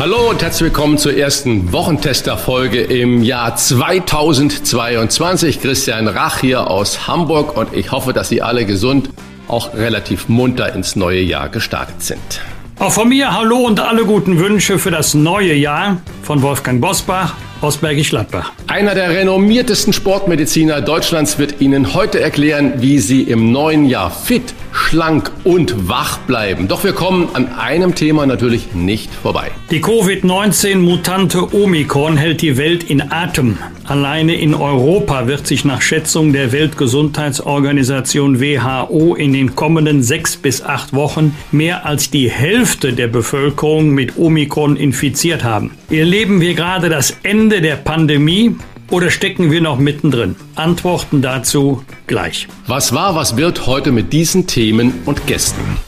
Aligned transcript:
Hallo 0.00 0.30
und 0.30 0.40
herzlich 0.40 0.70
willkommen 0.70 0.96
zur 0.96 1.14
ersten 1.14 1.74
Wochentester-Folge 1.74 2.80
im 2.80 3.22
Jahr 3.22 3.54
2022. 3.54 5.60
Christian 5.60 6.08
Rach 6.08 6.40
hier 6.40 6.70
aus 6.70 7.06
Hamburg 7.06 7.54
und 7.54 7.74
ich 7.74 7.92
hoffe, 7.92 8.14
dass 8.14 8.30
Sie 8.30 8.40
alle 8.40 8.64
gesund, 8.64 9.10
auch 9.46 9.74
relativ 9.74 10.30
munter 10.30 10.74
ins 10.74 10.96
neue 10.96 11.20
Jahr 11.20 11.50
gestartet 11.50 12.02
sind. 12.02 12.40
Auch 12.78 12.92
von 12.92 13.10
mir 13.10 13.36
Hallo 13.36 13.58
und 13.58 13.78
alle 13.78 14.06
guten 14.06 14.38
Wünsche 14.38 14.78
für 14.78 14.90
das 14.90 15.12
neue 15.12 15.52
Jahr 15.52 16.00
von 16.22 16.40
Wolfgang 16.40 16.80
Bosbach 16.80 17.34
aus 17.60 17.76
Bergisch 17.76 18.08
Gladbach. 18.08 18.52
Einer 18.68 18.94
der 18.94 19.10
renommiertesten 19.10 19.92
Sportmediziner 19.92 20.80
Deutschlands 20.80 21.38
wird 21.38 21.60
Ihnen 21.60 21.92
heute 21.92 22.20
erklären, 22.20 22.72
wie 22.78 23.00
Sie 23.00 23.24
im 23.24 23.52
neuen 23.52 23.84
Jahr 23.84 24.10
fit, 24.10 24.54
schlank 24.72 25.30
und 25.44 25.88
wach 25.88 26.18
bleiben. 26.18 26.68
Doch 26.68 26.84
wir 26.84 26.92
kommen 26.92 27.28
an 27.34 27.48
einem 27.58 27.94
Thema 27.94 28.26
natürlich 28.26 28.74
nicht 28.74 29.12
vorbei. 29.14 29.50
Die 29.70 29.80
Covid-19-Mutante 29.80 31.54
Omikron 31.54 32.16
hält 32.16 32.42
die 32.42 32.56
Welt 32.56 32.84
in 32.84 33.12
Atem. 33.12 33.58
Alleine 33.84 34.34
in 34.34 34.54
Europa 34.54 35.26
wird 35.26 35.46
sich 35.46 35.64
nach 35.64 35.82
Schätzung 35.82 36.32
der 36.32 36.52
Weltgesundheitsorganisation 36.52 38.40
WHO 38.40 39.16
in 39.16 39.32
den 39.32 39.56
kommenden 39.56 40.02
sechs 40.02 40.36
bis 40.36 40.62
acht 40.62 40.92
Wochen 40.92 41.34
mehr 41.50 41.86
als 41.86 42.10
die 42.10 42.30
Hälfte 42.30 42.92
der 42.92 43.08
Bevölkerung 43.08 43.90
mit 43.90 44.16
Omikron 44.16 44.76
infiziert 44.76 45.42
haben. 45.42 45.72
Erleben 45.90 46.40
wir 46.40 46.54
gerade 46.54 46.88
das 46.88 47.16
Ende 47.24 47.60
der 47.60 47.76
Pandemie 47.76 48.56
oder 48.90 49.10
stecken 49.10 49.50
wir 49.50 49.60
noch 49.60 49.78
mittendrin? 49.78 50.36
Antworten 50.54 51.22
dazu 51.22 51.84
gleich. 52.06 52.48
Was 52.66 52.92
war, 52.92 53.14
was 53.14 53.36
wird 53.36 53.66
heute 53.66 53.92
mit 53.92 54.12
diesen 54.12 54.46
Themen 54.46 55.00
und 55.06 55.26
Gästen? 55.26 55.78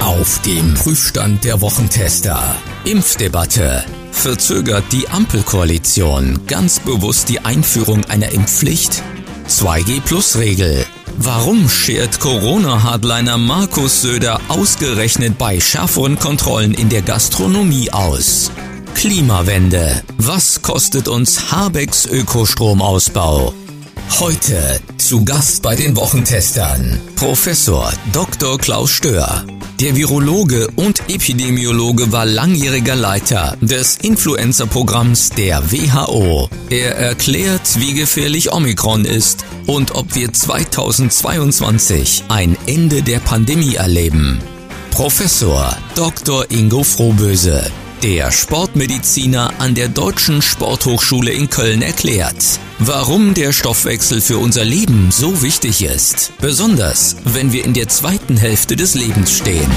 Auf 0.00 0.40
dem 0.42 0.74
Prüfstand 0.74 1.44
der 1.44 1.60
Wochentester. 1.60 2.42
Impfdebatte. 2.84 3.84
Verzögert 4.12 4.84
die 4.92 5.08
Ampelkoalition 5.08 6.40
ganz 6.46 6.78
bewusst 6.80 7.28
die 7.28 7.40
Einführung 7.40 8.04
einer 8.04 8.30
Impfpflicht? 8.30 9.02
2G-Plus-Regel. 9.48 10.86
Warum 11.18 11.68
schert 11.68 12.20
Corona-Hardliner 12.20 13.38
Markus 13.38 14.02
Söder 14.02 14.40
ausgerechnet 14.48 15.38
bei 15.38 15.60
schärferen 15.60 16.18
Kontrollen 16.18 16.74
in 16.74 16.88
der 16.88 17.02
Gastronomie 17.02 17.90
aus? 17.90 18.50
Klimawende. 18.94 20.02
Was 20.16 20.62
kostet 20.62 21.08
uns 21.08 21.52
Habecks 21.52 22.06
Ökostromausbau? 22.06 23.52
Heute 24.20 24.80
zu 24.96 25.24
Gast 25.24 25.62
bei 25.62 25.74
den 25.74 25.96
Wochentestern 25.96 27.00
Professor 27.16 27.92
Dr. 28.12 28.56
Klaus 28.58 28.90
Stör. 28.90 29.44
Der 29.80 29.96
Virologe 29.96 30.68
und 30.76 31.00
Epidemiologe 31.10 32.12
war 32.12 32.24
langjähriger 32.24 32.94
Leiter 32.94 33.56
des 33.60 33.96
Influenza-Programms 33.96 35.30
der 35.30 35.70
WHO. 35.70 36.48
Er 36.70 36.96
erklärt, 36.96 37.80
wie 37.80 37.94
gefährlich 37.94 38.52
Omikron 38.52 39.04
ist 39.04 39.44
und 39.66 39.94
ob 39.94 40.14
wir 40.14 40.32
2022 40.32 42.24
ein 42.28 42.56
Ende 42.66 43.02
der 43.02 43.18
Pandemie 43.18 43.74
erleben. 43.74 44.38
Professor 44.92 45.76
Dr. 45.96 46.50
Ingo 46.50 46.84
Frohböse 46.84 47.70
der 48.02 48.30
Sportmediziner 48.30 49.52
an 49.58 49.74
der 49.74 49.88
Deutschen 49.88 50.42
Sporthochschule 50.42 51.32
in 51.32 51.48
Köln 51.48 51.82
erklärt, 51.82 52.58
warum 52.78 53.34
der 53.34 53.52
Stoffwechsel 53.52 54.20
für 54.20 54.38
unser 54.38 54.64
Leben 54.64 55.08
so 55.10 55.42
wichtig 55.42 55.84
ist. 55.84 56.32
Besonders, 56.40 57.16
wenn 57.24 57.52
wir 57.52 57.64
in 57.64 57.74
der 57.74 57.88
zweiten 57.88 58.36
Hälfte 58.36 58.76
des 58.76 58.94
Lebens 58.94 59.36
stehen. 59.36 59.70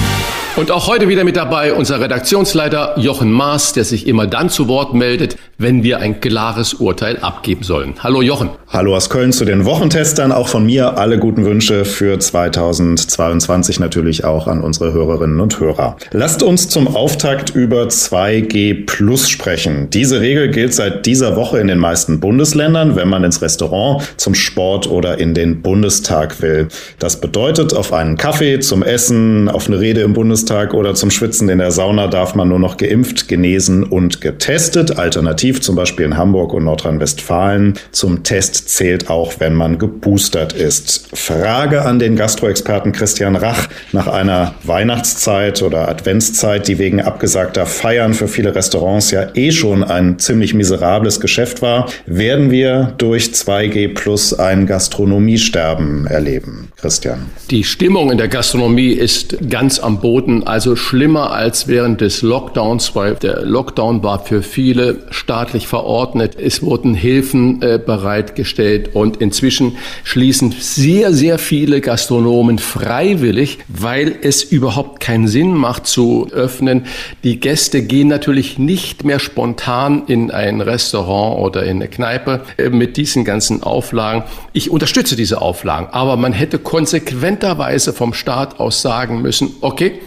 Und 0.55 0.71
auch 0.71 0.87
heute 0.87 1.07
wieder 1.07 1.23
mit 1.23 1.37
dabei 1.37 1.73
unser 1.73 1.99
Redaktionsleiter 1.99 2.97
Jochen 2.97 3.31
Maas, 3.31 3.73
der 3.73 3.83
sich 3.83 4.07
immer 4.07 4.25
dann 4.25 4.49
zu 4.49 4.67
Wort 4.67 4.95
meldet, 4.95 5.37
wenn 5.59 5.83
wir 5.83 5.99
ein 5.99 6.19
klares 6.19 6.73
Urteil 6.73 7.17
abgeben 7.19 7.61
sollen. 7.61 7.93
Hallo 7.99 8.23
Jochen. 8.23 8.49
Hallo 8.69 8.95
aus 8.95 9.11
Köln 9.11 9.31
zu 9.31 9.45
den 9.45 9.65
Wochentestern. 9.65 10.31
Auch 10.31 10.47
von 10.47 10.65
mir 10.65 10.97
alle 10.97 11.19
guten 11.19 11.45
Wünsche 11.45 11.85
für 11.85 12.17
2022 12.17 13.79
natürlich 13.79 14.23
auch 14.23 14.47
an 14.47 14.61
unsere 14.61 14.93
Hörerinnen 14.93 15.39
und 15.39 15.59
Hörer. 15.59 15.97
Lasst 16.11 16.41
uns 16.41 16.69
zum 16.69 16.87
Auftakt 16.87 17.51
über 17.51 17.83
2G 17.83 18.87
Plus 18.87 19.29
sprechen. 19.29 19.91
Diese 19.91 20.21
Regel 20.21 20.49
gilt 20.49 20.73
seit 20.73 21.05
dieser 21.05 21.35
Woche 21.35 21.59
in 21.59 21.67
den 21.67 21.77
meisten 21.77 22.19
Bundesländern, 22.19 22.86
wenn 22.95 23.09
man 23.09 23.23
ins 23.23 23.41
Restaurant, 23.41 24.03
zum 24.17 24.33
Sport 24.33 24.89
oder 24.89 25.17
in 25.19 25.33
den 25.33 25.61
Bundestag 25.61 26.41
will. 26.41 26.67
Das 26.99 27.19
bedeutet, 27.21 27.73
auf 27.73 27.93
einen 27.93 28.17
Kaffee, 28.17 28.59
zum 28.59 28.83
Essen, 28.83 29.49
auf 29.49 29.67
eine 29.67 29.79
Rede 29.79 30.01
im 30.01 30.13
Bundestag 30.13 30.73
oder 30.73 30.93
zum 30.95 31.11
Schwitzen 31.11 31.49
in 31.49 31.59
der 31.59 31.71
Sauna 31.71 32.07
darf 32.07 32.35
man 32.35 32.49
nur 32.49 32.59
noch 32.59 32.77
geimpft, 32.77 33.27
genesen 33.27 33.83
und 33.83 34.21
getestet. 34.21 34.97
Alternativ 34.97 35.61
zum 35.61 35.75
Beispiel 35.75 36.05
in 36.05 36.17
Hamburg 36.17 36.53
und 36.53 36.63
Nordrhein-Westfalen. 36.65 37.73
Zum 37.91 38.23
Test 38.23 38.69
zählt 38.69 39.09
auch, 39.09 39.33
wenn 39.39 39.53
man 39.53 39.77
geboostert 39.77 40.53
ist. 40.53 41.09
Frage 41.13 41.83
an 41.83 41.99
den 41.99 42.15
Gastroexperten 42.15 42.91
Christian 42.91 43.35
Rach 43.35 43.67
nach 43.91 44.07
einer 44.07 44.55
Weihnachtszeit 44.63 45.61
oder 45.61 45.87
Adventszeit, 45.89 46.67
die 46.67 46.79
wegen 46.79 47.01
abgesagter 47.01 47.65
Feiern 47.65 48.13
für 48.13 48.27
viele 48.27 48.55
Restaurants 48.55 49.11
ja 49.11 49.27
eh 49.33 49.51
schon 49.51 49.83
ein 49.83 50.19
ziemlich 50.19 50.53
miserables 50.53 51.19
Geschäft 51.19 51.61
war, 51.61 51.89
werden 52.05 52.51
wir 52.51 52.76
durch 52.85 53.25
2G 53.25 53.93
Plus 53.93 54.33
ein 54.33 54.65
Gastronomiesterben 54.65 56.07
erleben. 56.07 56.71
Christian. 56.77 57.31
Die 57.49 57.63
Stimmung 57.63 58.11
in 58.11 58.19
der 58.19 58.27
Gastronomie 58.27 58.91
ist 58.91 59.37
ganz 59.49 59.79
am 59.79 59.99
Boden, 59.99 60.45
also 60.45 60.75
schlimmer 60.75 61.31
als 61.31 61.67
während 61.67 62.01
des 62.01 62.21
Lockdowns, 62.21 62.95
weil 62.95 63.15
der 63.15 63.41
Lockdown 63.41 64.03
war 64.03 64.19
für 64.19 64.43
viele 64.43 65.07
staatlich 65.09 65.67
verordnet. 65.67 66.37
Es 66.39 66.61
wurden 66.61 66.93
Hilfen 66.93 67.61
äh, 67.63 67.79
bereitgestellt 67.83 68.91
und 68.93 69.17
inzwischen 69.17 69.77
schließen 70.03 70.53
sehr, 70.59 71.13
sehr 71.13 71.39
viele 71.39 71.81
Gastronomen 71.81 72.59
freiwillig, 72.59 73.57
weil 73.67 74.15
es 74.21 74.43
überhaupt 74.43 74.99
keinen 74.99 75.27
Sinn 75.27 75.53
macht 75.53 75.87
zu 75.87 76.27
öffnen. 76.31 76.85
Die 77.23 77.39
Gäste 77.39 77.81
gehen 77.81 78.07
natürlich 78.07 78.59
nicht 78.59 79.03
mehr 79.03 79.19
spontan 79.19 80.03
in 80.07 80.29
ein 80.29 80.61
Restaurant 80.61 81.39
oder 81.39 81.63
in 81.63 81.77
eine 81.77 81.87
Kneipe 81.87 82.41
äh, 82.57 82.66
mit 82.69 82.97
diesen 82.97 83.25
ganzen 83.25 83.63
Auflagen. 83.63 84.23
Ich 84.53 84.69
unterstütze 84.69 85.15
diese 85.15 85.41
Auflagen, 85.41 85.87
aber 85.91 86.17
man 86.17 86.33
hätte 86.33 86.59
konsequenterweise 86.59 87.93
vom 87.93 88.13
Staat 88.13 88.59
aus 88.59 88.81
sagen 88.81 89.21
müssen, 89.21 89.55
okay, 89.61 89.99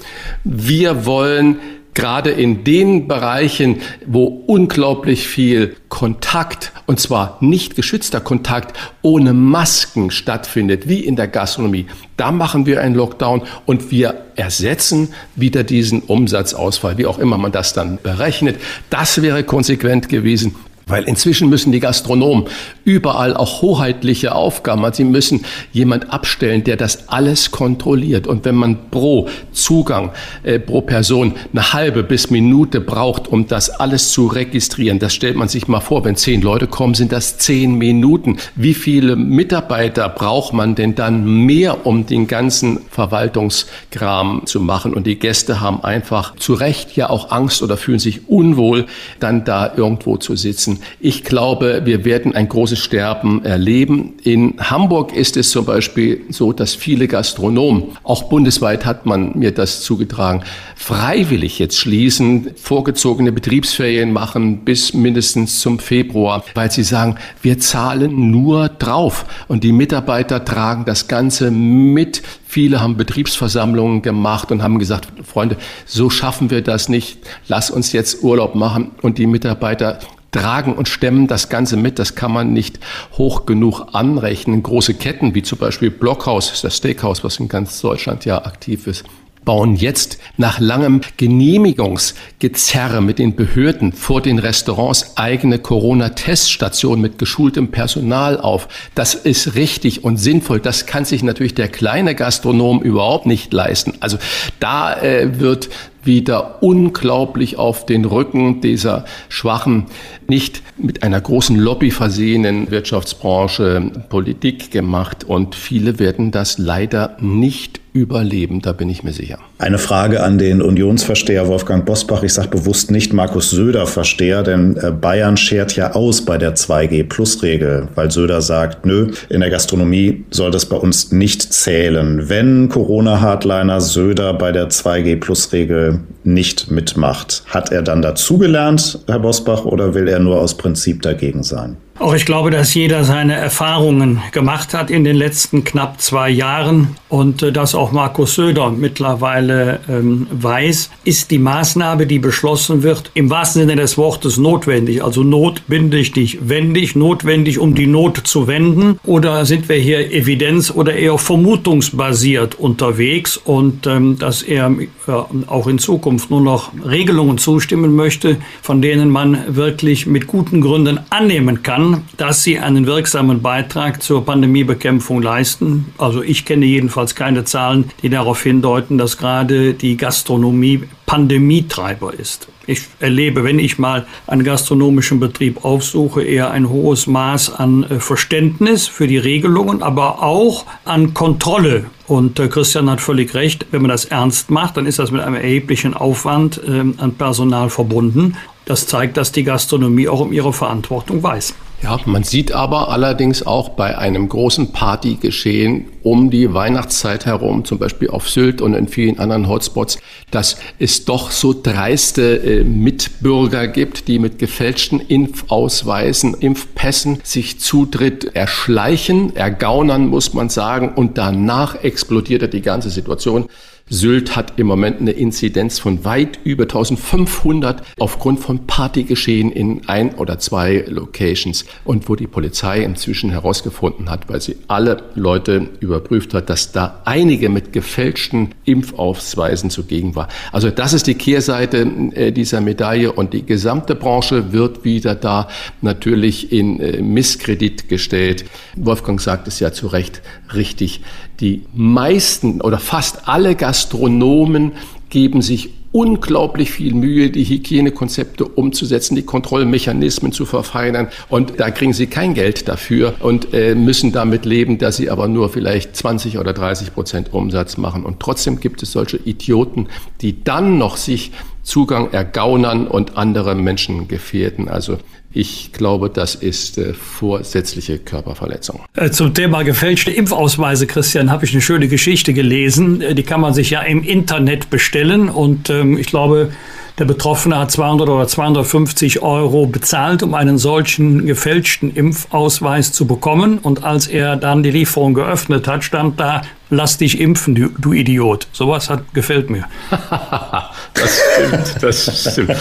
wir 0.45 1.07
wollen 1.07 1.59
gerade 1.95 2.31
in 2.31 2.65
den 2.65 3.09
Bereichen, 3.09 3.81
wo 4.07 4.25
unglaublich 4.25 5.27
viel 5.27 5.77
Kontakt, 5.89 6.73
und 6.87 7.01
zwar 7.01 7.39
nicht 7.41 7.75
geschützter 7.77 8.21
Kontakt, 8.21 8.77
ohne 9.03 9.33
Masken 9.33 10.11
stattfindet, 10.11 10.89
wie 10.89 11.01
in 11.01 11.17
der 11.17 11.29
Gastronomie, 11.29 11.87
da 12.17 12.31
machen 12.33 12.67
wir 12.67 12.81
einen 12.81 12.95
Lockdown 12.95 13.43
und 13.67 13.91
wir 13.91 14.27
ersetzen 14.37 15.13
wieder 15.37 15.65
diesen 15.65 16.03
Umsatzausfall, 16.03 16.97
wie 16.99 17.07
auch 17.07 17.19
immer 17.19 17.39
man 17.39 17.53
das 17.53 17.73
dann 17.73 17.99
berechnet. 18.03 18.57
Das 18.89 19.21
wäre 19.23 19.43
konsequent 19.43 20.09
gewesen. 20.09 20.55
Weil 20.91 21.05
inzwischen 21.05 21.49
müssen 21.49 21.73
die 21.73 21.81
Gastronomen 21.81 22.45
überall 22.85 23.37
auch 23.37 23.63
hoheitliche 23.63 24.35
Aufgaben, 24.35 24.85
also 24.85 24.99
sie 24.99 25.05
müssen 25.05 25.45
jemand 25.73 26.13
abstellen, 26.13 26.65
der 26.65 26.77
das 26.77 27.09
alles 27.09 27.51
kontrolliert. 27.51 28.27
Und 28.27 28.45
wenn 28.45 28.57
man 28.57 28.91
pro 28.91 29.29
Zugang, 29.53 30.11
äh, 30.43 30.59
pro 30.59 30.81
Person 30.81 31.35
eine 31.53 31.73
halbe 31.73 32.03
bis 32.03 32.31
Minute 32.31 32.81
braucht, 32.81 33.29
um 33.29 33.47
das 33.47 33.71
alles 33.71 34.11
zu 34.11 34.27
registrieren, 34.27 34.99
das 34.99 35.15
stellt 35.15 35.37
man 35.37 35.49
sich 35.49 35.69
mal 35.69 35.81
vor, 35.81 36.05
wenn 36.05 36.17
zehn 36.17 36.43
Leute 36.43 36.67
kommen, 36.67 36.95
sind 36.95 37.13
das 37.13 37.39
zehn 37.39 37.75
Minuten. 37.75 38.39
Wie 38.57 38.75
viele 38.75 39.17
Mitarbeiter 39.17 40.09
braucht 40.09 40.53
man 40.53 40.75
denn 40.75 40.95
dann 40.95 41.25
mehr, 41.47 41.87
um 41.87 42.07
den 42.07 42.27
ganzen 42.27 42.81
Verwaltungskram 42.91 44.43
zu 44.47 44.61
machen? 44.61 44.95
Und 44.95 45.07
die 45.07 45.19
Gäste 45.19 45.61
haben 45.61 45.85
einfach 45.85 46.37
zu 46.37 46.55
Recht 46.55 46.97
ja 46.97 47.11
auch 47.11 47.31
Angst 47.31 47.63
oder 47.63 47.77
fühlen 47.77 47.99
sich 47.99 48.29
unwohl, 48.29 48.87
dann 49.21 49.45
da 49.45 49.73
irgendwo 49.77 50.17
zu 50.17 50.37
sitzen. 50.37 50.80
Ich 50.99 51.25
glaube, 51.25 51.83
wir 51.85 52.05
werden 52.05 52.35
ein 52.35 52.49
großes 52.49 52.79
Sterben 52.79 53.45
erleben. 53.45 54.15
In 54.23 54.55
Hamburg 54.59 55.15
ist 55.15 55.37
es 55.37 55.51
zum 55.51 55.65
Beispiel 55.65 56.23
so, 56.31 56.53
dass 56.53 56.75
viele 56.75 57.09
Gastronomen, 57.09 57.85
auch 58.03 58.25
bundesweit 58.25 58.85
hat 58.87 59.07
man 59.07 59.39
mir 59.39 59.53
das 59.53 59.83
zugetragen, 59.83 60.43
freiwillig 60.77 61.59
jetzt 61.59 61.79
schließen, 61.79 62.51
vorgezogene 62.57 63.33
Betriebsferien 63.33 64.13
machen 64.13 64.65
bis 64.65 64.95
mindestens 64.95 65.61
zum 65.61 65.79
Februar, 65.79 66.45
weil 66.55 66.71
sie 66.71 66.83
sagen, 66.83 67.17
wir 67.43 67.59
zahlen 67.59 68.31
nur 68.31 68.69
drauf 68.69 69.27
und 69.49 69.65
die 69.65 69.73
Mitarbeiter 69.73 70.45
tragen 70.45 70.85
das 70.85 71.09
Ganze 71.09 71.51
mit. 71.51 72.23
Viele 72.47 72.81
haben 72.81 72.97
Betriebsversammlungen 72.97 74.03
gemacht 74.03 74.51
und 74.51 74.63
haben 74.63 74.79
gesagt, 74.79 75.09
Freunde, 75.25 75.57
so 75.87 76.11
schaffen 76.11 76.51
wir 76.51 76.63
das 76.63 76.89
nicht. 76.89 77.19
Lass 77.47 77.71
uns 77.71 77.93
jetzt 77.93 78.23
Urlaub 78.23 78.55
machen 78.55 78.91
und 79.03 79.19
die 79.19 79.27
Mitarbeiter 79.27 80.01
tragen 80.33 80.75
und 80.75 80.89
stemmen 80.89 81.27
das 81.27 81.49
Ganze 81.49 81.77
mit. 81.77 81.99
Das 81.99 82.15
kann 82.15 82.33
man 82.33 82.53
nicht 82.53 82.79
hoch 83.13 83.47
genug 83.47 83.89
anrechnen. 83.93 84.63
Große 84.63 84.95
Ketten 84.95 85.35
wie 85.35 85.43
zum 85.43 85.59
Beispiel 85.59 85.91
Blockhaus, 85.91 86.61
das 86.63 86.77
Steakhouse, 86.77 87.25
was 87.25 87.39
in 87.39 87.49
ganz 87.49 87.81
Deutschland 87.81 88.25
ja 88.25 88.45
aktiv 88.45 88.87
ist, 88.87 89.05
bauen 89.45 89.75
jetzt 89.75 90.19
nach 90.37 90.61
langem 90.61 91.01
Genehmigungsgezerre 91.17 93.01
mit 93.01 93.19
den 93.19 93.35
Behörden 93.35 93.93
vor 93.93 94.21
den 94.21 94.39
Restaurants 94.39 95.17
eigene 95.17 95.59
Corona-Teststationen 95.59 97.01
mit 97.01 97.19
geschultem 97.19 97.71
Personal 97.71 98.39
auf. 98.39 98.69
Das 98.95 99.15
ist 99.15 99.55
richtig 99.55 100.05
und 100.05 100.19
sinnvoll. 100.19 100.61
Das 100.61 100.87
kann 100.87 101.05
sich 101.05 101.23
natürlich 101.23 101.55
der 101.55 101.69
kleine 101.69 102.15
Gastronom 102.15 102.83
überhaupt 102.83 103.27
nicht 103.27 103.53
leisten. 103.53 103.95
Also 104.01 104.19
da 104.59 104.95
äh, 105.01 105.41
wird 105.41 105.71
wieder 106.03 106.63
unglaublich 106.63 107.59
auf 107.59 107.87
den 107.87 108.05
Rücken 108.05 108.61
dieser 108.61 109.05
schwachen, 109.29 109.87
nicht 110.29 110.63
mit 110.79 111.03
einer 111.03 111.21
großen 111.21 111.57
Lobby 111.57 111.91
versehenen 111.91 112.71
Wirtschaftsbranche 112.71 113.91
Politik 114.09 114.71
gemacht. 114.71 115.25
Und 115.25 115.55
viele 115.55 115.99
werden 115.99 116.31
das 116.31 116.59
leider 116.59 117.17
nicht 117.21 117.81
überleben, 117.93 118.63
da 118.63 118.73
bin 118.73 118.89
ich 118.89 119.03
mir 119.03 119.13
sicher. 119.13 119.39
Eine 119.61 119.77
Frage 119.77 120.23
an 120.23 120.39
den 120.39 120.63
Unionsversteher 120.63 121.47
Wolfgang 121.47 121.85
Bosbach. 121.85 122.23
Ich 122.23 122.33
sage 122.33 122.49
bewusst 122.49 122.91
nicht 122.91 123.13
Markus 123.13 123.51
Söder 123.51 123.87
Versteher, 123.87 124.43
denn 124.43 124.79
äh, 124.79 124.91
Bayern 124.91 125.37
schert 125.37 125.77
ja 125.77 125.93
aus 125.93 126.25
bei 126.25 126.39
der 126.39 126.57
2G-Plus-Regel, 126.57 127.89
weil 127.95 128.11
Söder 128.11 128.41
sagt, 128.41 128.87
nö, 128.87 129.11
in 129.29 129.41
der 129.41 129.51
Gastronomie 129.51 130.25
soll 130.31 130.51
das 130.51 130.65
bei 130.65 130.77
uns 130.77 131.13
nicht 131.13 131.53
zählen. 131.53 132.31
Wenn 132.31 132.71
Corona-Hardliner 132.71 133.83
Söder 133.83 134.33
bei 134.33 134.51
der 134.51 134.71
2G-Plus-Regel 134.71 136.01
nicht 136.25 136.71
mitmacht, 136.71 137.43
hat 137.47 137.71
er 137.71 137.83
dann 137.83 138.01
dazugelernt, 138.01 139.01
Herr 139.09 139.19
Bosbach, 139.19 139.67
oder 139.67 139.93
will 139.93 140.09
er 140.09 140.21
nur 140.21 140.41
aus 140.41 140.57
Prinzip 140.57 141.03
dagegen 141.03 141.43
sein? 141.43 141.77
Auch 142.01 142.15
ich 142.15 142.25
glaube, 142.25 142.51
dass 142.51 142.73
jeder 142.73 143.05
seine 143.05 143.35
Erfahrungen 143.35 144.23
gemacht 144.33 144.73
hat 144.73 144.91
in 144.91 145.05
den 145.05 145.17
letzten 145.17 145.65
knapp 145.65 146.01
zwei 146.01 146.31
Jahren 146.31 146.97
und 147.11 147.43
äh, 147.43 147.53
dass 147.53 147.75
auch 147.75 147.93
Markus 147.93 148.37
Söder 148.37 148.71
mittlerweile 148.71 149.81
ähm, 149.87 150.27
weiß, 150.31 150.91
ist 151.05 151.31
die 151.31 151.39
Maßnahme, 151.39 152.07
die 152.07 152.19
beschlossen 152.19 152.83
wird, 152.83 153.11
im 153.13 153.29
wahrsten 153.29 153.61
Sinne 153.61 153.77
des 153.77 153.99
Wortes 153.99 154.39
notwendig. 154.39 155.05
Also 155.05 155.25
notbindig, 155.25 156.39
wendig, 156.41 156.97
notwendig, 156.97 157.59
um 157.59 157.75
die 157.75 157.87
Not 157.87 158.17
zu 158.17 158.47
wenden. 158.47 158.99
Oder 159.05 159.45
sind 159.45 159.69
wir 159.69 159.77
hier 159.77 160.11
evidenz- 160.11 160.73
oder 160.73 160.95
eher 160.95 161.19
vermutungsbasiert 161.19 162.55
unterwegs 162.55 163.37
und 163.37 163.87
ähm, 163.87 164.19
dass 164.19 164.43
er 164.43 164.71
äh, 164.71 165.13
auch 165.49 165.67
in 165.67 165.79
Zukunft 165.79 166.31
nur 166.31 166.41
noch 166.41 166.73
Regelungen 166.83 167.37
zustimmen 167.37 167.95
möchte, 167.95 168.39
von 168.63 168.81
denen 168.81 169.11
man 169.11 169.55
wirklich 169.55 170.07
mit 170.07 170.27
guten 170.27 170.63
Gründen 170.63 170.99
annehmen 171.11 171.63
kann, 171.63 171.90
dass 172.17 172.43
sie 172.43 172.59
einen 172.59 172.87
wirksamen 172.87 173.43
Beitrag 173.43 174.03
zur 174.03 174.25
Pandemiebekämpfung 174.25 175.23
leisten. 175.23 175.93
Also 175.99 176.23
ich 176.23 176.45
kenne 176.45 176.67
jedenfalls 176.67 177.15
keine 177.15 177.45
Zahlen, 177.45 177.91
die 178.03 178.11
darauf 178.11 178.43
hindeuten, 178.43 178.99
dass 178.99 179.19
gerade 179.19 179.75
die 179.75 179.97
Gastronomie 179.97 180.85
Pandemietreiber 181.11 182.15
ist. 182.15 182.47
Ich 182.69 182.83
erlebe, 183.01 183.43
wenn 183.43 183.59
ich 183.59 183.81
mal 183.81 184.07
einen 184.29 184.45
gastronomischen 184.45 185.19
Betrieb 185.19 185.65
aufsuche, 185.65 186.23
eher 186.23 186.53
ein 186.53 186.69
hohes 186.69 187.09
Maß 187.09 187.53
an 187.55 187.83
äh, 187.83 187.99
Verständnis 187.99 188.87
für 188.87 189.09
die 189.09 189.19
Regelungen, 189.19 189.83
aber 189.83 190.23
auch 190.23 190.67
an 190.85 191.13
Kontrolle. 191.13 191.87
Und 192.07 192.39
äh, 192.39 192.47
Christian 192.47 192.89
hat 192.89 193.01
völlig 193.01 193.35
recht, 193.35 193.67
wenn 193.73 193.83
man 193.83 193.89
das 193.89 194.05
ernst 194.05 194.53
macht, 194.53 194.77
dann 194.77 194.87
ist 194.87 195.01
das 195.01 195.11
mit 195.11 195.21
einem 195.21 195.35
erheblichen 195.35 195.95
Aufwand 195.95 196.61
ähm, 196.65 196.95
an 196.99 197.15
Personal 197.15 197.71
verbunden. 197.71 198.37
Das 198.71 198.87
zeigt, 198.87 199.17
dass 199.17 199.33
die 199.33 199.43
Gastronomie 199.43 200.07
auch 200.07 200.21
um 200.21 200.33
ihre 200.33 200.53
Verantwortung 200.53 201.25
weiß. 201.25 201.55
Ja, 201.83 201.99
man 202.05 202.23
sieht 202.23 202.53
aber 202.53 202.91
allerdings 202.91 203.45
auch 203.45 203.71
bei 203.71 203.99
einem 203.99 204.29
großen 204.29 204.71
Partygeschehen 204.71 205.87
um 206.05 206.31
die 206.31 206.55
Weihnachtszeit 206.55 207.27
herum, 207.27 207.65
zum 207.65 207.79
Beispiel 207.79 208.11
auf 208.11 208.31
Sylt 208.31 208.63
und 208.63 208.75
in 208.75 208.87
vielen 208.87 209.19
anderen 209.19 209.49
Hotspots, 209.49 209.99
dass 210.31 210.57
es 210.79 211.05
doch 211.05 211.33
so 211.33 211.53
dreiste 211.53 212.37
äh, 212.37 212.63
Mitbürger 212.63 213.67
gibt, 213.67 214.07
die 214.07 214.21
mit 214.21 214.39
gefälschten 214.39 215.01
Impfausweisen, 215.01 216.35
Impfpässen 216.35 217.19
sich 217.25 217.59
Zutritt 217.59 218.37
erschleichen, 218.37 219.35
ergaunern, 219.35 220.07
muss 220.07 220.33
man 220.33 220.49
sagen, 220.49 220.93
und 220.95 221.19
danach 221.19 221.83
explodiert 221.83 222.53
die 222.53 222.63
ganze 222.63 222.91
Situation. 222.91 223.49
Sylt 223.93 224.37
hat 224.37 224.59
im 224.59 224.69
Moment 224.69 225.01
eine 225.01 225.11
Inzidenz 225.11 225.81
von 225.81 226.05
weit 226.05 226.39
über 226.45 226.63
1500 226.63 227.83
aufgrund 227.99 228.39
von 228.39 228.67
Partygeschehen 228.67 229.51
in 229.51 229.89
ein 229.89 230.15
oder 230.15 230.39
zwei 230.39 230.85
Locations 230.87 231.65
und 231.85 232.09
wo 232.09 232.15
die 232.15 232.29
Polizei 232.29 232.85
inzwischen 232.85 233.31
herausgefunden 233.31 234.09
hat, 234.09 234.29
weil 234.29 234.41
sie 234.41 234.57
alle 234.69 235.03
Leute 235.17 235.71
überprüft 235.81 236.35
hat, 236.35 236.49
dass 236.49 236.71
da 236.71 237.03
einige 237.05 237.49
mit 237.49 237.73
gefälschten 237.73 238.55
Impfausweisen 238.65 239.71
zugegen 239.71 240.15
war. 240.15 240.29
Also 240.53 240.71
das 240.71 240.93
ist 240.93 241.09
die 241.09 241.15
Kehrseite 241.15 241.81
äh, 242.15 242.31
dieser 242.31 242.61
Medaille 242.61 243.11
und 243.13 243.35
die 243.35 243.45
gesamte 243.45 243.97
Branche 243.97 244.53
wird 244.53 244.85
wieder 244.85 245.17
da 245.17 245.49
natürlich 245.83 246.53
in 246.53 246.79
äh, 246.79 247.03
Misskredit 247.03 247.89
gestellt. 247.89 248.45
Wolfgang 248.77 249.21
sagt 249.21 249.49
es 249.49 249.59
ja 249.59 249.73
zu 249.73 249.89
Recht 249.89 250.23
richtig. 250.55 251.01
Die 251.41 251.63
meisten 251.73 252.61
oder 252.61 252.79
fast 252.79 253.29
alle 253.29 253.55
Gastronomen 253.55 254.73
geben 255.09 255.43
sich 255.43 255.71
unglaublich 255.93 256.71
viel 256.71 256.95
Mühe, 256.95 257.31
die 257.31 257.45
Hygienekonzepte 257.45 258.45
umzusetzen, 258.45 259.17
die 259.17 259.23
Kontrollmechanismen 259.23 260.31
zu 260.31 260.45
verfeinern. 260.45 261.09
Und 261.29 261.59
da 261.59 261.71
kriegen 261.71 261.93
sie 261.93 262.07
kein 262.07 262.35
Geld 262.35 262.69
dafür 262.69 263.15
und 263.21 263.53
äh, 263.53 263.75
müssen 263.75 264.13
damit 264.13 264.45
leben, 264.45 264.79
dass 264.79 264.99
sie 264.99 265.11
aber 265.11 265.27
nur 265.27 265.49
vielleicht 265.49 265.97
20 265.97 266.39
oder 266.39 266.53
30 266.53 266.95
Prozent 266.95 267.33
Umsatz 267.33 267.77
machen. 267.77 268.05
Und 268.05 268.21
trotzdem 268.21 268.61
gibt 268.61 268.83
es 268.83 268.93
solche 268.93 269.17
Idioten, 269.17 269.89
die 270.21 270.45
dann 270.45 270.79
noch 270.79 270.97
sich 270.97 271.33
Zugang 271.63 272.13
ergaunern 272.13 272.87
und 272.87 273.17
andere 273.17 273.55
Menschen 273.55 274.07
gefährden. 274.09 274.69
Also 274.69 274.99
ich 275.33 275.73
glaube, 275.73 276.11
das 276.11 276.35
ist 276.35 276.77
äh, 276.79 276.93
vorsätzliche 276.93 277.99
Körperverletzung. 277.99 278.81
Äh, 278.97 279.11
zum 279.11 279.33
Thema 279.33 279.63
gefälschte 279.63 280.11
Impfausweise, 280.11 280.87
Christian, 280.87 281.31
habe 281.31 281.45
ich 281.45 281.53
eine 281.53 281.61
schöne 281.61 281.87
Geschichte 281.87 282.35
gelesen. 282.35 283.01
Äh, 283.01 283.15
die 283.15 283.23
kann 283.23 283.41
man 283.41 283.55
sich 283.55 283.71
ja 283.71 283.81
im 283.83 284.03
Internet 284.03 284.71
bestellen 284.71 285.29
und 285.29 285.71
ähm, 285.71 285.99
ich 285.99 286.09
glaube, 286.09 286.51
der 286.99 287.05
Betroffene 287.05 287.59
hat 287.59 287.71
200 287.71 288.09
oder 288.09 288.27
250 288.27 289.23
Euro 289.23 289.67
bezahlt, 289.67 290.23
um 290.23 290.35
einen 290.35 290.59
solchen 290.59 291.27
gefälschten 291.27 291.95
Impfausweis 291.95 292.93
zu 292.93 293.07
bekommen. 293.07 293.59
Und 293.59 293.85
als 293.85 294.07
er 294.07 294.37
dann 294.37 294.63
die 294.63 294.71
Lieferung 294.71 295.15
geöffnet 295.15 295.67
hat, 295.67 295.83
stand 295.83 296.21
da 296.21 296.43
lass 296.71 296.97
dich 296.97 297.21
impfen, 297.21 297.55
du, 297.55 297.69
du 297.79 297.93
Idiot. 297.93 298.47
Sowas 298.53 298.89
hat, 298.89 299.13
gefällt 299.13 299.51
mir. 299.51 299.65
das 300.95 301.21
stimmt, 301.35 301.83
das 301.83 302.31
stimmt. 302.33 302.57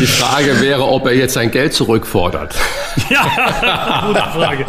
Die 0.00 0.06
Frage 0.06 0.60
wäre, 0.60 0.84
ob 0.84 1.06
er 1.06 1.14
jetzt 1.14 1.34
sein 1.34 1.50
Geld 1.50 1.72
zurückfordert. 1.72 2.54
ja, 3.10 4.04
gute 4.06 4.20
Frage. 4.20 4.64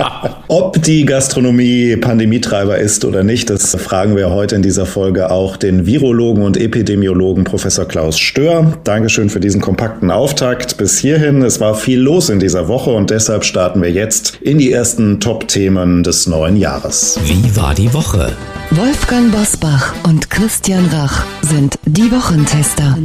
Ob 0.48 0.82
die 0.82 1.06
Gastronomie 1.06 1.96
Pandemietreiber 1.98 2.78
ist 2.78 3.06
oder 3.06 3.24
nicht, 3.24 3.50
das 3.50 3.76
fragen 3.76 4.16
wir 4.16 4.32
heute 4.32 4.56
in 4.56 4.62
dieser 4.62 4.86
Folge 4.86 5.32
auch 5.32 5.58
den 5.58 5.86
Virologen 5.86 6.44
und 6.44 6.58
Epidemiologen 6.58 7.44
Professor 7.44 7.86
Klaus 7.86 8.20
Stör. 8.20 8.74
Dankeschön 8.84 9.30
für 9.30 9.40
diesen 9.40 9.62
kompakten 9.62 10.12
Auftakt 10.12 10.78
bis 10.78 10.98
hierhin. 10.98 11.42
Es 11.42 11.60
war 11.60 11.76
viel 11.76 12.00
los 12.00 12.30
in 12.30 12.40
dieser 12.40 12.68
Woche 12.68 12.90
und 12.90 13.10
deshalb 13.10 13.46
starten 13.46 13.82
wir 13.82 13.92
jetzt 13.92 14.38
in 14.42 14.58
die 14.58 14.72
ersten 14.72 15.20
Top-Themen 15.20 16.04
des 16.04 16.28
neuen 16.28 16.58
Jahres. 16.58 17.20
Wie 17.24 17.56
war 17.56 17.74
die 17.74 17.94
Woche? 17.94 18.32
Wolfgang 18.78 19.32
Bosbach 19.32 19.92
und 20.04 20.30
Christian 20.30 20.86
Rach 20.86 21.26
sind 21.42 21.80
die 21.86 22.12
Wochentester. 22.12 22.96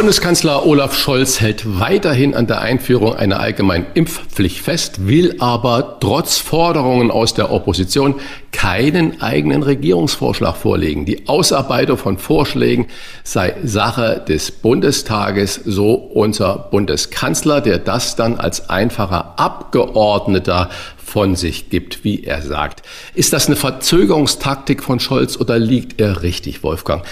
Bundeskanzler 0.00 0.64
Olaf 0.64 0.96
Scholz 0.96 1.42
hält 1.42 1.78
weiterhin 1.78 2.34
an 2.34 2.46
der 2.46 2.62
Einführung 2.62 3.16
einer 3.16 3.38
allgemeinen 3.38 3.84
Impfpflicht 3.92 4.56
fest, 4.56 5.06
will 5.06 5.36
aber 5.40 5.98
trotz 6.00 6.38
Forderungen 6.38 7.10
aus 7.10 7.34
der 7.34 7.52
Opposition 7.52 8.14
keinen 8.50 9.20
eigenen 9.20 9.62
Regierungsvorschlag 9.62 10.56
vorlegen. 10.56 11.04
Die 11.04 11.28
Ausarbeitung 11.28 11.98
von 11.98 12.16
Vorschlägen 12.16 12.86
sei 13.24 13.54
Sache 13.62 14.24
des 14.26 14.50
Bundestages, 14.52 15.60
so 15.66 15.92
unser 15.92 16.70
Bundeskanzler, 16.70 17.60
der 17.60 17.76
das 17.76 18.16
dann 18.16 18.38
als 18.38 18.70
einfacher 18.70 19.38
Abgeordneter 19.38 20.70
von 20.96 21.36
sich 21.36 21.68
gibt, 21.68 22.04
wie 22.04 22.24
er 22.24 22.40
sagt. 22.40 22.80
Ist 23.14 23.34
das 23.34 23.48
eine 23.48 23.56
Verzögerungstaktik 23.56 24.82
von 24.82 24.98
Scholz 24.98 25.36
oder 25.36 25.58
liegt 25.58 26.00
er 26.00 26.22
richtig, 26.22 26.62
Wolfgang? 26.62 27.04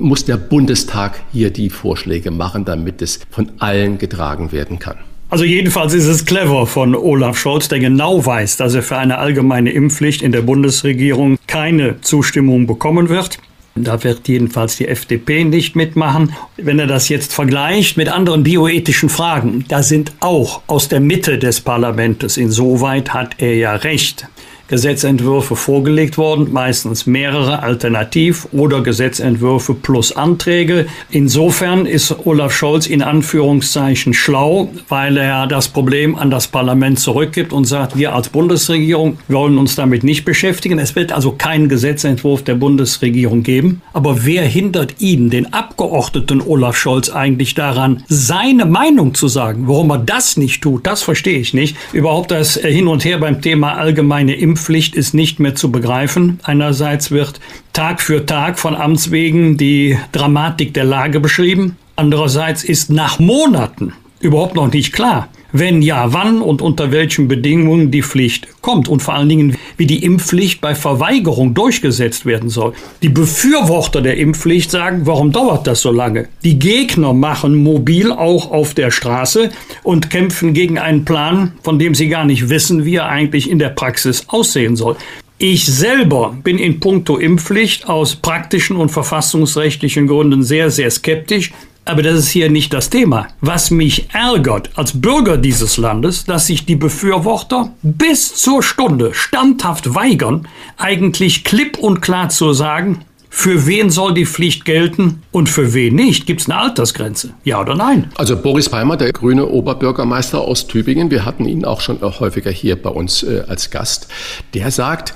Muss 0.00 0.24
der 0.24 0.36
Bundestag 0.36 1.20
hier 1.32 1.50
die 1.50 1.70
Vorschläge 1.70 2.30
machen, 2.30 2.64
damit 2.64 3.02
es 3.02 3.20
von 3.30 3.52
allen 3.58 3.98
getragen 3.98 4.52
werden 4.52 4.78
kann. 4.78 4.96
Also 5.28 5.44
jedenfalls 5.44 5.94
ist 5.94 6.06
es 6.06 6.24
clever 6.24 6.66
von 6.66 6.96
Olaf 6.96 7.38
Scholz, 7.38 7.68
der 7.68 7.78
genau 7.78 8.26
weiß, 8.26 8.56
dass 8.56 8.74
er 8.74 8.82
für 8.82 8.96
eine 8.96 9.18
allgemeine 9.18 9.70
Impfpflicht 9.70 10.22
in 10.22 10.32
der 10.32 10.42
Bundesregierung 10.42 11.38
keine 11.46 12.00
Zustimmung 12.00 12.66
bekommen 12.66 13.08
wird. 13.08 13.38
Da 13.76 14.02
wird 14.02 14.26
jedenfalls 14.26 14.76
die 14.76 14.88
FDP 14.88 15.44
nicht 15.44 15.76
mitmachen. 15.76 16.34
Wenn 16.56 16.80
er 16.80 16.88
das 16.88 17.08
jetzt 17.08 17.32
vergleicht 17.32 17.96
mit 17.96 18.08
anderen 18.08 18.42
bioethischen 18.42 19.08
Fragen, 19.08 19.64
da 19.68 19.84
sind 19.84 20.12
auch 20.18 20.62
aus 20.66 20.88
der 20.88 20.98
Mitte 20.98 21.38
des 21.38 21.60
Parlaments, 21.60 22.36
insoweit 22.36 23.14
hat 23.14 23.36
er 23.38 23.54
ja 23.54 23.76
recht, 23.76 24.26
Gesetzentwürfe 24.70 25.56
vorgelegt 25.56 26.16
worden, 26.16 26.52
meistens 26.52 27.04
mehrere 27.04 27.64
Alternativ- 27.64 28.46
oder 28.52 28.82
Gesetzentwürfe 28.82 29.74
plus 29.74 30.16
Anträge. 30.16 30.86
Insofern 31.10 31.86
ist 31.86 32.24
Olaf 32.24 32.52
Scholz 32.52 32.86
in 32.86 33.02
Anführungszeichen 33.02 34.14
schlau, 34.14 34.70
weil 34.88 35.16
er 35.16 35.48
das 35.48 35.66
Problem 35.66 36.14
an 36.14 36.30
das 36.30 36.46
Parlament 36.46 37.00
zurückgibt 37.00 37.52
und 37.52 37.64
sagt, 37.64 37.98
wir 37.98 38.14
als 38.14 38.28
Bundesregierung 38.28 39.18
wollen 39.26 39.58
uns 39.58 39.74
damit 39.74 40.04
nicht 40.04 40.24
beschäftigen. 40.24 40.78
Es 40.78 40.94
wird 40.94 41.10
also 41.10 41.32
keinen 41.32 41.68
Gesetzentwurf 41.68 42.44
der 42.44 42.54
Bundesregierung 42.54 43.42
geben. 43.42 43.82
Aber 43.92 44.24
wer 44.24 44.44
hindert 44.44 45.00
ihn, 45.00 45.30
den 45.30 45.52
Abgeordneten 45.52 46.40
Olaf 46.40 46.76
Scholz, 46.76 47.10
eigentlich 47.10 47.54
daran, 47.54 48.04
seine 48.06 48.66
Meinung 48.66 49.14
zu 49.14 49.26
sagen? 49.26 49.64
Warum 49.66 49.90
er 49.90 49.98
das 49.98 50.36
nicht 50.36 50.62
tut, 50.62 50.86
das 50.86 51.02
verstehe 51.02 51.40
ich 51.40 51.54
nicht. 51.54 51.76
Überhaupt 51.92 52.30
das 52.30 52.54
Hin 52.54 52.86
und 52.86 53.04
Her 53.04 53.18
beim 53.18 53.42
Thema 53.42 53.74
allgemeine 53.74 54.36
Impfung 54.36 54.59
Impfpflicht 54.60 54.94
ist 54.94 55.14
nicht 55.14 55.40
mehr 55.40 55.54
zu 55.54 55.72
begreifen. 55.72 56.38
Einerseits 56.42 57.10
wird 57.10 57.40
Tag 57.72 58.02
für 58.02 58.26
Tag 58.26 58.58
von 58.58 58.74
Amts 58.74 59.10
wegen 59.10 59.56
die 59.56 59.98
Dramatik 60.12 60.74
der 60.74 60.84
Lage 60.84 61.18
beschrieben. 61.18 61.78
Andererseits 61.96 62.62
ist 62.62 62.90
nach 62.90 63.18
Monaten 63.18 63.94
überhaupt 64.20 64.56
noch 64.56 64.70
nicht 64.70 64.92
klar, 64.92 65.29
wenn 65.52 65.82
ja, 65.82 66.12
wann 66.12 66.42
und 66.42 66.62
unter 66.62 66.92
welchen 66.92 67.28
Bedingungen 67.28 67.90
die 67.90 68.02
Pflicht 68.02 68.48
kommt 68.60 68.88
und 68.88 69.02
vor 69.02 69.14
allen 69.14 69.28
Dingen, 69.28 69.56
wie 69.76 69.86
die 69.86 70.04
Impfpflicht 70.04 70.60
bei 70.60 70.74
Verweigerung 70.74 71.54
durchgesetzt 71.54 72.26
werden 72.26 72.48
soll. 72.48 72.72
Die 73.02 73.08
Befürworter 73.08 74.02
der 74.02 74.16
Impfpflicht 74.16 74.70
sagen, 74.70 75.02
warum 75.04 75.32
dauert 75.32 75.66
das 75.66 75.80
so 75.80 75.90
lange? 75.90 76.28
Die 76.44 76.58
Gegner 76.58 77.12
machen 77.12 77.56
mobil 77.56 78.12
auch 78.12 78.50
auf 78.50 78.74
der 78.74 78.90
Straße 78.90 79.50
und 79.82 80.10
kämpfen 80.10 80.54
gegen 80.54 80.78
einen 80.78 81.04
Plan, 81.04 81.52
von 81.62 81.78
dem 81.78 81.94
sie 81.94 82.08
gar 82.08 82.24
nicht 82.24 82.48
wissen, 82.48 82.84
wie 82.84 82.96
er 82.96 83.06
eigentlich 83.06 83.48
in 83.50 83.58
der 83.58 83.70
Praxis 83.70 84.24
aussehen 84.28 84.76
soll. 84.76 84.96
Ich 85.42 85.64
selber 85.64 86.36
bin 86.44 86.58
in 86.58 86.80
puncto 86.80 87.16
Impfpflicht 87.16 87.88
aus 87.88 88.14
praktischen 88.14 88.76
und 88.76 88.90
verfassungsrechtlichen 88.90 90.06
Gründen 90.06 90.42
sehr, 90.42 90.70
sehr 90.70 90.90
skeptisch. 90.90 91.52
Aber 91.84 92.02
das 92.02 92.18
ist 92.18 92.30
hier 92.30 92.50
nicht 92.50 92.72
das 92.72 92.90
Thema. 92.90 93.28
Was 93.40 93.70
mich 93.70 94.08
ärgert 94.12 94.70
als 94.76 95.00
Bürger 95.00 95.36
dieses 95.36 95.76
Landes, 95.76 96.24
dass 96.24 96.46
sich 96.46 96.66
die 96.66 96.76
Befürworter 96.76 97.72
bis 97.82 98.36
zur 98.36 98.62
Stunde 98.62 99.14
standhaft 99.14 99.94
weigern, 99.94 100.46
eigentlich 100.76 101.44
klipp 101.44 101.78
und 101.78 102.00
klar 102.00 102.28
zu 102.28 102.52
sagen, 102.52 103.04
für 103.32 103.66
wen 103.66 103.90
soll 103.90 104.12
die 104.12 104.26
Pflicht 104.26 104.64
gelten 104.64 105.22
und 105.30 105.48
für 105.48 105.72
wen 105.72 105.94
nicht? 105.94 106.26
Gibt 106.26 106.40
es 106.40 106.50
eine 106.50 106.58
Altersgrenze? 106.58 107.30
Ja 107.44 107.60
oder 107.60 107.76
nein? 107.76 108.10
Also 108.16 108.36
Boris 108.36 108.68
Palmer, 108.68 108.96
der 108.96 109.12
grüne 109.12 109.46
Oberbürgermeister 109.46 110.40
aus 110.40 110.66
Tübingen, 110.66 111.10
wir 111.12 111.24
hatten 111.24 111.44
ihn 111.44 111.64
auch 111.64 111.80
schon 111.80 112.00
häufiger 112.02 112.50
hier 112.50 112.80
bei 112.80 112.90
uns 112.90 113.22
äh, 113.22 113.44
als 113.46 113.70
Gast, 113.70 114.08
der 114.52 114.72
sagt, 114.72 115.14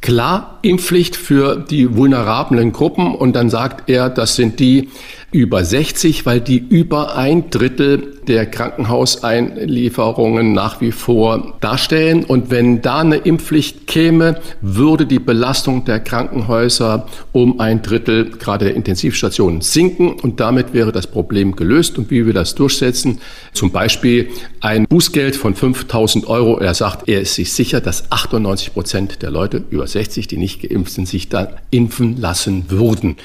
klar, 0.00 0.58
Impfpflicht 0.62 1.14
für 1.14 1.56
die 1.56 1.96
vulnerablen 1.96 2.72
Gruppen 2.72 3.14
und 3.14 3.34
dann 3.34 3.48
sagt 3.48 3.88
er, 3.88 4.10
das 4.10 4.34
sind 4.34 4.58
die, 4.58 4.90
über 5.32 5.64
60, 5.64 6.26
weil 6.26 6.40
die 6.40 6.58
über 6.58 7.16
ein 7.16 7.50
Drittel 7.50 8.12
der 8.28 8.46
Krankenhauseinlieferungen 8.46 10.52
nach 10.52 10.80
wie 10.80 10.92
vor 10.92 11.54
darstellen. 11.60 12.24
Und 12.24 12.50
wenn 12.50 12.82
da 12.82 13.00
eine 13.00 13.16
Impfpflicht 13.16 13.86
käme, 13.86 14.40
würde 14.60 15.06
die 15.06 15.18
Belastung 15.18 15.84
der 15.84 16.00
Krankenhäuser 16.00 17.06
um 17.32 17.60
ein 17.60 17.82
Drittel 17.82 18.30
gerade 18.30 18.66
der 18.66 18.74
Intensivstationen 18.74 19.62
sinken 19.62 20.12
und 20.12 20.38
damit 20.38 20.72
wäre 20.72 20.92
das 20.92 21.06
Problem 21.06 21.56
gelöst. 21.56 21.98
Und 21.98 22.10
wie 22.10 22.26
wir 22.26 22.34
das 22.34 22.54
durchsetzen, 22.54 23.20
zum 23.52 23.72
Beispiel 23.72 24.28
ein 24.60 24.86
Bußgeld 24.86 25.34
von 25.34 25.54
5000 25.54 26.28
Euro. 26.28 26.58
Er 26.58 26.74
sagt, 26.74 27.08
er 27.08 27.22
ist 27.22 27.34
sich 27.34 27.52
sicher, 27.52 27.80
dass 27.80 28.12
98 28.12 28.74
Prozent 28.74 29.22
der 29.22 29.30
Leute 29.30 29.64
über 29.70 29.86
60, 29.86 30.28
die 30.28 30.36
nicht 30.36 30.62
geimpft 30.62 30.92
sind, 30.92 31.08
sich 31.08 31.30
da 31.30 31.48
impfen 31.70 32.20
lassen 32.20 32.66
würden. 32.68 33.16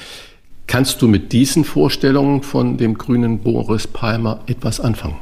Kannst 0.68 1.00
du 1.00 1.08
mit 1.08 1.32
diesen 1.32 1.64
Vorstellungen 1.64 2.42
von 2.42 2.76
dem 2.76 2.98
grünen 2.98 3.38
Boris 3.38 3.86
Palmer 3.86 4.40
etwas 4.46 4.80
anfangen? 4.80 5.16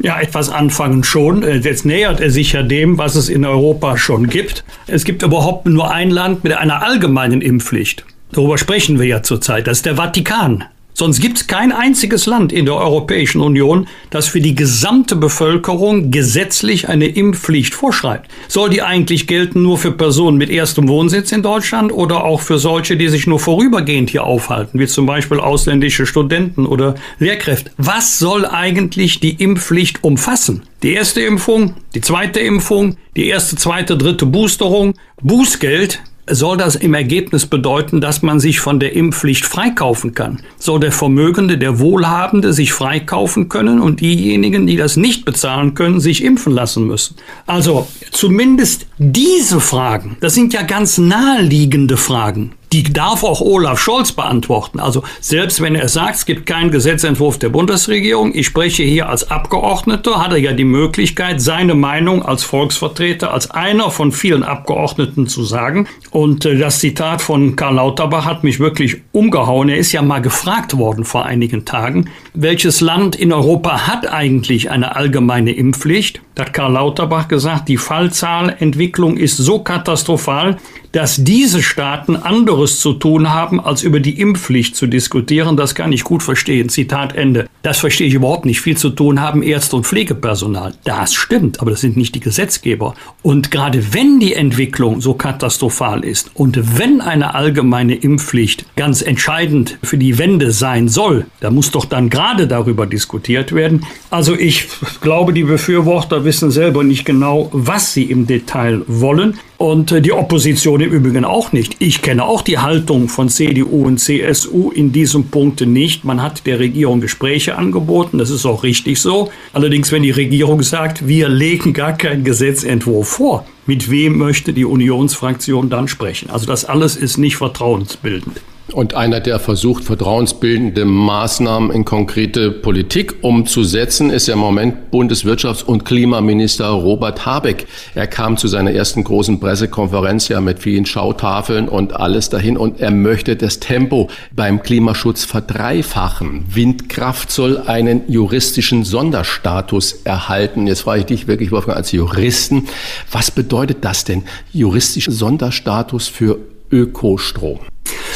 Ja, 0.00 0.20
etwas 0.20 0.50
anfangen 0.50 1.04
schon. 1.04 1.44
Äh, 1.44 1.58
jetzt 1.58 1.86
nähert 1.86 2.20
er 2.20 2.30
sich 2.30 2.52
ja 2.52 2.64
dem, 2.64 2.98
was 2.98 3.14
es 3.14 3.28
in 3.28 3.44
Europa 3.44 3.96
schon 3.96 4.28
gibt. 4.28 4.64
Es 4.88 5.04
gibt 5.04 5.22
überhaupt 5.22 5.66
nur 5.66 5.92
ein 5.92 6.10
Land 6.10 6.42
mit 6.42 6.52
einer 6.52 6.82
allgemeinen 6.82 7.40
Impfpflicht. 7.40 8.04
Darüber 8.32 8.58
sprechen 8.58 8.98
wir 8.98 9.06
ja 9.06 9.22
zurzeit. 9.22 9.68
Das 9.68 9.78
ist 9.78 9.86
der 9.86 9.96
Vatikan. 9.96 10.64
Sonst 10.98 11.20
gibt 11.20 11.38
es 11.38 11.46
kein 11.46 11.70
einziges 11.70 12.26
Land 12.26 12.52
in 12.52 12.64
der 12.64 12.74
Europäischen 12.74 13.40
Union, 13.40 13.86
das 14.10 14.26
für 14.26 14.40
die 14.40 14.56
gesamte 14.56 15.14
Bevölkerung 15.14 16.10
gesetzlich 16.10 16.88
eine 16.88 17.06
Impfpflicht 17.06 17.72
vorschreibt. 17.72 18.28
Soll 18.48 18.70
die 18.70 18.82
eigentlich 18.82 19.28
gelten 19.28 19.62
nur 19.62 19.78
für 19.78 19.92
Personen 19.92 20.38
mit 20.38 20.50
erstem 20.50 20.88
Wohnsitz 20.88 21.30
in 21.30 21.44
Deutschland 21.44 21.92
oder 21.92 22.24
auch 22.24 22.40
für 22.40 22.58
solche, 22.58 22.96
die 22.96 23.06
sich 23.06 23.28
nur 23.28 23.38
vorübergehend 23.38 24.10
hier 24.10 24.24
aufhalten, 24.24 24.80
wie 24.80 24.88
zum 24.88 25.06
Beispiel 25.06 25.38
ausländische 25.38 26.04
Studenten 26.04 26.66
oder 26.66 26.96
Lehrkräfte? 27.20 27.70
Was 27.76 28.18
soll 28.18 28.44
eigentlich 28.44 29.20
die 29.20 29.40
Impfpflicht 29.40 30.02
umfassen? 30.02 30.64
Die 30.82 30.94
erste 30.94 31.20
Impfung, 31.20 31.74
die 31.94 32.00
zweite 32.00 32.40
Impfung, 32.40 32.96
die 33.14 33.28
erste, 33.28 33.54
zweite, 33.54 33.96
dritte 33.96 34.26
Boosterung, 34.26 34.94
Bußgeld, 35.22 36.00
soll 36.30 36.56
das 36.56 36.76
im 36.76 36.94
Ergebnis 36.94 37.46
bedeuten, 37.46 38.00
dass 38.00 38.22
man 38.22 38.40
sich 38.40 38.60
von 38.60 38.80
der 38.80 38.94
Impfpflicht 38.94 39.46
freikaufen 39.46 40.14
kann? 40.14 40.40
Soll 40.58 40.80
der 40.80 40.92
Vermögende, 40.92 41.58
der 41.58 41.78
Wohlhabende 41.78 42.52
sich 42.52 42.72
freikaufen 42.72 43.48
können 43.48 43.80
und 43.80 44.00
diejenigen, 44.00 44.66
die 44.66 44.76
das 44.76 44.96
nicht 44.96 45.24
bezahlen 45.24 45.74
können, 45.74 46.00
sich 46.00 46.24
impfen 46.24 46.52
lassen 46.52 46.86
müssen? 46.86 47.16
Also 47.46 47.86
zumindest 48.10 48.86
diese 48.98 49.60
Fragen, 49.60 50.16
das 50.20 50.34
sind 50.34 50.52
ja 50.52 50.62
ganz 50.62 50.98
naheliegende 50.98 51.96
Fragen, 51.96 52.52
die 52.72 52.82
darf 52.82 53.24
auch 53.24 53.40
Olaf 53.40 53.78
Scholz 53.78 54.12
beantworten. 54.12 54.80
Also 54.80 55.02
selbst 55.20 55.62
wenn 55.62 55.74
er 55.74 55.88
sagt, 55.88 56.16
es 56.16 56.26
gibt 56.26 56.46
keinen 56.46 56.70
Gesetzentwurf 56.70 57.38
der 57.38 57.48
Bundesregierung, 57.48 58.34
ich 58.34 58.46
spreche 58.46 58.82
hier 58.82 59.08
als 59.08 59.30
Abgeordneter, 59.30 60.22
hat 60.22 60.32
er 60.32 60.38
ja 60.38 60.52
die 60.52 60.64
Möglichkeit, 60.64 61.40
seine 61.40 61.74
Meinung 61.74 62.22
als 62.22 62.44
Volksvertreter, 62.44 63.32
als 63.32 63.50
einer 63.50 63.90
von 63.90 64.12
vielen 64.12 64.42
Abgeordneten 64.42 65.26
zu 65.26 65.44
sagen. 65.44 65.88
Und 66.10 66.44
äh, 66.44 66.58
das 66.58 66.80
Zitat 66.80 67.22
von 67.22 67.56
Karl 67.56 67.76
Lauterbach 67.76 68.24
hat 68.24 68.44
mich 68.44 68.60
wirklich 68.60 68.98
umgehauen. 69.12 69.68
Er 69.68 69.78
ist 69.78 69.92
ja 69.92 70.02
mal 70.02 70.20
gefragt 70.20 70.76
worden 70.76 71.04
vor 71.04 71.26
einigen 71.26 71.64
Tagen, 71.64 72.10
welches 72.34 72.80
Land 72.80 73.16
in 73.16 73.32
Europa 73.32 73.86
hat 73.86 74.06
eigentlich 74.06 74.70
eine 74.70 74.96
allgemeine 74.96 75.52
Impfpflicht? 75.52 76.20
Da 76.34 76.44
hat 76.44 76.52
Karl 76.52 76.72
Lauterbach 76.72 77.28
gesagt, 77.28 77.68
die 77.68 77.78
Fallzahlentwicklung 77.78 79.16
ist 79.16 79.36
so 79.38 79.58
katastrophal, 79.58 80.56
dass 80.92 81.22
diese 81.22 81.62
Staaten 81.62 82.16
anderes 82.16 82.80
zu 82.80 82.94
tun 82.94 83.32
haben, 83.32 83.60
als 83.60 83.82
über 83.82 84.00
die 84.00 84.20
Impfpflicht 84.20 84.76
zu 84.76 84.86
diskutieren, 84.86 85.56
das 85.56 85.74
kann 85.74 85.92
ich 85.92 86.04
gut 86.04 86.22
verstehen. 86.22 86.68
Zitat 86.68 87.14
Ende. 87.14 87.48
Das 87.62 87.78
verstehe 87.78 88.06
ich 88.06 88.14
überhaupt 88.14 88.46
nicht. 88.46 88.60
Viel 88.60 88.76
zu 88.76 88.90
tun 88.90 89.20
haben 89.20 89.42
Ärzte 89.42 89.76
und 89.76 89.86
Pflegepersonal. 89.86 90.74
Das 90.84 91.14
stimmt, 91.14 91.60
aber 91.60 91.70
das 91.70 91.80
sind 91.80 91.96
nicht 91.96 92.14
die 92.14 92.20
Gesetzgeber. 92.20 92.94
Und 93.22 93.50
gerade 93.50 93.92
wenn 93.94 94.20
die 94.20 94.34
Entwicklung 94.34 95.00
so 95.00 95.14
katastrophal 95.14 96.04
ist 96.04 96.30
und 96.34 96.78
wenn 96.78 97.00
eine 97.00 97.34
allgemeine 97.34 97.94
Impfpflicht 97.94 98.64
ganz 98.76 99.02
entscheidend 99.02 99.78
für 99.82 99.98
die 99.98 100.18
Wende 100.18 100.52
sein 100.52 100.88
soll, 100.88 101.26
da 101.40 101.50
muss 101.50 101.70
doch 101.70 101.84
dann 101.84 102.10
gerade 102.10 102.46
darüber 102.46 102.86
diskutiert 102.86 103.52
werden. 103.52 103.84
Also 104.10 104.34
ich 104.34 104.68
glaube, 105.00 105.32
die 105.32 105.44
Befürworter 105.44 106.24
wissen 106.24 106.50
selber 106.50 106.84
nicht 106.84 107.04
genau, 107.04 107.50
was 107.52 107.92
sie 107.92 108.04
im 108.04 108.26
Detail 108.26 108.82
wollen. 108.86 109.38
Und 109.58 109.90
äh, 109.90 110.00
die 110.00 110.12
Opposition 110.12 110.80
im 110.80 110.92
Übrigen 110.92 111.24
auch 111.24 111.50
nicht. 111.52 111.76
Ich 111.80 112.00
kenne 112.00 112.24
auch 112.24 112.42
die 112.42 112.58
Haltung 112.58 113.08
von 113.08 113.28
CDU 113.28 113.84
und 113.84 113.98
CSU 113.98 114.70
in 114.70 114.92
diesem 114.92 115.24
Punkt 115.24 115.60
nicht. 115.60 116.04
Man 116.04 116.22
hat 116.22 116.46
der 116.46 116.60
Regierung 116.60 117.00
Gespräche 117.00 117.58
angeboten, 117.58 118.18
das 118.18 118.30
ist 118.30 118.46
auch 118.46 118.62
richtig 118.62 119.00
so. 119.00 119.30
Allerdings, 119.52 119.90
wenn 119.90 120.04
die 120.04 120.12
Regierung 120.12 120.62
sagt, 120.62 121.08
wir 121.08 121.28
legen 121.28 121.72
gar 121.72 121.92
keinen 121.92 122.22
Gesetzentwurf 122.22 123.08
vor, 123.08 123.46
mit 123.66 123.90
wem 123.90 124.16
möchte 124.16 124.52
die 124.52 124.64
Unionsfraktion 124.64 125.68
dann 125.68 125.88
sprechen? 125.88 126.30
Also 126.30 126.46
das 126.46 126.64
alles 126.64 126.94
ist 126.94 127.18
nicht 127.18 127.36
vertrauensbildend. 127.36 128.40
Und 128.72 128.94
einer, 128.94 129.20
der 129.20 129.38
versucht, 129.38 129.84
vertrauensbildende 129.84 130.84
Maßnahmen 130.84 131.70
in 131.70 131.86
konkrete 131.86 132.50
Politik 132.50 133.16
umzusetzen, 133.22 134.10
ist 134.10 134.28
ja 134.28 134.34
im 134.34 134.40
Moment 134.40 134.90
Bundeswirtschafts- 134.92 135.64
und 135.64 135.86
Klimaminister 135.86 136.68
Robert 136.68 137.24
Habeck. 137.24 137.66
Er 137.94 138.06
kam 138.06 138.36
zu 138.36 138.46
seiner 138.46 138.72
ersten 138.72 139.04
großen 139.04 139.40
Pressekonferenz 139.40 140.28
ja 140.28 140.42
mit 140.42 140.58
vielen 140.58 140.84
Schautafeln 140.84 141.66
und 141.66 141.96
alles 141.96 142.28
dahin 142.28 142.58
und 142.58 142.78
er 142.78 142.90
möchte 142.90 143.36
das 143.36 143.58
Tempo 143.58 144.08
beim 144.32 144.62
Klimaschutz 144.62 145.24
verdreifachen. 145.24 146.44
Windkraft 146.52 147.30
soll 147.30 147.62
einen 147.66 148.02
juristischen 148.08 148.84
Sonderstatus 148.84 149.92
erhalten. 150.04 150.66
Jetzt 150.66 150.82
frage 150.82 151.00
ich 151.00 151.06
dich 151.06 151.26
wirklich, 151.26 151.52
Wolfgang, 151.52 151.78
als 151.78 151.92
Juristen, 151.92 152.68
was 153.10 153.30
bedeutet 153.30 153.78
das 153.80 154.04
denn? 154.04 154.24
Juristischer 154.52 155.10
Sonderstatus 155.10 156.06
für 156.06 156.38
Ökostrom? 156.70 157.60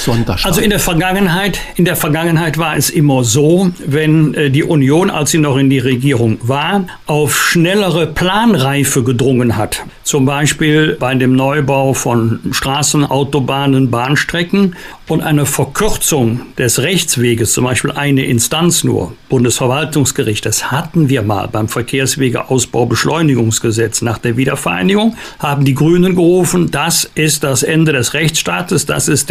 Sonderstaat. 0.05 0.51
Also 0.51 0.61
in 0.61 0.71
der 0.71 0.79
Vergangenheit, 0.79 1.59
in 1.77 1.85
der 1.85 1.97
Vergangenheit 1.97 2.57
war 2.59 2.77
es 2.77 2.91
immer 2.91 3.25
so, 3.25 3.71
wenn 3.87 4.35
äh, 4.35 4.51
die 4.51 4.65
Union, 4.65 5.11
als 5.11 5.31
sie 5.31 5.39
noch 5.39 5.57
in 5.57 5.71
die 5.71 5.79
Regierung 5.79 6.39
war, 6.43 6.85
auf 7.07 7.41
schnellere 7.41 8.07
Planreife 8.07 9.03
gedrungen 9.03 9.57
hat. 9.57 9.83
Zum 10.05 10.25
Beispiel 10.25 10.97
bei 10.99 11.15
dem 11.15 11.37
Neubau 11.37 11.93
von 11.95 12.41
Straßen, 12.51 13.05
Autobahnen, 13.05 13.91
Bahnstrecken 13.91 14.75
und 15.09 15.23
eine 15.23 15.47
Verkürzung 15.47 16.41
des 16.59 16.81
Rechtsweges, 16.81 17.53
zum 17.53 17.63
Beispiel 17.65 17.93
eine 17.93 18.25
Instanz 18.25 18.83
nur, 18.83 19.15
Bundesverwaltungsgericht, 19.29 20.45
das 20.47 20.73
hatten 20.73 21.09
wir 21.09 21.23
mal 21.23 21.49
beim 21.49 21.69
Verkehrswegeausbaubeschleunigungsgesetz 21.69 24.03
nach 24.03 24.19
der 24.19 24.37
Wiedervereinigung, 24.37 25.17
haben 25.39 25.65
die 25.65 25.75
Grünen 25.75 26.15
gerufen, 26.15 26.71
das 26.71 27.11
ist 27.15 27.43
das 27.45 27.63
Ende 27.63 27.93
des 27.93 28.15
Rechtsstaates, 28.15 28.87
das 28.87 29.09
ist 29.09 29.29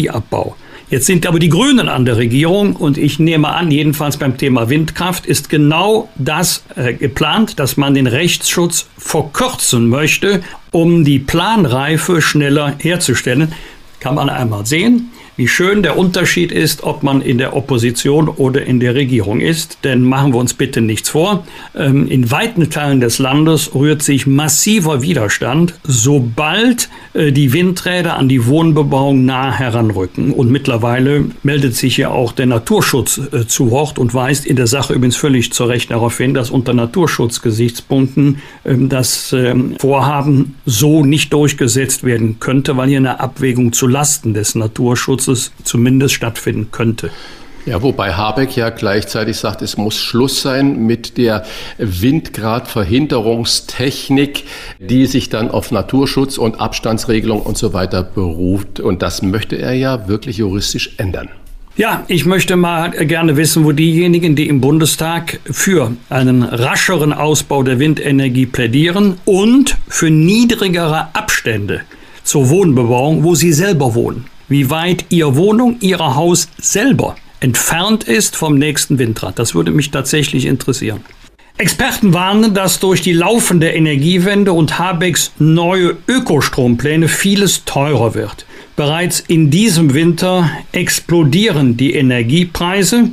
Demokratieabbau. 0.00 0.56
Jetzt 0.88 1.06
sind 1.06 1.24
aber 1.24 1.38
die 1.38 1.48
Grünen 1.48 1.88
an 1.88 2.04
der 2.04 2.16
Regierung 2.16 2.74
und 2.74 2.98
ich 2.98 3.20
nehme 3.20 3.48
an, 3.48 3.70
jedenfalls 3.70 4.16
beim 4.16 4.36
Thema 4.36 4.68
Windkraft 4.68 5.24
ist 5.24 5.48
genau 5.48 6.08
das 6.16 6.64
äh, 6.74 6.94
geplant, 6.94 7.60
dass 7.60 7.76
man 7.76 7.94
den 7.94 8.08
Rechtsschutz 8.08 8.88
verkürzen 8.98 9.88
möchte, 9.88 10.42
um 10.72 11.04
die 11.04 11.20
Planreife 11.20 12.20
schneller 12.20 12.74
herzustellen. 12.78 13.52
Kann 14.00 14.16
man 14.16 14.28
einmal 14.28 14.66
sehen 14.66 15.10
wie 15.40 15.48
schön 15.48 15.82
der 15.82 15.96
Unterschied 15.96 16.52
ist, 16.52 16.82
ob 16.82 17.02
man 17.02 17.22
in 17.22 17.38
der 17.38 17.56
Opposition 17.56 18.28
oder 18.28 18.66
in 18.66 18.78
der 18.78 18.94
Regierung 18.94 19.40
ist. 19.40 19.78
Denn 19.84 20.02
machen 20.02 20.34
wir 20.34 20.38
uns 20.38 20.52
bitte 20.52 20.82
nichts 20.82 21.08
vor. 21.08 21.46
Ähm, 21.74 22.06
in 22.08 22.30
weiten 22.30 22.68
Teilen 22.68 23.00
des 23.00 23.18
Landes 23.18 23.74
rührt 23.74 24.02
sich 24.02 24.26
massiver 24.26 25.00
Widerstand, 25.00 25.72
sobald 25.82 26.90
die 27.14 27.52
Windräder 27.52 28.16
an 28.16 28.28
die 28.28 28.46
Wohnbebauung 28.46 29.24
nah 29.24 29.50
heranrücken. 29.52 30.32
Und 30.32 30.50
mittlerweile 30.50 31.24
meldet 31.42 31.74
sich 31.74 31.96
ja 31.96 32.10
auch 32.10 32.32
der 32.32 32.46
Naturschutz 32.46 33.20
äh, 33.32 33.46
zu 33.46 33.70
Wort 33.70 33.98
und 33.98 34.14
weist 34.14 34.46
in 34.46 34.56
der 34.56 34.66
Sache 34.66 34.94
übrigens 34.94 35.16
völlig 35.16 35.52
zu 35.52 35.64
Recht 35.64 35.90
darauf 35.90 36.16
hin, 36.18 36.34
dass 36.34 36.50
unter 36.50 36.74
Naturschutzgesichtspunkten 36.74 38.38
ähm, 38.64 38.88
das 38.88 39.32
ähm, 39.32 39.74
Vorhaben 39.78 40.56
so 40.66 41.04
nicht 41.04 41.32
durchgesetzt 41.32 42.04
werden 42.04 42.38
könnte, 42.40 42.76
weil 42.76 42.88
hier 42.88 42.98
eine 42.98 43.20
Abwägung 43.20 43.72
zu 43.72 43.86
Lasten 43.86 44.34
des 44.34 44.54
Naturschutzes 44.54 45.30
es 45.30 45.52
zumindest 45.64 46.14
stattfinden 46.14 46.68
könnte. 46.70 47.10
Ja, 47.66 47.82
wobei 47.82 48.14
Habeck 48.14 48.56
ja 48.56 48.70
gleichzeitig 48.70 49.36
sagt, 49.36 49.60
es 49.60 49.76
muss 49.76 49.98
Schluss 49.98 50.40
sein 50.40 50.86
mit 50.86 51.18
der 51.18 51.44
Windgradverhinderungstechnik, 51.78 54.44
die 54.78 55.04
sich 55.06 55.28
dann 55.28 55.50
auf 55.50 55.70
Naturschutz 55.70 56.38
und 56.38 56.58
Abstandsregelung 56.58 57.42
und 57.42 57.58
so 57.58 57.74
weiter 57.74 58.02
beruft. 58.02 58.80
Und 58.80 59.02
das 59.02 59.20
möchte 59.22 59.56
er 59.56 59.74
ja 59.74 60.08
wirklich 60.08 60.38
juristisch 60.38 60.94
ändern. 60.96 61.28
Ja, 61.76 62.02
ich 62.08 62.26
möchte 62.26 62.56
mal 62.56 62.90
gerne 62.90 63.36
wissen, 63.36 63.64
wo 63.64 63.70
diejenigen, 63.72 64.34
die 64.36 64.48
im 64.48 64.60
Bundestag 64.60 65.38
für 65.44 65.92
einen 66.08 66.42
rascheren 66.42 67.12
Ausbau 67.12 67.62
der 67.62 67.78
Windenergie 67.78 68.46
plädieren 68.46 69.18
und 69.24 69.76
für 69.86 70.10
niedrigere 70.10 71.14
Abstände 71.14 71.82
zur 72.24 72.50
Wohnbebauung, 72.50 73.22
wo 73.22 73.34
sie 73.34 73.52
selber 73.52 73.94
wohnen 73.94 74.24
wie 74.50 74.68
weit 74.68 75.06
Ihre 75.08 75.36
Wohnung, 75.36 75.76
Ihr 75.80 75.98
Haus 75.98 76.48
selber 76.58 77.16
entfernt 77.40 78.04
ist 78.04 78.36
vom 78.36 78.54
nächsten 78.56 78.98
Windrad. 78.98 79.38
Das 79.38 79.54
würde 79.54 79.70
mich 79.70 79.90
tatsächlich 79.90 80.46
interessieren. 80.46 81.00
Experten 81.58 82.14
warnen, 82.14 82.54
dass 82.54 82.80
durch 82.80 83.02
die 83.02 83.12
laufende 83.12 83.68
Energiewende 83.68 84.52
und 84.52 84.78
Habecks 84.78 85.32
neue 85.38 85.96
Ökostrompläne 86.08 87.08
vieles 87.08 87.64
teurer 87.66 88.14
wird. 88.14 88.46
Bereits 88.76 89.20
in 89.20 89.50
diesem 89.50 89.92
Winter 89.92 90.50
explodieren 90.72 91.76
die 91.76 91.92
Energiepreise. 91.94 93.10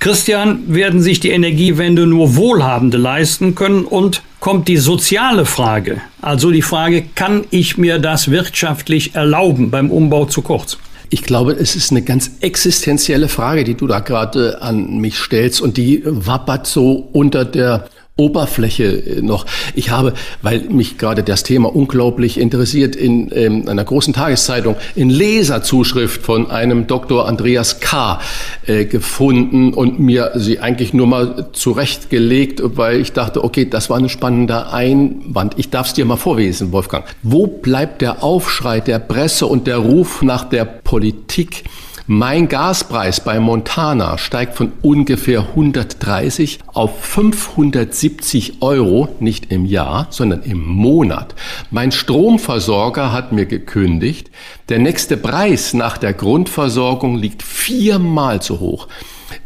Christian, 0.00 0.74
werden 0.74 1.02
sich 1.02 1.20
die 1.20 1.30
Energiewende 1.30 2.06
nur 2.06 2.34
Wohlhabende 2.34 2.96
leisten 2.96 3.54
können 3.54 3.84
und 3.84 4.22
kommt 4.40 4.66
die 4.66 4.76
soziale 4.76 5.46
Frage, 5.46 6.00
also 6.20 6.50
die 6.50 6.62
Frage, 6.62 7.04
kann 7.14 7.44
ich 7.50 7.78
mir 7.78 7.98
das 7.98 8.30
wirtschaftlich 8.30 9.14
erlauben 9.14 9.70
beim 9.70 9.90
Umbau 9.90 10.24
zu 10.24 10.42
kurz? 10.42 10.78
Ich 11.14 11.22
glaube, 11.22 11.52
es 11.52 11.76
ist 11.76 11.92
eine 11.92 12.02
ganz 12.02 12.28
existenzielle 12.40 13.28
Frage, 13.28 13.62
die 13.62 13.74
du 13.74 13.86
da 13.86 14.00
gerade 14.00 14.60
an 14.60 14.96
mich 14.96 15.16
stellst 15.16 15.60
und 15.60 15.76
die 15.76 16.02
wappert 16.04 16.66
so 16.66 17.08
unter 17.12 17.44
der 17.44 17.88
Oberfläche 18.16 18.84
äh, 18.84 19.22
noch. 19.22 19.44
Ich 19.74 19.90
habe, 19.90 20.12
weil 20.40 20.60
mich 20.60 20.98
gerade 20.98 21.24
das 21.24 21.42
Thema 21.42 21.74
unglaublich 21.74 22.38
interessiert, 22.38 22.94
in 22.94 23.32
ähm, 23.34 23.68
einer 23.68 23.82
großen 23.82 24.14
Tageszeitung 24.14 24.76
in 24.94 25.10
Leserzuschrift 25.10 26.22
von 26.22 26.48
einem 26.48 26.86
Dr. 26.86 27.26
Andreas 27.26 27.80
K. 27.80 28.20
Äh, 28.66 28.84
gefunden 28.84 29.74
und 29.74 29.98
mir 29.98 30.30
sie 30.36 30.60
eigentlich 30.60 30.94
nur 30.94 31.08
mal 31.08 31.48
zurechtgelegt, 31.52 32.62
weil 32.62 33.00
ich 33.00 33.12
dachte, 33.12 33.42
okay, 33.42 33.68
das 33.68 33.90
war 33.90 33.98
ein 33.98 34.08
spannender 34.08 34.72
Einwand. 34.72 35.54
Ich 35.56 35.70
darf 35.70 35.88
es 35.88 35.94
dir 35.94 36.04
mal 36.04 36.16
vorlesen, 36.16 36.70
Wolfgang. 36.70 37.04
Wo 37.24 37.48
bleibt 37.48 38.00
der 38.00 38.22
Aufschrei 38.22 38.78
der 38.78 39.00
Presse 39.00 39.46
und 39.46 39.66
der 39.66 39.78
Ruf 39.78 40.22
nach 40.22 40.48
der 40.48 40.64
Politik? 40.64 41.64
Mein 42.06 42.48
Gaspreis 42.48 43.24
bei 43.24 43.40
Montana 43.40 44.18
steigt 44.18 44.56
von 44.56 44.72
ungefähr 44.82 45.40
130 45.40 46.58
auf 46.66 47.02
570 47.02 48.60
Euro, 48.60 49.08
nicht 49.20 49.50
im 49.50 49.64
Jahr, 49.64 50.08
sondern 50.10 50.42
im 50.42 50.66
Monat. 50.66 51.34
Mein 51.70 51.92
Stromversorger 51.92 53.10
hat 53.10 53.32
mir 53.32 53.46
gekündigt, 53.46 54.30
der 54.68 54.80
nächste 54.80 55.16
Preis 55.16 55.72
nach 55.72 55.96
der 55.96 56.12
Grundversorgung 56.12 57.16
liegt 57.16 57.42
viermal 57.42 58.42
so 58.42 58.60
hoch. 58.60 58.86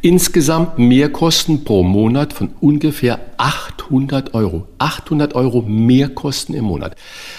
Insgesamt 0.02 0.78
Mehrkosten 0.78 1.64
pro 1.64 1.82
Monat 1.82 2.32
von 2.32 2.50
ungefähr 2.60 3.20
800 3.36 4.34
Euro. 4.34 4.66
800 4.78 5.34
Euro 5.34 5.62
Mehrkosten 5.62 6.54
im 6.54 6.64
Monat. 6.64 6.96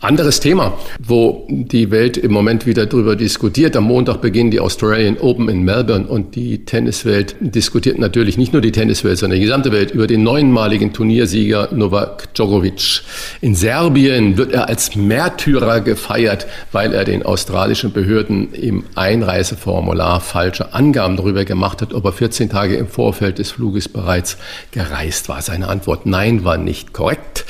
Anderes 0.00 0.38
Thema, 0.38 0.78
wo 1.00 1.44
die 1.50 1.90
Welt 1.90 2.16
im 2.16 2.30
Moment 2.30 2.66
wieder 2.66 2.86
drüber 2.86 3.16
diskutiert. 3.16 3.76
Am 3.76 3.82
Montag 3.82 4.20
beginnen 4.20 4.52
die 4.52 4.60
Australian 4.60 5.18
Open 5.18 5.48
in 5.48 5.64
Melbourne 5.64 6.06
und 6.06 6.36
die 6.36 6.64
Tenniswelt 6.64 7.34
diskutiert 7.40 7.98
natürlich 7.98 8.38
nicht 8.38 8.52
nur 8.52 8.62
die 8.62 8.70
Tenniswelt, 8.70 9.18
sondern 9.18 9.40
die 9.40 9.44
gesamte 9.44 9.72
Welt 9.72 9.90
über 9.90 10.06
den 10.06 10.22
neunmaligen 10.22 10.92
Turniersieger 10.92 11.70
Novak 11.72 12.32
Djokovic. 12.34 13.02
In 13.40 13.56
Serbien 13.56 14.36
wird 14.36 14.52
er 14.52 14.68
als 14.68 14.94
Märtyrer 14.94 15.80
gefeiert, 15.80 16.46
weil 16.70 16.94
er 16.94 17.02
den 17.02 17.24
australischen 17.24 17.90
Behörden 17.90 18.54
im 18.54 18.84
Einreiseformular 18.94 20.20
falsche 20.20 20.74
Angaben 20.74 21.16
darüber 21.16 21.44
gemacht 21.44 21.82
hat, 21.82 21.92
ob 21.92 22.04
er 22.04 22.12
14 22.12 22.50
Tage 22.50 22.76
im 22.76 22.86
Vorfeld 22.86 23.38
des 23.40 23.50
Fluges 23.50 23.88
bereits 23.88 24.36
gereist 24.70 25.28
war. 25.28 25.42
Seine 25.42 25.66
Antwort 25.66 26.06
Nein 26.06 26.44
war 26.44 26.56
nicht 26.56 26.92
korrekt, 26.92 27.44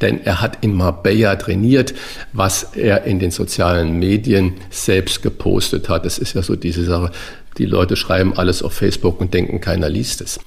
denn 0.00 0.20
er 0.24 0.40
hat 0.40 0.58
in 0.62 0.74
Marbella 0.74 1.36
trainiert 1.36 1.91
was 2.32 2.74
er 2.74 3.04
in 3.04 3.18
den 3.18 3.30
sozialen 3.30 3.98
Medien 3.98 4.54
selbst 4.70 5.22
gepostet 5.22 5.88
hat. 5.88 6.04
Das 6.04 6.18
ist 6.18 6.34
ja 6.34 6.42
so 6.42 6.56
diese 6.56 6.84
Sache. 6.84 7.10
Die 7.58 7.66
Leute 7.66 7.96
schreiben 7.96 8.32
alles 8.36 8.62
auf 8.62 8.72
Facebook 8.72 9.20
und 9.20 9.34
denken, 9.34 9.60
keiner 9.60 9.88
liest 9.88 10.20
es. 10.20 10.40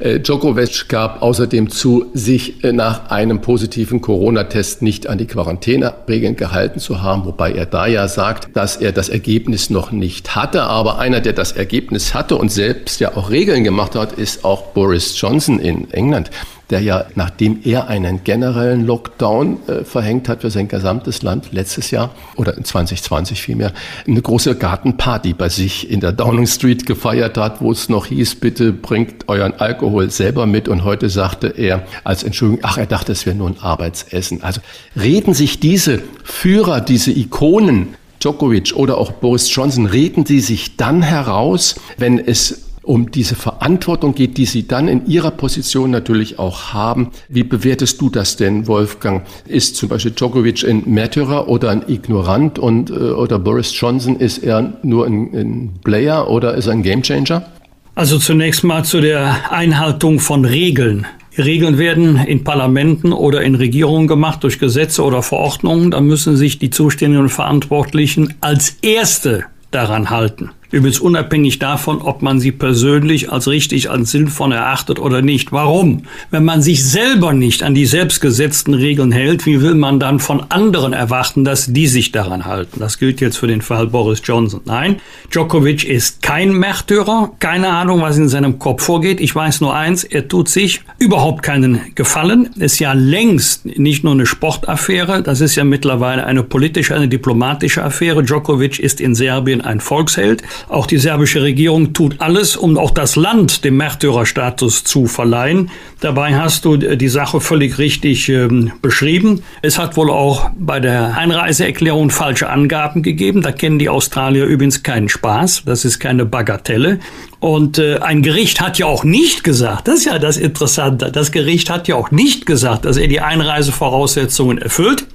Äh, 0.00 0.20
Djokovic 0.20 0.88
gab 0.88 1.22
außerdem 1.22 1.70
zu, 1.70 2.06
sich 2.14 2.62
äh, 2.62 2.72
nach 2.72 3.10
einem 3.10 3.40
positiven 3.40 4.00
Corona-Test 4.00 4.80
nicht 4.80 5.08
an 5.08 5.18
die 5.18 5.26
Quarantäneregeln 5.26 6.36
gehalten 6.36 6.78
zu 6.78 7.02
haben, 7.02 7.24
wobei 7.24 7.50
er 7.50 7.66
da 7.66 7.88
ja 7.88 8.06
sagt, 8.06 8.56
dass 8.56 8.76
er 8.76 8.92
das 8.92 9.08
Ergebnis 9.08 9.70
noch 9.70 9.90
nicht 9.90 10.36
hatte. 10.36 10.62
Aber 10.62 11.00
einer, 11.00 11.20
der 11.20 11.32
das 11.32 11.50
Ergebnis 11.50 12.14
hatte 12.14 12.36
und 12.36 12.52
selbst 12.52 13.00
ja 13.00 13.16
auch 13.16 13.30
Regeln 13.30 13.64
gemacht 13.64 13.96
hat, 13.96 14.12
ist 14.12 14.44
auch 14.44 14.66
Boris 14.68 15.20
Johnson 15.20 15.58
in 15.58 15.90
England 15.90 16.30
der 16.70 16.80
ja, 16.80 17.06
nachdem 17.14 17.60
er 17.64 17.88
einen 17.88 18.24
generellen 18.24 18.84
Lockdown 18.84 19.58
äh, 19.66 19.84
verhängt 19.84 20.28
hat 20.28 20.42
für 20.42 20.50
sein 20.50 20.68
gesamtes 20.68 21.22
Land 21.22 21.52
letztes 21.52 21.90
Jahr 21.90 22.10
oder 22.36 22.56
in 22.56 22.64
2020 22.64 23.40
vielmehr, 23.40 23.72
eine 24.06 24.20
große 24.20 24.54
Gartenparty 24.54 25.32
bei 25.32 25.48
sich 25.48 25.90
in 25.90 26.00
der 26.00 26.12
Downing 26.12 26.46
Street 26.46 26.84
gefeiert 26.84 27.38
hat, 27.38 27.60
wo 27.60 27.72
es 27.72 27.88
noch 27.88 28.06
hieß, 28.06 28.36
bitte 28.36 28.72
bringt 28.72 29.28
euren 29.28 29.54
Alkohol 29.54 30.10
selber 30.10 30.46
mit. 30.46 30.68
Und 30.68 30.84
heute 30.84 31.08
sagte 31.08 31.48
er 31.48 31.84
als 32.04 32.22
Entschuldigung, 32.22 32.64
ach, 32.64 32.76
er 32.76 32.86
dachte, 32.86 33.12
es 33.12 33.24
wäre 33.24 33.36
nur 33.36 33.48
ein 33.48 33.58
Arbeitsessen. 33.60 34.42
Also 34.42 34.60
reden 34.94 35.32
sich 35.32 35.60
diese 35.60 36.02
Führer, 36.22 36.80
diese 36.80 37.12
Ikonen, 37.12 37.94
Djokovic 38.20 38.74
oder 38.74 38.98
auch 38.98 39.12
Boris 39.12 39.54
Johnson, 39.54 39.86
reden 39.86 40.26
sie 40.26 40.40
sich 40.40 40.76
dann 40.76 41.02
heraus, 41.02 41.76
wenn 41.96 42.18
es 42.18 42.67
um 42.88 43.10
diese 43.10 43.34
Verantwortung 43.34 44.14
geht, 44.14 44.38
die 44.38 44.46
Sie 44.46 44.66
dann 44.66 44.88
in 44.88 45.06
Ihrer 45.06 45.30
Position 45.30 45.90
natürlich 45.90 46.38
auch 46.38 46.72
haben. 46.72 47.10
Wie 47.28 47.44
bewertest 47.44 48.00
du 48.00 48.08
das 48.08 48.36
denn, 48.36 48.66
Wolfgang? 48.66 49.26
Ist 49.46 49.76
zum 49.76 49.90
Beispiel 49.90 50.12
Djokovic 50.12 50.64
ein 50.66 50.84
Märtyrer 50.86 51.48
oder 51.48 51.68
ein 51.68 51.82
Ignorant 51.86 52.58
und, 52.58 52.88
äh, 52.88 52.94
oder 52.94 53.38
Boris 53.38 53.78
Johnson 53.78 54.16
ist 54.16 54.38
er 54.38 54.78
nur 54.82 55.06
ein, 55.06 55.34
ein 55.34 55.70
Player 55.84 56.30
oder 56.30 56.54
ist 56.54 56.66
er 56.66 56.72
ein 56.72 56.82
Gamechanger? 56.82 57.46
Also 57.94 58.18
zunächst 58.18 58.64
mal 58.64 58.84
zu 58.84 59.02
der 59.02 59.52
Einhaltung 59.52 60.18
von 60.18 60.46
Regeln. 60.46 61.06
Regeln 61.36 61.76
werden 61.76 62.16
in 62.16 62.42
Parlamenten 62.42 63.12
oder 63.12 63.42
in 63.42 63.54
Regierungen 63.54 64.08
gemacht 64.08 64.42
durch 64.44 64.58
Gesetze 64.58 65.04
oder 65.04 65.22
Verordnungen. 65.22 65.90
Da 65.90 66.00
müssen 66.00 66.38
sich 66.38 66.58
die 66.58 66.70
zuständigen 66.70 67.24
und 67.24 67.28
Verantwortlichen 67.28 68.34
als 68.40 68.78
Erste 68.80 69.44
daran 69.70 70.08
halten. 70.08 70.50
Übrigens 70.70 71.00
unabhängig 71.00 71.58
davon, 71.58 72.02
ob 72.02 72.20
man 72.20 72.40
sie 72.40 72.52
persönlich 72.52 73.32
als 73.32 73.48
richtig, 73.48 73.90
als 73.90 74.10
sinnvoll 74.10 74.52
erachtet 74.52 74.98
oder 74.98 75.22
nicht. 75.22 75.50
Warum? 75.50 76.02
Wenn 76.30 76.44
man 76.44 76.60
sich 76.60 76.84
selber 76.84 77.32
nicht 77.32 77.62
an 77.62 77.74
die 77.74 77.86
selbstgesetzten 77.86 78.74
Regeln 78.74 79.10
hält, 79.10 79.46
wie 79.46 79.62
will 79.62 79.74
man 79.74 79.98
dann 79.98 80.20
von 80.20 80.44
anderen 80.50 80.92
erwarten, 80.92 81.44
dass 81.44 81.72
die 81.72 81.86
sich 81.86 82.12
daran 82.12 82.44
halten? 82.44 82.80
Das 82.80 82.98
gilt 82.98 83.20
jetzt 83.22 83.38
für 83.38 83.46
den 83.46 83.62
Fall 83.62 83.86
Boris 83.86 84.20
Johnson. 84.22 84.60
Nein, 84.66 84.96
Djokovic 85.30 85.84
ist 85.84 86.20
kein 86.20 86.52
Märtyrer. 86.52 87.32
Keine 87.38 87.68
Ahnung, 87.68 88.02
was 88.02 88.18
in 88.18 88.28
seinem 88.28 88.58
Kopf 88.58 88.82
vorgeht. 88.82 89.20
Ich 89.20 89.34
weiß 89.34 89.62
nur 89.62 89.74
eins, 89.74 90.04
er 90.04 90.28
tut 90.28 90.50
sich 90.50 90.82
überhaupt 90.98 91.42
keinen 91.42 91.94
Gefallen. 91.94 92.50
Ist 92.58 92.78
ja 92.78 92.92
längst 92.92 93.64
nicht 93.64 94.04
nur 94.04 94.12
eine 94.12 94.26
Sportaffäre, 94.26 95.22
das 95.22 95.40
ist 95.40 95.56
ja 95.56 95.64
mittlerweile 95.64 96.26
eine 96.26 96.42
politische, 96.42 96.94
eine 96.94 97.08
diplomatische 97.08 97.82
Affäre. 97.82 98.22
Djokovic 98.22 98.78
ist 98.78 99.00
in 99.00 99.14
Serbien 99.14 99.62
ein 99.62 99.80
Volksheld. 99.80 100.42
Auch 100.68 100.86
die 100.86 100.98
serbische 100.98 101.42
Regierung 101.42 101.92
tut 101.92 102.20
alles, 102.20 102.56
um 102.56 102.76
auch 102.78 102.90
das 102.90 103.16
Land 103.16 103.64
dem 103.64 103.76
Märtyrerstatus 103.76 104.84
zu 104.84 105.06
verleihen. 105.06 105.70
Dabei 106.00 106.36
hast 106.36 106.64
du 106.64 106.76
die 106.76 107.08
Sache 107.08 107.40
völlig 107.40 107.78
richtig 107.78 108.28
äh, 108.28 108.48
beschrieben. 108.82 109.42
Es 109.62 109.78
hat 109.78 109.96
wohl 109.96 110.10
auch 110.10 110.50
bei 110.58 110.80
der 110.80 111.16
Einreiseerklärung 111.16 112.10
falsche 112.10 112.48
Angaben 112.48 113.02
gegeben. 113.02 113.42
Da 113.42 113.52
kennen 113.52 113.78
die 113.78 113.88
Australier 113.88 114.44
übrigens 114.44 114.82
keinen 114.82 115.08
Spaß. 115.08 115.62
Das 115.66 115.84
ist 115.84 115.98
keine 115.98 116.24
Bagatelle. 116.24 117.00
Und 117.40 117.78
äh, 117.78 117.98
ein 117.98 118.22
Gericht 118.22 118.60
hat 118.60 118.78
ja 118.78 118.86
auch 118.86 119.04
nicht 119.04 119.44
gesagt, 119.44 119.88
das 119.88 120.00
ist 120.00 120.04
ja 120.06 120.18
das 120.18 120.36
Interessante, 120.36 121.12
das 121.12 121.30
Gericht 121.30 121.70
hat 121.70 121.86
ja 121.86 121.94
auch 121.94 122.10
nicht 122.10 122.46
gesagt, 122.46 122.84
dass 122.84 122.96
er 122.96 123.06
die 123.06 123.20
Einreisevoraussetzungen 123.20 124.58
erfüllt 124.58 125.06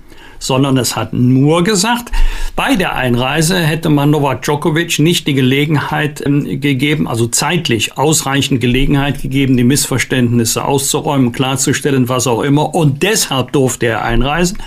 sondern 0.44 0.78
es 0.78 0.96
hat 0.96 1.14
nur 1.14 1.64
gesagt, 1.64 2.12
Bei 2.56 2.76
der 2.76 2.96
Einreise 2.96 3.58
hätte 3.58 3.90
man 3.90 4.12
Novak 4.12 4.44
Djokovic 4.44 5.00
nicht 5.00 5.26
die 5.26 5.34
Gelegenheit 5.34 6.22
ähm, 6.26 6.62
gegeben, 6.62 7.08
also 7.08 7.28
zeitlich 7.28 7.98
ausreichend 7.98 8.62
Gelegenheit 8.62 9.22
gegeben, 9.22 9.58
die 9.58 9.64
Missverständnisse 9.64 10.64
auszuräumen, 10.64 11.32
klarzustellen, 11.32 12.10
was 12.10 12.28
auch 12.28 12.42
immer. 12.42 12.76
Und 12.76 13.02
deshalb 13.02 13.52
durfte 13.54 13.88
er 13.88 14.04
einreisen. 14.04 14.60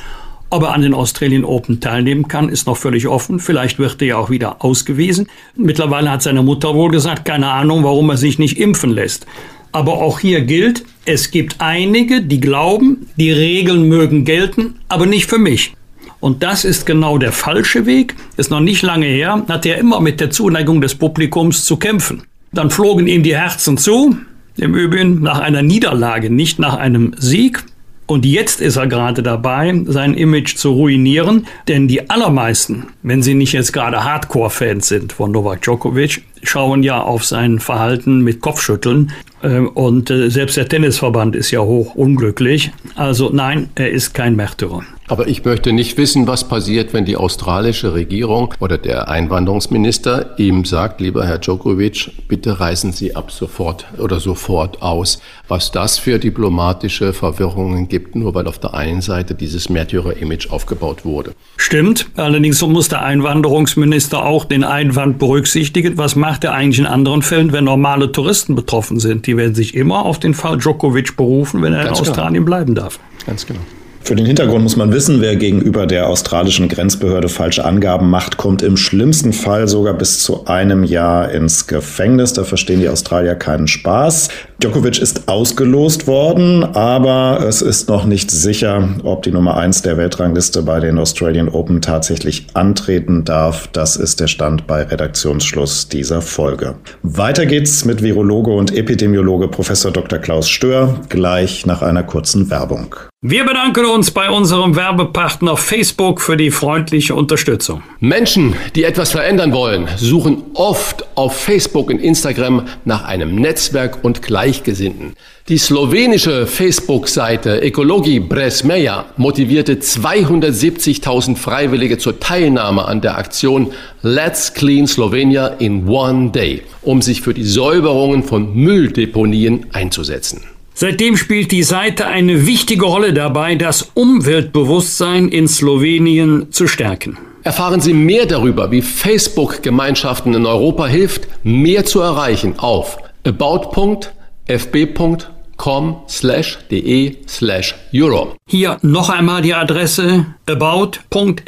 Ob 0.49 0.63
er 0.63 0.75
an 0.75 0.83
den 0.83 0.95
Australian 0.95 1.45
Open 1.45 1.81
teilnehmen 1.81 2.29
kann, 2.29 2.49
ist 2.49 2.67
noch 2.67 2.77
völlig 2.77 3.07
offen. 3.07 3.41
Vielleicht 3.41 3.79
wird 3.79 4.01
er 4.01 4.09
ja 4.09 4.17
auch 4.17 4.31
wieder 4.31 4.65
ausgewiesen. 4.65 5.29
Mittlerweile 5.57 6.11
hat 6.11 6.23
seine 6.23 6.43
Mutter 6.43 6.75
wohl 6.75 6.91
gesagt, 6.91 7.25
keine 7.25 7.51
Ahnung, 7.51 7.85
warum 7.85 8.11
er 8.11 8.17
sich 8.17 8.39
nicht 8.39 8.59
impfen 8.59 8.91
lässt. 8.91 9.27
Aber 9.73 9.95
auch 9.95 10.21
hier 10.21 10.41
gilt, 10.41 10.85
es 11.05 11.31
gibt 11.31 11.57
einige, 11.61 12.23
die 12.23 12.41
glauben, 12.41 13.09
die 13.17 13.31
Regeln 13.31 13.89
mögen 13.89 14.25
gelten, 14.25 14.77
aber 14.89 15.07
nicht 15.07 15.27
für 15.27 15.39
mich. 15.39 15.76
Und 16.21 16.43
das 16.43 16.65
ist 16.65 16.87
genau 16.87 17.19
der 17.19 17.33
falsche 17.33 17.87
Weg. 17.87 18.15
Ist 18.37 18.51
noch 18.51 18.61
nicht 18.61 18.83
lange 18.83 19.07
her, 19.07 19.45
hatte 19.49 19.71
er 19.71 19.79
immer 19.79 20.01
mit 20.01 20.21
der 20.21 20.31
Zuneigung 20.31 20.81
des 20.81 20.95
Publikums 20.95 21.65
zu 21.65 21.77
kämpfen. 21.77 22.23
Dann 22.53 22.71
flogen 22.71 23.07
ihm 23.07 23.23
die 23.23 23.37
Herzen 23.37 23.77
zu, 23.77 24.17
im 24.57 24.75
Übrigen 24.75 25.21
nach 25.21 25.41
einer 25.41 25.63
Niederlage, 25.63 26.31
nicht 26.31 26.59
nach 26.59 26.77
einem 26.77 27.15
Sieg. 27.19 27.65
Und 28.07 28.25
jetzt 28.25 28.61
ist 28.61 28.77
er 28.77 28.87
gerade 28.87 29.23
dabei, 29.23 29.83
sein 29.87 30.15
Image 30.15 30.55
zu 30.55 30.71
ruinieren, 30.71 31.47
denn 31.67 31.89
die 31.89 32.09
allermeisten, 32.09 32.87
wenn 33.03 33.21
sie 33.21 33.35
nicht 33.35 33.53
jetzt 33.53 33.73
gerade 33.73 34.05
Hardcore-Fans 34.05 34.87
sind 34.87 35.13
von 35.13 35.33
Novak 35.33 35.63
Djokovic, 35.63 36.23
schauen 36.45 36.85
ja 36.85 37.03
auf 37.03 37.25
sein 37.25 37.59
Verhalten 37.59 38.21
mit 38.21 38.41
Kopfschütteln. 38.41 39.11
Ähm, 39.43 39.69
und 39.71 40.11
äh, 40.11 40.31
selbst 40.31 40.57
der 40.57 40.69
Tennisverband 40.69 41.35
ist 41.35 41.51
ja 41.51 41.61
hoch 41.61 41.97
unglücklich. 41.97 42.71
Also 42.95 43.31
nein, 43.33 43.71
er 43.75 43.91
ist 43.91 44.15
kein 44.15 44.37
Märtyrer. 44.37 44.85
Aber 45.09 45.29
ich 45.29 45.45
möchte 45.45 45.73
nicht 45.73 45.97
wissen, 45.99 46.27
was 46.27 46.49
passiert, 46.49 46.93
wenn 46.93 47.05
die 47.05 47.17
australische 47.17 47.95
Regierung 47.95 48.53
oder 48.59 48.77
der 48.77 49.09
Einwanderungsminister 49.09 50.35
ihm 50.39 50.65
sagt, 50.65 51.01
lieber 51.01 51.27
Herr 51.27 51.39
Djokovic, 51.39 52.11
bitte 52.27 52.59
reisen 52.59 52.93
Sie 52.93 53.15
ab 53.15 53.31
sofort 53.31 53.87
oder 53.99 54.19
sofort 54.19 54.83
aus. 54.83 55.21
Was 55.49 55.71
das 55.71 55.99
für 55.99 56.19
diplomatische 56.19 57.13
Verwirrungen 57.13 57.89
gibt, 57.89 58.17
nur 58.17 58.35
weil 58.35 58.49
auf 58.49 58.59
der 58.59 58.75
einen 58.75 59.01
Seite 59.01 59.35
dieses 59.35 59.69
Märtyrer-Image 59.69 60.51
aufgebaut 60.51 61.05
wurde. 61.05 61.35
Stimmt. 61.57 62.07
Allerdings 62.17 62.61
muss 62.63 62.89
der 62.89 63.03
Einwanderungsminister 63.03 64.25
auch 64.25 64.45
den 64.45 64.65
Einwand 64.65 65.19
berücksichtigen. 65.19 65.97
Was 65.99 66.17
macht 66.17 66.43
er 66.43 66.53
eigentlich 66.55 66.81
in 66.81 66.87
anderen 66.87 67.23
Fällen, 67.23 67.53
wenn 67.53 67.65
normale 67.65 68.11
Touristen 68.11 68.57
betroffen 68.57 68.99
sind? 68.99 69.27
Die 69.29 69.37
werden 69.37 69.55
sich 69.55 69.75
immer 69.75 70.05
auf 70.05 70.19
den 70.19 70.35
Fall 70.35 70.59
Djokovic 70.59 71.17
berufen, 71.17 71.63
wenn 71.63 71.73
er 71.73 71.85
Ganz 71.85 71.99
in 71.99 72.05
genau. 72.05 72.11
Australien 72.11 72.35
genau. 72.35 72.47
bleiben 72.47 72.75
darf. 72.75 72.99
Ganz 73.25 73.47
genau. 73.47 73.61
Für 74.07 74.15
den 74.15 74.25
Hintergrund 74.27 74.63
muss 74.63 74.77
man 74.77 74.93
wissen, 74.93 75.21
wer 75.21 75.35
gegenüber 75.35 75.85
der 75.85 76.09
australischen 76.09 76.69
Grenzbehörde 76.69 77.29
falsche 77.29 77.65
Angaben 77.65 78.09
macht, 78.09 78.37
kommt 78.37 78.63
im 78.63 78.77
schlimmsten 78.77 79.33
Fall 79.33 79.67
sogar 79.67 79.95
bis 79.95 80.23
zu 80.23 80.47
einem 80.47 80.85
Jahr 80.85 81.33
ins 81.33 81.67
Gefängnis. 81.67 82.33
Da 82.33 82.45
verstehen 82.45 82.79
die 82.79 82.89
Australier 82.89 83.35
keinen 83.35 83.67
Spaß. 83.67 84.29
Djokovic 84.63 84.99
ist 84.99 85.27
ausgelost 85.27 86.07
worden, 86.07 86.63
aber 86.63 87.45
es 87.49 87.63
ist 87.63 87.89
noch 87.89 88.05
nicht 88.05 88.31
sicher, 88.31 88.89
ob 89.03 89.25
die 89.25 89.33
Nummer 89.33 89.57
eins 89.57 89.83
der 89.83 89.97
Weltrangliste 89.97 90.63
bei 90.63 90.79
den 90.79 90.99
Australian 90.99 91.49
Open 91.49 91.83
tatsächlich 91.83 92.47
antreten 92.55 93.25
darf. 93.25 93.67
Das 93.73 93.97
ist 93.97 94.21
der 94.21 94.29
Stand 94.29 94.69
bei 94.69 94.85
Redaktionsschluss 94.85 95.89
dieser 95.89 96.23
Folge. 96.23 96.77
Weiter 97.03 97.45
geht's 97.45 97.85
mit 97.85 98.05
Virologe 98.05 98.53
und 98.53 98.73
Epidemiologe 98.73 99.49
Professor 99.49 99.91
Dr. 99.91 100.21
Klaus 100.21 100.49
Stör 100.49 101.01
gleich 101.09 101.67
nach 101.67 101.83
einer 101.83 102.05
kurzen 102.05 102.51
Werbung. 102.51 102.95
Wir 103.23 103.45
bedanken 103.45 103.87
uns 103.87 103.96
bei 104.11 104.29
unserem 104.29 104.77
Werbepartner 104.77 105.57
Facebook 105.57 106.21
für 106.21 106.37
die 106.37 106.51
freundliche 106.51 107.15
Unterstützung. 107.15 107.83
Menschen, 107.99 108.55
die 108.75 108.85
etwas 108.85 109.13
verändern 109.13 109.53
wollen, 109.53 109.89
suchen 109.97 110.43
oft 110.53 111.07
auf 111.17 111.35
Facebook 111.35 111.89
und 111.89 111.99
Instagram 111.99 112.67
nach 112.85 113.05
einem 113.05 113.37
Netzwerk 113.37 114.05
und 114.05 114.21
Gleichgesinnten. 114.21 115.15
Die 115.49 115.57
slowenische 115.57 116.47
Facebook-Seite 116.47 117.63
Ekologi 117.63 118.21
Bresmeja 118.21 119.07
motivierte 119.17 119.77
270.000 119.77 121.37
Freiwillige 121.37 121.97
zur 121.97 122.21
Teilnahme 122.21 122.85
an 122.85 123.01
der 123.01 123.17
Aktion 123.17 123.73
Let's 124.03 124.53
Clean 124.53 124.87
Slovenia 124.87 125.47
in 125.47 125.89
One 125.89 126.33
Day, 126.33 126.63
um 126.83 127.01
sich 127.01 127.23
für 127.23 127.33
die 127.33 127.45
Säuberungen 127.45 128.25
von 128.25 128.55
Mülldeponien 128.55 129.67
einzusetzen. 129.73 130.43
Seitdem 130.79 131.17
spielt 131.17 131.53
die 131.53 131.63
Seite 131.63 132.07
eine 132.07 132.47
wichtige 132.47 132.85
Rolle 132.85 133.15
dabei, 133.15 133.55
das 133.55 133.93
Umweltbewusstsein 133.95 135.29
in 135.29 135.49
Slowenien 135.49 136.53
zu 136.53 136.67
stärken. 136.69 137.17
Erfahren 137.43 137.81
Sie 137.81 137.95
mehr 137.95 138.27
darüber, 138.27 138.71
wie 138.71 138.83
Facebook 138.83 139.63
Gemeinschaften 139.63 140.35
in 140.35 140.45
Europa 140.45 140.87
hilft, 140.87 141.29
mehr 141.43 141.87
zu 141.87 142.01
erreichen 142.01 142.59
auf 142.59 142.99
about.fb.com 143.25 145.17
com 145.57 146.03
slash 146.07 146.59
de 146.71 147.17
slash 147.27 147.75
euro. 147.93 148.37
Hier 148.49 148.79
noch 148.83 149.11
einmal 149.11 149.43
die 149.43 149.55
Adresse 149.55 150.27
about.fb.com 150.47 151.43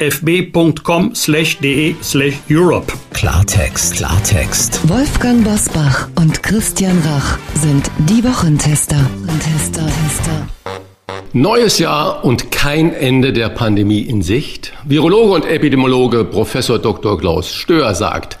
slash 1.15 1.57
de 1.59 1.95
slash 2.01 2.35
Europe. 2.49 2.91
Klartext, 3.13 3.95
Klartext. 3.95 4.79
Wolfgang 4.87 5.43
Bosbach 5.43 6.07
und 6.15 6.43
Christian 6.43 6.99
Rach 7.05 7.37
sind 7.55 7.89
die 8.09 8.23
Wochentester. 8.23 8.97
Tester, 9.39 9.85
Tester. 9.85 10.47
Neues 11.33 11.77
Jahr 11.77 12.25
und 12.25 12.51
kein 12.51 12.91
Ende 12.91 13.31
der 13.33 13.49
Pandemie 13.49 14.01
in 14.01 14.23
Sicht. 14.23 14.73
Virologe 14.85 15.33
und 15.33 15.45
Epidemiologe 15.45 16.25
Professor 16.25 16.79
Dr. 16.79 17.19
Klaus 17.19 17.53
Stör 17.53 17.93
sagt, 17.93 18.39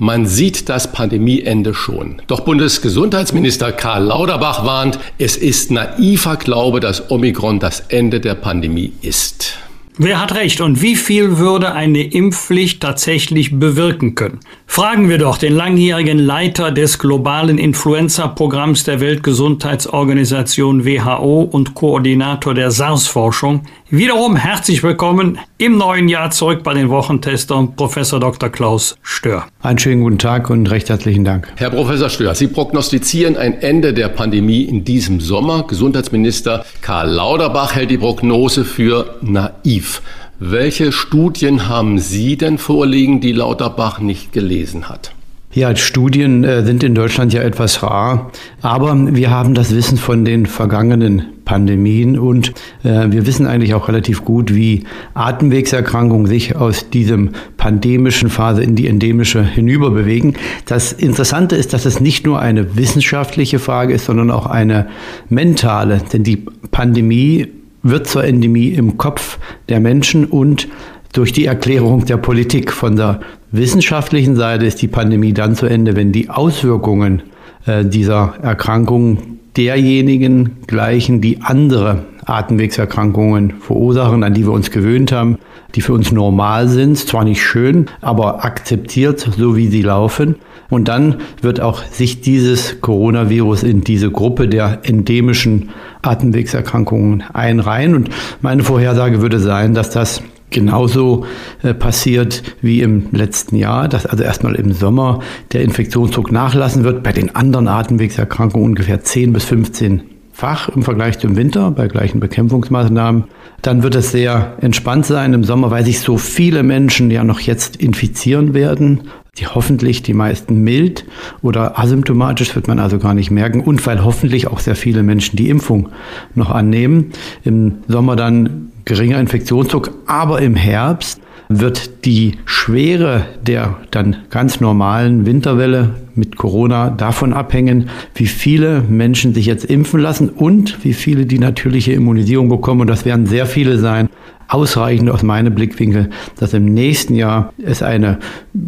man 0.00 0.26
sieht 0.26 0.68
das 0.68 0.92
Pandemieende 0.92 1.74
schon. 1.74 2.22
Doch 2.26 2.40
Bundesgesundheitsminister 2.40 3.70
Karl 3.70 4.04
Lauterbach 4.04 4.64
warnt, 4.64 4.98
es 5.18 5.36
ist 5.36 5.70
naiver 5.70 6.36
Glaube, 6.36 6.80
dass 6.80 7.10
Omikron 7.10 7.60
das 7.60 7.80
Ende 7.88 8.18
der 8.18 8.34
Pandemie 8.34 8.92
ist. 9.02 9.58
Wer 10.02 10.18
hat 10.18 10.34
recht 10.34 10.62
und 10.62 10.80
wie 10.80 10.96
viel 10.96 11.36
würde 11.36 11.72
eine 11.72 12.02
Impfpflicht 12.02 12.80
tatsächlich 12.80 13.58
bewirken 13.58 14.14
können? 14.14 14.40
Fragen 14.66 15.10
wir 15.10 15.18
doch 15.18 15.36
den 15.36 15.52
langjährigen 15.52 16.18
Leiter 16.18 16.70
des 16.70 16.98
globalen 16.98 17.58
Influenza-Programms 17.58 18.84
der 18.84 19.00
Weltgesundheitsorganisation 19.00 20.86
WHO 20.86 21.42
und 21.42 21.74
Koordinator 21.74 22.54
der 22.54 22.70
SARS-Forschung. 22.70 23.64
Wiederum 23.92 24.36
herzlich 24.36 24.84
willkommen 24.84 25.40
im 25.58 25.76
neuen 25.76 26.08
Jahr 26.08 26.30
zurück 26.30 26.62
bei 26.62 26.74
den 26.74 26.90
Wochentestern, 26.90 27.74
Professor 27.74 28.20
Dr. 28.20 28.48
Klaus 28.48 28.96
Stör. 29.02 29.48
Einen 29.62 29.80
schönen 29.80 30.02
guten 30.02 30.18
Tag 30.18 30.48
und 30.48 30.70
recht 30.70 30.88
herzlichen 30.88 31.24
Dank. 31.24 31.52
Herr 31.56 31.70
Professor 31.70 32.08
Stör, 32.08 32.36
Sie 32.36 32.46
prognostizieren 32.46 33.36
ein 33.36 33.60
Ende 33.60 33.92
der 33.92 34.08
Pandemie 34.08 34.62
in 34.62 34.84
diesem 34.84 35.18
Sommer. 35.18 35.64
Gesundheitsminister 35.66 36.64
Karl 36.82 37.10
Lauterbach 37.10 37.74
hält 37.74 37.90
die 37.90 37.98
Prognose 37.98 38.64
für 38.64 39.16
naiv. 39.22 40.02
Welche 40.38 40.92
Studien 40.92 41.68
haben 41.68 41.98
Sie 41.98 42.36
denn 42.36 42.58
vorliegen, 42.58 43.20
die 43.20 43.32
Lauterbach 43.32 43.98
nicht 43.98 44.32
gelesen 44.32 44.88
hat? 44.88 45.10
Ja, 45.52 45.74
Studien 45.74 46.44
äh, 46.44 46.64
sind 46.64 46.84
in 46.84 46.94
Deutschland 46.94 47.32
ja 47.32 47.42
etwas 47.42 47.82
rar, 47.82 48.30
aber 48.62 49.16
wir 49.16 49.30
haben 49.30 49.54
das 49.54 49.74
Wissen 49.74 49.98
von 49.98 50.24
den 50.24 50.46
vergangenen 50.46 51.24
Pandemien 51.44 52.16
und 52.16 52.52
äh, 52.84 53.10
wir 53.10 53.26
wissen 53.26 53.48
eigentlich 53.48 53.74
auch 53.74 53.88
relativ 53.88 54.24
gut, 54.24 54.54
wie 54.54 54.84
Atemwegserkrankungen 55.14 56.28
sich 56.28 56.54
aus 56.54 56.90
diesem 56.90 57.30
pandemischen 57.56 58.30
Phase 58.30 58.62
in 58.62 58.76
die 58.76 58.86
endemische 58.86 59.42
hinüberbewegen. 59.42 60.36
Das 60.66 60.92
Interessante 60.92 61.56
ist, 61.56 61.72
dass 61.72 61.84
es 61.84 61.98
nicht 61.98 62.24
nur 62.24 62.38
eine 62.38 62.76
wissenschaftliche 62.76 63.58
Frage 63.58 63.92
ist, 63.92 64.04
sondern 64.04 64.30
auch 64.30 64.46
eine 64.46 64.86
mentale, 65.30 66.00
denn 66.12 66.22
die 66.22 66.46
Pandemie 66.70 67.48
wird 67.82 68.06
zur 68.06 68.22
Endemie 68.22 68.68
im 68.68 68.98
Kopf 68.98 69.38
der 69.68 69.80
Menschen 69.80 70.26
und 70.26 70.68
durch 71.12 71.32
die 71.32 71.46
Erklärung 71.46 72.04
der 72.04 72.18
Politik. 72.18 72.72
Von 72.72 72.94
der 72.94 73.20
wissenschaftlichen 73.52 74.36
Seite 74.36 74.66
ist 74.66 74.80
die 74.82 74.88
Pandemie 74.88 75.32
dann 75.32 75.54
zu 75.54 75.66
Ende, 75.66 75.96
wenn 75.96 76.12
die 76.12 76.30
Auswirkungen 76.30 77.22
äh, 77.66 77.84
dieser 77.84 78.34
Erkrankung 78.42 79.38
derjenigen 79.56 80.58
gleichen, 80.66 81.20
die 81.20 81.42
andere 81.42 82.04
Atemwegserkrankungen 82.24 83.54
verursachen, 83.60 84.22
an 84.22 84.34
die 84.34 84.46
wir 84.46 84.52
uns 84.52 84.70
gewöhnt 84.70 85.10
haben, 85.12 85.38
die 85.74 85.80
für 85.80 85.92
uns 85.92 86.12
normal 86.12 86.68
sind, 86.68 86.98
zwar 86.98 87.24
nicht 87.24 87.42
schön, 87.42 87.86
aber 88.00 88.44
akzeptiert, 88.44 89.28
so 89.36 89.56
wie 89.56 89.68
sie 89.68 89.82
laufen. 89.82 90.36
Und 90.68 90.86
dann 90.86 91.16
wird 91.42 91.60
auch 91.60 91.84
sich 91.84 92.20
dieses 92.20 92.80
Coronavirus 92.80 93.64
in 93.64 93.80
diese 93.80 94.10
Gruppe 94.10 94.46
der 94.48 94.80
endemischen 94.84 95.70
Atemwegserkrankungen 96.02 97.24
einreihen. 97.32 97.94
Und 97.94 98.10
meine 98.40 98.62
Vorhersage 98.62 99.20
würde 99.20 99.40
sein, 99.40 99.74
dass 99.74 99.90
das 99.90 100.22
genauso 100.50 101.24
äh, 101.62 101.74
passiert 101.74 102.42
wie 102.60 102.82
im 102.82 103.08
letzten 103.12 103.56
Jahr, 103.56 103.88
dass 103.88 104.06
also 104.06 104.22
erstmal 104.22 104.54
im 104.54 104.72
Sommer 104.72 105.20
der 105.52 105.62
Infektionsdruck 105.62 106.32
nachlassen 106.32 106.84
wird, 106.84 107.02
bei 107.02 107.12
den 107.12 107.34
anderen 107.34 107.68
Atemwegserkrankungen 107.68 108.70
ungefähr 108.70 109.02
10 109.02 109.32
bis 109.32 109.44
15 109.44 110.02
Fach 110.32 110.70
im 110.70 110.82
Vergleich 110.82 111.18
zum 111.18 111.36
Winter 111.36 111.70
bei 111.70 111.86
gleichen 111.86 112.18
Bekämpfungsmaßnahmen. 112.18 113.24
Dann 113.60 113.82
wird 113.82 113.94
es 113.94 114.10
sehr 114.10 114.56
entspannt 114.62 115.04
sein 115.04 115.34
im 115.34 115.44
Sommer, 115.44 115.70
weil 115.70 115.84
sich 115.84 116.00
so 116.00 116.16
viele 116.16 116.62
Menschen 116.62 117.10
ja 117.10 117.24
noch 117.24 117.40
jetzt 117.40 117.76
infizieren 117.76 118.54
werden. 118.54 119.02
Die 119.38 119.46
hoffentlich 119.46 120.02
die 120.02 120.12
meisten 120.12 120.62
mild 120.62 121.04
oder 121.40 121.78
asymptomatisch 121.78 122.54
wird 122.56 122.66
man 122.68 122.78
also 122.78 122.98
gar 122.98 123.14
nicht 123.14 123.30
merken 123.30 123.60
und 123.60 123.84
weil 123.86 124.04
hoffentlich 124.04 124.48
auch 124.48 124.58
sehr 124.58 124.74
viele 124.74 125.02
Menschen 125.02 125.36
die 125.36 125.48
Impfung 125.48 125.88
noch 126.34 126.50
annehmen. 126.50 127.12
Im 127.44 127.76
Sommer 127.86 128.16
dann 128.16 128.72
geringer 128.84 129.20
Infektionsdruck, 129.20 129.92
aber 130.06 130.42
im 130.42 130.56
Herbst 130.56 131.20
wird 131.48 132.04
die 132.04 132.38
Schwere 132.44 133.24
der 133.44 133.76
dann 133.90 134.16
ganz 134.30 134.60
normalen 134.60 135.26
Winterwelle 135.26 135.94
mit 136.14 136.36
Corona 136.36 136.90
davon 136.90 137.32
abhängen, 137.32 137.90
wie 138.14 138.26
viele 138.26 138.82
Menschen 138.82 139.34
sich 139.34 139.46
jetzt 139.46 139.64
impfen 139.64 140.00
lassen 140.00 140.28
und 140.28 140.84
wie 140.84 140.92
viele 140.92 141.26
die 141.26 141.40
natürliche 141.40 141.92
Immunisierung 141.92 142.48
bekommen. 142.48 142.82
Und 142.82 142.86
das 142.86 143.04
werden 143.04 143.26
sehr 143.26 143.46
viele 143.46 143.78
sein. 143.78 144.08
Ausreichend 144.50 145.10
aus 145.10 145.22
meinem 145.22 145.54
Blickwinkel, 145.54 146.10
dass 146.38 146.54
im 146.54 146.66
nächsten 146.66 147.14
Jahr 147.14 147.52
es 147.64 147.82
eine 147.82 148.18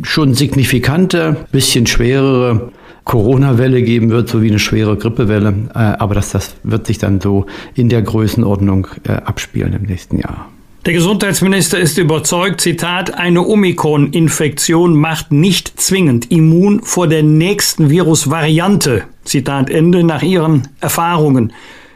schon 0.03 0.33
signifikante, 0.35 1.37
bisschen 1.51 1.87
schwerere 1.87 2.71
Corona-Welle 3.05 3.83
geben 3.83 4.11
wird, 4.11 4.29
sowie 4.29 4.49
eine 4.49 4.61
schwere 4.61 4.97
Grippewelle. 4.97 5.53
Äh, 5.75 5.79
aber 5.79 6.15
das, 6.15 6.31
das 6.31 6.55
wird 6.63 6.87
sich 6.87 6.99
dann 6.99 7.21
so 7.21 7.47
in 7.75 7.89
der 7.89 8.03
Größenordnung 8.03 8.87
äh, 9.09 9.13
abspielen 9.13 9.73
im 9.73 9.83
nächsten 9.83 10.19
Jahr. 10.19 10.49
Der 10.87 10.95
Gesundheitsminister 10.95 11.79
ist 11.79 11.97
überzeugt, 11.99 12.61
Zitat, 12.61 13.15
eine 13.15 13.47
Omikron-Infektion 13.47 14.97
macht 14.97 15.31
nicht 15.31 15.81
zwingend 15.81 16.33
immun 16.33 16.83
vor 16.83 17.07
der 17.07 17.23
nächsten 17.23 17.89
Virusvariante. 17.89 19.05
Zitat 19.25 19.71
Ende 19.71 20.03
nach 20.03 20.23
Ihren 20.23 20.69
Erfahrungen. 20.81 21.53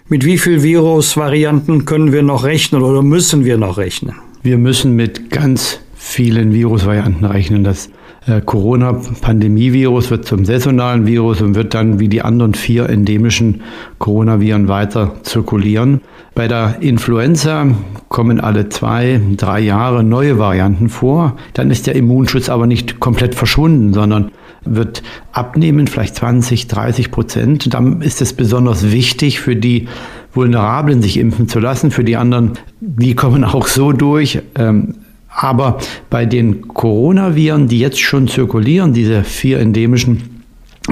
Mit 0.08 0.24
wie 0.24 0.38
vielen 0.38 0.62
Virusvarianten 0.62 1.84
können 1.84 2.12
wir 2.12 2.22
noch 2.22 2.44
rechnen 2.44 2.80
oder 2.82 3.02
müssen 3.02 3.44
wir 3.44 3.58
noch 3.58 3.76
rechnen? 3.76 4.14
Wir 4.40 4.56
müssen 4.56 4.94
mit 4.94 5.30
ganz 5.30 5.80
vielen 5.96 6.52
Virusvarianten 6.54 7.24
rechnen. 7.24 7.64
Das 7.64 7.90
äh, 8.24 8.40
Corona-Pandemie-Virus 8.40 10.12
wird 10.12 10.24
zum 10.24 10.44
saisonalen 10.44 11.08
Virus 11.08 11.42
und 11.42 11.56
wird 11.56 11.74
dann 11.74 11.98
wie 11.98 12.08
die 12.08 12.22
anderen 12.22 12.54
vier 12.54 12.88
endemischen 12.88 13.62
Coronaviren 13.98 14.68
weiter 14.68 15.16
zirkulieren. 15.22 16.02
Bei 16.36 16.46
der 16.46 16.76
Influenza 16.78 17.66
kommen 18.08 18.38
alle 18.38 18.68
zwei, 18.68 19.20
drei 19.36 19.58
Jahre 19.58 20.04
neue 20.04 20.38
Varianten 20.38 20.88
vor. 20.88 21.36
Dann 21.54 21.72
ist 21.72 21.88
der 21.88 21.96
Immunschutz 21.96 22.48
aber 22.48 22.68
nicht 22.68 23.00
komplett 23.00 23.34
verschwunden, 23.34 23.92
sondern 23.92 24.30
wird 24.74 25.02
abnehmen, 25.32 25.86
vielleicht 25.86 26.16
20, 26.16 26.66
30 26.68 27.10
Prozent. 27.10 27.74
Dann 27.74 28.02
ist 28.02 28.20
es 28.20 28.32
besonders 28.32 28.90
wichtig 28.92 29.40
für 29.40 29.56
die 29.56 29.88
Vulnerablen, 30.32 31.02
sich 31.02 31.18
impfen 31.18 31.48
zu 31.48 31.60
lassen. 31.60 31.90
Für 31.90 32.04
die 32.04 32.16
anderen, 32.16 32.52
die 32.80 33.14
kommen 33.14 33.44
auch 33.44 33.66
so 33.66 33.92
durch. 33.92 34.40
Ähm, 34.54 34.94
aber 35.28 35.78
bei 36.08 36.24
den 36.24 36.68
Coronaviren, 36.68 37.68
die 37.68 37.78
jetzt 37.78 38.00
schon 38.00 38.26
zirkulieren, 38.26 38.94
diese 38.94 39.22
vier 39.22 39.60
endemischen, 39.60 40.42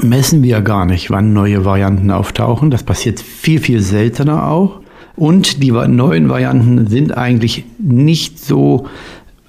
messen 0.03 0.43
wir 0.43 0.61
gar 0.61 0.85
nicht, 0.87 1.11
wann 1.11 1.33
neue 1.33 1.65
Varianten 1.65 2.11
auftauchen. 2.11 2.71
Das 2.71 2.83
passiert 2.83 3.21
viel, 3.21 3.61
viel 3.61 3.81
seltener 3.81 4.49
auch. 4.49 4.81
Und 5.17 5.63
die 5.63 5.71
neuen 5.71 6.29
Varianten 6.29 6.89
sind 6.89 7.17
eigentlich 7.17 7.65
nicht 7.79 8.39
so 8.39 8.87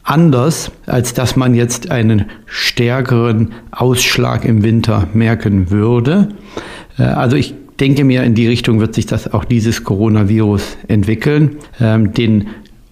anders, 0.06 0.72
als 0.86 1.14
dass 1.14 1.36
man 1.36 1.56
jetzt 1.56 1.92
einen 1.92 2.26
stärkeren 2.46 3.54
Ausschlag 3.72 4.46
im 4.46 4.64
Winter 4.64 5.08
merken 5.14 5.72
würde. 5.72 6.30
Äh, 6.98 7.04
also 7.04 7.36
ich 7.36 7.54
denke 7.80 8.06
mir, 8.06 8.24
in 8.24 8.36
die 8.36 8.48
Richtung 8.48 8.80
wird 8.80 8.96
sich 8.96 9.08
das 9.08 9.34
auch 9.34 9.44
dieses 9.44 9.84
Coronavirus 9.84 10.78
entwickeln. 10.88 11.58
Ähm, 11.82 12.14
den 12.14 12.48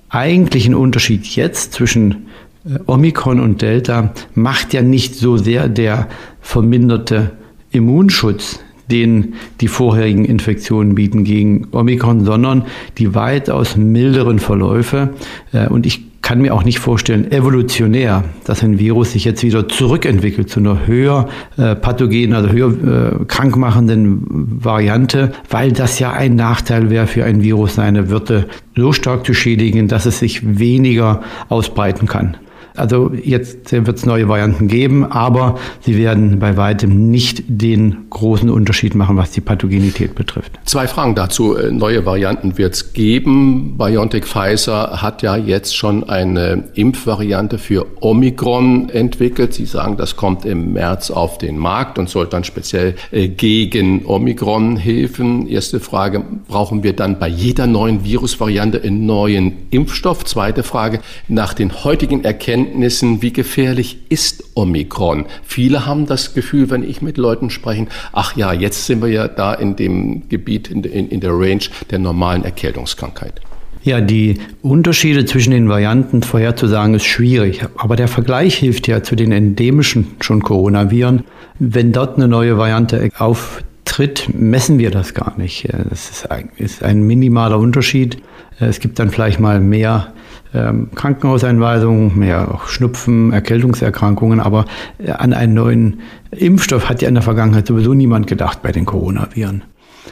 eigentlichen 0.10 0.76
Unterschied 0.76 1.26
jetzt 1.26 1.73
zwischen 1.73 2.26
äh, 2.65 2.80
Omikron 2.88 3.39
und 3.39 3.62
Delta 3.62 4.13
macht 4.34 4.73
ja 4.73 4.82
nicht 4.82 5.15
so 5.15 5.38
sehr 5.38 5.69
der 5.69 6.10
verminderte 6.41 7.32
Immunschutz, 7.71 8.60
den 8.91 9.36
die 9.62 9.67
vorherigen 9.67 10.26
Infektionen 10.26 10.95
bieten 10.95 11.23
gegen 11.23 11.67
Omikron, 11.71 12.26
sondern 12.26 12.65
die 12.97 13.15
weitaus 13.15 13.78
milderen 13.78 14.39
Verläufe. 14.39 15.12
Äh, 15.54 15.67
und 15.67 15.86
ich 15.86 16.12
kann 16.24 16.42
mir 16.42 16.54
auch 16.54 16.64
nicht 16.64 16.80
vorstellen, 16.80 17.32
evolutionär, 17.32 18.24
dass 18.46 18.64
ein 18.64 18.80
Virus 18.80 19.12
sich 19.12 19.26
jetzt 19.26 19.44
wieder 19.44 19.68
zurückentwickelt 19.68 20.50
zu 20.50 20.62
einer 20.62 20.88
höher 20.88 21.28
äh, 21.58 21.76
pathogenen, 21.76 22.34
also 22.34 22.50
höher 22.50 22.72
äh, 22.72 23.26
krankmachenden 23.26 24.24
Variante, 24.64 25.34
weil 25.50 25.74
das 25.74 26.00
ja 26.00 26.14
ein 26.14 26.36
Nachteil 26.36 26.90
wäre 26.90 27.08
für 27.08 27.26
ein 27.26 27.44
Virus, 27.44 27.76
seine 27.76 28.10
Wirte 28.10 28.48
so 28.76 28.94
stark 28.94 29.26
zu 29.26 29.34
schädigen, 29.34 29.90
dass 29.90 30.06
es 30.06 30.20
sich 30.20 30.58
weniger 30.58 31.22
ausbreiten 31.50 32.08
kann. 32.08 32.38
Also 32.76 33.12
jetzt 33.14 33.72
wird 33.72 33.98
es 33.98 34.06
neue 34.06 34.28
Varianten 34.28 34.68
geben, 34.68 35.06
aber 35.06 35.60
sie 35.82 35.98
werden 35.98 36.40
bei 36.40 36.58
weitem 36.58 37.12
nicht 37.12 37.44
den 37.48 38.10
großen 38.10 38.50
Unterschied 38.50 38.96
machen, 38.96 39.16
was 39.16 39.32
die 39.32 39.42
Pathogenität 39.42 40.16
betrifft. 40.16 40.60
Zwei 40.66 40.88
Fragen 40.88 41.16
dazu. 41.16 41.56
Äh, 41.56 41.72
neue 41.72 42.06
Varianten 42.06 42.58
wird 42.58 42.74
es 42.74 42.94
geben. 42.94 43.78
BioNTech 43.78 44.26
Pfizer 44.26 45.02
hat 45.02 45.22
ja 45.22 45.36
jetzt 45.36 45.76
schon 45.76 46.10
eine 46.10 46.66
Impfvariante 46.74 47.58
für 47.58 47.86
Omikron 48.02 48.90
entwickelt. 48.90 49.54
Sie 49.54 49.66
sagen, 49.66 49.98
das 49.98 50.16
kommt 50.16 50.46
im 50.46 50.74
März 50.74 51.12
auf 51.12 51.38
den 51.38 51.58
Markt 51.58 52.00
und 52.00 52.10
soll 52.10 52.28
dann 52.28 52.44
speziell 52.44 52.96
äh, 53.12 53.28
gegen 53.28 54.06
Omikron 54.06 54.78
helfen. 54.78 55.48
Erste 55.48 55.80
Frage, 55.80 56.24
brauchen 56.48 56.84
wir 56.84 56.94
dann 56.94 57.20
bei 57.20 57.28
jeder 57.28 57.68
neuen 57.68 58.04
Virusvariante 58.04 58.82
einen 58.82 59.06
neuen 59.06 59.54
Impfstoff? 59.70 60.26
Zweite 60.26 60.64
Frage, 60.64 61.00
nach 61.28 61.54
den 61.54 61.84
heutigen 61.84 62.24
Erkenntnissen 62.24 62.62
Erkenntnissen, 62.63 63.21
wie 63.21 63.34
gefährlich 63.34 63.97
ist 64.10 64.43
Omikron. 64.56 65.26
Viele 65.43 65.86
haben 65.86 66.06
das 66.06 66.34
Gefühl, 66.34 66.69
wenn 66.69 66.84
ich 66.84 67.02
mit 67.02 67.17
Leuten 67.17 67.49
spreche, 67.49 67.88
ach 68.13 68.36
ja, 68.38 68.54
jetzt 68.54 68.86
sind 68.86 69.02
wir 69.02 69.10
ja 69.10 69.28
da 69.28 69.54
in 69.54 69.76
dem 69.76 70.30
Gebiet, 70.30 70.69
in, 70.69 70.84
in, 70.84 71.10
in 71.10 71.19
der 71.19 71.32
Range 71.32 71.63
der 71.91 71.99
normalen 71.99 72.45
Erkältungskrankheit. 72.45 73.41
Ja, 73.84 73.99
die 73.99 74.39
Unterschiede 74.62 75.26
zwischen 75.26 75.52
den 75.52 75.67
Varianten 75.67 76.23
vorherzusagen 76.23 76.95
ist 76.95 77.04
schwierig. 77.04 77.65
Aber 77.76 77.97
der 77.97 78.08
Vergleich 78.08 78.56
hilft 78.56 78.88
ja 78.88 79.04
zu 79.04 79.15
den 79.17 79.34
endemischen 79.34 80.08
schon 80.21 80.41
Coronaviren. 80.41 81.26
Wenn 81.60 81.91
dort 81.91 82.15
eine 82.15 82.30
neue 82.30 82.58
Variante 82.58 83.10
auftritt, 83.17 84.30
messen 84.34 84.80
wir 84.80 84.89
das 84.89 85.13
gar 85.13 85.38
nicht. 85.38 85.67
Das 85.89 86.10
ist 86.10 86.32
ein, 86.32 86.49
ist 86.56 86.82
ein 86.82 87.04
minimaler 87.04 87.60
Unterschied. 87.60 88.19
Es 88.58 88.80
gibt 88.80 88.99
dann 88.99 89.10
vielleicht 89.10 89.41
mal 89.41 89.60
mehr 89.60 90.13
ähm, 90.54 90.89
Krankenhauseinweisungen, 90.96 92.18
mehr 92.18 92.54
auch 92.54 92.68
Schnupfen, 92.68 93.34
Erkältungserkrankungen. 93.34 94.39
Aber 94.39 94.66
äh, 95.00 95.12
an 95.12 95.34
einen 95.34 95.54
neuen 95.54 96.02
Impfstoff 96.32 96.89
hat 96.89 97.02
ja 97.02 97.08
in 97.08 97.16
der 97.16 97.24
Vergangenheit 97.24 97.68
sowieso 97.68 97.94
niemand 97.94 98.28
gedacht 98.28 98.62
bei 98.62 98.72
den 98.72 98.86
Coronaviren. 98.86 99.63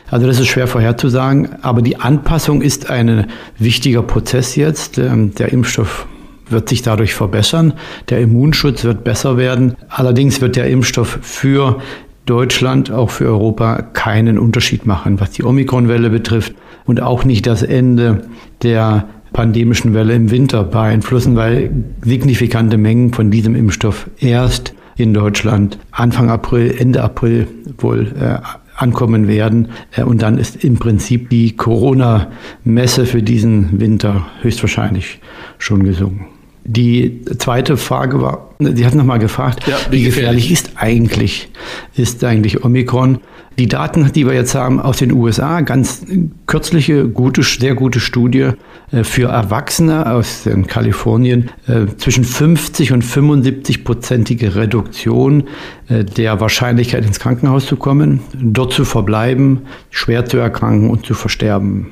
Also 0.10 0.28
das 0.28 0.40
ist 0.40 0.48
schwer 0.48 0.68
vorherzusagen, 0.68 1.50
aber 1.62 1.82
die 1.82 1.98
Anpassung 1.98 2.62
ist 2.62 2.90
ein 2.90 3.28
wichtiger 3.58 4.04
Prozess 4.04 4.56
jetzt. 4.56 4.98
Ähm, 4.98 5.36
der 5.36 5.52
Impfstoff 5.52 6.08
wird 6.50 6.70
sich 6.70 6.82
dadurch 6.82 7.14
verbessern, 7.14 7.74
der 8.10 8.20
Immunschutz 8.20 8.84
wird 8.84 9.04
besser 9.04 9.38
werden. 9.38 9.76
Allerdings 9.90 10.42
wird 10.42 10.56
der 10.56 10.68
Impfstoff 10.68 11.20
für 11.22 11.80
Deutschland, 12.26 12.92
auch 12.92 13.10
für 13.10 13.26
Europa 13.26 13.82
keinen 13.82 14.38
Unterschied 14.38 14.86
machen, 14.86 15.20
was 15.20 15.32
die 15.32 15.44
Omikronwelle 15.44 16.10
betrifft 16.10 16.54
und 16.86 17.02
auch 17.02 17.24
nicht 17.24 17.48
das 17.48 17.64
Ende 17.64 18.24
der 18.64 19.08
pandemischen 19.34 19.94
Welle 19.94 20.14
im 20.14 20.32
Winter 20.32 20.64
beeinflussen, 20.64 21.36
weil 21.36 21.72
signifikante 22.02 22.78
Mengen 22.78 23.14
von 23.14 23.32
diesem 23.32 23.56
Impfstoff 23.56 24.10
erst 24.20 24.74
in 24.98 25.14
Deutschland 25.14 25.80
Anfang 25.92 26.30
April, 26.30 26.76
Ende 26.78 27.02
April 27.04 27.48
wohl 27.78 28.14
äh, 28.20 28.38
ankommen 28.76 29.28
werden. 29.28 29.70
Äh, 29.96 30.04
und 30.04 30.22
dann 30.22 30.38
ist 30.38 30.64
im 30.64 30.78
Prinzip 30.78 31.30
die 31.30 31.56
Corona-Messe 31.56 33.06
für 33.06 33.24
diesen 33.24 33.80
Winter 33.80 34.28
höchstwahrscheinlich 34.42 35.20
schon 35.58 35.84
gesungen. 35.84 36.28
Die 36.64 37.22
zweite 37.40 37.76
Frage 37.76 38.22
war, 38.22 38.50
Sie 38.60 38.86
hatten 38.86 38.98
nochmal 38.98 39.18
gefragt, 39.18 39.68
ja, 39.68 39.78
wie, 39.90 40.04
gefährlich 40.04 40.52
ist 40.52 40.74
eigentlich, 40.76 41.50
ist 41.96 42.24
eigentlich 42.24 42.64
Omikron? 42.64 43.20
Die 43.60 43.68
Daten, 43.68 44.10
die 44.14 44.26
wir 44.26 44.34
jetzt 44.34 44.56
haben 44.56 44.80
aus 44.80 44.98
den 44.98 45.12
USA, 45.12 45.60
ganz 45.60 46.06
kürzliche, 46.48 47.08
gute, 47.10 47.44
sehr 47.44 47.76
gute 47.76 48.00
Studie 48.00 48.52
äh, 48.92 49.04
für 49.04 49.28
Erwachsene 49.28 50.10
aus 50.10 50.48
Kalifornien, 50.68 51.50
äh, 51.68 51.86
zwischen 51.98 52.24
50 52.24 52.94
und 52.94 53.04
75 53.04 53.84
prozentige 53.84 54.56
Reduktion 54.56 55.44
äh, 55.90 56.06
der 56.06 56.40
Wahrscheinlichkeit 56.40 57.06
ins 57.06 57.20
Krankenhaus 57.20 57.66
zu 57.66 57.76
kommen, 57.76 58.22
dort 58.34 58.72
zu 58.72 58.86
verbleiben, 58.86 59.64
schwer 59.90 60.26
zu 60.26 60.38
erkranken 60.38 60.90
und 60.90 61.06
zu 61.06 61.14
versterben. 61.14 61.88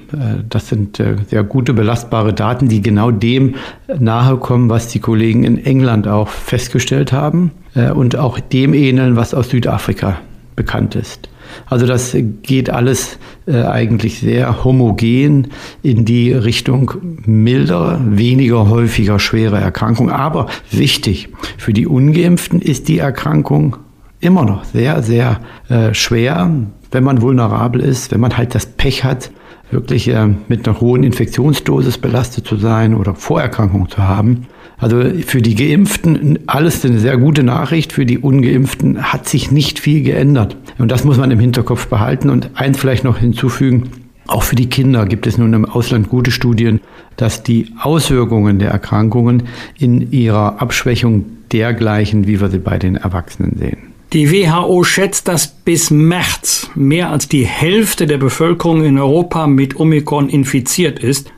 Das 0.49 0.69
sind 0.69 0.97
sehr 1.29 1.43
gute, 1.43 1.73
belastbare 1.73 2.33
Daten, 2.33 2.69
die 2.69 2.81
genau 2.81 3.11
dem 3.11 3.55
nahe 3.99 4.37
kommen, 4.37 4.69
was 4.69 4.87
die 4.87 4.99
Kollegen 4.99 5.43
in 5.43 5.63
England 5.63 6.07
auch 6.07 6.29
festgestellt 6.29 7.11
haben 7.11 7.51
und 7.95 8.15
auch 8.15 8.39
dem 8.39 8.73
ähneln, 8.73 9.15
was 9.15 9.33
aus 9.33 9.49
Südafrika 9.49 10.19
bekannt 10.55 10.95
ist. 10.95 11.29
Also 11.65 11.85
das 11.85 12.15
geht 12.41 12.69
alles 12.69 13.19
äh, 13.45 13.63
eigentlich 13.63 14.19
sehr 14.19 14.63
homogen 14.63 15.47
in 15.81 16.05
die 16.05 16.31
Richtung 16.33 16.93
milder, 17.25 17.99
weniger 18.03 18.69
häufiger 18.69 19.19
schwere 19.19 19.59
Erkrankung. 19.59 20.09
Aber 20.09 20.47
wichtig, 20.71 21.29
für 21.57 21.73
die 21.73 21.87
ungeimpften 21.87 22.61
ist 22.61 22.87
die 22.87 22.99
Erkrankung 22.99 23.77
immer 24.19 24.45
noch 24.45 24.63
sehr, 24.65 25.01
sehr 25.01 25.39
äh, 25.69 25.93
schwer, 25.93 26.51
wenn 26.91 27.03
man 27.03 27.21
vulnerabel 27.21 27.81
ist, 27.81 28.11
wenn 28.11 28.19
man 28.19 28.37
halt 28.37 28.55
das 28.55 28.65
Pech 28.65 29.03
hat, 29.03 29.31
wirklich 29.71 30.07
äh, 30.09 30.27
mit 30.47 30.67
einer 30.67 30.81
hohen 30.81 31.03
Infektionsdosis 31.03 31.97
belastet 31.97 32.47
zu 32.47 32.57
sein 32.57 32.95
oder 32.95 33.15
Vorerkrankungen 33.15 33.89
zu 33.89 33.99
haben. 33.99 34.47
Also 34.79 35.03
für 35.25 35.41
die 35.41 35.55
Geimpften 35.55 36.39
alles 36.47 36.85
eine 36.85 36.99
sehr 36.99 37.17
gute 37.17 37.43
Nachricht, 37.43 37.91
für 37.93 38.05
die 38.05 38.17
Ungeimpften 38.17 39.11
hat 39.11 39.27
sich 39.27 39.51
nicht 39.51 39.79
viel 39.79 40.01
geändert. 40.03 40.55
Und 40.77 40.89
das 40.89 41.03
muss 41.03 41.17
man 41.17 41.31
im 41.31 41.39
Hinterkopf 41.39 41.87
behalten 41.87 42.29
und 42.29 42.51
eins 42.55 42.79
vielleicht 42.79 43.03
noch 43.03 43.17
hinzufügen. 43.17 43.89
Auch 44.27 44.43
für 44.43 44.55
die 44.55 44.69
Kinder 44.69 45.05
gibt 45.05 45.27
es 45.27 45.37
nun 45.37 45.53
im 45.53 45.65
Ausland 45.65 46.07
gute 46.07 46.31
Studien, 46.31 46.79
dass 47.17 47.43
die 47.43 47.73
Auswirkungen 47.81 48.59
der 48.59 48.69
Erkrankungen 48.69 49.43
in 49.77 50.11
ihrer 50.11 50.61
Abschwächung 50.61 51.25
dergleichen, 51.51 52.27
wie 52.27 52.39
wir 52.39 52.49
sie 52.49 52.59
bei 52.59 52.77
den 52.77 52.95
Erwachsenen 52.95 53.57
sehen. 53.57 53.89
Die 54.13 54.31
WHO 54.31 54.83
schätzt, 54.83 55.27
dass 55.27 55.47
bis 55.47 55.91
März 55.91 56.69
mehr 56.73 57.11
als 57.11 57.27
die 57.27 57.45
Hälfte 57.45 58.07
der 58.07 58.17
Bevölkerung 58.17 58.83
in 58.83 58.97
Europa 58.97 59.45
mit 59.45 59.79
Omikron 59.79 60.29
infiziert 60.29 60.99
ist. 60.99 61.31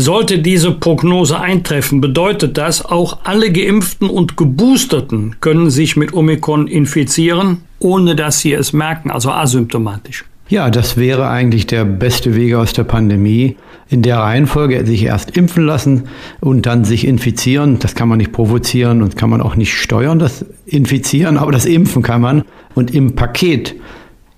Sollte 0.00 0.38
diese 0.38 0.70
Prognose 0.70 1.40
eintreffen, 1.40 2.00
bedeutet 2.00 2.56
das, 2.56 2.84
auch 2.84 3.18
alle 3.24 3.50
Geimpften 3.50 4.08
und 4.08 4.36
Geboosterten 4.36 5.34
können 5.40 5.70
sich 5.70 5.96
mit 5.96 6.14
Omikron 6.14 6.68
infizieren, 6.68 7.62
ohne 7.80 8.14
dass 8.14 8.38
sie 8.38 8.52
es 8.52 8.72
merken, 8.72 9.10
also 9.10 9.32
asymptomatisch. 9.32 10.24
Ja, 10.48 10.70
das 10.70 10.96
wäre 10.96 11.28
eigentlich 11.28 11.66
der 11.66 11.84
beste 11.84 12.36
Weg 12.36 12.54
aus 12.54 12.72
der 12.72 12.84
Pandemie. 12.84 13.56
In 13.88 14.02
der 14.02 14.18
Reihenfolge 14.18 14.86
sich 14.86 15.02
erst 15.02 15.36
impfen 15.36 15.66
lassen 15.66 16.04
und 16.38 16.66
dann 16.66 16.84
sich 16.84 17.04
infizieren. 17.04 17.80
Das 17.80 17.96
kann 17.96 18.08
man 18.08 18.18
nicht 18.18 18.30
provozieren 18.30 19.02
und 19.02 19.16
kann 19.16 19.30
man 19.30 19.40
auch 19.40 19.56
nicht 19.56 19.74
steuern, 19.74 20.20
das 20.20 20.46
Infizieren, 20.64 21.38
aber 21.38 21.50
das 21.50 21.66
Impfen 21.66 22.04
kann 22.04 22.20
man. 22.20 22.44
Und 22.76 22.94
im 22.94 23.16
Paket 23.16 23.74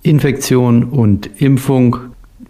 Infektion 0.01 0.85
und 0.85 1.29
Impfung 1.39 1.97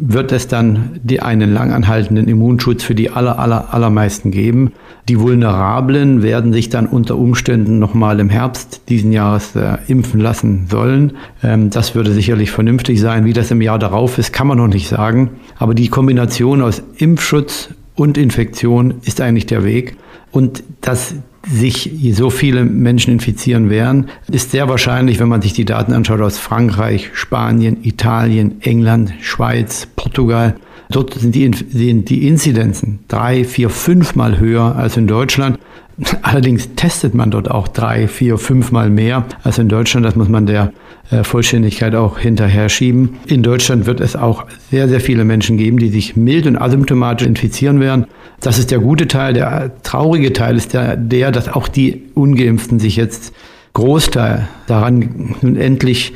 wird 0.04 0.32
es 0.32 0.48
dann 0.48 1.00
die, 1.04 1.22
einen 1.22 1.54
langanhaltenden 1.54 2.28
Immunschutz 2.28 2.84
für 2.84 2.96
die 2.96 3.12
aller, 3.12 3.38
aller, 3.38 3.72
allermeisten 3.72 4.32
geben. 4.32 4.72
Die 5.08 5.20
Vulnerablen 5.20 6.24
werden 6.24 6.54
sich 6.54 6.70
dann 6.70 6.88
unter 6.88 7.18
Umständen 7.18 7.78
nochmal 7.78 8.20
im 8.20 8.30
Herbst 8.30 8.82
diesen 8.90 9.12
Jahres 9.12 9.56
äh, 9.56 9.78
impfen 9.88 10.20
lassen 10.20 10.66
sollen. 10.70 11.14
Ähm, 11.44 11.70
das 11.70 11.94
würde 11.94 12.12
sicherlich 12.12 12.50
vernünftig 12.50 13.00
sein. 13.00 13.26
Wie 13.26 13.34
das 13.34 13.52
im 13.52 13.62
Jahr 13.62 13.78
darauf 13.78 14.18
ist, 14.18 14.34
kann 14.34 14.48
man 14.48 14.58
noch 14.58 14.68
nicht 14.68 14.88
sagen. 14.88 15.30
Aber 15.60 15.76
die 15.76 15.88
Kombination 15.88 16.64
aus 16.64 16.82
Impfschutz 16.98 17.70
und 17.94 18.18
Infektion 18.18 18.96
ist 19.04 19.22
eigentlich 19.22 19.46
der 19.46 19.64
Weg. 19.64 19.98
Und 20.32 20.64
das 20.82 21.14
sich 21.48 21.92
so 22.14 22.30
viele 22.30 22.64
Menschen 22.64 23.14
infizieren 23.14 23.70
werden, 23.70 24.08
ist 24.30 24.52
sehr 24.52 24.70
wahrscheinlich, 24.70 25.20
wenn 25.20 25.30
man 25.30 25.42
sich 25.42 25.54
die 25.54 25.66
Daten 25.66 25.94
anschaut 25.94 26.22
aus 26.22 26.38
Frankreich, 26.38 27.10
Spanien, 27.14 27.78
Italien, 27.84 28.62
England, 28.62 29.14
Schweiz, 29.22 29.88
Portugal. 29.96 30.56
Dort 30.90 31.14
sind 31.14 31.34
die, 31.34 31.50
sind 31.54 32.10
die 32.10 32.28
Inzidenzen 32.28 33.00
drei, 33.08 33.46
vier, 33.46 33.70
fünfmal 33.70 34.40
höher 34.40 34.76
als 34.76 34.98
in 34.98 35.08
Deutschland. 35.08 35.58
Allerdings 36.22 36.70
testet 36.76 37.14
man 37.14 37.32
dort 37.32 37.50
auch 37.52 37.68
drei, 37.68 38.08
vier, 38.08 38.38
fünfmal 38.38 38.90
mehr 38.90 39.26
als 39.44 39.58
in 39.58 39.70
Deutschland. 39.70 40.06
Das 40.06 40.16
muss 40.16 40.30
man 40.30 40.46
der 40.46 40.74
äh, 41.10 41.24
Vollständigkeit 41.24 41.96
auch 41.96 42.18
hinterher 42.18 42.70
schieben. 42.70 43.18
In 43.28 43.44
Deutschland 43.44 43.86
wird 43.86 44.00
es 44.00 44.16
auch 44.16 44.46
sehr, 44.70 44.88
sehr 44.88 45.02
viele 45.02 45.26
Menschen 45.26 45.58
geben, 45.58 45.78
die 45.78 45.90
sich 45.90 46.16
mild 46.16 46.48
und 46.48 46.58
asymptomatisch 46.58 47.28
infizieren 47.28 47.80
werden. 47.80 48.06
Das 48.40 48.58
ist 48.58 48.72
der 48.72 48.80
gute 48.80 49.08
Teil. 49.08 49.34
Der 49.34 49.72
traurige 49.84 50.34
Teil 50.34 50.58
ist 50.58 50.74
der, 50.74 50.98
der 50.98 51.32
dass 51.32 51.50
auch 51.50 51.68
die 51.68 52.04
Ungeimpften 52.16 52.80
sich 52.80 52.96
jetzt 52.96 53.34
Großteil 53.74 54.48
daran 54.68 55.36
nun 55.42 55.56
endlich 55.56 56.14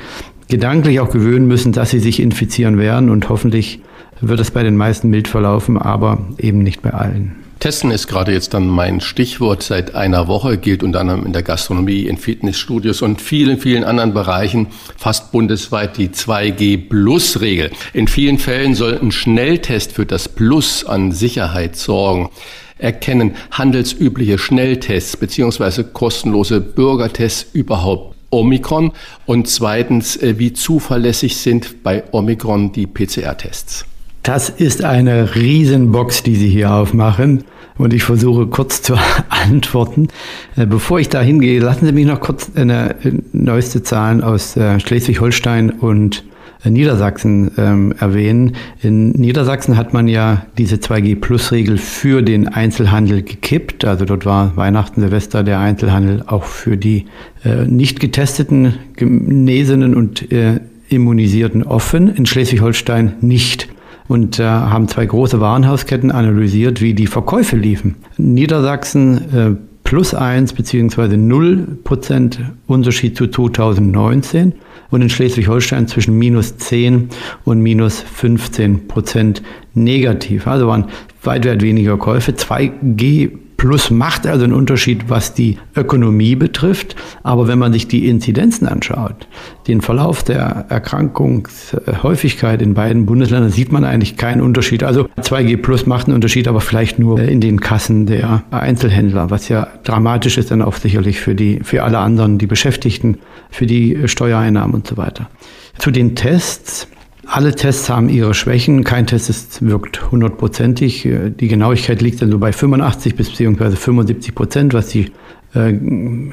gedanklich 0.47 0.99
auch 0.99 1.09
gewöhnen 1.09 1.47
müssen, 1.47 1.71
dass 1.71 1.89
sie 1.89 1.99
sich 1.99 2.21
infizieren 2.21 2.77
werden 2.77 3.09
und 3.09 3.29
hoffentlich 3.29 3.81
wird 4.21 4.39
es 4.39 4.51
bei 4.51 4.63
den 4.63 4.77
meisten 4.77 5.09
mild 5.09 5.27
verlaufen, 5.27 5.77
aber 5.77 6.19
eben 6.37 6.59
nicht 6.59 6.81
bei 6.81 6.91
allen. 6.91 7.44
Testen 7.65 7.89
ist 7.89 8.05
gerade 8.05 8.31
jetzt 8.31 8.53
dann 8.53 8.67
mein 8.67 9.01
Stichwort. 9.01 9.63
Seit 9.63 9.95
einer 9.95 10.27
Woche 10.27 10.59
gilt 10.59 10.83
unter 10.83 10.99
anderem 10.99 11.25
in 11.25 11.33
der 11.33 11.41
Gastronomie, 11.41 12.03
in 12.03 12.17
Fitnessstudios 12.17 13.01
und 13.01 13.23
vielen, 13.23 13.57
vielen 13.57 13.83
anderen 13.83 14.13
Bereichen 14.13 14.67
fast 14.95 15.31
bundesweit 15.31 15.97
die 15.97 16.09
2G-Plus-Regel. 16.09 17.71
In 17.93 18.07
vielen 18.07 18.37
Fällen 18.37 18.75
soll 18.75 18.99
ein 19.01 19.11
Schnelltest 19.11 19.93
für 19.93 20.05
das 20.05 20.29
Plus 20.29 20.85
an 20.85 21.11
Sicherheit 21.11 21.75
sorgen 21.75 22.29
erkennen 22.77 23.33
handelsübliche 23.49 24.37
Schnelltests 24.37 25.17
beziehungsweise 25.17 25.85
kostenlose 25.85 26.61
Bürgertests 26.61 27.47
überhaupt 27.53 28.15
Omikron? 28.29 28.91
Und 29.25 29.47
zweitens, 29.47 30.17
äh, 30.17 30.37
wie 30.37 30.53
zuverlässig 30.53 31.37
sind 31.37 31.81
bei 31.81 32.03
Omikron 32.11 32.73
die 32.73 32.85
PCR-Tests? 32.85 33.85
Das 34.25 34.49
ist 34.49 34.83
eine 34.83 35.35
Riesenbox, 35.35 36.23
die 36.23 36.35
Sie 36.35 36.49
hier 36.49 36.73
aufmachen. 36.73 37.43
Und 37.77 37.93
ich 37.93 38.03
versuche 38.03 38.47
kurz 38.47 38.81
zu 38.81 38.95
antworten. 39.29 40.07
Äh, 40.55 40.65
bevor 40.65 40.99
ich 40.99 41.09
da 41.09 41.21
hingehe, 41.21 41.59
lassen 41.59 41.85
Sie 41.85 41.91
mich 41.91 42.07
noch 42.07 42.21
kurz 42.21 42.49
eine 42.55 42.95
äh, 43.05 43.11
neueste 43.33 43.83
Zahlen 43.83 44.23
aus 44.23 44.57
äh, 44.57 44.79
Schleswig-Holstein 44.79 45.69
und 45.69 46.23
Niedersachsen 46.63 47.51
ähm, 47.59 47.93
erwähnen. 47.99 48.53
In 48.81 49.11
Niedersachsen 49.11 49.77
hat 49.77 49.93
man 49.93 50.07
ja 50.07 50.47
diese 50.57 50.77
2G-Plus-Regel 50.77 51.77
für 51.77 52.23
den 52.23 52.47
Einzelhandel 52.47 53.21
gekippt. 53.21 53.85
Also 53.85 54.05
dort 54.05 54.25
war 54.25 54.57
Weihnachten, 54.57 55.01
Silvester 55.01 55.43
der 55.43 55.59
Einzelhandel 55.59 56.23
auch 56.25 56.45
für 56.45 56.77
die 56.77 57.05
äh, 57.43 57.65
nicht 57.65 57.99
getesteten, 57.99 58.73
Genesenen 58.95 59.93
und 59.93 60.31
äh, 60.31 60.61
Immunisierten 60.89 61.61
offen. 61.61 62.07
In 62.07 62.25
Schleswig-Holstein 62.25 63.13
nicht 63.21 63.67
und 64.07 64.39
äh, 64.39 64.43
haben 64.43 64.87
zwei 64.87 65.05
große 65.05 65.39
Warenhausketten 65.39 66.11
analysiert, 66.11 66.81
wie 66.81 66.93
die 66.93 67.07
Verkäufe 67.07 67.55
liefen. 67.55 67.95
Niedersachsen 68.17 69.17
äh, 69.33 69.55
plus 69.83 70.13
eins 70.13 70.53
beziehungsweise 70.53 71.17
null 71.17 71.77
Prozent 71.83 72.39
Unterschied 72.67 73.15
zu 73.15 73.27
2019 73.27 74.53
und 74.91 75.01
in 75.01 75.09
Schleswig-Holstein 75.09 75.87
zwischen 75.87 76.17
minus 76.17 76.57
10 76.57 77.09
und 77.43 77.61
minus 77.61 78.01
15 78.01 78.87
Prozent 78.87 79.41
negativ. 79.73 80.47
Also 80.47 80.67
waren 80.67 80.85
weit, 81.23 81.45
weit 81.45 81.61
weniger 81.61 81.97
Käufe. 81.97 82.31
2G 82.31 83.31
Plus 83.57 83.89
macht 83.89 84.27
also 84.27 84.43
einen 84.43 84.53
Unterschied, 84.53 85.09
was 85.09 85.33
die 85.33 85.57
Ökonomie 85.75 86.35
betrifft. 86.35 86.95
Aber 87.23 87.47
wenn 87.47 87.59
man 87.59 87.73
sich 87.73 87.87
die 87.87 88.07
Inzidenzen 88.07 88.67
anschaut, 88.67 89.27
den 89.67 89.81
Verlauf 89.81 90.23
der 90.23 90.65
Erkrankungshäufigkeit 90.69 92.61
in 92.61 92.73
beiden 92.73 93.05
Bundesländern, 93.05 93.51
sieht 93.51 93.71
man 93.71 93.83
eigentlich 93.83 94.17
keinen 94.17 94.41
Unterschied. 94.41 94.83
Also 94.83 95.07
2G 95.19 95.57
Plus 95.57 95.85
macht 95.85 96.07
einen 96.07 96.15
Unterschied, 96.15 96.47
aber 96.47 96.61
vielleicht 96.61 96.99
nur 96.99 97.19
in 97.19 97.41
den 97.41 97.59
Kassen 97.59 98.05
der 98.05 98.43
Einzelhändler, 98.51 99.29
was 99.29 99.49
ja 99.49 99.67
dramatisch 99.83 100.37
ist 100.37 100.51
dann 100.51 100.61
auch 100.61 100.75
sicherlich 100.75 101.19
für 101.19 101.35
die, 101.35 101.59
für 101.63 101.83
alle 101.83 101.99
anderen, 101.99 102.37
die 102.37 102.47
Beschäftigten, 102.47 103.17
für 103.49 103.65
die 103.65 104.07
Steuereinnahmen 104.07 104.75
und 104.75 104.87
so 104.87 104.97
weiter. 104.97 105.29
Zu 105.77 105.91
den 105.91 106.15
Tests. 106.15 106.87
Alle 107.25 107.55
Tests 107.55 107.89
haben 107.89 108.09
ihre 108.09 108.33
Schwächen. 108.33 108.83
Kein 108.83 109.07
Test 109.07 109.29
ist, 109.29 109.67
wirkt 109.67 110.11
hundertprozentig. 110.11 111.07
Die 111.39 111.47
Genauigkeit 111.47 112.01
liegt 112.01 112.21
dann 112.21 112.31
so 112.31 112.37
bei 112.37 112.53
85 112.53 113.15
bis 113.15 113.29
beziehungsweise 113.29 113.75
75 113.75 114.35
Prozent, 114.35 114.73
was 114.73 114.89
die 114.89 115.11
äh, 115.55 115.73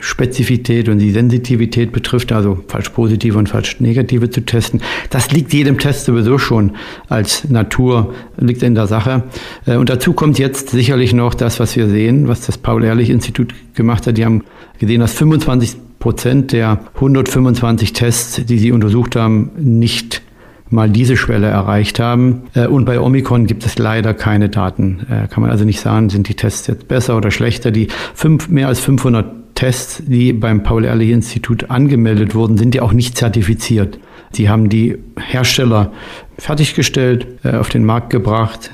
Spezifität 0.00 0.88
und 0.88 0.98
die 0.98 1.12
Sensitivität 1.12 1.92
betrifft, 1.92 2.32
also 2.32 2.58
falsch 2.68 2.90
positive 2.90 3.38
und 3.38 3.48
falsch 3.48 3.80
negative 3.80 4.28
zu 4.30 4.42
testen. 4.42 4.82
Das 5.10 5.30
liegt 5.30 5.52
jedem 5.52 5.78
Test 5.78 6.06
sowieso 6.06 6.38
schon 6.38 6.72
als 7.08 7.48
Natur, 7.48 8.12
liegt 8.36 8.62
in 8.62 8.74
der 8.74 8.86
Sache. 8.86 9.22
Äh, 9.64 9.76
und 9.76 9.88
dazu 9.88 10.12
kommt 10.12 10.38
jetzt 10.38 10.70
sicherlich 10.70 11.14
noch 11.14 11.34
das, 11.34 11.58
was 11.58 11.74
wir 11.76 11.88
sehen, 11.88 12.28
was 12.28 12.46
das 12.46 12.58
Paul-Ehrlich-Institut 12.58 13.54
gemacht 13.74 14.06
hat. 14.06 14.18
Die 14.18 14.24
haben 14.24 14.42
gesehen, 14.78 15.00
dass 15.00 15.14
25 15.14 15.76
Prozent 16.00 16.52
der 16.52 16.80
125 16.96 17.92
Tests, 17.92 18.44
die 18.44 18.58
sie 18.58 18.72
untersucht 18.72 19.14
haben, 19.14 19.52
nicht 19.56 20.20
mal 20.72 20.90
diese 20.90 21.16
Schwelle 21.16 21.48
erreicht 21.48 22.00
haben. 22.00 22.42
Äh, 22.54 22.66
und 22.66 22.84
bei 22.84 23.00
Omikron 23.00 23.46
gibt 23.46 23.64
es 23.64 23.78
leider 23.78 24.14
keine 24.14 24.48
Daten. 24.48 25.06
Äh, 25.10 25.28
kann 25.28 25.42
man 25.42 25.50
also 25.50 25.64
nicht 25.64 25.80
sagen, 25.80 26.10
sind 26.10 26.28
die 26.28 26.34
Tests 26.34 26.66
jetzt 26.66 26.88
besser 26.88 27.16
oder 27.16 27.30
schlechter. 27.30 27.70
Die 27.70 27.88
fünf, 28.14 28.48
mehr 28.48 28.68
als 28.68 28.80
500 28.80 29.54
Tests, 29.54 30.02
die 30.06 30.32
beim 30.32 30.62
Paul-Ehrlich-Institut 30.62 31.70
angemeldet 31.70 32.34
wurden, 32.34 32.56
sind 32.56 32.74
ja 32.74 32.82
auch 32.82 32.92
nicht 32.92 33.16
zertifiziert. 33.16 33.98
Sie 34.32 34.48
haben 34.48 34.68
die 34.68 34.98
Hersteller 35.18 35.92
fertiggestellt, 36.38 37.26
äh, 37.44 37.56
auf 37.56 37.68
den 37.68 37.84
Markt 37.84 38.10
gebracht, 38.10 38.70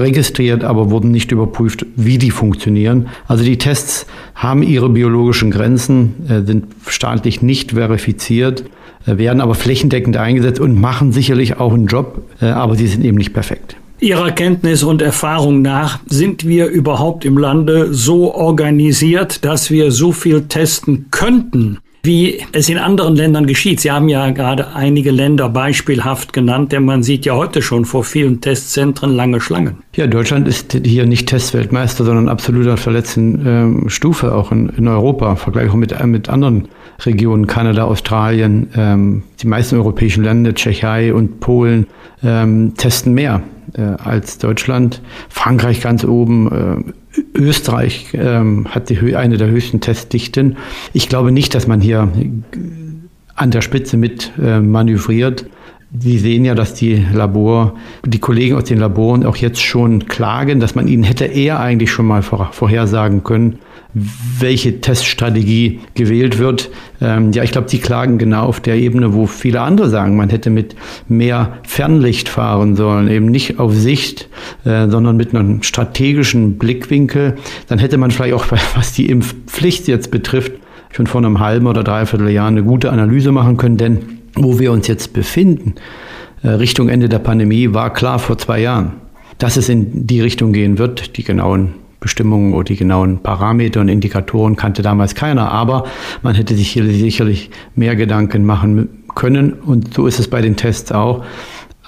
registriert, 0.00 0.64
aber 0.64 0.90
wurden 0.90 1.10
nicht 1.10 1.32
überprüft, 1.32 1.86
wie 1.96 2.18
die 2.18 2.30
funktionieren. 2.30 3.08
Also 3.28 3.44
die 3.44 3.58
Tests 3.58 4.06
haben 4.34 4.62
ihre 4.62 4.88
biologischen 4.88 5.50
Grenzen, 5.50 6.14
äh, 6.28 6.46
sind 6.46 6.66
staatlich 6.86 7.42
nicht 7.42 7.72
verifiziert, 7.72 8.64
äh, 9.06 9.18
werden 9.18 9.40
aber 9.40 9.54
flächendeckend 9.54 10.16
eingesetzt 10.16 10.60
und 10.60 10.80
machen 10.80 11.12
sicherlich 11.12 11.58
auch 11.58 11.72
einen 11.72 11.86
Job, 11.86 12.22
äh, 12.40 12.46
aber 12.46 12.74
sie 12.74 12.86
sind 12.86 13.04
eben 13.04 13.16
nicht 13.16 13.32
perfekt. 13.32 13.76
Ihrer 14.00 14.30
Kenntnis 14.32 14.82
und 14.82 15.02
Erfahrung 15.02 15.60
nach, 15.60 16.00
sind 16.06 16.46
wir 16.46 16.68
überhaupt 16.68 17.26
im 17.26 17.36
Lande 17.36 17.92
so 17.92 18.34
organisiert, 18.34 19.44
dass 19.44 19.70
wir 19.70 19.92
so 19.92 20.12
viel 20.12 20.48
testen 20.48 21.08
könnten? 21.10 21.78
Wie 22.02 22.40
es 22.52 22.68
in 22.68 22.78
anderen 22.78 23.14
Ländern 23.16 23.46
geschieht. 23.46 23.80
Sie 23.80 23.90
haben 23.90 24.08
ja 24.08 24.30
gerade 24.30 24.74
einige 24.74 25.10
Länder 25.10 25.48
beispielhaft 25.48 26.32
genannt, 26.32 26.72
denn 26.72 26.84
man 26.84 27.02
sieht 27.02 27.26
ja 27.26 27.34
heute 27.34 27.62
schon 27.62 27.84
vor 27.84 28.04
vielen 28.04 28.40
Testzentren 28.40 29.14
lange 29.14 29.40
Schlangen. 29.40 29.76
Ja, 29.96 30.06
Deutschland 30.06 30.48
ist 30.48 30.78
hier 30.84 31.06
nicht 31.06 31.28
Testweltmeister, 31.28 32.04
sondern 32.04 32.28
absoluter 32.28 32.76
verletzten 32.76 33.46
ähm, 33.46 33.88
Stufe 33.88 34.34
auch 34.34 34.52
in, 34.52 34.70
in 34.70 34.88
Europa, 34.88 35.36
Vergleich 35.36 35.72
mit, 35.74 35.92
äh, 35.92 36.06
mit 36.06 36.28
anderen 36.28 36.68
Regionen, 37.04 37.46
Kanada, 37.46 37.84
Australien, 37.84 38.68
ähm, 38.76 39.22
die 39.40 39.46
meisten 39.46 39.76
europäischen 39.76 40.24
Länder, 40.24 40.54
Tschechei 40.54 41.12
und 41.12 41.40
Polen 41.40 41.86
ähm, 42.22 42.74
testen 42.76 43.14
mehr 43.14 43.42
äh, 43.74 43.82
als 43.82 44.38
Deutschland. 44.38 45.00
Frankreich 45.28 45.80
ganz 45.80 46.04
oben, 46.04 46.84
äh, 46.86 46.92
Österreich 47.34 48.08
ähm, 48.14 48.66
hat 48.68 48.90
die, 48.90 49.16
eine 49.16 49.36
der 49.36 49.48
höchsten 49.48 49.80
Testdichten. 49.80 50.56
Ich 50.92 51.08
glaube 51.08 51.32
nicht, 51.32 51.54
dass 51.54 51.66
man 51.66 51.80
hier 51.80 52.08
an 53.34 53.50
der 53.50 53.62
Spitze 53.62 53.96
mit 53.96 54.32
äh, 54.40 54.60
manövriert. 54.60 55.46
Sie 55.98 56.18
sehen 56.18 56.44
ja, 56.44 56.54
dass 56.54 56.74
die 56.74 57.04
Labor, 57.12 57.74
die 58.04 58.20
Kollegen 58.20 58.56
aus 58.56 58.64
den 58.64 58.78
Laboren 58.78 59.24
auch 59.26 59.36
jetzt 59.36 59.60
schon 59.60 60.06
klagen, 60.06 60.60
dass 60.60 60.74
man 60.74 60.86
ihnen 60.86 61.02
hätte 61.02 61.24
eher 61.24 61.58
eigentlich 61.58 61.90
schon 61.90 62.06
mal 62.06 62.22
vorhersagen 62.22 63.24
können, 63.24 63.58
welche 63.92 64.80
Teststrategie 64.80 65.80
gewählt 65.94 66.38
wird. 66.38 66.70
Ähm, 67.00 67.32
ja, 67.32 67.42
ich 67.42 67.50
glaube, 67.50 67.68
die 67.68 67.78
klagen 67.78 68.18
genau 68.18 68.44
auf 68.44 68.60
der 68.60 68.76
Ebene, 68.76 69.14
wo 69.14 69.26
viele 69.26 69.60
andere 69.60 69.88
sagen, 69.88 70.16
man 70.16 70.30
hätte 70.30 70.50
mit 70.50 70.76
mehr 71.08 71.58
Fernlicht 71.66 72.28
fahren 72.28 72.76
sollen, 72.76 73.08
eben 73.08 73.26
nicht 73.26 73.58
auf 73.58 73.74
Sicht, 73.74 74.28
äh, 74.64 74.88
sondern 74.88 75.16
mit 75.16 75.34
einem 75.34 75.62
strategischen 75.62 76.58
Blickwinkel. 76.58 77.36
Dann 77.68 77.78
hätte 77.78 77.98
man 77.98 78.10
vielleicht 78.10 78.34
auch, 78.34 78.46
was 78.74 78.92
die 78.92 79.06
Impfpflicht 79.06 79.88
jetzt 79.88 80.10
betrifft, 80.10 80.52
schon 80.92 81.06
vor 81.06 81.20
einem 81.20 81.40
halben 81.40 81.66
oder 81.66 81.82
dreiviertel 81.82 82.30
Jahr 82.30 82.48
eine 82.48 82.62
gute 82.62 82.90
Analyse 82.90 83.32
machen 83.32 83.56
können, 83.56 83.76
denn 83.76 83.98
wo 84.34 84.58
wir 84.58 84.72
uns 84.72 84.86
jetzt 84.86 85.12
befinden, 85.12 85.74
äh, 86.42 86.48
Richtung 86.48 86.88
Ende 86.88 87.08
der 87.08 87.18
Pandemie, 87.18 87.72
war 87.74 87.92
klar 87.92 88.18
vor 88.18 88.38
zwei 88.38 88.60
Jahren, 88.60 88.92
dass 89.38 89.56
es 89.56 89.68
in 89.68 90.06
die 90.06 90.20
Richtung 90.20 90.52
gehen 90.52 90.78
wird. 90.78 91.16
Die 91.16 91.24
genauen 91.24 91.74
Bestimmungen 92.00 92.54
oder 92.54 92.64
die 92.64 92.76
genauen 92.76 93.18
Parameter 93.22 93.80
und 93.80 93.88
Indikatoren 93.88 94.56
kannte 94.56 94.82
damals 94.82 95.14
keiner, 95.14 95.52
aber 95.52 95.84
man 96.22 96.34
hätte 96.34 96.56
sich 96.56 96.70
hier 96.70 96.84
sicherlich 96.84 97.50
mehr 97.74 97.94
Gedanken 97.94 98.44
machen 98.44 98.88
können 99.14 99.52
und 99.52 99.94
so 99.94 100.06
ist 100.06 100.18
es 100.18 100.28
bei 100.28 100.40
den 100.40 100.56
Tests 100.56 100.92
auch. 100.92 101.24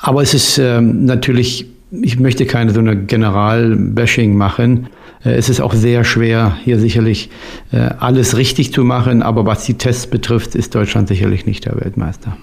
Aber 0.00 0.22
es 0.22 0.34
ist 0.34 0.58
ähm, 0.58 1.04
natürlich, 1.04 1.66
ich 1.90 2.18
möchte 2.18 2.44
keine 2.44 2.72
so 2.72 2.80
eine 2.80 2.96
General-Bashing 2.96 4.36
machen. 4.36 4.88
Äh, 5.24 5.34
es 5.34 5.48
ist 5.48 5.60
auch 5.60 5.74
sehr 5.74 6.04
schwer, 6.04 6.56
hier 6.64 6.78
sicherlich 6.78 7.30
äh, 7.70 7.90
alles 7.98 8.36
richtig 8.36 8.72
zu 8.72 8.84
machen, 8.84 9.22
aber 9.22 9.46
was 9.46 9.64
die 9.64 9.74
Tests 9.74 10.08
betrifft, 10.08 10.54
ist 10.56 10.74
Deutschland 10.74 11.08
sicherlich 11.08 11.46
nicht 11.46 11.64
der 11.64 11.76
Weltmeister. 11.76 12.36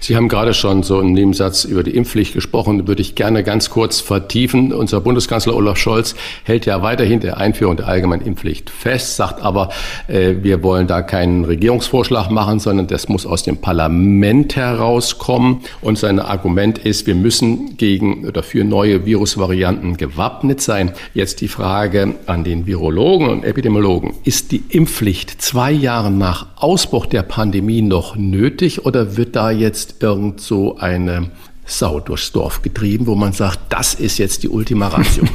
Sie 0.00 0.16
haben 0.16 0.28
gerade 0.28 0.54
schon 0.54 0.82
so 0.82 0.98
einen 0.98 1.12
Nebensatz 1.12 1.64
über 1.64 1.82
die 1.82 1.96
Impfpflicht 1.96 2.34
gesprochen, 2.34 2.86
würde 2.86 3.02
ich 3.02 3.14
gerne 3.14 3.44
ganz 3.44 3.70
kurz 3.70 4.00
vertiefen. 4.00 4.72
Unser 4.72 5.00
Bundeskanzler 5.00 5.54
Olaf 5.54 5.78
Scholz 5.78 6.14
hält 6.44 6.66
ja 6.66 6.82
weiterhin 6.82 7.20
der 7.20 7.38
Einführung 7.38 7.76
der 7.76 7.88
allgemeinen 7.88 8.22
Impfpflicht 8.22 8.70
fest, 8.70 9.16
sagt 9.16 9.42
aber, 9.42 9.70
äh, 10.08 10.34
wir 10.42 10.62
wollen 10.62 10.86
da 10.86 11.02
keinen 11.02 11.44
Regierungsvorschlag 11.44 12.30
machen, 12.30 12.58
sondern 12.58 12.86
das 12.86 13.08
muss 13.08 13.26
aus 13.26 13.42
dem 13.42 13.58
Parlament 13.58 14.56
herauskommen. 14.56 15.60
Und 15.80 15.98
sein 15.98 16.18
Argument 16.18 16.78
ist, 16.78 17.06
wir 17.06 17.14
müssen 17.14 17.76
gegen 17.76 18.26
oder 18.26 18.42
für 18.42 18.64
neue 18.64 19.06
Virusvarianten 19.06 19.96
gewappnet 19.96 20.60
sein. 20.60 20.92
Jetzt 21.14 21.40
die 21.40 21.48
Frage 21.48 22.14
an 22.26 22.44
den 22.44 22.66
Virologen 22.66 23.28
und 23.28 23.44
Epidemiologen. 23.44 24.14
Ist 24.24 24.52
die 24.52 24.62
Impfpflicht 24.68 25.42
zwei 25.42 25.70
Jahre 25.70 26.10
nach 26.10 26.46
Ausbruch 26.56 27.06
der 27.06 27.22
Pandemie 27.22 27.82
noch 27.82 28.16
nötig 28.16 28.84
oder 28.86 29.16
wird 29.16 29.35
da 29.36 29.50
jetzt 29.50 30.02
irgend 30.02 30.40
so 30.40 30.78
eine 30.78 31.30
Sau 31.66 32.00
durchs 32.00 32.32
Dorf 32.32 32.62
getrieben, 32.62 33.06
wo 33.06 33.14
man 33.14 33.32
sagt, 33.32 33.60
das 33.68 33.94
ist 33.94 34.18
jetzt 34.18 34.42
die 34.42 34.48
Ultima 34.48 34.88
Ratio? 34.88 35.24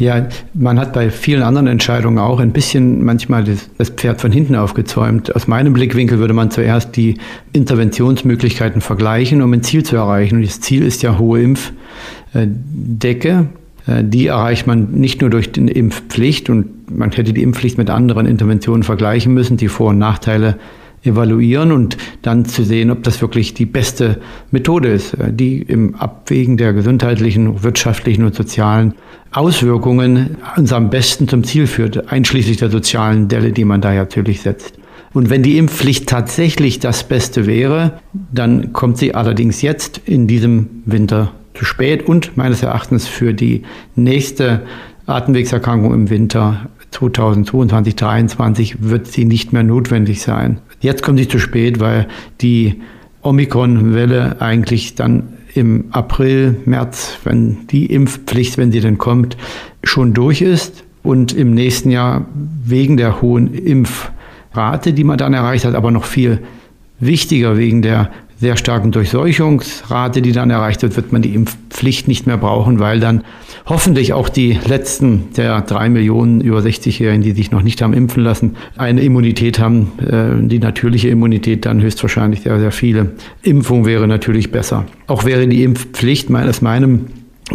Ja, 0.00 0.28
man 0.54 0.78
hat 0.78 0.92
bei 0.92 1.10
vielen 1.10 1.42
anderen 1.42 1.66
Entscheidungen 1.66 2.18
auch 2.18 2.38
ein 2.38 2.52
bisschen 2.52 3.04
manchmal 3.04 3.42
das, 3.42 3.68
das, 3.78 3.90
Pferd 3.90 4.20
von 4.20 4.30
hinten 4.30 4.54
aufgezäumt. 4.54 5.34
Aus 5.34 5.48
meinem 5.48 5.72
Blickwinkel 5.72 6.20
würde 6.20 6.34
man 6.34 6.52
zuerst 6.52 6.94
die 6.94 7.18
Interventionsmöglichkeiten 7.52 8.80
vergleichen, 8.80 9.42
um 9.42 9.52
ein 9.52 9.64
Ziel 9.64 9.82
zu 9.82 9.96
erreichen. 9.96 10.36
Und 10.36 10.46
das 10.46 10.60
Ziel 10.60 10.84
ist 10.84 11.02
ja 11.02 11.18
hohe 11.18 11.42
Impfdecke. 11.42 13.48
Äh, 13.88 14.04
die 14.04 14.28
erreicht 14.28 14.68
man 14.68 14.92
nicht 14.92 15.20
nur 15.20 15.30
durch 15.30 15.50
die 15.50 15.66
Impfpflicht 15.66 16.48
und 16.48 16.96
man 16.96 17.10
hätte 17.10 17.32
die 17.32 17.42
Impfpflicht 17.42 17.76
mit 17.76 17.90
anderen 17.90 18.26
Interventionen 18.26 18.84
vergleichen 18.84 19.34
müssen, 19.34 19.56
die 19.56 19.66
Vor- 19.66 19.90
und 19.90 19.98
Nachteile 19.98 20.60
evaluieren 21.04 21.72
und 21.72 21.96
dann 22.22 22.44
zu 22.44 22.64
sehen, 22.64 22.90
ob 22.90 23.02
das 23.02 23.20
wirklich 23.20 23.54
die 23.54 23.66
beste 23.66 24.20
Methode 24.50 24.88
ist, 24.88 25.14
äh, 25.14 25.32
die 25.32 25.62
im 25.62 25.94
Abwägen 25.94 26.56
der 26.56 26.72
gesundheitlichen, 26.72 27.62
wirtschaftlichen 27.62 28.24
und 28.24 28.34
sozialen 28.34 28.94
Auswirkungen 29.32 30.36
uns 30.56 30.72
am 30.72 30.90
besten 30.90 31.28
zum 31.28 31.44
Ziel 31.44 31.66
führt, 31.66 32.10
einschließlich 32.10 32.56
der 32.56 32.70
sozialen 32.70 33.28
Delle, 33.28 33.52
die 33.52 33.64
man 33.64 33.80
da 33.80 33.92
natürlich 33.92 34.40
setzt. 34.40 34.78
Und 35.12 35.30
wenn 35.30 35.42
die 35.42 35.58
Impfpflicht 35.58 36.08
tatsächlich 36.08 36.80
das 36.80 37.04
Beste 37.04 37.46
wäre, 37.46 38.00
dann 38.32 38.72
kommt 38.72 38.98
sie 38.98 39.14
allerdings 39.14 39.62
jetzt 39.62 40.00
in 40.04 40.26
diesem 40.26 40.82
Winter 40.84 41.32
zu 41.54 41.64
spät 41.64 42.06
und 42.06 42.36
meines 42.36 42.62
Erachtens 42.62 43.08
für 43.08 43.34
die 43.34 43.62
nächste 43.96 44.62
Atemwegserkrankung 45.06 45.94
im 45.94 46.10
Winter 46.10 46.68
2022, 46.90 47.96
2023 47.96 48.76
wird 48.80 49.06
sie 49.06 49.24
nicht 49.24 49.52
mehr 49.52 49.62
notwendig 49.62 50.22
sein. 50.22 50.60
Jetzt 50.80 51.02
kommt 51.02 51.18
sie 51.18 51.28
zu 51.28 51.38
spät, 51.38 51.80
weil 51.80 52.06
die 52.40 52.80
Omikron-Welle 53.22 54.40
eigentlich 54.40 54.94
dann 54.94 55.34
im 55.54 55.86
April, 55.90 56.56
März, 56.64 57.18
wenn 57.24 57.66
die 57.68 57.86
Impfpflicht, 57.86 58.58
wenn 58.58 58.72
sie 58.72 58.80
denn 58.80 58.98
kommt, 58.98 59.36
schon 59.82 60.14
durch 60.14 60.40
ist 60.40 60.84
und 61.02 61.32
im 61.32 61.54
nächsten 61.54 61.90
Jahr 61.90 62.26
wegen 62.64 62.96
der 62.96 63.20
hohen 63.20 63.52
Impfrate, 63.54 64.92
die 64.92 65.04
man 65.04 65.18
dann 65.18 65.34
erreicht 65.34 65.64
hat, 65.64 65.74
aber 65.74 65.90
noch 65.90 66.04
viel 66.04 66.40
wichtiger 67.00 67.56
wegen 67.56 67.82
der 67.82 68.10
sehr 68.40 68.56
starken 68.56 68.92
Durchseuchungsrate, 68.92 70.22
die 70.22 70.32
dann 70.32 70.50
erreicht 70.50 70.82
wird, 70.82 70.96
wird 70.96 71.12
man 71.12 71.22
die 71.22 71.34
Impfpflicht 71.34 72.06
nicht 72.06 72.26
mehr 72.26 72.36
brauchen, 72.36 72.78
weil 72.78 73.00
dann 73.00 73.24
hoffentlich 73.66 74.12
auch 74.12 74.28
die 74.28 74.58
letzten 74.66 75.32
der 75.36 75.60
drei 75.62 75.88
Millionen 75.88 76.40
über 76.40 76.60
60-Jährigen, 76.60 77.22
die 77.22 77.32
sich 77.32 77.50
noch 77.50 77.62
nicht 77.62 77.82
haben 77.82 77.92
impfen 77.92 78.22
lassen, 78.22 78.56
eine 78.76 79.00
Immunität 79.00 79.58
haben, 79.58 79.92
äh, 79.98 80.46
die 80.46 80.60
natürliche 80.60 81.08
Immunität 81.08 81.66
dann 81.66 81.82
höchstwahrscheinlich 81.82 82.42
sehr, 82.42 82.60
sehr 82.60 82.72
viele. 82.72 83.12
Impfung 83.42 83.86
wäre 83.86 84.06
natürlich 84.06 84.52
besser. 84.52 84.86
Auch 85.08 85.24
wäre 85.24 85.48
die 85.48 85.64
Impfpflicht 85.64 86.30
meines 86.30 86.62
meinem 86.62 87.06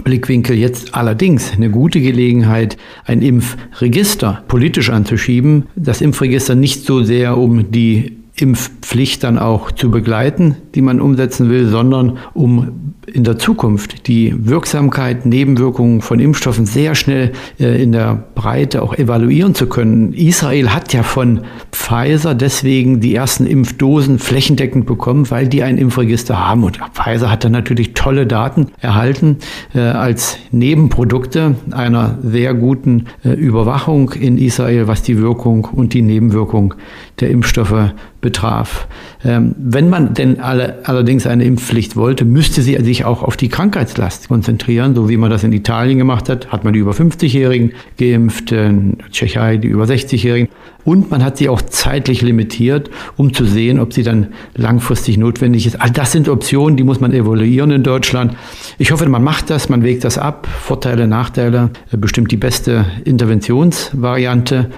Blickwinkel 0.03 0.57
jetzt 0.57 0.95
allerdings 0.95 1.53
eine 1.53 1.69
gute 1.69 2.01
Gelegenheit, 2.01 2.77
ein 3.05 3.21
Impfregister 3.21 4.43
politisch 4.47 4.89
anzuschieben. 4.89 5.67
Das 5.75 6.01
Impfregister 6.01 6.55
nicht 6.55 6.85
so 6.85 7.03
sehr 7.03 7.37
um 7.37 7.71
die 7.71 8.22
Impfpflicht 8.35 9.23
dann 9.23 9.37
auch 9.37 9.71
zu 9.71 9.91
begleiten, 9.91 10.57
die 10.73 10.81
man 10.81 10.99
umsetzen 10.99 11.49
will, 11.49 11.67
sondern 11.67 12.17
um 12.33 12.93
in 13.05 13.23
der 13.23 13.37
Zukunft 13.37 14.07
die 14.07 14.33
Wirksamkeit, 14.35 15.25
Nebenwirkungen 15.25 16.01
von 16.01 16.19
Impfstoffen 16.19 16.65
sehr 16.65 16.95
schnell 16.95 17.33
äh, 17.59 17.81
in 17.81 17.91
der 17.91 18.23
Breite 18.33 18.81
auch 18.81 18.95
evaluieren 18.95 19.53
zu 19.53 19.67
können. 19.67 20.13
Israel 20.13 20.69
hat 20.69 20.93
ja 20.93 21.03
von 21.03 21.41
Pfizer 21.71 22.33
deswegen 22.33 23.01
die 23.01 23.13
ersten 23.13 23.45
Impfdosen 23.45 24.17
flächendeckend 24.19 24.85
bekommen, 24.85 25.29
weil 25.29 25.47
die 25.47 25.61
ein 25.61 25.77
Impfregister 25.77 26.47
haben. 26.47 26.63
Und 26.63 26.79
Pfizer 26.93 27.29
hat 27.29 27.43
dann 27.43 27.51
natürlich 27.51 27.93
tolle 27.93 28.25
Daten 28.25 28.67
erhalten 28.79 29.37
äh, 29.75 29.79
als 29.79 30.37
Nebenprodukte 30.51 31.55
einer 31.71 32.17
sehr 32.23 32.53
guten 32.53 33.05
äh, 33.23 33.29
Überwachung 33.29 34.11
in 34.13 34.37
Israel, 34.37 34.87
was 34.87 35.03
die 35.03 35.19
Wirkung 35.19 35.65
und 35.65 35.93
die 35.93 36.01
Nebenwirkung 36.01 36.73
der 37.19 37.29
Impfstoffe 37.29 37.93
betraf. 38.23 38.87
Ähm, 39.23 39.53
wenn 39.59 39.89
man 39.89 40.15
denn 40.15 40.39
alle, 40.39 40.79
allerdings 40.85 41.27
eine 41.27 41.43
Impfpflicht 41.43 41.95
wollte, 41.95 42.25
müsste 42.25 42.63
sie 42.63 42.75
sich 42.83 43.05
auch 43.05 43.21
auf 43.21 43.37
die 43.37 43.49
Krankheitslast 43.49 44.29
konzentrieren, 44.29 44.95
so 44.95 45.07
wie 45.09 45.17
man 45.17 45.29
das 45.29 45.43
in 45.43 45.53
Italien 45.53 45.99
gemacht 45.99 46.29
hat. 46.29 46.51
Hat 46.51 46.63
man 46.63 46.73
die 46.73 46.79
über 46.79 46.93
50-Jährigen 46.93 47.73
geimpft, 47.99 48.51
in 48.51 48.97
Tschechei 49.11 49.57
die 49.57 49.67
über 49.67 49.83
60-Jährigen. 49.83 50.49
Und 50.85 51.11
man 51.11 51.23
hat 51.23 51.37
sie 51.37 51.47
auch 51.47 51.61
zeitlich 51.61 52.21
limitiert, 52.21 52.89
um 53.15 53.33
zu 53.33 53.45
sehen, 53.45 53.79
ob 53.79 53.93
sie 53.93 54.03
dann 54.03 54.29
langfristig 54.55 55.17
notwendig 55.17 55.65
ist. 55.65 55.79
All 55.79 55.91
das 55.91 56.11
sind 56.11 56.27
Optionen, 56.27 56.75
die 56.75 56.83
muss 56.83 56.99
man 56.99 57.13
evaluieren 57.13 57.71
in 57.71 57.83
Deutschland. 57.83 58.35
Ich 58.77 58.91
hoffe, 58.91 59.07
man 59.07 59.23
macht 59.23 59.49
das, 59.49 59.69
man 59.69 59.83
wägt 59.83 60.03
das 60.03 60.17
ab. 60.17 60.47
Vorteile, 60.47 61.07
Nachteile, 61.07 61.69
bestimmt 61.91 62.31
die 62.31 62.37
beste 62.37 62.85
Interventionsvariante. 63.05 64.71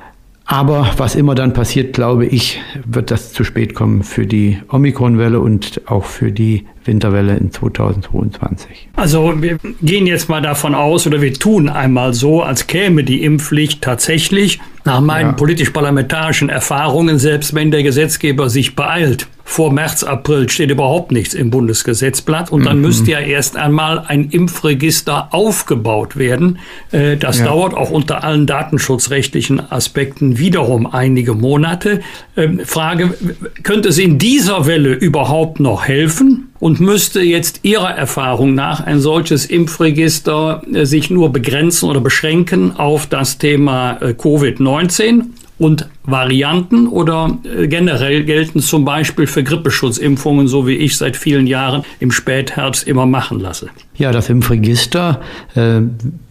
Aber 0.46 0.92
was 0.98 1.16
immer 1.16 1.34
dann 1.34 1.54
passiert, 1.54 1.94
glaube 1.94 2.28
ich, 2.28 2.62
wird 2.86 3.10
das 3.10 3.34
zu 3.34 3.44
spät 3.44 3.74
kommen 3.74 4.04
für 4.04 4.28
die 4.28 4.60
Omikron-Welle 4.70 5.40
und 5.40 5.82
auch 5.88 6.06
für 6.06 6.32
die 6.32 6.66
Winterwelle 6.84 7.36
in 7.36 7.52
2022. 7.52 8.90
Also 8.96 9.42
wir 9.42 9.58
gehen 9.82 10.06
jetzt 10.06 10.30
mal 10.30 10.42
davon 10.42 10.76
aus 10.76 11.08
oder 11.08 11.20
wir 11.22 11.34
tun 11.34 11.68
einmal 11.68 12.14
so, 12.14 12.44
als 12.44 12.68
käme 12.68 13.04
die 13.04 13.24
Impfpflicht 13.24 13.82
tatsächlich 13.82 14.60
nach 14.84 15.02
meinen 15.02 15.32
ja. 15.32 15.34
politisch-parlamentarischen 15.34 16.50
Erfahrungen, 16.50 17.18
selbst 17.18 17.56
wenn 17.56 17.72
der 17.72 17.82
Gesetzgeber 17.82 18.50
sich 18.50 18.76
beeilt. 18.76 19.28
Vor 19.48 19.72
März, 19.72 20.04
April 20.04 20.50
steht 20.50 20.72
überhaupt 20.72 21.12
nichts 21.12 21.36
im 21.36 21.52
Bundesgesetzblatt 21.52 22.52
und 22.52 22.66
dann 22.66 22.78
mhm. 22.78 22.82
müsste 22.82 23.12
ja 23.12 23.20
erst 23.20 23.56
einmal 23.56 24.00
ein 24.00 24.30
Impfregister 24.32 25.30
aufgebaut 25.32 26.18
werden. 26.18 26.58
Äh, 26.92 27.16
das 27.16 27.40
ja. 27.40 27.46
dauert 27.46 27.76
auch 27.76 27.92
unter 27.92 28.24
allen 28.24 28.48
datenschutzrechtlichen 28.48 29.72
Aspekten 29.72 30.40
wiederum 30.40 30.88
einige 30.88 31.36
Monate. 31.36 32.02
Ähm, 32.36 32.62
Frage, 32.66 33.14
könnte 33.62 33.90
es 33.90 34.00
in 34.00 34.18
dieser 34.18 34.66
Welle 34.66 34.94
überhaupt 34.94 35.60
noch 35.60 35.88
helfen? 35.88 36.50
Und 36.60 36.80
müsste 36.80 37.22
jetzt 37.22 37.60
Ihrer 37.64 37.92
Erfahrung 37.92 38.56
nach 38.56 38.80
ein 38.80 39.00
solches 39.00 39.46
Impfregister 39.46 40.64
äh, 40.74 40.86
sich 40.86 41.12
nur 41.12 41.32
begrenzen 41.32 41.88
oder 41.88 42.02
beschränken 42.02 42.76
auf 42.76 43.06
das 43.06 43.38
Thema 43.38 43.98
äh, 44.02 44.08
Covid-19 44.14 45.26
und 45.58 45.90
Varianten 46.04 46.88
oder 46.88 47.38
äh, 47.44 47.68
generell 47.68 48.24
gelten 48.24 48.60
zum 48.60 48.86
Beispiel 48.86 49.28
für 49.28 49.44
Grippeschutzimpfungen, 49.44 50.48
so 50.48 50.68
wie 50.68 50.76
ich 50.76 50.98
seit 50.98 51.16
vielen 51.16 51.48
Jahren 51.48 51.84
im 52.00 52.12
Spätherbst 52.12 52.88
immer 52.88 53.06
machen 53.06 53.40
lasse? 53.40 53.70
Ja, 53.96 54.12
das 54.12 54.30
Impfregister 54.30 55.22
äh, 55.56 55.82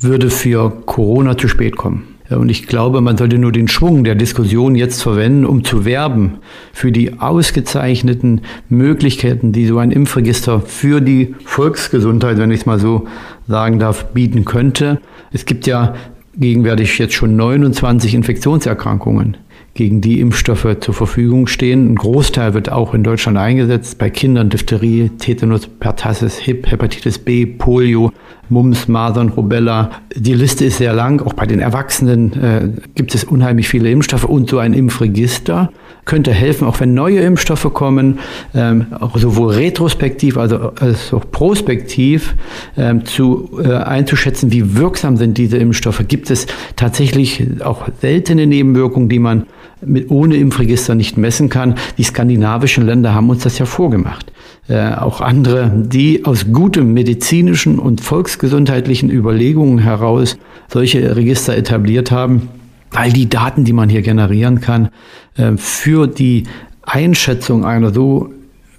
würde 0.01 0.31
für 0.31 0.71
Corona 0.85 1.37
zu 1.37 1.49
spät 1.49 1.77
kommen. 1.77 2.15
Und 2.31 2.49
ich 2.49 2.67
glaube, 2.67 3.03
man 3.03 3.19
sollte 3.19 3.37
nur 3.37 3.53
den 3.53 3.69
Schwung 3.69 4.03
der 4.03 4.15
Diskussion 4.15 4.77
jetzt 4.77 5.03
verwenden, 5.03 5.45
um 5.45 5.63
zu 5.63 5.85
werben 5.85 6.39
für 6.73 6.91
die 6.91 7.21
ausgezeichneten 7.21 8.41
Möglichkeiten, 8.71 9.53
die 9.53 9.67
so 9.67 9.77
ein 9.77 9.91
Impfregister 9.91 10.61
für 10.61 11.03
die 11.03 11.35
Volksgesundheit, 11.45 12.39
wenn 12.39 12.51
ich 12.51 12.61
es 12.61 12.67
mal 12.67 12.79
so 12.79 13.07
sagen 13.47 13.79
darf, 13.79 14.07
bieten 14.15 14.47
könnte. 14.47 15.01
Es 15.33 15.45
gibt 15.45 15.67
ja 15.67 15.95
gegenwärtig 16.37 16.99
jetzt 16.99 17.15
schon 17.15 17.37
29 17.37 18.15
Infektionserkrankungen 18.15 19.37
gegen 19.75 20.01
die 20.01 20.21
Impfstoffe 20.21 20.77
zur 20.81 20.95
Verfügung 20.95 21.47
stehen. 21.47 21.93
Ein 21.93 21.97
Großteil 21.97 22.55
wird 22.55 22.71
auch 22.71 22.95
in 22.95 23.03
Deutschland 23.03 23.37
eingesetzt, 23.39 23.99
bei 23.99 24.09
Kindern 24.09 24.49
Diphtherie, 24.49 25.11
Tetanus, 25.19 25.67
Pertussis, 25.67 26.39
Hip, 26.39 26.71
Hepatitis 26.71 27.19
B, 27.19 27.45
Polio, 27.45 28.13
Mumps, 28.49 28.89
Masern, 28.89 29.31
Rubella. 29.31 29.91
Die 30.15 30.35
Liste 30.35 30.65
ist 30.65 30.79
sehr 30.79 30.93
lang. 30.93 31.21
Auch 31.23 31.33
bei 31.35 31.47
den 31.47 31.61
Erwachsenen 31.61 32.33
äh, 32.33 32.69
gibt 32.95 33.15
es 33.15 33.25
unheimlich 33.25 33.69
viele 33.69 33.91
Impfstoffe 33.91 34.25
und 34.25 34.51
so 34.51 34.59
ein 34.59 34.75
Impfregister 34.75 35.71
könnte 36.05 36.33
helfen, 36.33 36.67
auch 36.67 36.81
wenn 36.81 36.95
neue 36.95 37.21
Impfstoffe 37.21 37.73
kommen, 37.73 38.19
ähm, 38.55 38.87
sowohl 39.15 39.55
retrospektiv 39.55 40.37
als 40.37 40.53
auch 40.53 41.31
prospektiv 41.31 42.35
ähm, 42.77 43.05
zu 43.05 43.51
äh, 43.63 43.73
einzuschätzen, 43.73 44.53
wie 44.53 44.77
wirksam 44.77 45.17
sind 45.17 45.39
diese 45.39 45.57
Impfstoffe. 45.57 46.05
Gibt 46.07 46.31
es 46.31 46.47
tatsächlich 46.77 47.63
auch 47.65 47.89
seltene 48.01 48.47
Nebenwirkungen, 48.47 49.09
die 49.09 49.19
man 49.19 49.47
mit, 49.81 50.11
ohne 50.11 50.37
Impfregister 50.37 50.95
nicht 50.95 51.17
messen 51.17 51.49
kann? 51.49 51.77
Die 51.97 52.05
skandinavischen 52.05 52.85
Länder 52.85 53.15
haben 53.15 53.31
uns 53.31 53.43
das 53.43 53.59
ja 53.59 53.67
vorgemacht 53.67 54.34
äh, 54.69 54.95
auch 54.95 55.21
andere, 55.21 55.71
die 55.75 56.25
aus 56.25 56.47
gutem 56.53 56.93
medizinischen 56.95 57.79
und 57.79 58.01
volksgesundheitlichen 58.01 59.11
Überlegungen 59.11 59.79
heraus 59.79 60.39
solche 60.69 61.17
Register 61.17 61.57
etabliert 61.57 62.11
haben, 62.11 62.49
weil 62.91 63.13
die 63.13 63.29
Daten, 63.29 63.65
die 63.65 63.75
man 63.75 63.89
hier 63.89 64.03
generieren 64.03 64.61
kann, 64.61 64.89
äh, 65.37 65.57
für 65.57 66.07
die 66.07 66.45
Einschätzung 66.83 67.65
einer 67.65 67.93
so 67.93 68.31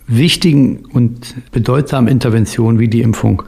wichtigen 0.08 0.86
und 0.94 1.52
bedeutsamen 1.52 2.12
Interventionen 2.12 2.80
wie 2.80 2.88
die 2.88 3.02
Impfung 3.02 3.44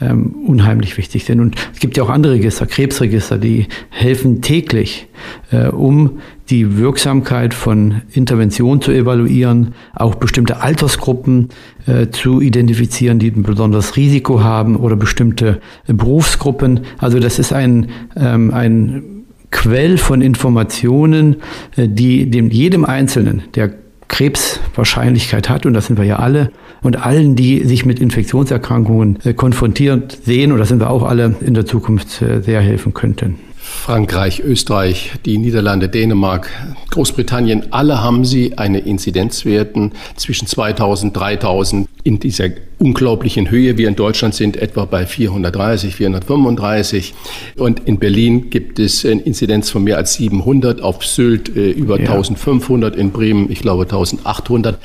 ähm, 0.00 0.34
unheimlich 0.46 0.98
wichtig 0.98 1.24
sind. 1.24 1.40
Und 1.40 1.56
es 1.72 1.80
gibt 1.80 1.96
ja 1.96 2.02
auch 2.02 2.10
andere 2.10 2.34
Register, 2.34 2.66
Krebsregister, 2.66 3.38
die 3.38 3.66
helfen 3.88 4.42
täglich, 4.42 5.06
äh, 5.50 5.68
um 5.68 6.20
die 6.52 6.76
Wirksamkeit 6.76 7.54
von 7.54 8.02
Interventionen 8.12 8.82
zu 8.82 8.92
evaluieren, 8.92 9.74
auch 9.94 10.16
bestimmte 10.16 10.60
Altersgruppen 10.60 11.48
äh, 11.86 12.08
zu 12.10 12.42
identifizieren, 12.42 13.18
die 13.18 13.30
ein 13.30 13.42
besonderes 13.42 13.96
Risiko 13.96 14.42
haben 14.42 14.76
oder 14.76 14.94
bestimmte 14.94 15.62
Berufsgruppen. 15.86 16.80
Also 16.98 17.20
das 17.20 17.38
ist 17.38 17.54
ein, 17.54 17.88
ähm, 18.16 18.52
ein 18.52 19.02
Quell 19.50 19.96
von 19.96 20.20
Informationen, 20.20 21.36
äh, 21.76 21.88
die 21.88 22.30
dem 22.30 22.50
jedem 22.50 22.84
Einzelnen, 22.84 23.44
der 23.54 23.72
Krebswahrscheinlichkeit 24.08 25.48
hat, 25.48 25.64
und 25.64 25.72
das 25.72 25.86
sind 25.86 25.98
wir 25.98 26.04
ja 26.04 26.16
alle, 26.16 26.52
und 26.82 27.02
allen, 27.02 27.34
die 27.34 27.64
sich 27.64 27.86
mit 27.86 27.98
Infektionserkrankungen 27.98 29.20
äh, 29.24 29.32
konfrontiert 29.32 30.18
sehen, 30.24 30.52
und 30.52 30.58
das 30.58 30.68
sind 30.68 30.80
wir 30.80 30.90
auch 30.90 31.04
alle 31.04 31.34
in 31.40 31.54
der 31.54 31.64
Zukunft 31.64 32.20
äh, 32.20 32.42
sehr 32.42 32.60
helfen 32.60 32.92
könnten. 32.92 33.38
Frankreich, 33.72 34.40
Österreich, 34.40 35.10
die 35.24 35.38
Niederlande, 35.38 35.88
Dänemark, 35.88 36.48
Großbritannien, 36.90 37.72
alle 37.72 38.00
haben 38.00 38.24
sie 38.24 38.56
eine 38.56 38.78
Inzidenzwerten 38.78 39.92
zwischen 40.14 40.46
2000, 40.46 41.16
3000 41.16 41.88
in 42.04 42.20
dieser 42.20 42.50
unglaublichen 42.78 43.50
Höhe. 43.50 43.78
Wir 43.78 43.88
in 43.88 43.96
Deutschland 43.96 44.34
sind 44.34 44.56
etwa 44.56 44.84
bei 44.84 45.06
430, 45.06 45.96
435. 45.96 47.14
Und 47.56 47.80
in 47.86 47.98
Berlin 47.98 48.50
gibt 48.50 48.78
es 48.78 49.04
eine 49.04 49.22
Inzidenz 49.22 49.70
von 49.70 49.82
mehr 49.82 49.96
als 49.96 50.14
700, 50.14 50.80
auf 50.80 51.04
Sylt 51.04 51.56
äh, 51.56 51.70
über 51.70 52.00
ja. 52.00 52.12
1500, 52.12 52.94
in 52.94 53.10
Bremen, 53.10 53.50
ich 53.50 53.60
glaube, 53.60 53.82
1800 53.82 54.78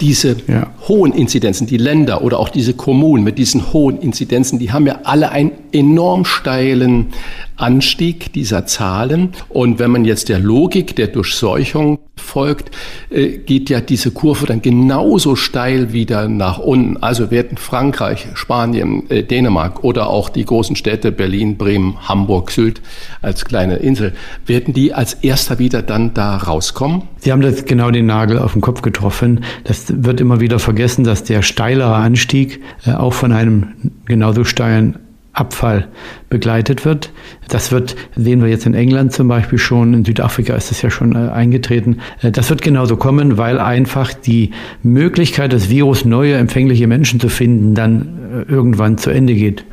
diese 0.00 0.36
ja. 0.48 0.72
hohen 0.88 1.12
Inzidenzen, 1.12 1.66
die 1.66 1.76
Länder 1.76 2.22
oder 2.22 2.38
auch 2.38 2.48
diese 2.48 2.72
Kommunen 2.72 3.22
mit 3.22 3.38
diesen 3.38 3.72
hohen 3.72 4.00
Inzidenzen, 4.00 4.58
die 4.58 4.72
haben 4.72 4.86
ja 4.86 5.00
alle 5.04 5.30
einen 5.30 5.52
enorm 5.72 6.24
steilen 6.24 7.12
Anstieg 7.60 8.32
dieser 8.32 8.66
Zahlen. 8.66 9.30
Und 9.48 9.78
wenn 9.78 9.90
man 9.90 10.04
jetzt 10.04 10.28
der 10.28 10.38
Logik 10.38 10.96
der 10.96 11.08
Durchseuchung 11.08 11.98
folgt, 12.16 12.70
äh, 13.10 13.38
geht 13.38 13.70
ja 13.70 13.80
diese 13.80 14.10
Kurve 14.10 14.46
dann 14.46 14.62
genauso 14.62 15.36
steil 15.36 15.92
wieder 15.92 16.28
nach 16.28 16.58
unten. 16.58 16.96
Also 16.98 17.30
werden 17.30 17.58
Frankreich, 17.58 18.28
Spanien, 18.34 19.08
äh, 19.10 19.22
Dänemark 19.22 19.84
oder 19.84 20.08
auch 20.08 20.28
die 20.28 20.44
großen 20.44 20.76
Städte 20.76 21.12
Berlin, 21.12 21.56
Bremen, 21.56 21.96
Hamburg, 22.08 22.50
Sylt 22.50 22.80
als 23.22 23.44
kleine 23.44 23.76
Insel, 23.76 24.14
werden 24.46 24.74
die 24.74 24.94
als 24.94 25.14
erster 25.14 25.58
wieder 25.58 25.82
dann 25.82 26.14
da 26.14 26.36
rauskommen? 26.36 27.02
Sie 27.18 27.32
haben 27.32 27.42
das 27.42 27.64
genau 27.64 27.90
den 27.90 28.06
Nagel 28.06 28.38
auf 28.38 28.52
den 28.52 28.62
Kopf 28.62 28.82
getroffen. 28.82 29.44
Das 29.64 29.86
wird 29.88 30.20
immer 30.20 30.40
wieder 30.40 30.58
vergessen, 30.58 31.04
dass 31.04 31.24
der 31.24 31.42
steilere 31.42 31.94
Anstieg 31.94 32.62
äh, 32.86 32.92
auch 32.92 33.12
von 33.12 33.32
einem 33.32 33.68
genauso 34.06 34.44
steilen 34.44 34.98
Abfall 35.32 35.88
begleitet 36.28 36.84
wird. 36.84 37.12
Das 37.48 37.70
wird, 37.70 37.96
sehen 38.16 38.42
wir 38.42 38.48
jetzt 38.48 38.66
in 38.66 38.74
England 38.74 39.12
zum 39.12 39.28
Beispiel 39.28 39.58
schon, 39.58 39.94
in 39.94 40.04
Südafrika 40.04 40.54
ist 40.54 40.70
es 40.70 40.82
ja 40.82 40.90
schon 40.90 41.14
äh, 41.14 41.30
eingetreten. 41.30 41.98
Äh, 42.20 42.32
das 42.32 42.50
wird 42.50 42.62
genauso 42.62 42.96
kommen, 42.96 43.38
weil 43.38 43.58
einfach 43.58 44.12
die 44.12 44.50
Möglichkeit, 44.82 45.52
das 45.52 45.70
Virus 45.70 46.04
neue 46.04 46.34
empfängliche 46.34 46.86
Menschen 46.86 47.20
zu 47.20 47.28
finden, 47.28 47.74
dann 47.74 48.46
äh, 48.48 48.52
irgendwann 48.52 48.98
zu 48.98 49.10
Ende 49.10 49.34
geht. 49.34 49.64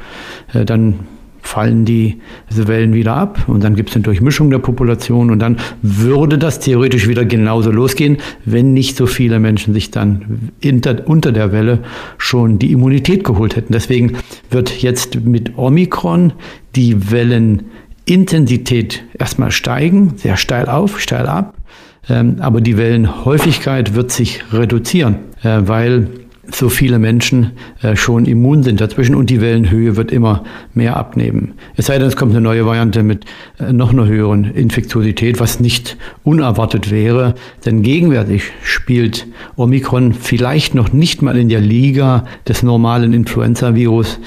Äh, 0.53 0.65
dann 0.65 0.99
fallen 1.47 1.85
die 1.85 2.19
diese 2.49 2.67
Wellen 2.67 2.93
wieder 2.93 3.15
ab 3.15 3.45
und 3.47 3.63
dann 3.63 3.75
gibt 3.75 3.89
es 3.89 3.95
eine 3.95 4.03
Durchmischung 4.03 4.49
der 4.49 4.59
Population 4.59 5.31
und 5.31 5.39
dann 5.39 5.57
würde 5.81 6.37
das 6.37 6.59
theoretisch 6.59 7.07
wieder 7.07 7.25
genauso 7.25 7.71
losgehen, 7.71 8.17
wenn 8.45 8.73
nicht 8.73 8.97
so 8.97 9.05
viele 9.07 9.39
Menschen 9.39 9.73
sich 9.73 9.89
dann 9.89 10.51
unter 11.05 11.31
der 11.31 11.51
Welle 11.51 11.79
schon 12.17 12.59
die 12.59 12.71
Immunität 12.71 13.23
geholt 13.23 13.55
hätten. 13.55 13.73
Deswegen 13.73 14.17
wird 14.51 14.81
jetzt 14.81 15.21
mit 15.25 15.57
Omikron 15.57 16.33
die 16.75 17.11
Wellenintensität 17.11 19.03
erstmal 19.17 19.51
steigen, 19.51 20.13
sehr 20.17 20.37
steil 20.37 20.67
auf, 20.67 20.99
steil 20.99 21.27
ab, 21.27 21.55
ähm, 22.09 22.35
aber 22.39 22.61
die 22.61 22.77
Wellenhäufigkeit 22.77 23.95
wird 23.95 24.11
sich 24.11 24.43
reduzieren, 24.51 25.15
äh, 25.43 25.61
weil 25.61 26.09
so 26.51 26.69
viele 26.69 26.99
Menschen 26.99 27.51
äh, 27.81 27.95
schon 27.95 28.25
immun 28.25 28.63
sind 28.63 28.79
dazwischen 28.81 29.15
und 29.15 29.29
die 29.29 29.41
Wellenhöhe 29.41 29.95
wird 29.95 30.11
immer 30.11 30.43
mehr 30.73 30.97
abnehmen. 30.97 31.53
Es 31.75 31.87
sei 31.87 31.97
denn, 31.97 32.07
es 32.07 32.15
kommt 32.15 32.31
eine 32.31 32.41
neue 32.41 32.65
Variante 32.65 33.03
mit 33.03 33.25
äh, 33.59 33.73
noch 33.73 33.91
einer 33.91 34.05
höheren 34.05 34.45
Infektiosität, 34.45 35.39
was 35.39 35.59
nicht 35.59 35.97
unerwartet 36.23 36.91
wäre, 36.91 37.35
denn 37.65 37.81
gegenwärtig 37.81 38.43
spielt 38.63 39.27
Omikron 39.55 40.13
vielleicht 40.13 40.75
noch 40.75 40.93
nicht 40.93 41.21
mal 41.21 41.37
in 41.37 41.49
der 41.49 41.61
Liga 41.61 42.25
des 42.47 42.63
normalen 42.63 43.13
Influenza-Virus. 43.13 44.19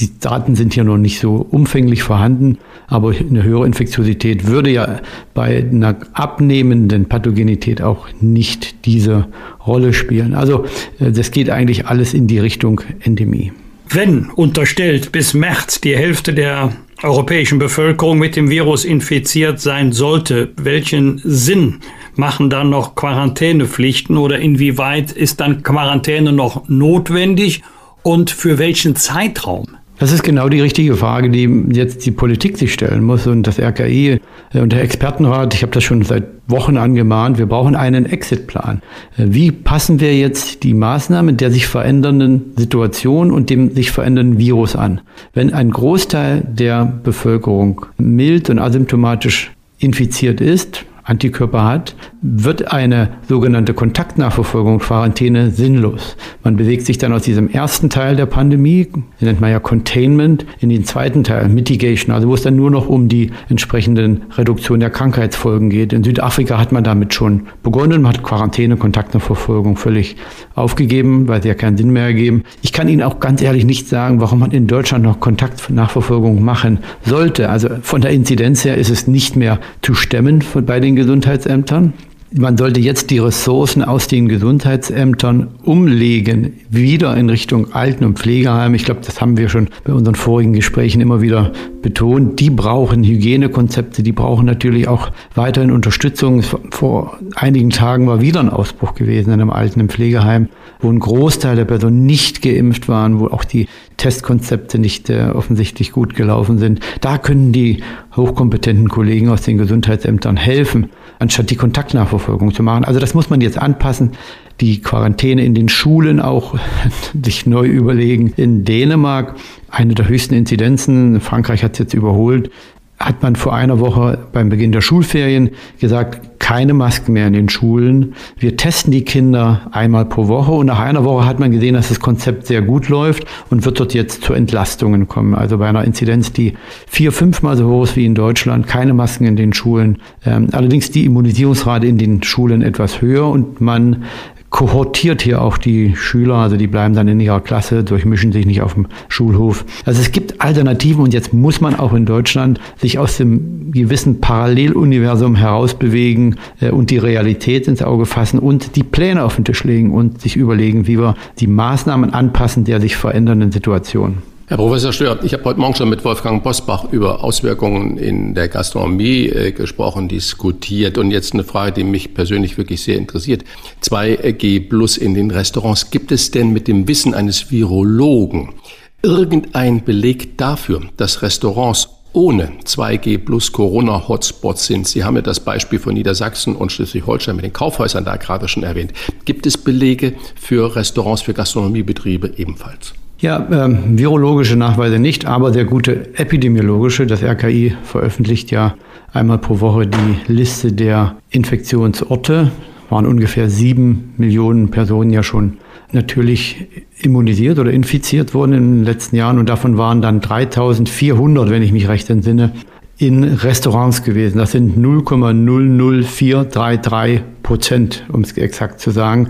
Die 0.00 0.18
Daten 0.18 0.54
sind 0.54 0.74
hier 0.74 0.84
noch 0.84 0.98
nicht 0.98 1.20
so 1.20 1.46
umfänglich 1.50 2.02
vorhanden, 2.02 2.58
aber 2.88 3.10
eine 3.10 3.44
höhere 3.44 3.66
Infektiosität 3.66 4.46
würde 4.46 4.70
ja 4.70 5.00
bei 5.34 5.58
einer 5.58 5.96
abnehmenden 6.14 7.06
Pathogenität 7.06 7.82
auch 7.82 8.08
nicht 8.20 8.86
diese 8.86 9.28
Rolle 9.66 9.92
spielen. 9.92 10.34
Also 10.34 10.64
äh, 10.98 11.12
das 11.12 11.30
geht 11.30 11.50
eigentlich 11.50 11.86
alles 11.86 12.14
in 12.14 12.26
die 12.26 12.38
Richtung 12.38 12.80
Endemie. 13.00 13.52
Wenn 13.90 14.30
unterstellt 14.30 15.12
bis 15.12 15.32
März 15.32 15.80
die 15.80 15.96
Hälfte 15.96 16.34
der 16.34 16.72
europäischen 17.02 17.58
Bevölkerung 17.58 18.18
mit 18.18 18.36
dem 18.36 18.50
Virus 18.50 18.84
infiziert 18.84 19.60
sein 19.60 19.92
sollte, 19.92 20.50
welchen 20.56 21.20
Sinn 21.24 21.80
machen 22.16 22.50
dann 22.50 22.70
noch 22.70 22.96
Quarantänepflichten 22.96 24.16
oder 24.16 24.40
inwieweit 24.40 25.12
ist 25.12 25.40
dann 25.40 25.62
Quarantäne 25.62 26.32
noch 26.32 26.68
notwendig 26.68 27.62
und 28.02 28.30
für 28.30 28.58
welchen 28.58 28.96
Zeitraum? 28.96 29.77
Das 29.98 30.12
ist 30.12 30.22
genau 30.22 30.48
die 30.48 30.60
richtige 30.60 30.96
Frage, 30.96 31.28
die 31.28 31.50
jetzt 31.72 32.06
die 32.06 32.12
Politik 32.12 32.56
sich 32.56 32.72
stellen 32.72 33.02
muss 33.02 33.26
und 33.26 33.46
das 33.46 33.58
RKI 33.58 34.20
äh, 34.54 34.60
und 34.60 34.72
der 34.72 34.82
Expertenrat. 34.82 35.54
Ich 35.54 35.62
habe 35.62 35.72
das 35.72 35.82
schon 35.82 36.02
seit 36.02 36.24
Wochen 36.46 36.76
angemahnt. 36.76 37.38
Wir 37.38 37.46
brauchen 37.46 37.74
einen 37.74 38.06
Exitplan. 38.06 38.80
Äh, 39.16 39.26
wie 39.28 39.50
passen 39.50 39.98
wir 39.98 40.16
jetzt 40.16 40.62
die 40.62 40.74
Maßnahmen 40.74 41.36
der 41.36 41.50
sich 41.50 41.66
verändernden 41.66 42.52
Situation 42.56 43.32
und 43.32 43.50
dem 43.50 43.74
sich 43.74 43.90
verändernden 43.90 44.38
Virus 44.38 44.76
an? 44.76 45.00
Wenn 45.34 45.52
ein 45.52 45.70
Großteil 45.70 46.46
der 46.48 46.84
Bevölkerung 46.84 47.86
mild 47.98 48.50
und 48.50 48.60
asymptomatisch 48.60 49.50
infiziert 49.80 50.40
ist, 50.40 50.84
Antikörper 51.08 51.64
hat, 51.64 51.96
wird 52.20 52.70
eine 52.70 53.08
sogenannte 53.26 53.72
Kontaktnachverfolgung, 53.72 54.78
Quarantäne 54.78 55.50
sinnlos. 55.50 56.16
Man 56.44 56.56
bewegt 56.56 56.84
sich 56.84 56.98
dann 56.98 57.14
aus 57.14 57.22
diesem 57.22 57.48
ersten 57.48 57.88
Teil 57.88 58.14
der 58.14 58.26
Pandemie, 58.26 58.88
nennt 59.20 59.40
man 59.40 59.50
ja 59.50 59.58
Containment, 59.58 60.44
in 60.60 60.68
den 60.68 60.84
zweiten 60.84 61.24
Teil, 61.24 61.48
Mitigation, 61.48 62.14
also 62.14 62.28
wo 62.28 62.34
es 62.34 62.42
dann 62.42 62.56
nur 62.56 62.70
noch 62.70 62.88
um 62.88 63.08
die 63.08 63.30
entsprechenden 63.48 64.22
Reduktion 64.36 64.80
der 64.80 64.90
Krankheitsfolgen 64.90 65.70
geht. 65.70 65.94
In 65.94 66.04
Südafrika 66.04 66.58
hat 66.58 66.72
man 66.72 66.84
damit 66.84 67.14
schon 67.14 67.46
begonnen, 67.62 68.02
man 68.02 68.12
hat 68.12 68.22
Quarantäne, 68.22 68.76
Kontaktnachverfolgung 68.76 69.76
völlig 69.76 70.16
aufgegeben, 70.54 71.26
weil 71.26 71.42
sie 71.42 71.48
ja 71.48 71.54
keinen 71.54 71.78
Sinn 71.78 71.90
mehr 71.90 72.04
ergeben. 72.04 72.42
Ich 72.60 72.74
kann 72.74 72.86
Ihnen 72.86 73.02
auch 73.02 73.18
ganz 73.18 73.40
ehrlich 73.40 73.64
nicht 73.64 73.88
sagen, 73.88 74.20
warum 74.20 74.40
man 74.40 74.50
in 74.50 74.66
Deutschland 74.66 75.04
noch 75.04 75.20
Kontaktnachverfolgung 75.20 76.44
machen 76.44 76.80
sollte. 77.02 77.48
Also 77.48 77.70
von 77.80 78.02
der 78.02 78.10
Inzidenz 78.10 78.64
her 78.66 78.76
ist 78.76 78.90
es 78.90 79.06
nicht 79.06 79.36
mehr 79.36 79.58
zu 79.80 79.94
stemmen 79.94 80.44
bei 80.66 80.80
den 80.80 80.97
Gesundheitsämtern. 80.98 81.92
Man 82.30 82.58
sollte 82.58 82.78
jetzt 82.78 83.08
die 83.08 83.20
Ressourcen 83.20 83.82
aus 83.82 84.06
den 84.06 84.28
Gesundheitsämtern 84.28 85.48
umlegen, 85.64 86.60
wieder 86.68 87.16
in 87.16 87.30
Richtung 87.30 87.72
Alten- 87.72 88.04
und 88.04 88.18
Pflegeheim. 88.18 88.74
Ich 88.74 88.84
glaube, 88.84 89.00
das 89.02 89.22
haben 89.22 89.38
wir 89.38 89.48
schon 89.48 89.68
bei 89.84 89.94
unseren 89.94 90.14
vorigen 90.14 90.52
Gesprächen 90.52 91.00
immer 91.00 91.22
wieder 91.22 91.52
betont. 91.80 92.38
Die 92.38 92.50
brauchen 92.50 93.02
Hygienekonzepte, 93.02 94.02
die 94.02 94.12
brauchen 94.12 94.44
natürlich 94.44 94.88
auch 94.88 95.10
weiterhin 95.34 95.70
Unterstützung. 95.70 96.42
Vor 96.70 97.18
einigen 97.34 97.70
Tagen 97.70 98.06
war 98.06 98.20
wieder 98.20 98.40
ein 98.40 98.50
Ausbruch 98.50 98.94
gewesen 98.94 99.32
in 99.32 99.40
einem 99.40 99.50
Alten- 99.50 99.80
und 99.80 99.90
Pflegeheim, 99.92 100.50
wo 100.80 100.90
ein 100.90 100.98
Großteil 100.98 101.56
der 101.56 101.64
Personen 101.64 102.04
nicht 102.04 102.42
geimpft 102.42 102.88
waren, 102.88 103.20
wo 103.20 103.28
auch 103.28 103.44
die 103.44 103.68
Testkonzepte 103.96 104.78
nicht 104.78 105.08
äh, 105.08 105.30
offensichtlich 105.32 105.92
gut 105.92 106.14
gelaufen 106.14 106.58
sind. 106.58 106.80
Da 107.00 107.16
können 107.16 107.52
die 107.52 107.82
hochkompetenten 108.14 108.90
Kollegen 108.90 109.30
aus 109.30 109.40
den 109.42 109.56
Gesundheitsämtern 109.56 110.36
helfen 110.36 110.90
anstatt 111.18 111.50
die 111.50 111.56
Kontaktnachverfolgung 111.56 112.17
zu 112.18 112.62
machen. 112.62 112.84
Also 112.84 113.00
das 113.00 113.14
muss 113.14 113.30
man 113.30 113.40
jetzt 113.40 113.58
anpassen. 113.58 114.12
Die 114.60 114.80
Quarantäne 114.80 115.44
in 115.44 115.54
den 115.54 115.68
Schulen 115.68 116.20
auch 116.20 116.58
sich 117.24 117.46
neu 117.46 117.66
überlegen. 117.66 118.32
In 118.36 118.64
Dänemark 118.64 119.36
eine 119.70 119.94
der 119.94 120.08
höchsten 120.08 120.34
Inzidenzen, 120.34 121.20
Frankreich 121.20 121.62
hat 121.62 121.72
es 121.72 121.78
jetzt 121.78 121.94
überholt, 121.94 122.50
hat 122.98 123.22
man 123.22 123.36
vor 123.36 123.54
einer 123.54 123.78
Woche 123.78 124.18
beim 124.32 124.48
Beginn 124.48 124.72
der 124.72 124.80
Schulferien 124.80 125.50
gesagt, 125.78 126.37
keine 126.48 126.72
Masken 126.72 127.12
mehr 127.12 127.26
in 127.26 127.34
den 127.34 127.50
Schulen. 127.50 128.14
Wir 128.38 128.56
testen 128.56 128.90
die 128.90 129.04
Kinder 129.04 129.68
einmal 129.70 130.06
pro 130.06 130.28
Woche 130.28 130.52
und 130.52 130.64
nach 130.64 130.80
einer 130.80 131.04
Woche 131.04 131.26
hat 131.26 131.38
man 131.38 131.50
gesehen, 131.50 131.74
dass 131.74 131.90
das 131.90 132.00
Konzept 132.00 132.46
sehr 132.46 132.62
gut 132.62 132.88
läuft 132.88 133.26
und 133.50 133.66
wird 133.66 133.78
dort 133.78 133.92
jetzt 133.92 134.24
zu 134.24 134.32
Entlastungen 134.32 135.08
kommen. 135.08 135.34
Also 135.34 135.58
bei 135.58 135.68
einer 135.68 135.84
Inzidenz, 135.84 136.32
die 136.32 136.54
vier, 136.86 137.12
fünfmal 137.12 137.58
so 137.58 137.68
hoch 137.68 137.82
ist 137.84 137.96
wie 137.96 138.06
in 138.06 138.14
Deutschland, 138.14 138.66
keine 138.66 138.94
Masken 138.94 139.26
in 139.26 139.36
den 139.36 139.52
Schulen. 139.52 139.98
Ähm, 140.24 140.48
allerdings 140.52 140.90
die 140.90 141.04
Immunisierungsrate 141.04 141.86
in 141.86 141.98
den 141.98 142.22
Schulen 142.22 142.62
etwas 142.62 143.02
höher 143.02 143.28
und 143.28 143.60
man 143.60 144.04
kohortiert 144.50 145.22
hier 145.22 145.42
auch 145.42 145.58
die 145.58 145.94
Schüler, 145.94 146.36
also 146.36 146.56
die 146.56 146.66
bleiben 146.66 146.94
dann 146.94 147.08
in 147.08 147.20
ihrer 147.20 147.40
Klasse, 147.40 147.84
durchmischen 147.84 148.32
sich 148.32 148.46
nicht 148.46 148.62
auf 148.62 148.74
dem 148.74 148.86
Schulhof. 149.08 149.64
Also 149.84 150.00
es 150.00 150.10
gibt 150.10 150.40
Alternativen 150.40 151.02
und 151.02 151.12
jetzt 151.12 151.34
muss 151.34 151.60
man 151.60 151.78
auch 151.78 151.92
in 151.92 152.06
Deutschland 152.06 152.58
sich 152.76 152.98
aus 152.98 153.18
dem 153.18 153.72
gewissen 153.72 154.20
Paralleluniversum 154.20 155.34
herausbewegen 155.36 156.36
äh, 156.60 156.70
und 156.70 156.90
die 156.90 156.98
Realität 156.98 157.68
ins 157.68 157.82
Auge 157.82 158.06
fassen 158.06 158.38
und 158.38 158.76
die 158.76 158.82
Pläne 158.82 159.24
auf 159.24 159.36
den 159.36 159.44
Tisch 159.44 159.64
legen 159.64 159.92
und 159.92 160.20
sich 160.20 160.36
überlegen, 160.36 160.86
wie 160.86 160.98
wir 160.98 161.14
die 161.38 161.46
Maßnahmen 161.46 162.14
anpassen 162.14 162.64
der 162.64 162.80
sich 162.80 162.96
verändernden 162.96 163.52
Situation. 163.52 164.18
Herr 164.48 164.56
Professor 164.56 164.94
Stör, 164.94 165.22
ich 165.24 165.34
habe 165.34 165.44
heute 165.44 165.60
Morgen 165.60 165.74
schon 165.74 165.90
mit 165.90 166.06
Wolfgang 166.06 166.42
Bosbach 166.42 166.90
über 166.90 167.22
Auswirkungen 167.22 167.98
in 167.98 168.32
der 168.32 168.48
Gastronomie 168.48 169.26
äh, 169.26 169.52
gesprochen, 169.52 170.08
diskutiert. 170.08 170.96
Und 170.96 171.10
jetzt 171.10 171.34
eine 171.34 171.44
Frage, 171.44 171.72
die 171.72 171.84
mich 171.84 172.14
persönlich 172.14 172.56
wirklich 172.56 172.82
sehr 172.82 172.96
interessiert. 172.96 173.44
2G 173.82 174.70
plus 174.70 174.96
in 174.96 175.12
den 175.12 175.30
Restaurants. 175.30 175.90
Gibt 175.90 176.12
es 176.12 176.30
denn 176.30 176.54
mit 176.54 176.66
dem 176.66 176.88
Wissen 176.88 177.12
eines 177.12 177.50
Virologen 177.50 178.54
irgendein 179.02 179.84
Beleg 179.84 180.38
dafür, 180.38 180.80
dass 180.96 181.20
Restaurants 181.20 181.90
ohne 182.14 182.50
2G 182.64 183.18
plus 183.18 183.52
Corona-Hotspots 183.52 184.64
sind. 184.64 184.88
Sie 184.88 185.04
haben 185.04 185.16
ja 185.16 185.22
das 185.22 185.40
Beispiel 185.40 185.78
von 185.78 185.92
Niedersachsen 185.92 186.56
und 186.56 186.72
Schleswig-Holstein 186.72 187.36
mit 187.36 187.44
den 187.44 187.52
Kaufhäusern 187.52 188.06
da 188.06 188.16
gerade 188.16 188.48
schon 188.48 188.62
erwähnt. 188.62 188.94
Gibt 189.26 189.44
es 189.44 189.58
Belege 189.58 190.14
für 190.36 190.74
Restaurants, 190.74 191.20
für 191.20 191.34
Gastronomiebetriebe 191.34 192.32
ebenfalls? 192.38 192.94
Ja, 193.20 193.44
ähm, 193.50 193.98
virologische 193.98 194.54
Nachweise 194.54 195.00
nicht, 195.00 195.26
aber 195.26 195.52
sehr 195.52 195.64
gute 195.64 196.16
epidemiologische. 196.16 197.04
Das 197.04 197.20
RKI 197.20 197.74
veröffentlicht 197.82 198.52
ja 198.52 198.76
einmal 199.12 199.38
pro 199.38 199.58
Woche 199.58 199.88
die 199.88 200.32
Liste 200.32 200.72
der 200.72 201.16
Infektionsorte. 201.30 202.52
Waren 202.90 203.06
ungefähr 203.06 203.50
sieben 203.50 204.14
Millionen 204.18 204.70
Personen 204.70 205.10
ja 205.10 205.24
schon 205.24 205.54
natürlich 205.90 206.68
immunisiert 207.02 207.58
oder 207.58 207.72
infiziert 207.72 208.34
worden 208.34 208.52
in 208.52 208.76
den 208.76 208.84
letzten 208.84 209.16
Jahren 209.16 209.38
und 209.40 209.48
davon 209.48 209.76
waren 209.76 210.00
dann 210.00 210.20
3400, 210.20 211.50
wenn 211.50 211.62
ich 211.62 211.72
mich 211.72 211.88
recht 211.88 212.08
entsinne, 212.10 212.52
in 212.98 213.24
Restaurants 213.24 214.02
gewesen. 214.02 214.38
Das 214.38 214.52
sind 214.52 214.76
0,00433 214.76 217.20
Prozent, 217.42 218.04
um 218.12 218.20
es 218.22 218.36
exakt 218.36 218.80
zu 218.80 218.90
sagen, 218.90 219.28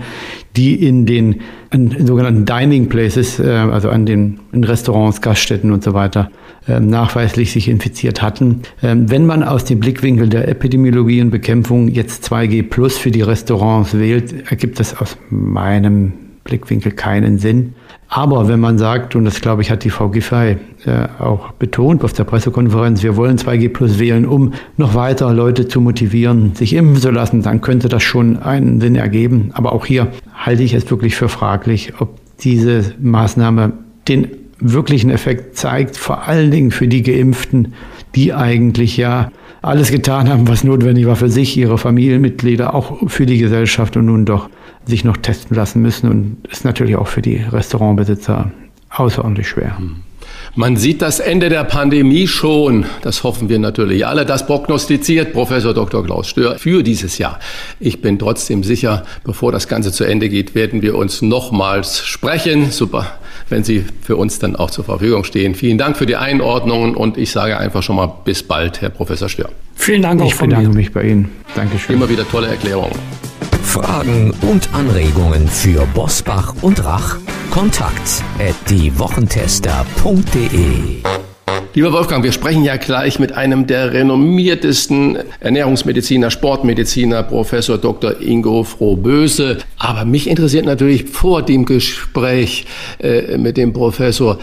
die 0.55 0.83
in 0.85 1.05
den 1.05 1.41
in 1.71 2.07
sogenannten 2.07 2.45
Dining 2.45 2.89
Places, 2.89 3.39
äh, 3.39 3.47
also 3.47 3.89
an 3.89 4.07
den 4.07 4.39
in 4.51 4.63
Restaurants, 4.63 5.21
Gaststätten 5.21 5.71
und 5.71 5.83
so 5.83 5.93
weiter, 5.93 6.31
äh, 6.67 6.79
nachweislich 6.79 7.51
sich 7.51 7.69
infiziert 7.69 8.23
hatten. 8.23 8.61
Ähm, 8.81 9.11
wenn 9.11 9.27
man 9.27 9.43
aus 9.43 9.65
dem 9.65 9.79
Blickwinkel 9.79 10.29
der 10.29 10.47
Epidemiologie 10.47 11.21
und 11.21 11.29
Bekämpfung 11.29 11.87
jetzt 11.87 12.25
2G 12.25 12.63
Plus 12.63 12.97
für 12.97 13.11
die 13.11 13.21
Restaurants 13.21 13.95
wählt, 13.97 14.49
ergibt 14.49 14.79
das 14.79 14.99
aus 14.99 15.15
meinem 15.29 16.13
Blickwinkel 16.43 16.91
keinen 16.91 17.37
Sinn. 17.37 17.75
Aber 18.11 18.47
wenn 18.47 18.59
man 18.59 18.79
sagt, 18.79 19.15
und 19.15 19.25
das 19.25 19.39
glaube 19.39 19.61
ich 19.61 19.69
hat 19.69 19.83
die 19.83 19.91
Frau 19.91 20.09
Giffey 20.09 20.57
äh, 20.85 21.07
auch 21.19 21.51
betont 21.51 22.03
auf 22.03 22.11
der 22.11 22.23
Pressekonferenz, 22.23 23.03
wir 23.03 23.15
wollen 23.15 23.37
2G 23.37 23.69
Plus 23.69 23.99
wählen, 23.99 24.25
um 24.25 24.53
noch 24.77 24.95
weiter 24.95 25.31
Leute 25.31 25.67
zu 25.67 25.79
motivieren, 25.79 26.55
sich 26.55 26.73
impfen 26.73 26.97
zu 26.97 27.11
lassen, 27.11 27.43
dann 27.43 27.61
könnte 27.61 27.87
das 27.87 28.01
schon 28.01 28.39
einen 28.39 28.81
Sinn 28.81 28.95
ergeben. 28.95 29.51
Aber 29.53 29.73
auch 29.73 29.85
hier 29.85 30.07
halte 30.33 30.63
ich 30.63 30.73
es 30.73 30.89
wirklich 30.89 31.15
für 31.15 31.29
fraglich, 31.29 31.93
ob 31.99 32.15
diese 32.39 32.95
Maßnahme 32.99 33.73
den 34.07 34.27
wirklichen 34.59 35.11
Effekt 35.11 35.55
zeigt, 35.55 35.95
vor 35.95 36.27
allen 36.27 36.49
Dingen 36.49 36.71
für 36.71 36.87
die 36.87 37.03
Geimpften, 37.03 37.73
die 38.15 38.33
eigentlich 38.33 38.97
ja 38.97 39.31
alles 39.61 39.91
getan 39.91 40.29
haben, 40.29 40.47
was 40.47 40.63
notwendig 40.63 41.05
war 41.05 41.15
für 41.15 41.29
sich, 41.29 41.55
ihre 41.57 41.77
Familienmitglieder, 41.77 42.73
auch 42.73 43.07
für 43.07 43.27
die 43.27 43.37
Gesellschaft 43.37 43.97
und 43.97 44.05
nun 44.05 44.25
doch 44.25 44.49
sich 44.85 45.03
noch 45.03 45.17
testen 45.17 45.55
lassen 45.55 45.81
müssen 45.81 46.09
und 46.09 46.37
ist 46.49 46.65
natürlich 46.65 46.95
auch 46.95 47.07
für 47.07 47.21
die 47.21 47.37
Restaurantbesitzer 47.37 48.51
außerordentlich 48.89 49.47
schwer. 49.47 49.77
Hm. 49.77 49.97
Man 50.55 50.77
sieht 50.77 51.01
das 51.01 51.19
Ende 51.19 51.49
der 51.49 51.63
Pandemie 51.63 52.27
schon. 52.27 52.85
Das 53.01 53.23
hoffen 53.23 53.49
wir 53.49 53.59
natürlich 53.59 54.05
alle. 54.05 54.25
Das 54.25 54.45
prognostiziert 54.45 55.31
Professor 55.31 55.73
Dr. 55.73 56.03
Klaus 56.03 56.27
Stör 56.27 56.57
für 56.57 56.83
dieses 56.83 57.17
Jahr. 57.17 57.39
Ich 57.79 58.01
bin 58.01 58.17
trotzdem 58.17 58.63
sicher, 58.63 59.05
bevor 59.23 59.51
das 59.51 59.67
Ganze 59.67 59.91
zu 59.91 60.03
Ende 60.03 60.27
geht, 60.27 60.55
werden 60.55 60.81
wir 60.81 60.95
uns 60.95 61.21
nochmals 61.21 62.05
sprechen. 62.05 62.71
Super, 62.71 63.05
wenn 63.49 63.63
Sie 63.63 63.85
für 64.01 64.15
uns 64.15 64.39
dann 64.39 64.55
auch 64.55 64.71
zur 64.71 64.85
Verfügung 64.85 65.23
stehen. 65.23 65.55
Vielen 65.55 65.77
Dank 65.77 65.97
für 65.97 66.05
die 66.05 66.15
Einordnungen 66.15 66.95
und 66.95 67.17
ich 67.17 67.31
sage 67.31 67.57
einfach 67.57 67.83
schon 67.83 67.95
mal 67.95 68.11
bis 68.25 68.43
bald, 68.43 68.81
Herr 68.81 68.89
Professor 68.89 69.29
Stör. 69.29 69.49
Vielen 69.75 70.01
Dank 70.01 70.21
auch 70.21 70.25
ich 70.25 70.35
von 70.35 70.49
bedanke 70.49 70.69
mir. 70.69 70.75
mich 70.75 70.91
bei 70.91 71.03
Ihnen. 71.03 71.29
Dankeschön. 71.55 71.95
Immer 71.95 72.09
wieder 72.09 72.27
tolle 72.27 72.47
Erklärungen. 72.47 72.97
Fragen 73.69 74.33
und 74.41 74.73
Anregungen 74.73 75.47
für 75.47 75.85
Bosbach 75.93 76.55
und 76.61 76.83
Rach? 76.83 77.17
Kontakt 77.51 78.23
at 78.39 78.55
diewochentester.de 78.67 81.03
Lieber 81.75 81.93
Wolfgang, 81.93 82.23
wir 82.23 82.31
sprechen 82.31 82.63
ja 82.63 82.77
gleich 82.77 83.19
mit 83.19 83.33
einem 83.33 83.67
der 83.67 83.93
renommiertesten 83.93 85.19
Ernährungsmediziner, 85.39 86.31
Sportmediziner, 86.31 87.21
Professor 87.21 87.77
Dr. 87.77 88.19
Ingo 88.19 88.63
Frohböse. 88.63 89.59
Aber 89.77 90.03
mich 90.03 90.27
interessiert 90.27 90.65
natürlich 90.65 91.05
vor 91.05 91.43
dem 91.43 91.65
Gespräch 91.65 92.65
äh, 92.99 93.37
mit 93.37 93.55
dem 93.55 93.71
Professor, 93.71 94.39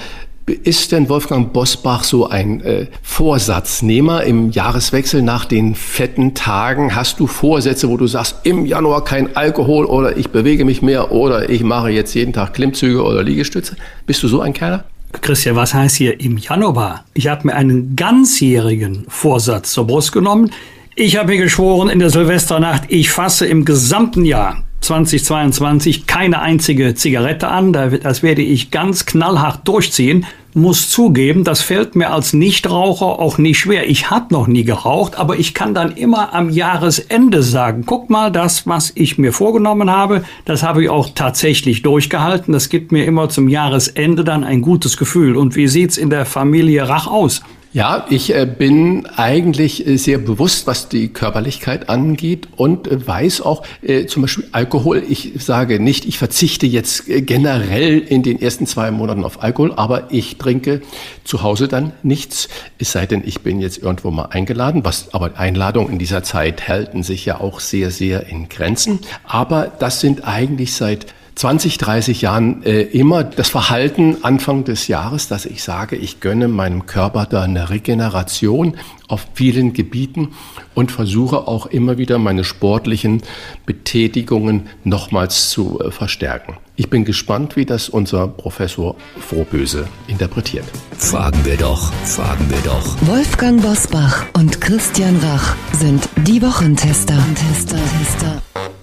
ist 0.52 0.92
denn 0.92 1.08
Wolfgang 1.08 1.52
Bosbach 1.52 2.04
so 2.04 2.28
ein 2.28 2.60
äh, 2.60 2.86
Vorsatznehmer 3.02 4.22
im 4.24 4.50
Jahreswechsel 4.50 5.22
nach 5.22 5.44
den 5.44 5.74
fetten 5.74 6.34
Tagen? 6.34 6.94
Hast 6.94 7.18
du 7.18 7.26
Vorsätze, 7.26 7.88
wo 7.88 7.96
du 7.96 8.06
sagst, 8.06 8.36
im 8.44 8.64
Januar 8.64 9.04
kein 9.04 9.36
Alkohol 9.36 9.86
oder 9.86 10.16
ich 10.16 10.30
bewege 10.30 10.64
mich 10.64 10.82
mehr 10.82 11.10
oder 11.10 11.50
ich 11.50 11.62
mache 11.62 11.90
jetzt 11.90 12.14
jeden 12.14 12.32
Tag 12.32 12.54
Klimmzüge 12.54 13.02
oder 13.02 13.22
Liegestütze? 13.22 13.76
Bist 14.06 14.22
du 14.22 14.28
so 14.28 14.40
ein 14.40 14.52
Kerl? 14.52 14.84
Christian, 15.20 15.56
was 15.56 15.74
heißt 15.74 15.96
hier 15.96 16.20
im 16.20 16.36
Januar? 16.36 17.04
Ich 17.14 17.26
habe 17.28 17.48
mir 17.48 17.54
einen 17.54 17.96
ganzjährigen 17.96 19.06
Vorsatz 19.08 19.72
zur 19.72 19.86
Brust 19.86 20.12
genommen. 20.12 20.50
Ich 20.94 21.16
habe 21.16 21.32
mir 21.32 21.38
geschworen 21.38 21.88
in 21.88 21.98
der 21.98 22.10
Silvesternacht, 22.10 22.84
ich 22.88 23.10
fasse 23.10 23.46
im 23.46 23.64
gesamten 23.64 24.24
Jahr 24.24 24.65
2022 24.80 26.06
keine 26.06 26.40
einzige 26.40 26.94
Zigarette 26.94 27.48
an. 27.48 27.72
Das 27.72 28.22
werde 28.22 28.42
ich 28.42 28.70
ganz 28.70 29.06
knallhart 29.06 29.66
durchziehen. 29.66 30.26
Muss 30.54 30.88
zugeben, 30.88 31.44
das 31.44 31.60
fällt 31.60 31.96
mir 31.96 32.10
als 32.10 32.32
Nichtraucher 32.32 33.18
auch 33.18 33.36
nicht 33.36 33.58
schwer. 33.58 33.90
Ich 33.90 34.10
habe 34.10 34.32
noch 34.32 34.46
nie 34.46 34.64
geraucht, 34.64 35.18
aber 35.18 35.38
ich 35.38 35.52
kann 35.52 35.74
dann 35.74 35.92
immer 35.92 36.32
am 36.32 36.48
Jahresende 36.48 37.42
sagen, 37.42 37.84
guck 37.84 38.08
mal, 38.08 38.32
das, 38.32 38.66
was 38.66 38.90
ich 38.94 39.18
mir 39.18 39.34
vorgenommen 39.34 39.90
habe, 39.90 40.24
das 40.46 40.62
habe 40.62 40.84
ich 40.84 40.88
auch 40.88 41.10
tatsächlich 41.14 41.82
durchgehalten. 41.82 42.54
Das 42.54 42.70
gibt 42.70 42.90
mir 42.90 43.04
immer 43.04 43.28
zum 43.28 43.48
Jahresende 43.48 44.24
dann 44.24 44.44
ein 44.44 44.62
gutes 44.62 44.96
Gefühl. 44.96 45.36
Und 45.36 45.56
wie 45.56 45.68
sieht's 45.68 45.98
in 45.98 46.08
der 46.08 46.24
Familie 46.24 46.88
Rach 46.88 47.06
aus? 47.06 47.42
Ja, 47.76 48.06
ich 48.08 48.34
äh, 48.34 48.46
bin 48.46 49.04
eigentlich 49.16 49.86
äh, 49.86 49.98
sehr 49.98 50.16
bewusst, 50.16 50.66
was 50.66 50.88
die 50.88 51.08
Körperlichkeit 51.08 51.90
angeht 51.90 52.48
und 52.56 52.88
äh, 52.88 53.06
weiß 53.06 53.42
auch 53.42 53.64
zum 54.06 54.22
Beispiel 54.22 54.46
Alkohol. 54.52 55.04
Ich 55.06 55.32
sage 55.36 55.78
nicht, 55.78 56.06
ich 56.06 56.16
verzichte 56.16 56.64
jetzt 56.64 57.04
generell 57.06 57.98
in 57.98 58.22
den 58.22 58.40
ersten 58.40 58.66
zwei 58.66 58.90
Monaten 58.90 59.24
auf 59.24 59.42
Alkohol, 59.42 59.74
aber 59.76 60.10
ich 60.10 60.38
trinke 60.38 60.80
zu 61.24 61.42
Hause 61.42 61.68
dann 61.68 61.92
nichts, 62.02 62.48
es 62.78 62.92
sei 62.92 63.04
denn, 63.04 63.22
ich 63.26 63.42
bin 63.42 63.60
jetzt 63.60 63.76
irgendwo 63.76 64.10
mal 64.10 64.30
eingeladen, 64.30 64.86
was 64.86 65.12
aber 65.12 65.38
Einladungen 65.38 65.92
in 65.92 65.98
dieser 65.98 66.22
Zeit 66.22 66.68
halten 66.68 67.02
sich 67.02 67.26
ja 67.26 67.42
auch 67.42 67.60
sehr, 67.60 67.90
sehr 67.90 68.26
in 68.26 68.48
Grenzen. 68.48 69.00
Aber 69.24 69.70
das 69.78 70.00
sind 70.00 70.26
eigentlich 70.26 70.72
seit 70.72 71.06
20, 71.36 71.76
30 71.76 72.22
Jahren 72.22 72.62
äh, 72.62 72.80
immer 72.80 73.22
das 73.22 73.50
Verhalten 73.50 74.16
Anfang 74.22 74.64
des 74.64 74.88
Jahres, 74.88 75.28
dass 75.28 75.44
ich 75.44 75.62
sage, 75.62 75.94
ich 75.94 76.20
gönne 76.20 76.48
meinem 76.48 76.86
Körper 76.86 77.26
da 77.26 77.42
eine 77.42 77.68
Regeneration 77.68 78.76
auf 79.06 79.26
vielen 79.34 79.74
Gebieten 79.74 80.30
und 80.74 80.90
versuche 80.90 81.46
auch 81.46 81.66
immer 81.66 81.98
wieder 81.98 82.18
meine 82.18 82.42
sportlichen 82.42 83.22
Betätigungen 83.66 84.68
nochmals 84.82 85.50
zu 85.50 85.78
äh, 85.78 85.90
verstärken. 85.90 86.56
Ich 86.74 86.88
bin 86.88 87.04
gespannt, 87.04 87.54
wie 87.56 87.66
das 87.66 87.90
unser 87.90 88.28
Professor 88.28 88.96
Frohböse 89.20 89.86
interpretiert. 90.08 90.64
Fragen 90.96 91.44
wir 91.44 91.58
doch, 91.58 91.92
fragen 92.04 92.48
wir 92.48 92.60
doch. 92.64 92.96
Wolfgang 93.02 93.60
Bosbach 93.60 94.24
und 94.32 94.62
Christian 94.62 95.18
Rach 95.18 95.54
sind 95.72 96.08
die 96.26 96.40
Wochentester. 96.40 97.18
Tester, 97.34 97.76
Tester. 97.76 98.75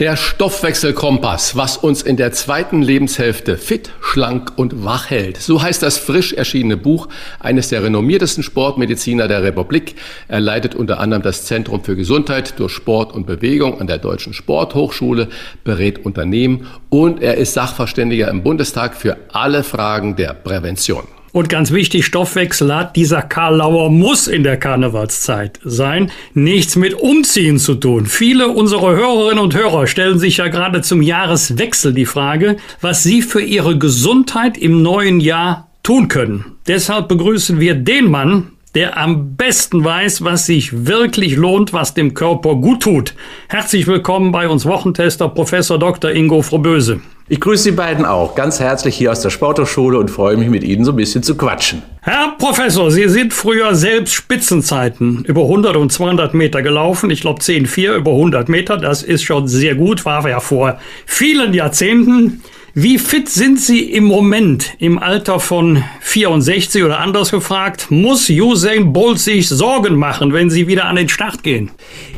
Der 0.00 0.16
Stoffwechselkompass, 0.16 1.56
was 1.56 1.76
uns 1.76 2.00
in 2.00 2.16
der 2.16 2.32
zweiten 2.32 2.80
Lebenshälfte 2.80 3.58
fit, 3.58 3.90
schlank 4.00 4.50
und 4.56 4.82
wach 4.82 5.10
hält. 5.10 5.36
So 5.36 5.60
heißt 5.60 5.82
das 5.82 5.98
frisch 5.98 6.32
erschienene 6.32 6.78
Buch 6.78 7.08
eines 7.38 7.68
der 7.68 7.82
renommiertesten 7.82 8.42
Sportmediziner 8.42 9.28
der 9.28 9.42
Republik. 9.42 9.96
Er 10.26 10.40
leitet 10.40 10.74
unter 10.74 11.00
anderem 11.00 11.22
das 11.22 11.44
Zentrum 11.44 11.84
für 11.84 11.96
Gesundheit 11.96 12.58
durch 12.58 12.72
Sport 12.72 13.12
und 13.12 13.26
Bewegung 13.26 13.78
an 13.78 13.88
der 13.88 13.98
Deutschen 13.98 14.32
Sporthochschule, 14.32 15.28
berät 15.64 16.02
Unternehmen 16.06 16.68
und 16.88 17.22
er 17.22 17.34
ist 17.34 17.52
Sachverständiger 17.52 18.28
im 18.28 18.42
Bundestag 18.42 18.96
für 18.96 19.18
alle 19.34 19.62
Fragen 19.62 20.16
der 20.16 20.32
Prävention. 20.32 21.19
Und 21.32 21.48
ganz 21.48 21.70
wichtig, 21.70 22.06
Stoffwechsel 22.06 22.74
hat 22.74 22.96
dieser 22.96 23.22
Karl 23.22 23.56
Lauer 23.56 23.88
muss 23.88 24.26
in 24.26 24.42
der 24.42 24.56
Karnevalszeit 24.56 25.60
sein, 25.62 26.10
nichts 26.34 26.74
mit 26.74 26.94
Umziehen 26.94 27.58
zu 27.58 27.76
tun. 27.76 28.06
Viele 28.06 28.48
unserer 28.48 28.96
Hörerinnen 28.96 29.38
und 29.38 29.54
Hörer 29.54 29.86
stellen 29.86 30.18
sich 30.18 30.38
ja 30.38 30.48
gerade 30.48 30.82
zum 30.82 31.02
Jahreswechsel 31.02 31.92
die 31.92 32.06
Frage, 32.06 32.56
was 32.80 33.04
sie 33.04 33.22
für 33.22 33.42
ihre 33.42 33.78
Gesundheit 33.78 34.58
im 34.58 34.82
neuen 34.82 35.20
Jahr 35.20 35.68
tun 35.84 36.08
können. 36.08 36.56
Deshalb 36.66 37.08
begrüßen 37.08 37.60
wir 37.60 37.74
den 37.74 38.10
Mann, 38.10 38.50
der 38.74 38.96
am 38.96 39.36
besten 39.36 39.84
weiß, 39.84 40.24
was 40.24 40.46
sich 40.46 40.86
wirklich 40.86 41.36
lohnt, 41.36 41.72
was 41.72 41.94
dem 41.94 42.14
Körper 42.14 42.56
gut 42.56 42.82
tut. 42.82 43.14
Herzlich 43.48 43.86
willkommen 43.86 44.32
bei 44.32 44.48
uns 44.48 44.64
Wochentester 44.64 45.28
Professor 45.28 45.78
Dr. 45.78 46.10
Ingo 46.10 46.42
Froböse. 46.42 47.00
Ich 47.32 47.38
grüße 47.38 47.62
Sie 47.62 47.70
beiden 47.70 48.04
auch 48.06 48.34
ganz 48.34 48.58
herzlich 48.58 48.96
hier 48.96 49.12
aus 49.12 49.20
der 49.20 49.30
Sporthochschule 49.30 49.96
und 49.96 50.10
freue 50.10 50.36
mich 50.36 50.48
mit 50.48 50.64
Ihnen 50.64 50.84
so 50.84 50.90
ein 50.90 50.96
bisschen 50.96 51.22
zu 51.22 51.36
quatschen. 51.36 51.80
Herr 52.00 52.34
Professor, 52.36 52.90
Sie 52.90 53.08
sind 53.08 53.32
früher 53.32 53.76
selbst 53.76 54.14
Spitzenzeiten 54.14 55.24
über 55.24 55.42
100 55.42 55.76
und 55.76 55.92
200 55.92 56.34
Meter 56.34 56.60
gelaufen. 56.60 57.08
Ich 57.08 57.20
glaube 57.20 57.40
10,4 57.40 57.94
über 57.94 58.10
100 58.10 58.48
Meter. 58.48 58.78
Das 58.78 59.04
ist 59.04 59.22
schon 59.22 59.46
sehr 59.46 59.76
gut, 59.76 60.04
war 60.04 60.28
ja 60.28 60.40
vor 60.40 60.80
vielen 61.06 61.54
Jahrzehnten. 61.54 62.42
Wie 62.72 62.98
fit 62.98 63.28
sind 63.28 63.60
Sie 63.60 63.80
im 63.80 64.04
Moment 64.04 64.74
im 64.78 65.00
Alter 65.00 65.40
von 65.40 65.82
64 66.02 66.84
oder 66.84 67.00
anders 67.00 67.32
gefragt? 67.32 67.90
Muss 67.90 68.30
Usain 68.30 68.92
Bolt 68.92 69.18
sich 69.18 69.48
Sorgen 69.48 69.96
machen, 69.96 70.32
wenn 70.32 70.50
Sie 70.50 70.68
wieder 70.68 70.84
an 70.84 70.94
den 70.94 71.08
Start 71.08 71.42
gehen? 71.42 71.72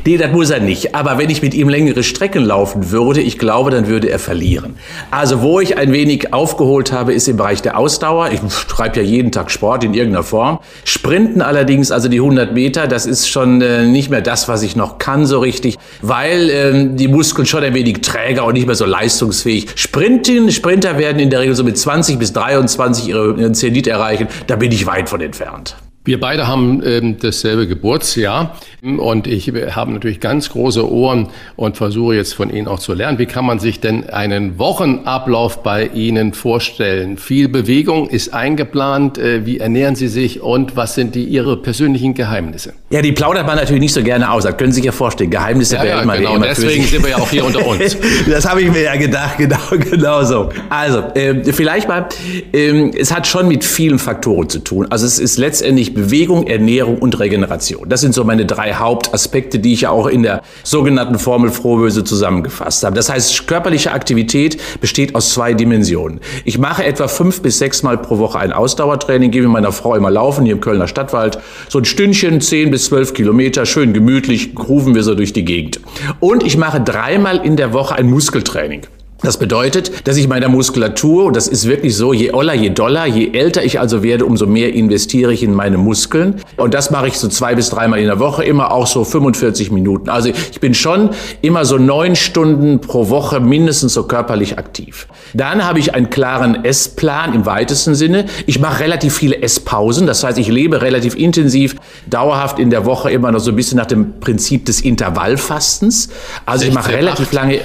Nee, 0.05 0.17
das 0.17 0.31
muss 0.31 0.51
er 0.51 0.59
nicht. 0.59 0.93
Aber 0.93 1.17
wenn 1.17 1.31
ich 1.31 1.41
mit 1.41 1.55
ihm 1.55 1.69
längere 1.69 2.03
Strecken 2.03 2.43
laufen 2.43 2.91
würde, 2.91 3.19
ich 3.19 3.39
glaube, 3.39 3.71
dann 3.71 3.87
würde 3.87 4.11
er 4.11 4.19
verlieren. 4.19 4.75
Also 5.09 5.41
wo 5.41 5.59
ich 5.59 5.75
ein 5.75 5.91
wenig 5.91 6.33
aufgeholt 6.33 6.91
habe, 6.91 7.13
ist 7.13 7.27
im 7.27 7.37
Bereich 7.37 7.63
der 7.63 7.79
Ausdauer. 7.79 8.29
Ich 8.31 8.41
treibe 8.67 8.97
ja 8.97 9.03
jeden 9.03 9.31
Tag 9.31 9.49
Sport 9.49 9.83
in 9.83 9.95
irgendeiner 9.95 10.23
Form. 10.23 10.59
Sprinten 10.83 11.41
allerdings, 11.41 11.89
also 11.89 12.09
die 12.09 12.17
100 12.17 12.53
Meter, 12.53 12.85
das 12.85 13.07
ist 13.07 13.27
schon 13.27 13.59
äh, 13.61 13.87
nicht 13.87 14.11
mehr 14.11 14.21
das, 14.21 14.47
was 14.47 14.61
ich 14.61 14.75
noch 14.75 14.99
kann 14.99 15.25
so 15.25 15.39
richtig, 15.39 15.79
weil 16.03 16.49
äh, 16.51 16.95
die 16.95 17.07
Muskeln 17.07 17.47
schon 17.47 17.63
ein 17.63 17.73
wenig 17.73 18.01
träger 18.01 18.45
und 18.45 18.53
nicht 18.53 18.67
mehr 18.67 18.75
so 18.75 18.85
leistungsfähig. 18.85 19.67
Sprinten 19.75 20.42
Sprinter 20.51 20.97
werden 20.97 21.19
in 21.19 21.29
der 21.29 21.39
Regel 21.39 21.55
so 21.55 21.63
mit 21.63 21.77
20 21.77 22.19
bis 22.19 22.33
23 22.33 23.07
ihre 23.07 23.51
Zenit 23.53 23.87
erreichen. 23.87 24.27
Da 24.47 24.55
bin 24.55 24.71
ich 24.71 24.85
weit 24.85 25.09
von 25.09 25.21
entfernt. 25.21 25.75
Wir 26.05 26.19
beide 26.19 26.47
haben 26.47 26.81
ähm, 26.85 27.15
dasselbe 27.17 27.65
Geburtsjahr 27.65 28.57
und 28.81 29.25
ich 29.25 29.47
habe 29.47 29.93
natürlich 29.93 30.19
ganz 30.19 30.49
große 30.49 30.91
Ohren 30.91 31.29
und 31.55 31.77
versuche 31.77 32.15
jetzt 32.15 32.33
von 32.33 32.53
Ihnen 32.53 32.67
auch 32.67 32.79
zu 32.79 32.93
lernen. 32.93 33.19
Wie 33.19 33.25
kann 33.25 33.45
man 33.45 33.59
sich 33.59 33.79
denn 33.79 34.09
einen 34.09 34.59
Wochenablauf 34.59 35.63
bei 35.63 35.87
Ihnen 35.87 36.33
vorstellen? 36.33 37.17
Viel 37.17 37.47
Bewegung 37.47 38.09
ist 38.09 38.33
eingeplant. 38.33 39.17
Äh, 39.17 39.45
wie 39.45 39.59
ernähren 39.59 39.95
Sie 39.95 40.09
sich 40.09 40.41
und 40.41 40.75
was 40.75 40.95
sind 40.95 41.15
die 41.15 41.23
Ihre 41.23 41.55
persönlichen 41.55 42.13
Geheimnisse? 42.15 42.73
Ja, 42.89 43.01
die 43.01 43.13
plaudert 43.13 43.47
man 43.47 43.55
natürlich 43.55 43.79
nicht 43.81 43.93
so 43.93 44.03
gerne 44.03 44.29
aus. 44.29 44.43
Das 44.43 44.57
können 44.57 44.73
Sie 44.73 44.77
sich 44.77 44.85
ja 44.85 44.91
vorstellen. 44.91 45.31
Geheimnisse 45.31 45.77
ja, 45.77 45.85
ja, 45.85 46.03
genau. 46.03 46.35
immer 46.35 46.47
Deswegen 46.47 46.83
sind 46.83 47.01
wir 47.01 47.11
ja 47.11 47.17
auch 47.17 47.29
hier 47.29 47.45
unter 47.45 47.65
uns. 47.65 47.95
das 48.29 48.45
habe 48.45 48.61
ich 48.61 48.69
mir 48.69 48.81
ja 48.81 48.97
gedacht. 48.97 49.37
Genau, 49.37 49.57
genau 49.89 50.23
so. 50.25 50.49
Also, 50.69 50.99
äh, 51.15 51.45
vielleicht 51.53 51.87
mal, 51.87 52.09
äh, 52.51 52.89
es 52.97 53.13
hat 53.13 53.25
schon 53.25 53.47
mit 53.47 53.63
vielen 53.63 53.99
Faktoren 53.99 54.49
zu 54.49 54.59
tun. 54.59 54.87
Also 54.89 55.05
es 55.05 55.17
ist 55.17 55.37
letztendlich 55.37 55.92
Bewegung, 55.93 56.47
Ernährung 56.47 56.97
und 56.97 57.19
Regeneration. 57.19 57.89
Das 57.89 58.01
sind 58.01 58.13
so 58.13 58.23
meine 58.23 58.45
drei 58.45 58.73
Hauptaspekte, 58.73 59.59
die 59.59 59.73
ich 59.73 59.81
ja 59.81 59.89
auch 59.89 60.07
in 60.07 60.23
der 60.23 60.41
sogenannten 60.63 61.19
Formel 61.19 61.51
Frohböse 61.51 62.03
zusammengefasst 62.03 62.83
habe. 62.83 62.95
Das 62.95 63.09
heißt, 63.09 63.47
körperliche 63.47 63.91
Aktivität 63.91 64.57
besteht 64.81 65.15
aus 65.15 65.33
zwei 65.33 65.53
Dimensionen. 65.53 66.19
Ich 66.45 66.57
mache 66.57 66.83
etwa 66.83 67.07
fünf 67.07 67.41
bis 67.41 67.59
sechs 67.59 67.83
Mal 67.83 67.97
pro 67.97 68.17
Woche 68.17 68.39
ein 68.39 68.51
Ausdauertraining, 68.51 69.31
gehe 69.31 69.41
mit 69.41 69.51
meiner 69.51 69.71
Frau 69.71 69.95
immer 69.95 70.11
laufen 70.11 70.45
hier 70.45 70.53
im 70.53 70.61
Kölner 70.61 70.87
Stadtwald. 70.87 71.39
So 71.69 71.79
ein 71.79 71.85
Stündchen, 71.85 72.41
zehn 72.41 72.71
bis 72.71 72.85
zwölf 72.85 73.13
Kilometer, 73.13 73.65
schön 73.65 73.93
gemütlich, 73.93 74.51
rufen 74.57 74.95
wir 74.95 75.03
so 75.03 75.15
durch 75.15 75.33
die 75.33 75.45
Gegend. 75.45 75.79
Und 76.19 76.43
ich 76.43 76.57
mache 76.57 76.81
dreimal 76.81 77.45
in 77.45 77.55
der 77.55 77.73
Woche 77.73 77.95
ein 77.95 78.09
Muskeltraining. 78.09 78.81
Das 79.23 79.37
bedeutet, 79.37 80.05
dass 80.05 80.17
ich 80.17 80.27
meiner 80.27 80.49
Muskulatur, 80.49 81.23
und 81.23 81.37
das 81.37 81.47
ist 81.47 81.65
wirklich 81.65 81.95
so, 81.95 82.11
je 82.11 82.33
oller, 82.33 82.53
je 82.53 82.69
doller, 82.69 83.05
je 83.05 83.31
älter 83.31 83.63
ich 83.63 83.79
also 83.79 84.03
werde, 84.03 84.25
umso 84.25 84.45
mehr 84.45 84.73
investiere 84.73 85.31
ich 85.31 85.43
in 85.43 85.53
meine 85.53 85.77
Muskeln. 85.77 86.41
Und 86.57 86.73
das 86.73 86.91
mache 86.91 87.07
ich 87.07 87.17
so 87.17 87.29
zwei 87.29 87.55
bis 87.55 87.69
dreimal 87.69 87.99
in 87.99 88.07
der 88.07 88.19
Woche, 88.19 88.43
immer 88.43 88.73
auch 88.73 88.85
so 88.85 89.05
45 89.05 89.71
Minuten. 89.71 90.09
Also 90.09 90.27
ich 90.27 90.59
bin 90.59 90.73
schon 90.73 91.11
immer 91.41 91.63
so 91.63 91.77
neun 91.77 92.17
Stunden 92.17 92.81
pro 92.81 93.07
Woche 93.07 93.39
mindestens 93.39 93.93
so 93.93 94.03
körperlich 94.03 94.57
aktiv. 94.57 95.07
Dann 95.33 95.63
habe 95.63 95.79
ich 95.79 95.95
einen 95.95 96.09
klaren 96.09 96.65
Essplan 96.65 97.33
im 97.33 97.45
weitesten 97.45 97.95
Sinne. 97.95 98.25
Ich 98.45 98.59
mache 98.59 98.81
relativ 98.81 99.15
viele 99.15 99.41
Esspausen. 99.41 100.05
Das 100.05 100.21
heißt, 100.25 100.37
ich 100.37 100.49
lebe 100.49 100.81
relativ 100.81 101.15
intensiv, 101.15 101.77
dauerhaft 102.09 102.59
in 102.59 102.69
der 102.69 102.85
Woche 102.85 103.09
immer 103.09 103.31
noch 103.31 103.39
so 103.39 103.51
ein 103.51 103.55
bisschen 103.55 103.77
nach 103.77 103.85
dem 103.85 104.19
Prinzip 104.19 104.65
des 104.65 104.81
Intervallfastens. 104.81 106.09
Also 106.45 106.65
ich 106.65 106.73
mache 106.73 106.91
relativ 106.91 107.31
lange 107.31 107.61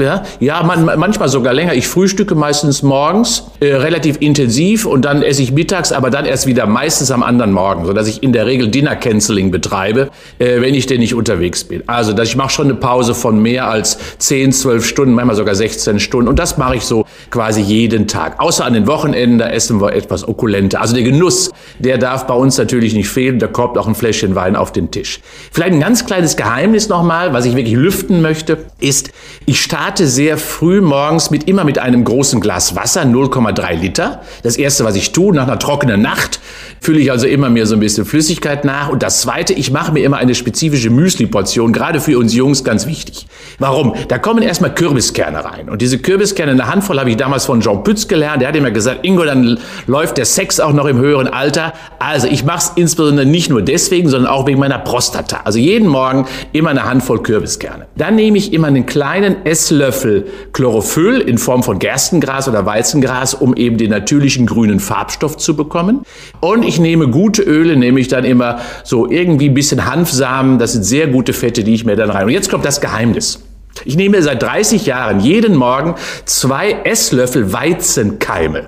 ja, 0.00 0.22
ja 0.40 0.62
man, 0.62 0.84
manchmal 0.84 1.28
sogar 1.28 1.52
länger. 1.52 1.74
Ich 1.74 1.88
frühstücke 1.88 2.34
meistens 2.34 2.82
morgens 2.82 3.44
äh, 3.60 3.74
relativ 3.74 4.16
intensiv 4.20 4.86
und 4.86 5.04
dann 5.04 5.22
esse 5.22 5.42
ich 5.42 5.52
mittags, 5.52 5.92
aber 5.92 6.10
dann 6.10 6.24
erst 6.24 6.46
wieder 6.46 6.66
meistens 6.66 7.10
am 7.10 7.22
anderen 7.22 7.52
Morgen, 7.52 7.86
sodass 7.86 8.08
ich 8.08 8.22
in 8.22 8.32
der 8.32 8.46
Regel 8.46 8.68
Dinner 8.68 8.96
Canceling 8.96 9.50
betreibe, 9.50 10.10
äh, 10.38 10.60
wenn 10.60 10.74
ich 10.74 10.86
denn 10.86 11.00
nicht 11.00 11.14
unterwegs 11.14 11.64
bin. 11.64 11.82
Also, 11.86 12.12
dass 12.12 12.28
ich 12.28 12.36
mache 12.36 12.50
schon 12.50 12.66
eine 12.66 12.74
Pause 12.74 13.14
von 13.14 13.40
mehr 13.40 13.68
als 13.68 13.98
10, 14.18 14.52
12 14.52 14.86
Stunden, 14.86 15.14
manchmal 15.14 15.36
sogar 15.36 15.54
16 15.54 16.00
Stunden 16.00 16.28
und 16.28 16.38
das 16.38 16.58
mache 16.58 16.76
ich 16.76 16.84
so 16.84 17.06
quasi 17.30 17.60
jeden 17.60 18.06
Tag. 18.08 18.40
Außer 18.40 18.64
an 18.64 18.74
den 18.74 18.86
Wochenenden, 18.86 19.38
da 19.38 19.48
essen 19.48 19.80
wir 19.80 19.92
etwas 19.92 20.26
Okulente. 20.26 20.80
Also 20.80 20.94
der 20.94 21.04
Genuss, 21.04 21.50
der 21.78 21.98
darf 21.98 22.26
bei 22.26 22.34
uns 22.34 22.58
natürlich 22.58 22.94
nicht 22.94 23.08
fehlen. 23.08 23.38
Da 23.38 23.46
kommt 23.46 23.78
auch 23.78 23.86
ein 23.86 23.94
Fläschchen 23.94 24.34
Wein 24.34 24.56
auf 24.56 24.72
den 24.72 24.90
Tisch. 24.90 25.20
Vielleicht 25.52 25.72
ein 25.72 25.80
ganz 25.80 26.06
kleines 26.06 26.36
Geheimnis 26.36 26.88
nochmal, 26.88 27.32
was 27.32 27.44
ich 27.44 27.56
wirklich 27.56 27.74
lüften 27.74 28.22
möchte, 28.22 28.58
ist, 28.80 29.10
ich 29.46 29.60
starte 29.60 29.87
starte 29.88 30.06
sehr 30.06 30.36
früh 30.36 30.82
morgens 30.82 31.30
mit 31.30 31.48
immer 31.48 31.64
mit 31.64 31.78
einem 31.78 32.04
großen 32.04 32.42
Glas 32.42 32.76
Wasser, 32.76 33.04
0,3 33.04 33.74
Liter. 33.76 34.20
Das 34.42 34.58
erste, 34.58 34.84
was 34.84 34.96
ich 34.96 35.12
tue, 35.12 35.34
nach 35.34 35.44
einer 35.44 35.58
trockenen 35.58 36.02
Nacht, 36.02 36.40
fülle 36.78 36.98
ich 36.98 37.10
also 37.10 37.26
immer 37.26 37.48
mehr 37.48 37.64
so 37.64 37.74
ein 37.74 37.80
bisschen 37.80 38.04
Flüssigkeit 38.04 38.66
nach. 38.66 38.90
Und 38.90 39.02
das 39.02 39.22
zweite, 39.22 39.54
ich 39.54 39.70
mache 39.70 39.92
mir 39.92 40.04
immer 40.04 40.18
eine 40.18 40.34
spezifische 40.34 40.90
Müsli-Portion, 40.90 41.72
gerade 41.72 42.02
für 42.02 42.18
uns 42.18 42.34
Jungs 42.34 42.64
ganz 42.64 42.86
wichtig. 42.86 43.28
Warum? 43.58 43.94
Da 44.08 44.18
kommen 44.18 44.42
erstmal 44.42 44.74
Kürbiskerne 44.74 45.42
rein. 45.42 45.70
Und 45.70 45.80
diese 45.80 45.98
Kürbiskerne, 45.98 46.52
eine 46.52 46.66
Handvoll 46.66 47.00
habe 47.00 47.08
ich 47.08 47.16
damals 47.16 47.46
von 47.46 47.62
Jean 47.62 47.82
Pütz 47.82 48.08
gelernt. 48.08 48.42
Der 48.42 48.48
hat 48.48 48.56
immer 48.56 48.70
gesagt, 48.70 49.06
Ingo, 49.06 49.24
dann 49.24 49.58
läuft 49.86 50.18
der 50.18 50.26
Sex 50.26 50.60
auch 50.60 50.74
noch 50.74 50.84
im 50.84 50.98
höheren 50.98 51.28
Alter. 51.28 51.72
Also 51.98 52.28
ich 52.28 52.44
mache 52.44 52.58
es 52.58 52.72
insbesondere 52.76 53.24
nicht 53.24 53.48
nur 53.48 53.62
deswegen, 53.62 54.10
sondern 54.10 54.30
auch 54.30 54.46
wegen 54.46 54.60
meiner 54.60 54.78
Prostata. 54.78 55.40
Also 55.44 55.58
jeden 55.58 55.88
Morgen 55.88 56.26
immer 56.52 56.70
eine 56.70 56.84
Handvoll 56.84 57.22
Kürbiskerne. 57.22 57.86
Dann 57.96 58.16
nehme 58.16 58.36
ich 58.36 58.52
immer 58.52 58.66
einen 58.66 58.84
kleinen 58.84 59.46
Esslöffel 59.46 59.77
Esslöffel 59.78 60.26
Chlorophyll 60.52 61.20
in 61.20 61.38
Form 61.38 61.62
von 61.62 61.78
Gerstengras 61.78 62.48
oder 62.48 62.66
Weizengras, 62.66 63.34
um 63.34 63.54
eben 63.54 63.78
den 63.78 63.90
natürlichen 63.90 64.46
grünen 64.46 64.80
Farbstoff 64.80 65.36
zu 65.36 65.54
bekommen. 65.56 66.02
Und 66.40 66.64
ich 66.64 66.80
nehme 66.80 67.08
gute 67.08 67.42
Öle, 67.42 67.76
nehme 67.76 68.00
ich 68.00 68.08
dann 68.08 68.24
immer 68.24 68.58
so 68.82 69.08
irgendwie 69.08 69.48
ein 69.48 69.54
bisschen 69.54 69.86
Hanfsamen. 69.86 70.58
Das 70.58 70.72
sind 70.72 70.82
sehr 70.82 71.06
gute 71.06 71.32
Fette, 71.32 71.62
die 71.62 71.74
ich 71.74 71.84
mir 71.84 71.96
dann 71.96 72.10
rein. 72.10 72.24
Und 72.24 72.32
jetzt 72.32 72.50
kommt 72.50 72.64
das 72.64 72.80
Geheimnis. 72.80 73.47
Ich 73.84 73.96
nehme 73.96 74.22
seit 74.22 74.42
30 74.42 74.86
Jahren 74.86 75.20
jeden 75.20 75.56
Morgen 75.56 75.94
zwei 76.24 76.76
Esslöffel 76.84 77.52
Weizenkeime. 77.52 78.66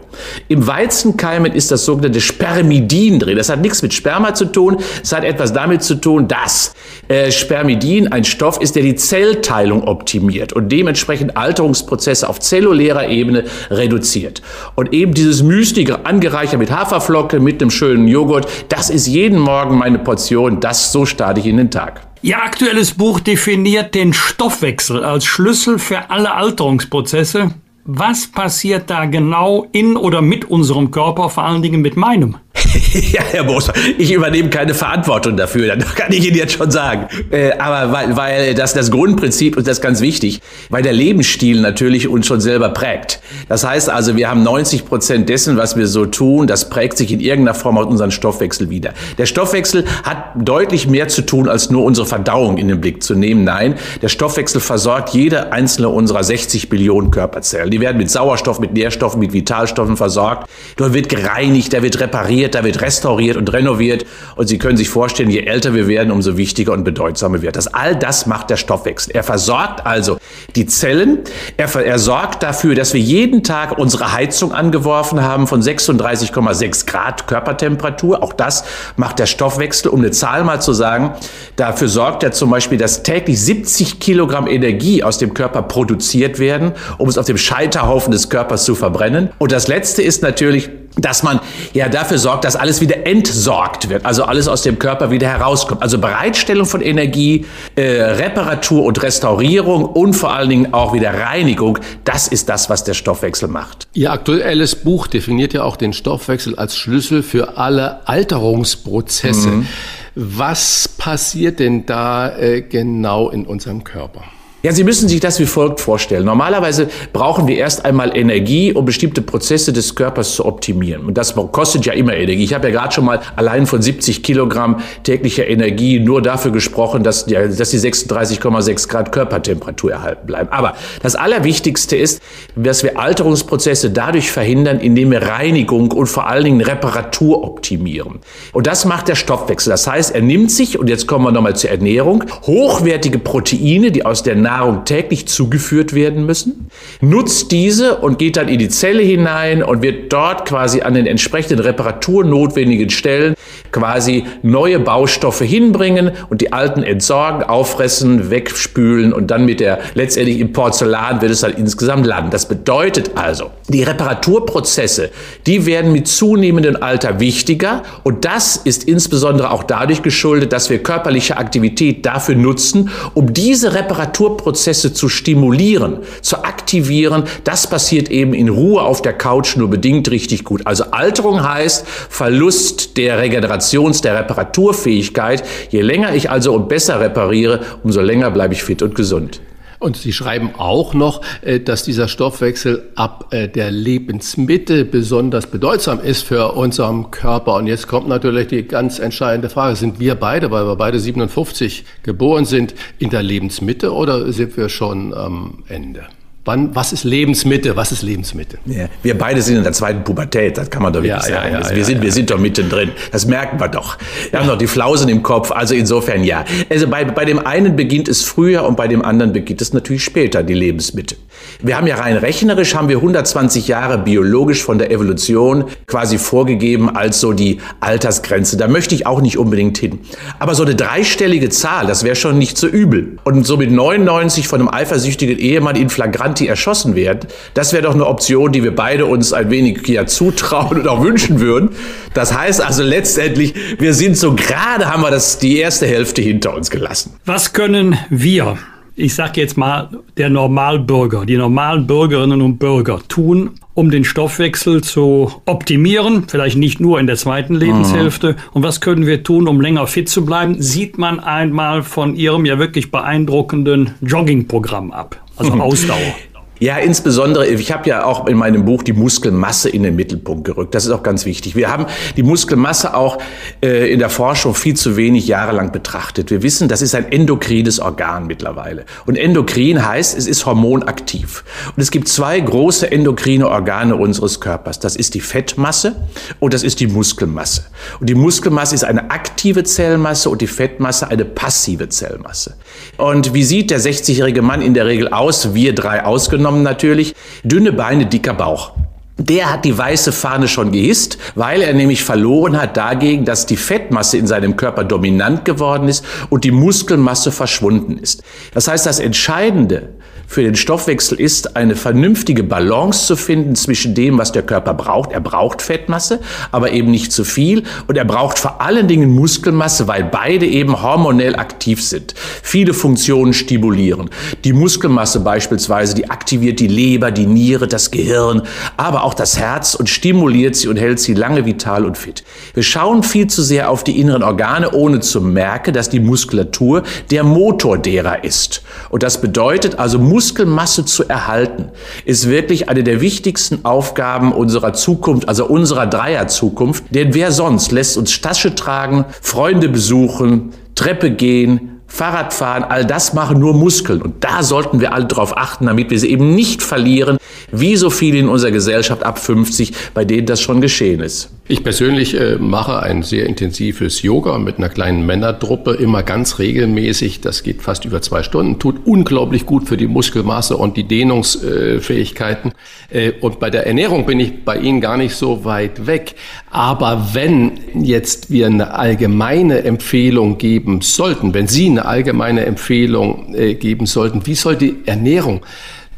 Im 0.48 0.66
Weizenkeimen 0.66 1.52
ist 1.52 1.70
das 1.70 1.84
sogenannte 1.84 2.20
Spermidin 2.20 3.18
drin. 3.18 3.36
Das 3.36 3.48
hat 3.48 3.61
nichts 3.61 3.82
mit 3.82 3.94
Sperma 3.94 4.34
zu 4.34 4.46
tun. 4.46 4.78
Es 5.02 5.12
hat 5.12 5.24
etwas 5.24 5.52
damit 5.52 5.82
zu 5.82 5.94
tun, 5.96 6.28
dass 6.28 6.74
äh, 7.08 7.30
Spermidin 7.30 8.12
ein 8.12 8.24
Stoff 8.24 8.61
ist, 8.61 8.76
der 8.76 8.82
die 8.82 8.94
Zellteilung 8.94 9.84
optimiert 9.84 10.52
und 10.52 10.70
dementsprechend 10.70 11.36
Alterungsprozesse 11.36 12.28
auf 12.28 12.40
zellulärer 12.40 13.08
Ebene 13.08 13.44
reduziert. 13.70 14.42
Und 14.74 14.92
eben 14.92 15.14
dieses 15.14 15.42
Müsli 15.42 15.90
angereichert 16.04 16.58
mit 16.58 16.70
Haferflocke, 16.70 17.40
mit 17.40 17.61
einem 17.61 17.70
schönen 17.70 18.06
Joghurt, 18.06 18.48
das 18.68 18.90
ist 18.90 19.06
jeden 19.06 19.38
Morgen 19.38 19.78
meine 19.78 19.98
Portion. 19.98 20.61
Das, 20.61 20.92
so 20.92 21.06
starte 21.06 21.40
ich 21.40 21.46
in 21.46 21.56
den 21.56 21.70
Tag. 21.70 22.09
Ihr 22.22 22.42
aktuelles 22.42 22.92
Buch 22.92 23.18
definiert 23.20 23.94
den 23.94 24.12
Stoffwechsel 24.12 25.02
als 25.02 25.24
Schlüssel 25.24 25.78
für 25.78 26.10
alle 26.10 26.34
Alterungsprozesse. 26.34 27.54
Was 27.86 28.26
passiert 28.26 28.90
da 28.90 29.06
genau 29.06 29.66
in 29.72 29.96
oder 29.96 30.20
mit 30.20 30.44
unserem 30.44 30.90
Körper, 30.90 31.30
vor 31.30 31.44
allen 31.44 31.62
Dingen 31.62 31.80
mit 31.80 31.96
meinem? 31.96 32.36
ja, 33.12 33.22
Herr 33.22 33.44
Moser, 33.44 33.72
ich 33.96 34.12
übernehme 34.12 34.51
keine 34.51 34.74
Verantwortung 34.74 35.36
dafür, 35.36 35.76
das 35.76 35.94
kann 35.94 36.12
ich 36.12 36.26
Ihnen 36.26 36.36
jetzt 36.36 36.55
schon 36.55 36.70
sagen. 36.70 37.07
Äh, 37.30 37.53
aber 37.53 37.92
weil, 37.92 38.16
weil 38.16 38.55
das 38.55 38.74
das 38.74 38.90
Grundprinzip 38.90 39.57
und 39.57 39.66
das 39.66 39.78
ist 39.78 39.82
ganz 39.82 40.01
wichtig, 40.01 40.40
weil 40.68 40.82
der 40.82 40.92
Lebensstil 40.92 41.61
natürlich 41.61 42.09
uns 42.09 42.26
schon 42.26 42.40
selber 42.40 42.70
prägt. 42.70 43.20
Das 43.48 43.64
heißt 43.64 43.88
also, 43.88 44.16
wir 44.16 44.28
haben 44.28 44.42
90 44.42 44.84
Prozent 44.84 45.28
dessen, 45.28 45.57
was 45.57 45.76
wir 45.76 45.86
so 45.86 46.07
tun, 46.07 46.46
das 46.46 46.68
prägt 46.68 46.98
sich 46.98 47.12
in 47.12 47.20
irgendeiner 47.20 47.55
Form 47.55 47.78
auf 47.78 47.86
unseren 47.86 48.11
Stoffwechsel 48.11 48.68
wieder. 48.68 48.94
Der 49.18 49.26
Stoffwechsel 49.26 49.84
hat 50.03 50.32
deutlich 50.34 50.88
mehr 50.88 51.09
zu 51.09 51.22
tun, 51.22 51.48
als 51.48 51.70
nur 51.70 51.84
unsere 51.84 52.07
Verdauung 52.07 52.59
in 52.59 52.68
den 52.68 52.80
Blick 52.80 53.03
zu 53.03 53.14
nehmen. 53.14 53.44
Nein, 53.44 53.76
der 54.03 54.09
Stoffwechsel 54.09 54.61
versorgt 54.61 55.11
jede 55.11 55.53
einzelne 55.53 55.88
unserer 55.88 56.24
60 56.24 56.68
Billionen 56.68 57.11
Körperzellen. 57.11 57.70
Die 57.70 57.80
werden 57.80 57.96
mit 57.96 58.11
Sauerstoff, 58.11 58.59
mit 58.59 58.72
Nährstoffen, 58.72 59.20
mit 59.20 59.32
Vitalstoffen 59.32 59.96
versorgt. 59.96 60.48
Dort 60.76 60.94
wird 60.94 61.09
gereinigt, 61.09 61.72
da 61.72 61.82
wird 61.82 62.01
repariert, 62.01 62.39
da 62.49 62.64
wird 62.64 62.80
restauriert 62.80 63.36
und 63.36 63.53
renoviert. 63.53 64.07
Und 64.36 64.49
Sie 64.49 64.59
können 64.59 64.76
sich 64.76 64.88
vorstellen, 64.88 65.30
je 65.30 65.41
älter 65.41 65.74
wir 65.74 65.88
werden, 65.88 66.11
umso 66.11 66.36
wichtiger 66.36 66.72
und 66.72 66.84
bedeutsamer 66.84 67.43
wird 67.43 67.57
das. 67.57 67.68
All 67.68 67.97
das 67.97 68.26
macht 68.26 68.51
der 68.51 68.57
Stoffwechsel. 68.57 69.14
Er 69.14 69.22
versorgt 69.22 69.86
also 69.86 70.18
die 70.57 70.66
Zellen. 70.66 71.20
Er, 71.57 71.74
er 71.74 71.99
sorgt 71.99 72.43
dafür, 72.43 72.74
dass 72.74 72.95
wir 72.95 73.01
jeden 73.01 73.43
Tag 73.43 73.78
unsere 73.78 74.12
Heizung 74.12 74.53
angeworfen 74.53 75.22
haben 75.22 75.47
von 75.47 75.62
36,6 75.62 76.86
Grad 76.86 77.26
Körpertemperatur. 77.26 78.22
Auch 78.22 78.32
das 78.32 78.64
macht 78.97 79.18
der 79.18 79.26
Stoffwechsel. 79.26 79.91
Um 79.91 80.01
eine 80.01 80.11
Zahl 80.11 80.45
mal 80.45 80.61
zu 80.61 80.72
sagen, 80.72 81.12
dafür 81.57 81.88
sorgt 81.88 82.22
er 82.22 82.32
zum 82.32 82.51
Beispiel, 82.51 82.78
dass 82.78 83.03
täglich 83.03 83.41
70 83.41 84.01
Kilogramm 84.01 84.47
Energie 84.47 85.03
aus 85.03 85.18
dem 85.18 85.34
Körper 85.34 85.62
produziert 85.62 86.38
werden, 86.38 86.72
um 86.99 87.09
es 87.09 87.18
auf 87.18 87.26
dem 87.26 87.38
Scheiterhaufen 87.38 88.12
des 88.12 88.28
Körpers 88.28 88.64
zu 88.64 88.74
verbrennen. 88.74 89.30
Und 89.38 89.53
das 89.53 89.68
Letzte 89.68 90.03
ist 90.03 90.22
natürlich, 90.22 90.70
dass 90.97 91.22
man 91.22 91.41
ja 91.72 91.88
dafür 91.88 92.18
sorgt, 92.18 92.45
dass 92.45 92.57
alles 92.57 92.80
wieder 92.80 93.07
entsorgt 93.07 93.88
wird, 93.88 94.05
also 94.05 94.24
alles 94.24 94.49
aus 94.49 94.62
dem 94.62 94.78
Körper 94.78 95.11
wieder 95.11 95.28
herauskommt. 95.28 95.82
Also 95.82 95.99
Bereitstellung 95.99 96.66
von 96.66 96.80
Energie, 96.80 97.47
äh, 97.76 97.82
Reparatur 97.82 98.84
und 98.84 99.03
Restaurierung 99.03 99.84
und 99.84 100.14
vor 100.14 100.32
allen 100.32 100.49
Dingen 100.49 100.74
auch 100.74 100.93
wieder 100.93 101.14
Reinigung, 101.14 101.78
das 102.05 102.28
ist 102.28 102.49
das, 102.49 102.68
was 102.70 102.84
der 102.84 102.95
Stoffwechsel 102.95 103.49
macht. 103.49 103.88
Ihr 103.95 104.12
aktuelles 104.12 104.74
Buch 104.74 105.07
definiert 105.07 105.53
ja 105.53 105.62
auch 105.62 105.76
den 105.76 105.93
Stoffwechsel 105.93 106.57
als 106.57 106.76
Schlüssel 106.76 107.22
für 107.22 107.57
alle 107.57 108.07
Alterungsprozesse. 108.09 109.49
Mhm. 109.49 109.66
Was 110.14 110.88
passiert 110.88 111.61
denn 111.61 111.86
da 111.86 112.36
äh, 112.36 112.62
genau 112.62 113.30
in 113.30 113.47
unserem 113.47 113.84
Körper? 113.84 114.24
Ja, 114.62 114.72
Sie 114.72 114.84
müssen 114.84 115.08
sich 115.08 115.20
das 115.20 115.40
wie 115.40 115.46
folgt 115.46 115.80
vorstellen. 115.80 116.26
Normalerweise 116.26 116.88
brauchen 117.14 117.48
wir 117.48 117.56
erst 117.56 117.86
einmal 117.86 118.14
Energie, 118.14 118.74
um 118.74 118.84
bestimmte 118.84 119.22
Prozesse 119.22 119.72
des 119.72 119.94
Körpers 119.94 120.34
zu 120.34 120.44
optimieren. 120.44 121.06
Und 121.06 121.16
das 121.16 121.34
kostet 121.34 121.86
ja 121.86 121.94
immer 121.94 122.14
Energie. 122.14 122.44
Ich 122.44 122.52
habe 122.52 122.68
ja 122.68 122.74
gerade 122.78 122.92
schon 122.92 123.06
mal 123.06 123.20
allein 123.36 123.66
von 123.66 123.80
70 123.80 124.22
Kilogramm 124.22 124.80
täglicher 125.02 125.46
Energie 125.46 125.98
nur 125.98 126.20
dafür 126.20 126.50
gesprochen, 126.50 127.02
dass 127.02 127.24
die, 127.24 127.34
dass 127.34 127.70
die 127.70 127.78
36,6 127.78 128.88
Grad 128.88 129.12
Körpertemperatur 129.12 129.92
erhalten 129.92 130.26
bleiben. 130.26 130.50
Aber 130.50 130.74
das 131.02 131.14
Allerwichtigste 131.14 131.96
ist, 131.96 132.20
dass 132.54 132.82
wir 132.82 132.98
Alterungsprozesse 132.98 133.90
dadurch 133.90 134.30
verhindern, 134.30 134.78
indem 134.80 135.11
wir 135.11 135.22
Reinigung 135.22 135.90
und 135.92 136.06
vor 136.06 136.26
allen 136.26 136.44
Dingen 136.44 136.61
Reparatur 136.61 137.44
optimieren. 137.44 138.18
Und 138.52 138.66
das 138.66 138.84
macht 138.84 139.08
der 139.08 139.14
Stoffwechsel. 139.14 139.70
Das 139.70 139.86
heißt, 139.86 140.14
er 140.14 140.20
nimmt 140.20 140.50
sich, 140.50 140.78
und 140.78 140.88
jetzt 140.88 141.06
kommen 141.06 141.24
wir 141.24 141.32
nochmal 141.32 141.56
zur 141.56 141.70
Ernährung, 141.70 142.24
hochwertige 142.42 143.18
Proteine, 143.18 143.90
die 143.90 144.04
aus 144.04 144.22
der 144.22 144.34
Nahrung 144.51 144.84
täglich 144.84 145.28
zugeführt 145.28 145.94
werden 145.94 146.26
müssen, 146.26 146.70
nutzt 147.01 147.53
diese 147.53 147.98
und 147.98 148.18
geht 148.18 148.36
dann 148.36 148.48
in 148.48 148.59
die 148.59 148.68
Zelle 148.68 149.01
hinein 149.01 149.62
und 149.62 149.80
wird 149.80 150.12
dort 150.12 150.44
quasi 150.48 150.80
an 150.80 150.94
den 150.94 151.07
entsprechenden 151.07 151.61
reparaturnotwendigen 151.61 152.90
Stellen 152.90 153.34
quasi 153.70 154.24
neue 154.42 154.80
Baustoffe 154.80 155.44
hinbringen 155.44 156.11
und 156.30 156.40
die 156.40 156.53
alten 156.53 156.82
entsorgen, 156.82 157.44
auffressen, 157.44 158.30
wegspülen 158.30 159.12
und 159.12 159.30
dann 159.30 159.44
mit 159.44 159.61
der 159.61 159.78
letztendlich 159.94 160.40
im 160.40 160.53
Porzellan 160.53 161.20
wird 161.22 161.30
es 161.30 161.42
dann 161.42 161.53
insgesamt 161.53 162.05
landen. 162.05 162.32
Das 162.32 162.48
bedeutet 162.48 163.12
also, 163.14 163.53
die 163.68 163.84
Reparaturprozesse, 163.84 165.11
die 165.46 165.64
werden 165.64 165.92
mit 165.92 166.09
zunehmendem 166.09 166.78
Alter 166.80 167.20
wichtiger 167.20 167.84
und 168.03 168.24
das 168.24 168.57
ist 168.57 168.82
insbesondere 168.82 169.53
auch 169.53 169.62
dadurch 169.62 170.03
geschuldet, 170.03 170.53
dass 170.53 170.70
wir 170.70 170.82
körperliche 170.82 171.36
Aktivität 171.36 172.05
dafür 172.05 172.34
nutzen, 172.34 172.90
um 173.14 173.32
diese 173.32 173.74
Reparaturprozesse 173.74 174.39
Prozesse 174.43 174.93
zu 174.93 175.09
stimulieren, 175.09 175.99
zu 176.22 176.45
aktivieren, 176.45 177.24
das 177.45 177.68
passiert 177.68 178.11
eben 178.11 178.34
in 178.34 178.49
Ruhe 178.49 178.82
auf 178.82 179.03
der 179.03 179.12
Couch 179.12 179.57
nur 179.57 179.68
bedingt 179.68 180.11
richtig 180.11 180.45
gut. 180.45 180.66
Also 180.66 180.84
Alterung 180.91 181.43
heißt 181.43 181.86
Verlust 181.86 182.97
der 182.97 183.22
Regenerations-, 183.22 184.03
der 184.03 184.18
Reparaturfähigkeit. 184.18 185.45
Je 185.70 185.82
länger 185.82 186.14
ich 186.14 186.30
also 186.30 186.55
und 186.55 186.68
besser 186.68 187.01
repariere, 187.01 187.61
umso 187.82 188.01
länger 188.01 188.30
bleibe 188.30 188.55
ich 188.55 188.62
fit 188.62 188.82
und 188.82 188.95
gesund. 188.95 189.41
Und 189.80 189.96
Sie 189.96 190.12
schreiben 190.12 190.50
auch 190.58 190.92
noch, 190.92 191.22
äh, 191.40 191.58
dass 191.58 191.82
dieser 191.82 192.06
Stoffwechsel 192.06 192.90
ab 192.96 193.28
äh, 193.30 193.48
der 193.48 193.70
Lebensmitte 193.70 194.84
besonders 194.84 195.46
bedeutsam 195.46 196.00
ist 196.00 196.22
für 196.22 196.52
unseren 196.52 197.10
Körper. 197.10 197.54
Und 197.54 197.66
jetzt 197.66 197.88
kommt 197.88 198.06
natürlich 198.06 198.48
die 198.48 198.62
ganz 198.62 198.98
entscheidende 198.98 199.48
Frage, 199.48 199.76
sind 199.76 199.98
wir 199.98 200.14
beide, 200.16 200.50
weil 200.50 200.66
wir 200.66 200.76
beide 200.76 201.00
57 201.00 201.84
geboren 202.02 202.44
sind, 202.44 202.74
in 202.98 203.08
der 203.08 203.22
Lebensmitte 203.22 203.94
oder 203.94 204.30
sind 204.32 204.56
wir 204.58 204.68
schon 204.68 205.14
am 205.14 205.64
Ende? 205.66 206.06
Wann, 206.47 206.74
was 206.74 206.95
ist 206.95 207.05
Lebensmitte? 207.05 207.76
Was 207.76 207.93
ist 207.93 208.01
Lebensmitte? 208.01 208.59
Ja, 208.64 208.86
wir 209.03 209.18
beide 209.18 209.43
sind 209.43 209.59
in 209.59 209.62
der 209.62 209.74
zweiten 209.74 210.03
Pubertät, 210.05 210.57
das 210.57 210.70
kann 210.70 210.82
man 210.82 210.91
doch 210.91 211.03
wirklich 211.03 211.28
ja, 211.28 211.43
sagen. 211.43 211.53
Ja, 211.53 211.76
wir, 211.76 211.84
sind, 211.84 212.01
wir 212.01 212.12
sind 212.12 212.30
doch 212.30 212.38
mittendrin. 212.38 212.93
Das 213.12 213.26
merken 213.26 213.61
wir 213.61 213.68
doch. 213.68 213.99
Wir 214.30 214.41
haben 214.41 214.49
doch 214.49 214.57
die 214.57 214.66
Flausen 214.66 215.11
im 215.11 215.22
Kopf. 215.22 215.51
Also 215.51 215.74
insofern 215.74 216.24
ja. 216.24 216.47
Also 216.70 216.88
bei, 216.88 217.05
bei 217.05 217.26
dem 217.26 217.47
einen 217.47 217.76
beginnt 217.76 218.09
es 218.09 218.22
früher 218.22 218.64
und 218.64 218.76
bei 218.76 218.88
dem 218.88 219.05
anderen 219.05 219.34
beginnt 219.34 219.61
es 219.61 219.74
natürlich 219.74 220.03
später, 220.03 220.43
die 220.43 220.55
Lebensmitte. 220.55 221.16
Wir 221.62 221.76
haben 221.76 221.86
ja 221.86 221.97
rein 221.97 222.16
rechnerisch, 222.16 222.74
haben 222.74 222.88
wir 222.88 222.97
120 222.97 223.68
Jahre 223.68 223.99
biologisch 223.99 224.62
von 224.62 224.78
der 224.78 224.91
Evolution 224.91 225.64
quasi 225.86 226.16
vorgegeben 226.16 226.95
als 226.95 227.20
so 227.20 227.34
die 227.34 227.61
Altersgrenze. 227.80 228.57
Da 228.57 228.66
möchte 228.66 228.95
ich 228.95 229.07
auch 229.07 229.20
nicht 229.20 229.36
unbedingt 229.36 229.76
hin. 229.76 230.01
Aber 230.38 230.55
so 230.55 230.62
eine 230.62 230.74
dreistellige 230.74 231.51
Zahl, 231.51 231.86
das 231.86 232.03
wäre 232.03 232.16
schon 232.16 232.38
nicht 232.38 232.57
so 232.57 232.66
übel. 232.66 233.18
Und 233.24 233.47
so 233.47 233.59
mit 233.59 233.70
99 233.70 234.49
von 234.49 234.61
einem 234.61 234.68
eifersüchtigen 234.70 235.38
Ehemann 235.38 235.76
in 235.76 235.91
Flagrant 235.91 236.39
Anti 236.41 236.47
erschossen 236.47 236.95
werden. 236.95 237.28
Das 237.55 237.72
wäre 237.72 237.82
doch 237.82 237.95
eine 237.95 238.07
Option, 238.07 238.53
die 238.53 238.62
wir 238.62 238.74
beide 238.74 239.07
uns 239.07 239.32
ein 239.32 239.51
wenig 239.51 239.86
ja 239.88 240.07
zutrauen 240.07 240.78
und 240.78 240.88
auch 240.88 241.03
wünschen 241.03 241.41
würden. 241.41 241.70
Das 242.14 242.36
heißt 242.36 242.62
also 242.62 242.82
letztendlich, 242.82 243.55
wir 243.78 243.95
sind 243.95 244.16
so 244.16 244.34
gerade 244.34 244.86
haben 244.86 245.03
wir 245.03 245.11
das 245.11 245.38
die 245.38 245.59
erste 245.59 245.86
Hälfte 245.86 246.22
hinter 246.22 246.55
uns 246.55 246.70
gelassen. 246.70 247.14
Was 247.24 247.53
können 247.53 247.99
wir 248.09 248.57
ich 248.97 249.14
sage 249.14 249.41
jetzt 249.41 249.57
mal, 249.57 249.88
der 250.18 250.28
Normalbürger, 250.28 251.24
die 251.24 251.38
normalen 251.38 251.86
Bürgerinnen 251.86 252.43
und 252.43 252.59
Bürger 252.59 253.01
tun, 253.09 253.53
um 253.72 253.91
den 253.91 254.05
Stoffwechsel 254.05 254.82
zu 254.82 255.32
optimieren, 255.47 256.24
vielleicht 256.28 256.59
nicht 256.59 256.80
nur 256.80 257.01
in 257.01 257.07
der 257.07 257.16
zweiten 257.16 257.55
Lebenshälfte. 257.55 258.32
Mhm. 258.32 258.36
Und 258.53 258.62
was 258.62 258.82
können 258.82 259.07
wir 259.07 259.22
tun, 259.22 259.49
um 259.49 259.59
länger 259.59 259.86
fit 259.86 260.11
zu 260.11 260.26
bleiben? 260.26 260.61
Sieht 260.61 260.99
man 260.99 261.18
einmal 261.18 261.82
von 261.82 262.14
Ihrem 262.14 262.45
ja 262.45 262.59
wirklich 262.59 262.91
beeindruckenden 262.91 263.93
Joggingprogramm 264.03 264.91
ab 264.91 265.16
also 265.41 265.53
Ausdauer. 265.61 266.14
Ja, 266.61 266.76
insbesondere, 266.76 267.46
ich 267.46 267.72
habe 267.72 267.88
ja 267.88 268.04
auch 268.04 268.26
in 268.26 268.36
meinem 268.36 268.66
Buch 268.66 268.82
die 268.82 268.92
Muskelmasse 268.92 269.70
in 269.70 269.82
den 269.82 269.96
Mittelpunkt 269.96 270.44
gerückt. 270.44 270.74
Das 270.74 270.84
ist 270.84 270.90
auch 270.90 271.02
ganz 271.02 271.24
wichtig. 271.24 271.56
Wir 271.56 271.70
haben 271.70 271.86
die 272.18 272.22
Muskelmasse 272.22 272.92
auch 272.92 273.16
äh, 273.62 273.90
in 273.90 273.98
der 273.98 274.11
Forschung 274.11 274.54
viel 274.54 274.76
zu 274.76 274.98
wenig 274.98 275.26
jahrelang 275.26 275.72
betrachtet. 275.72 276.30
Wir 276.30 276.42
wissen, 276.42 276.68
das 276.68 276.82
ist 276.82 276.94
ein 276.94 277.11
endokrines 277.11 277.80
Organ 277.80 278.26
mittlerweile. 278.26 278.84
Und 279.06 279.16
endokrin 279.16 279.86
heißt, 279.86 280.18
es 280.18 280.26
ist 280.26 280.44
hormonaktiv. 280.44 281.44
Und 281.74 281.82
es 281.82 281.90
gibt 281.90 282.08
zwei 282.08 282.38
große 282.38 282.92
endokrine 282.92 283.48
Organe 283.48 283.96
unseres 283.96 284.38
Körpers. 284.38 284.78
Das 284.80 284.96
ist 284.96 285.14
die 285.14 285.20
Fettmasse 285.20 285.96
und 286.40 286.52
das 286.52 286.62
ist 286.62 286.80
die 286.80 286.88
Muskelmasse. 286.88 287.64
Und 288.00 288.11
die 288.11 288.14
Muskelmasse 288.14 288.74
ist 288.74 288.84
eine 288.84 289.11
aktive 289.11 289.64
Zellmasse 289.64 290.28
und 290.28 290.42
die 290.42 290.46
Fettmasse 290.46 291.08
eine 291.08 291.24
passive 291.24 291.88
Zellmasse. 291.88 292.56
Und 292.98 293.32
wie 293.32 293.44
sieht 293.44 293.70
der 293.70 293.80
60-jährige 293.80 294.42
Mann 294.42 294.61
in 294.61 294.74
der 294.74 294.84
Regel 294.84 295.08
aus? 295.08 295.54
Wir 295.54 295.74
drei 295.74 296.04
ausgenommen 296.04 296.49
genommen 296.51 296.62
natürlich, 296.64 297.14
dünne 297.44 297.72
Beine, 297.72 298.07
dicker 298.07 298.34
Bauch. 298.34 298.72
Der 299.16 299.53
hat 299.53 299.64
die 299.66 299.76
weiße 299.76 300.12
Fahne 300.12 300.48
schon 300.48 300.72
gehisst, 300.72 301.18
weil 301.34 301.61
er 301.61 301.74
nämlich 301.74 302.03
verloren 302.03 302.61
hat 302.61 302.76
dagegen, 302.76 303.26
dass 303.26 303.44
die 303.44 303.59
Fettmasse 303.59 304.16
in 304.16 304.26
seinem 304.26 304.57
Körper 304.57 304.82
dominant 304.82 305.44
geworden 305.44 305.88
ist 305.88 306.05
und 306.30 306.44
die 306.44 306.51
Muskelmasse 306.51 307.30
verschwunden 307.30 307.98
ist. 307.98 308.22
Das 308.55 308.66
heißt, 308.66 308.86
das 308.86 308.98
Entscheidende 308.98 309.90
für 310.30 310.44
den 310.44 310.54
Stoffwechsel 310.54 311.18
ist, 311.18 311.56
eine 311.56 311.74
vernünftige 311.74 312.44
Balance 312.44 313.04
zu 313.04 313.16
finden 313.16 313.56
zwischen 313.56 313.96
dem, 313.96 314.16
was 314.16 314.30
der 314.30 314.44
Körper 314.44 314.74
braucht. 314.74 315.10
Er 315.10 315.20
braucht 315.20 315.60
Fettmasse, 315.60 316.20
aber 316.52 316.70
eben 316.70 316.92
nicht 316.92 317.10
zu 317.10 317.24
viel. 317.24 317.64
Und 317.88 317.98
er 317.98 318.04
braucht 318.04 318.38
vor 318.38 318.60
allen 318.60 318.86
Dingen 318.86 319.10
Muskelmasse, 319.10 319.88
weil 319.88 320.04
beide 320.04 320.46
eben 320.46 320.82
hormonell 320.82 321.34
aktiv 321.34 321.82
sind. 321.82 322.14
Viele 322.44 322.74
Funktionen 322.74 323.32
stimulieren. 323.32 324.08
Die 324.44 324.52
Muskelmasse 324.52 325.18
beispielsweise, 325.18 325.96
die 325.96 326.10
aktiviert 326.10 326.60
die 326.60 326.68
Leber, 326.68 327.10
die 327.10 327.26
Niere, 327.26 327.66
das 327.66 327.90
Gehirn, 327.90 328.42
aber 328.76 329.02
auch 329.02 329.14
das 329.14 329.36
Herz 329.36 329.74
und 329.74 329.88
stimuliert 329.88 330.54
sie 330.54 330.68
und 330.68 330.76
hält 330.76 331.00
sie 331.00 331.14
lange 331.14 331.44
vital 331.44 331.84
und 331.84 331.98
fit. 331.98 332.22
Wir 332.54 332.62
schauen 332.62 333.02
viel 333.02 333.26
zu 333.26 333.42
sehr 333.42 333.68
auf 333.68 333.82
die 333.82 333.98
inneren 333.98 334.22
Organe, 334.22 334.70
ohne 334.70 335.00
zu 335.00 335.20
merken, 335.20 335.74
dass 335.74 335.90
die 335.90 335.98
Muskulatur 335.98 336.84
der 337.10 337.24
Motor 337.24 337.78
derer 337.78 338.22
ist. 338.22 338.62
Und 338.90 339.02
das 339.02 339.20
bedeutet 339.20 339.76
also, 339.80 339.98
Muskelmasse 340.20 340.84
zu 340.84 341.08
erhalten, 341.08 341.70
ist 342.04 342.28
wirklich 342.28 342.68
eine 342.68 342.84
der 342.84 343.00
wichtigsten 343.00 343.64
Aufgaben 343.64 344.32
unserer 344.32 344.74
Zukunft, 344.74 345.26
also 345.30 345.46
unserer 345.46 345.86
Dreier-Zukunft. 345.86 346.84
Denn 346.90 347.14
wer 347.14 347.32
sonst 347.32 347.72
lässt 347.72 347.96
uns 347.96 348.20
Tasche 348.20 348.54
tragen, 348.54 349.06
Freunde 349.22 349.70
besuchen, 349.70 350.52
Treppe 350.74 351.10
gehen, 351.10 351.80
Fahrradfahren, 351.86 352.64
all 352.64 352.84
das 352.84 353.14
machen 353.14 353.38
nur 353.40 353.54
Muskeln. 353.54 354.02
Und 354.02 354.22
da 354.22 354.42
sollten 354.42 354.80
wir 354.80 354.92
alle 354.92 355.06
darauf 355.06 355.38
achten, 355.38 355.64
damit 355.64 355.88
wir 355.88 355.98
sie 355.98 356.10
eben 356.10 356.34
nicht 356.34 356.62
verlieren, 356.62 357.16
wie 357.50 357.76
so 357.76 357.88
viele 357.88 358.18
in 358.18 358.28
unserer 358.28 358.50
Gesellschaft 358.50 359.02
ab 359.02 359.18
50, 359.18 359.72
bei 359.94 360.04
denen 360.04 360.26
das 360.26 360.42
schon 360.42 360.60
geschehen 360.60 361.00
ist. 361.00 361.30
Ich 361.51 361.64
persönlich 361.64 362.14
äh, 362.14 362.36
mache 362.36 362.80
ein 362.80 363.03
sehr 363.03 363.26
intensives 363.26 364.03
Yoga 364.03 364.38
mit 364.38 364.59
einer 364.59 364.68
kleinen 364.68 365.05
Männertruppe, 365.05 365.72
immer 365.72 366.05
ganz 366.05 366.38
regelmäßig. 366.38 367.22
Das 367.22 367.42
geht 367.42 367.61
fast 367.61 367.84
über 367.84 368.01
zwei 368.03 368.22
Stunden, 368.22 368.61
tut 368.61 368.86
unglaublich 368.86 369.46
gut 369.46 369.66
für 369.66 369.76
die 369.76 369.88
Muskelmasse 369.88 370.57
und 370.57 370.76
die 370.76 370.84
Dehnungsfähigkeiten. 370.84 372.53
Äh, 372.88 373.14
und 373.20 373.40
bei 373.40 373.51
der 373.51 373.66
Ernährung 373.66 374.07
bin 374.07 374.20
ich 374.20 374.44
bei 374.44 374.59
Ihnen 374.59 374.80
gar 374.80 374.96
nicht 374.96 375.16
so 375.16 375.44
weit 375.44 375.88
weg. 375.88 376.14
Aber 376.53 377.09
wenn 377.14 377.59
jetzt 377.82 378.30
wir 378.30 378.46
eine 378.46 378.74
allgemeine 378.74 379.64
Empfehlung 379.64 380.38
geben 380.38 380.82
sollten, 380.82 381.34
wenn 381.34 381.48
Sie 381.48 381.66
eine 381.66 381.84
allgemeine 381.84 382.46
Empfehlung 382.46 383.34
äh, 383.34 383.55
geben 383.55 383.86
sollten, 383.86 384.24
wie 384.24 384.36
soll 384.36 384.55
die 384.55 384.76
Ernährung 384.86 385.40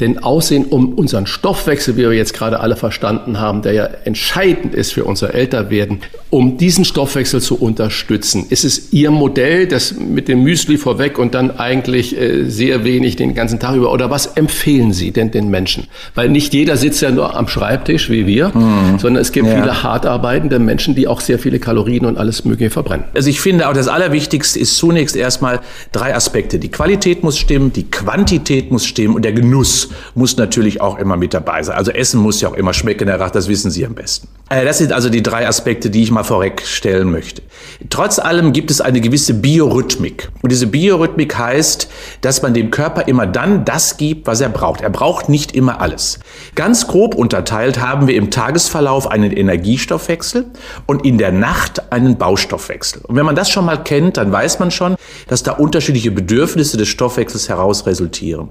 denn 0.02 0.18
aussehen, 0.18 0.66
um 0.66 0.94
unseren 0.94 1.26
Stoffwechsel, 1.26 1.96
wie 1.96 2.02
wir 2.02 2.12
jetzt 2.12 2.34
gerade 2.34 2.60
alle 2.60 2.76
verstanden 2.76 3.40
haben, 3.40 3.62
der 3.62 3.72
ja 3.72 3.88
entscheidend 4.04 4.74
ist 4.74 4.92
für 4.92 5.04
unser 5.04 5.32
Älterwerden, 5.32 6.00
um 6.28 6.56
diesen 6.56 6.84
Stoffwechsel 6.84 7.40
zu 7.40 7.56
unterstützen. 7.56 8.46
Ist 8.48 8.64
es 8.64 8.92
Ihr 8.92 9.10
Modell, 9.10 9.66
das 9.66 9.94
mit 9.94 10.28
dem 10.28 10.42
Müsli 10.42 10.76
vorweg 10.76 11.18
und 11.18 11.34
dann 11.34 11.58
eigentlich 11.58 12.18
äh, 12.18 12.44
sehr 12.44 12.84
wenig 12.84 13.16
den 13.16 13.34
ganzen 13.34 13.60
Tag 13.60 13.76
über? 13.76 13.92
Oder 13.92 14.10
was 14.10 14.26
empfehlen 14.26 14.92
Sie 14.92 15.12
denn 15.12 15.30
den 15.30 15.50
Menschen? 15.50 15.86
Weil 16.14 16.28
nicht 16.28 16.52
jeder 16.52 16.76
sitzt 16.76 17.00
ja 17.00 17.10
nur 17.10 17.36
am 17.36 17.48
Schreibtisch 17.48 18.10
wie 18.10 18.26
wir, 18.26 18.48
mhm. 18.48 18.98
sondern 18.98 19.22
es 19.22 19.30
gibt 19.30 19.46
ja. 19.46 19.54
viele 19.54 19.82
hart 19.82 20.04
arbeitende 20.04 20.58
Menschen, 20.58 20.94
die 20.94 21.06
auch 21.06 21.20
sehr 21.20 21.38
viele 21.38 21.60
Kalorien 21.60 22.06
und 22.06 22.18
alles 22.18 22.44
Mögliche 22.44 22.70
verbrennen. 22.70 23.04
Also 23.14 23.30
ich 23.30 23.40
finde 23.40 23.68
auch 23.68 23.74
das 23.74 23.86
Allerwichtigste 23.86 24.58
ist 24.58 24.76
zunächst 24.76 25.14
erstmal 25.14 25.60
drei 25.92 26.14
Aspekte. 26.14 26.58
Die 26.58 26.70
Qualität 26.70 27.22
muss 27.22 27.38
stimmen, 27.38 27.72
die 27.72 27.88
Quantität 27.88 28.72
muss 28.72 28.84
stimmen 28.84 29.14
und 29.14 29.24
der 29.24 29.32
Genuss 29.32 29.90
muss 30.14 30.36
natürlich 30.36 30.80
auch 30.80 30.98
immer 30.98 31.16
mit 31.16 31.34
dabei 31.34 31.62
sein. 31.62 31.76
Also 31.76 31.90
Essen 31.90 32.20
muss 32.20 32.40
ja 32.40 32.48
auch 32.48 32.54
immer 32.54 32.74
schmecken, 32.74 33.08
Herr 33.08 33.20
Rach, 33.20 33.30
das 33.30 33.48
wissen 33.48 33.70
Sie 33.70 33.84
am 33.86 33.94
besten. 33.94 34.28
Äh, 34.48 34.64
das 34.64 34.78
sind 34.78 34.92
also 34.92 35.08
die 35.08 35.22
drei 35.22 35.46
Aspekte, 35.48 35.90
die 35.90 36.02
ich 36.02 36.10
mal 36.10 36.24
vorwegstellen 36.24 37.10
möchte. 37.10 37.42
Trotz 37.90 38.18
allem 38.18 38.52
gibt 38.52 38.70
es 38.70 38.80
eine 38.80 39.00
gewisse 39.00 39.34
Biorhythmik. 39.34 40.30
Und 40.42 40.52
diese 40.52 40.66
Biorhythmik 40.66 41.38
heißt, 41.38 41.88
dass 42.20 42.42
man 42.42 42.54
dem 42.54 42.70
Körper 42.70 43.08
immer 43.08 43.26
dann 43.26 43.64
das 43.64 43.96
gibt, 43.96 44.26
was 44.26 44.40
er 44.40 44.48
braucht. 44.48 44.80
Er 44.80 44.90
braucht 44.90 45.28
nicht 45.28 45.54
immer 45.54 45.80
alles. 45.80 46.18
Ganz 46.54 46.86
grob 46.86 47.14
unterteilt 47.14 47.80
haben 47.80 48.06
wir 48.06 48.14
im 48.14 48.30
Tagesverlauf 48.30 49.10
einen 49.10 49.32
Energiestoffwechsel 49.32 50.46
und 50.86 51.04
in 51.04 51.18
der 51.18 51.32
Nacht 51.32 51.92
einen 51.92 52.18
Baustoffwechsel. 52.18 53.02
Und 53.04 53.16
wenn 53.16 53.26
man 53.26 53.36
das 53.36 53.50
schon 53.50 53.64
mal 53.64 53.82
kennt, 53.82 54.16
dann 54.16 54.32
weiß 54.32 54.58
man 54.58 54.70
schon, 54.70 54.96
dass 55.28 55.42
da 55.42 55.52
unterschiedliche 55.52 56.10
Bedürfnisse 56.10 56.76
des 56.76 56.88
Stoffwechsels 56.88 57.48
heraus 57.48 57.86
resultieren. 57.86 58.48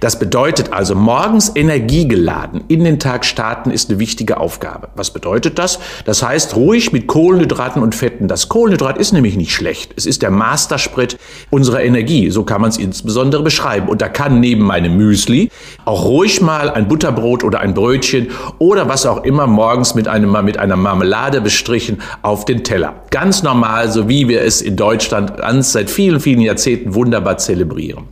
Das 0.00 0.18
bedeutet 0.18 0.72
also, 0.72 0.94
morgens 0.94 1.52
energiegeladen 1.54 2.64
in 2.68 2.84
den 2.84 2.98
Tag 2.98 3.24
starten 3.24 3.70
ist 3.70 3.90
eine 3.90 3.98
wichtige 3.98 4.38
Aufgabe. 4.38 4.88
Was 4.96 5.10
bedeutet 5.10 5.58
das? 5.58 5.78
Das 6.04 6.22
heißt, 6.22 6.56
ruhig 6.56 6.92
mit 6.92 7.06
Kohlenhydraten 7.06 7.82
und 7.82 7.94
Fetten. 7.94 8.28
Das 8.28 8.48
Kohlenhydrat 8.48 8.98
ist 8.98 9.12
nämlich 9.12 9.36
nicht 9.36 9.52
schlecht. 9.52 9.92
Es 9.96 10.06
ist 10.06 10.22
der 10.22 10.30
Mastersprit 10.30 11.18
unserer 11.50 11.82
Energie. 11.82 12.30
So 12.30 12.44
kann 12.44 12.60
man 12.60 12.70
es 12.70 12.78
insbesondere 12.78 13.42
beschreiben. 13.42 13.88
Und 13.88 14.02
da 14.02 14.08
kann 14.08 14.40
neben 14.40 14.62
meinem 14.62 14.96
Müsli 14.96 15.50
auch 15.84 16.04
ruhig 16.04 16.40
mal 16.40 16.70
ein 16.70 16.88
Butterbrot 16.88 17.44
oder 17.44 17.60
ein 17.60 17.74
Brötchen 17.74 18.30
oder 18.58 18.88
was 18.88 19.06
auch 19.06 19.24
immer 19.24 19.46
morgens 19.46 19.94
mit, 19.94 20.08
einem, 20.08 20.36
mit 20.44 20.58
einer 20.58 20.76
Marmelade 20.76 21.40
bestrichen 21.40 22.00
auf 22.22 22.44
den 22.44 22.64
Teller. 22.64 22.94
Ganz 23.10 23.42
normal, 23.42 23.90
so 23.90 24.08
wie 24.08 24.28
wir 24.28 24.42
es 24.42 24.62
in 24.62 24.76
Deutschland 24.76 25.32
seit 25.60 25.90
vielen, 25.90 26.20
vielen 26.20 26.40
Jahrzehnten 26.40 26.94
wunderbar 26.94 27.38
zelebrieren. 27.38 28.04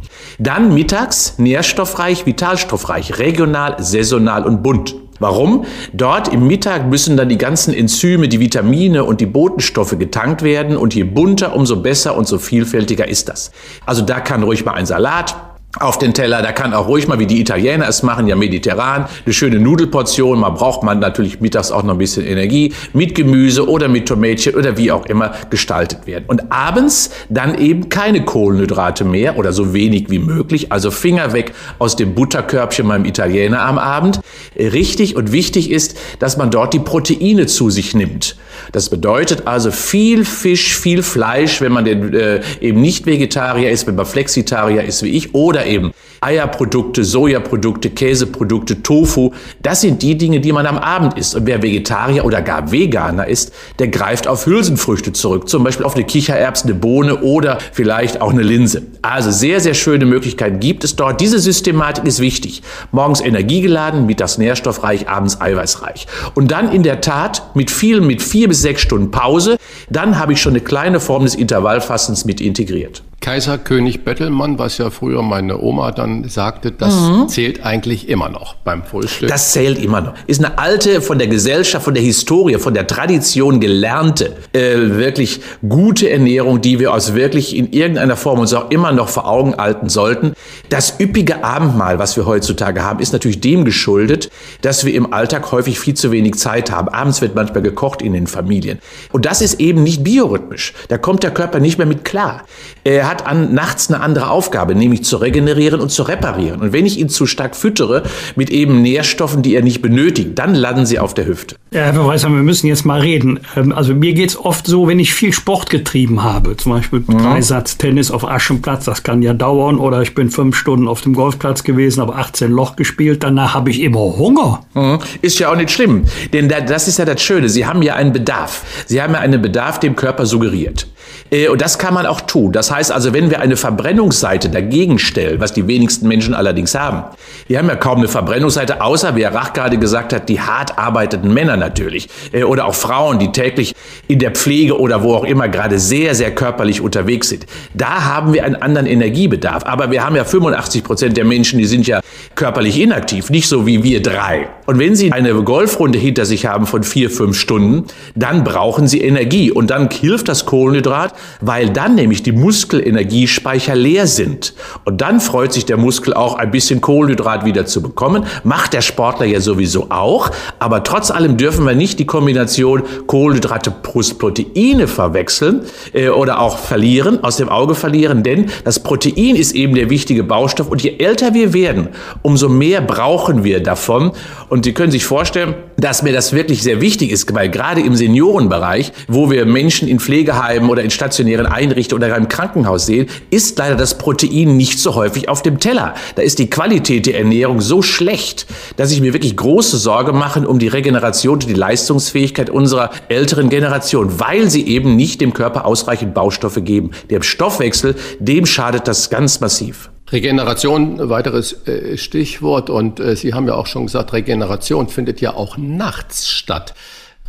Dann 0.43 0.72
mittags 0.72 1.34
nährstoffreich, 1.36 2.24
vitalstoffreich, 2.24 3.18
regional, 3.18 3.76
saisonal 3.78 4.47
und 4.47 4.62
bunt. 4.62 4.97
Warum? 5.18 5.66
Dort 5.93 6.32
im 6.32 6.47
Mittag 6.47 6.86
müssen 6.86 7.18
dann 7.18 7.28
die 7.28 7.36
ganzen 7.36 7.74
Enzyme, 7.74 8.26
die 8.26 8.41
Vitamine 8.41 9.05
und 9.05 9.20
die 9.20 9.26
Botenstoffe 9.26 9.99
getankt 9.99 10.41
werden 10.41 10.78
und 10.78 10.95
je 10.95 11.05
bunter, 11.05 11.55
umso 11.55 11.82
besser 11.82 12.16
und 12.16 12.26
so 12.26 12.38
vielfältiger 12.38 13.07
ist 13.07 13.28
das. 13.28 13.51
Also 13.84 14.01
da 14.01 14.18
kann 14.20 14.43
ruhig 14.43 14.64
mal 14.64 14.72
ein 14.72 14.86
Salat, 14.86 15.36
auf 15.78 15.98
den 15.98 16.14
Teller. 16.14 16.42
Da 16.42 16.50
kann 16.50 16.74
auch 16.74 16.88
ruhig 16.88 17.06
mal, 17.06 17.20
wie 17.20 17.26
die 17.26 17.40
Italiener 17.40 17.86
es 17.86 18.02
machen, 18.02 18.26
ja 18.26 18.34
mediterran, 18.34 19.06
eine 19.24 19.32
schöne 19.32 19.60
Nudelportion. 19.60 20.40
Man 20.40 20.54
braucht 20.54 20.82
man 20.82 20.98
natürlich 20.98 21.40
mittags 21.40 21.70
auch 21.70 21.84
noch 21.84 21.94
ein 21.94 21.98
bisschen 21.98 22.26
Energie 22.26 22.74
mit 22.92 23.14
Gemüse 23.14 23.68
oder 23.68 23.86
mit 23.86 24.08
Tomätchen 24.08 24.56
oder 24.56 24.76
wie 24.76 24.90
auch 24.90 25.06
immer 25.06 25.32
gestaltet 25.48 26.06
werden. 26.06 26.24
Und 26.26 26.50
abends 26.50 27.10
dann 27.28 27.56
eben 27.56 27.88
keine 27.88 28.24
Kohlenhydrate 28.24 29.04
mehr 29.04 29.38
oder 29.38 29.52
so 29.52 29.72
wenig 29.72 30.10
wie 30.10 30.18
möglich. 30.18 30.72
Also 30.72 30.90
Finger 30.90 31.32
weg 31.32 31.52
aus 31.78 31.94
dem 31.94 32.14
Butterkörbchen 32.14 32.88
beim 32.88 33.04
Italiener 33.04 33.62
am 33.62 33.78
Abend. 33.78 34.20
Richtig 34.58 35.14
und 35.14 35.30
wichtig 35.30 35.70
ist, 35.70 35.96
dass 36.18 36.36
man 36.36 36.50
dort 36.50 36.74
die 36.74 36.80
Proteine 36.80 37.46
zu 37.46 37.70
sich 37.70 37.94
nimmt. 37.94 38.36
Das 38.72 38.90
bedeutet 38.90 39.46
also 39.46 39.70
viel 39.70 40.24
Fisch, 40.24 40.76
viel 40.76 41.02
Fleisch, 41.02 41.60
wenn 41.60 41.72
man 41.72 41.84
denn, 41.84 42.12
äh, 42.12 42.40
eben 42.60 42.80
nicht 42.80 43.06
Vegetarier 43.06 43.70
ist, 43.70 43.86
wenn 43.86 43.94
man 43.94 44.06
Flexitarier 44.06 44.84
ist 44.84 45.02
wie 45.02 45.10
ich 45.10 45.34
oder 45.34 45.60
eben 45.66 45.93
Eierprodukte, 46.23 47.03
Sojaprodukte, 47.03 47.89
Käseprodukte, 47.91 48.82
Tofu. 48.82 49.32
Das 49.62 49.81
sind 49.81 50.03
die 50.03 50.19
Dinge, 50.19 50.41
die 50.41 50.53
man 50.53 50.66
am 50.66 50.77
Abend 50.77 51.16
isst. 51.16 51.35
Und 51.35 51.47
wer 51.47 51.62
Vegetarier 51.62 52.27
oder 52.27 52.43
gar 52.43 52.70
Veganer 52.73 53.27
ist, 53.27 53.55
der 53.78 53.89
greift 53.89 54.28
auf 54.28 54.45
Hülsenfrüchte 54.45 55.12
zurück. 55.15 55.49
Zum 55.49 55.65
Beispiel 55.65 55.87
auf 55.87 55.95
eine 55.95 56.05
Kichererbse, 56.05 56.65
eine 56.65 56.74
Bohne 56.74 57.23
oder 57.23 57.59
vielleicht 57.73 58.20
auch 58.20 58.31
eine 58.31 58.43
Linse. 58.43 58.82
Also 59.01 59.31
sehr, 59.31 59.61
sehr 59.61 59.73
schöne 59.73 60.05
Möglichkeiten 60.05 60.61
gibt 60.61 60.85
es 60.85 60.95
dort. 60.95 61.23
Diese 61.23 61.39
Systematik 61.39 62.05
ist 62.05 62.20
wichtig. 62.20 62.62
Morgens 62.93 63.23
energiegeladen, 63.23 64.05
mittags 64.05 64.37
nährstoffreich, 64.37 65.09
abends 65.09 65.41
eiweißreich. 65.41 66.07
Und 66.35 66.51
dann 66.51 66.70
in 66.70 66.82
der 66.82 67.01
Tat 67.01 67.55
mit 67.55 67.70
viel, 67.70 68.03
mit 68.03 68.20
vier 68.20 68.49
bis 68.49 68.61
sechs 68.61 68.82
Stunden 68.82 69.11
Pause, 69.11 69.57
dann 69.89 70.19
habe 70.19 70.35
ich 70.35 70.43
schon 70.43 70.53
eine 70.53 70.61
kleine 70.61 71.01
Form 71.01 71.24
des 71.24 71.35
Intervallfastens 71.35 72.27
mit 72.27 72.43
integriert. 72.43 73.03
Kaiser 73.31 73.59
König 73.59 74.05
Bettelmann, 74.05 74.59
was 74.59 74.78
ja 74.78 74.90
früher 74.90 75.23
meine 75.23 75.61
Oma 75.61 75.93
dann 75.93 76.28
sagte, 76.28 76.73
das 76.73 76.94
mhm. 76.97 77.28
zählt 77.28 77.65
eigentlich 77.65 78.09
immer 78.09 78.28
noch 78.28 78.57
beim 78.57 78.82
Frühstück. 78.82 79.28
Das 79.28 79.52
zählt 79.52 79.78
immer 79.78 80.01
noch. 80.01 80.15
Ist 80.27 80.44
eine 80.44 80.59
alte, 80.59 81.01
von 81.01 81.16
der 81.20 81.28
Gesellschaft, 81.28 81.85
von 81.85 81.94
der 81.94 82.02
Historie, 82.02 82.59
von 82.59 82.74
der 82.74 82.89
Tradition 82.89 83.61
gelernte, 83.61 84.36
äh, 84.52 84.97
wirklich 84.97 85.43
gute 85.69 86.11
Ernährung, 86.11 86.61
die 86.61 86.81
wir 86.81 86.93
aus 86.93 87.15
wirklich 87.15 87.55
in 87.57 87.73
irgendeiner 87.73 88.16
Form 88.16 88.40
uns 88.40 88.52
auch 88.52 88.69
immer 88.73 88.90
noch 88.90 89.09
vor 89.09 89.28
Augen 89.28 89.55
halten 89.57 89.89
sollten. 89.89 90.32
Das 90.69 90.98
üppige 90.98 91.44
Abendmahl, 91.44 92.01
was 92.01 92.16
wir 92.16 92.27
heutzutage 92.27 92.82
haben, 92.82 92.98
ist 92.98 93.12
natürlich 93.12 93.40
dem 93.40 93.65
geschuldet, 93.65 94.28
dass 94.62 94.85
wir 94.85 94.93
im 94.93 95.12
Alltag 95.12 95.52
häufig 95.52 95.78
viel 95.78 95.94
zu 95.94 96.11
wenig 96.11 96.35
Zeit 96.35 96.73
haben. 96.73 96.89
Abends 96.89 97.20
wird 97.20 97.36
manchmal 97.36 97.62
gekocht 97.62 98.02
in 98.02 98.12
den 98.12 98.27
Familien. 98.27 98.81
Und 99.12 99.24
das 99.24 99.40
ist 99.40 99.61
eben 99.61 99.85
nicht 99.85 100.02
biorhythmisch. 100.02 100.74
Da 100.89 100.98
kommt 100.98 101.23
der 101.23 101.31
Körper 101.31 101.61
nicht 101.61 101.78
mehr 101.78 101.86
mit 101.86 102.05
klar. 102.05 102.43
Er 102.82 103.09
hat 103.09 103.19
an, 103.26 103.55
nachts 103.55 103.90
eine 103.90 104.02
andere 104.02 104.30
Aufgabe, 104.30 104.74
nämlich 104.74 105.05
zu 105.05 105.16
regenerieren 105.16 105.80
und 105.80 105.90
zu 105.90 106.02
reparieren. 106.02 106.60
Und 106.60 106.72
wenn 106.72 106.86
ich 106.86 106.98
ihn 106.98 107.09
zu 107.09 107.26
stark 107.26 107.56
füttere 107.56 108.02
mit 108.36 108.51
eben 108.51 108.82
Nährstoffen, 108.82 109.42
die 109.42 109.55
er 109.55 109.62
nicht 109.62 109.82
benötigt, 109.82 110.38
dann 110.38 110.55
landen 110.55 110.86
sie 110.86 110.98
auf 110.98 111.14
der 111.14 111.26
Hüfte. 111.26 111.56
Ja, 111.72 111.82
Herr 111.82 111.94
Verweiser, 111.94 112.28
wir 112.28 112.42
müssen 112.42 112.66
jetzt 112.66 112.84
mal 112.84 113.01
reden. 113.01 113.40
Ähm, 113.56 113.72
also 113.72 113.94
mir 113.94 114.12
geht 114.12 114.30
es 114.30 114.36
oft 114.36 114.66
so, 114.66 114.88
wenn 114.88 114.98
ich 114.98 115.14
viel 115.14 115.32
Sport 115.32 115.70
getrieben 115.70 116.22
habe, 116.22 116.56
zum 116.56 116.72
Beispiel 116.72 117.05
mhm. 117.06 117.18
Dreisatz 117.18 117.78
Tennis 117.78 118.10
auf 118.10 118.28
Aschenplatz, 118.28 118.86
das 118.86 119.02
kann 119.02 119.22
ja 119.22 119.34
dauern, 119.34 119.78
oder 119.78 120.02
ich 120.02 120.14
bin 120.14 120.30
fünf 120.30 120.56
Stunden 120.56 120.88
auf 120.88 121.01
dem 121.02 121.14
Golfplatz 121.14 121.62
gewesen, 121.62 122.01
habe 122.01 122.16
18 122.16 122.51
Loch 122.51 122.76
gespielt, 122.76 123.22
danach 123.22 123.55
habe 123.55 123.70
ich 123.70 123.80
immer 123.80 124.01
Hunger. 124.01 124.64
Mhm. 124.74 124.98
Ist 125.22 125.38
ja 125.38 125.51
auch 125.51 125.56
nicht 125.56 125.70
schlimm, 125.70 126.05
denn 126.32 126.48
das 126.48 126.88
ist 126.88 126.98
ja 126.98 127.05
das 127.05 127.22
Schöne, 127.22 127.48
Sie 127.48 127.66
haben 127.66 127.82
ja 127.82 127.94
einen 127.94 128.12
Bedarf. 128.12 128.64
Sie 128.86 129.01
haben 129.01 129.14
ja 129.14 129.20
einen 129.20 129.40
Bedarf, 129.40 129.78
dem 129.80 129.97
Körper 129.97 130.26
suggeriert. 130.26 130.86
Äh, 131.31 131.48
und 131.48 131.61
das 131.61 131.78
kann 131.78 131.94
man 131.94 132.07
auch 132.07 132.20
tun. 132.20 132.52
Das 132.52 132.70
heißt 132.70 132.93
also, 132.93 133.12
wenn 133.12 133.31
wir 133.31 133.40
eine 133.40 133.57
Verbrennungsseite 133.57 134.48
dagegen 134.48 134.98
stellen, 134.98 135.40
was 135.40 135.52
die 135.52 135.66
wenigsten 135.66 136.09
Menschen 136.09 136.35
allerdings 136.35 136.74
haben. 136.74 137.05
Wir 137.47 137.59
haben 137.59 137.69
ja 137.69 137.77
kaum 137.77 137.98
eine 137.98 138.09
Verbrennungsseite, 138.09 138.81
außer, 138.81 139.16
wie 139.16 139.23
Herr 139.23 139.35
Rach 139.35 139.52
gerade 139.52 139.78
gesagt 139.78 140.12
hat, 140.12 140.28
die 140.28 140.40
hart 140.40 140.78
arbeitenden 140.78 141.32
Männer 141.32 141.57
natürlich. 141.57 142.09
Äh, 142.32 142.44
oder 142.44 142.66
auch 142.66 142.74
Frauen, 142.74 143.19
die 143.19 143.32
täglich 143.32 143.74
in 144.09 144.19
der 144.19 144.32
Pflege 144.32 144.78
oder 144.78 145.02
wo 145.02 145.15
auch 145.15 145.24
immer 145.24 145.48
gerade 145.48 145.78
sehr, 145.78 146.15
sehr 146.15 146.35
körperlich 146.35 146.81
unterwegs 146.81 147.28
sind. 147.28 147.47
Da 147.74 148.05
haben 148.05 148.32
wir 148.32 148.44
einen 148.44 148.57
anderen 148.57 148.86
Energiebedarf. 148.86 149.65
Aber 149.66 149.90
wir 149.90 150.05
haben 150.05 150.16
ja 150.16 150.24
85 150.24 150.85
Prozent 150.85 151.16
der 151.16 151.24
Menschen, 151.24 151.59
die 151.59 151.66
sind 151.66 151.86
ja 151.86 152.01
körperlich 152.35 152.78
inaktiv, 152.81 153.31
nicht 153.31 153.48
so 153.48 153.66
wie 153.66 153.82
wir 153.82 154.02
drei. 154.02 154.48
Und 154.66 154.78
wenn 154.78 154.94
Sie 154.94 155.12
eine 155.12 155.35
Golfrunde 155.43 155.98
hinter 155.98 156.24
sich 156.24 156.47
haben 156.47 156.66
von 156.66 156.82
vier, 156.82 157.11
fünf 157.11 157.39
Stunden, 157.39 157.86
dann 158.15 158.44
brauchen 158.44 158.89
Sie 158.89 159.01
Energie. 159.01 159.51
Und 159.51 159.70
dann 159.70 159.90
hilft 159.90 160.28
das 160.28 160.47
Kohlenhydrat, 160.47 161.15
weil 161.40 161.70
dann 161.70 161.94
nämlich 161.94 162.22
die 162.22 162.32
Muskelenergiespeicher 162.32 163.74
leer 163.74 164.06
sind. 164.06 164.55
Und 164.84 165.01
dann 165.01 165.20
freut 165.20 165.52
sich 165.52 165.66
der 165.66 165.76
Muskel 165.76 166.14
auch 166.14 166.34
ein 166.34 166.51
bisschen 166.51 166.80
Kohlenhydrat 166.80 167.44
wieder 167.44 167.66
zu 167.66 167.82
bekommen. 167.82 168.24
Macht 168.44 168.72
der 168.72 168.80
Sportler 168.80 169.26
ja 169.26 169.40
sowieso 169.40 169.86
auch. 169.90 170.30
Aber 170.59 170.82
trotz 170.82 171.10
allem 171.10 171.36
dürfen 171.36 171.66
wir 171.66 171.74
nicht 171.74 171.98
die 171.98 172.06
Kombination 172.06 172.82
Kohlenhydrate 173.06 173.70
plus 173.70 174.14
Proteine 174.14 174.86
verwechseln 174.86 175.62
äh, 175.92 176.09
oder 176.09 176.40
auch 176.40 176.59
verlieren, 176.59 177.22
aus 177.22 177.36
dem 177.36 177.48
Auge 177.48 177.74
verlieren. 177.74 178.22
Denn 178.22 178.51
das 178.64 178.82
Protein 178.82 179.36
ist 179.36 179.52
eben 179.52 179.74
der 179.74 179.90
wichtige 179.90 180.24
Baustoff. 180.24 180.68
Und 180.68 180.82
je 180.82 180.97
älter 180.98 181.34
wir 181.34 181.52
werden, 181.52 181.88
umso 182.22 182.48
mehr 182.48 182.80
brauchen 182.80 183.44
wir 183.44 183.62
davon. 183.62 184.12
Und 184.48 184.64
Sie 184.64 184.72
können 184.72 184.92
sich 184.92 185.05
vorstellen, 185.05 185.55
dass 185.76 186.02
mir 186.02 186.12
das 186.12 186.32
wirklich 186.32 186.62
sehr 186.62 186.80
wichtig 186.80 187.10
ist, 187.10 187.32
weil 187.34 187.48
gerade 187.48 187.80
im 187.80 187.94
Seniorenbereich, 187.94 188.92
wo 189.09 189.30
wir 189.30 189.47
Menschen 189.47 189.88
in 189.88 189.98
Pflegeheimen 189.98 190.68
oder 190.68 190.82
in 190.82 190.90
stationären 191.11 191.47
Einrichtungen 191.47 192.05
oder 192.05 192.16
im 192.16 192.28
Krankenhaus 192.28 192.87
sehen, 192.87 193.09
ist 193.31 193.59
leider 193.59 193.74
das 193.74 193.99
Protein 193.99 194.57
nicht 194.57 194.78
so 194.78 194.95
häufig 194.95 195.28
auf 195.28 195.43
dem 195.43 195.59
Teller. 195.59 195.95
Da 196.15 196.23
ist 196.23 196.39
die 196.39 196.49
Qualität 196.49 197.07
der 197.07 197.19
Ernährung 197.19 197.61
so 197.61 197.82
schlecht, 197.82 198.47
dass 198.77 198.93
ich 198.93 199.01
mir 199.01 199.12
wirklich 199.12 199.37
große 199.37 199.77
Sorge 199.77 200.12
mache 200.12 200.47
um 200.47 200.61
die 200.61 200.69
Regeneration 200.69 201.35
und 201.35 201.49
die 201.49 201.55
Leistungsfähigkeit 201.55 202.49
unserer 202.49 202.91
älteren 203.09 203.49
Generation, 203.49 204.20
weil 204.20 204.51
sie 204.51 204.66
eben 204.69 204.95
nicht 204.95 205.20
dem 205.20 205.32
Körper 205.32 205.66
ausreichend 205.66 206.15
Baustoffe 206.15 206.62
geben. 206.62 206.93
Dem 207.11 207.23
Stoffwechsel, 207.23 207.97
dem 208.20 208.47
schadet 208.47 208.87
das 208.87 209.11
ganz 209.11 209.41
massiv. 209.41 209.91
Regeneration, 210.12 211.09
weiteres 211.09 211.66
äh, 211.66 211.97
Stichwort. 211.97 212.70
Und 212.70 213.01
äh, 213.01 213.16
Sie 213.16 213.35
haben 213.35 213.49
ja 213.49 213.55
auch 213.55 213.66
schon 213.66 213.87
gesagt, 213.87 214.12
Regeneration 214.12 214.89
findet 214.89 215.20
ja 215.20 215.35
auch 215.35 215.57
nachts 215.57 216.28
statt. 216.28 216.74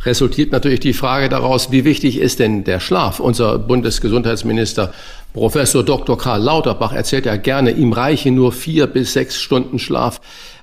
Resultiert 0.04 0.50
natürlich 0.50 0.80
die 0.80 0.94
Frage 0.94 1.28
daraus, 1.28 1.70
wie 1.70 1.84
wichtig 1.84 2.18
ist 2.18 2.40
denn 2.40 2.64
der 2.64 2.80
Schlaf? 2.80 3.20
Unser 3.20 3.58
Bundesgesundheitsminister 3.58 4.92
Professor 5.32 5.84
Dr. 5.84 6.18
Karl 6.18 6.42
Lauterbach 6.42 6.92
erzählt 6.92 7.24
ja 7.24 7.36
gerne, 7.36 7.70
ihm 7.70 7.92
reiche 7.92 8.32
nur 8.32 8.52
vier 8.52 8.88
bis 8.88 9.12
sechs 9.12 9.40
Stunden 9.40 9.78
Schlaf. 9.78 10.20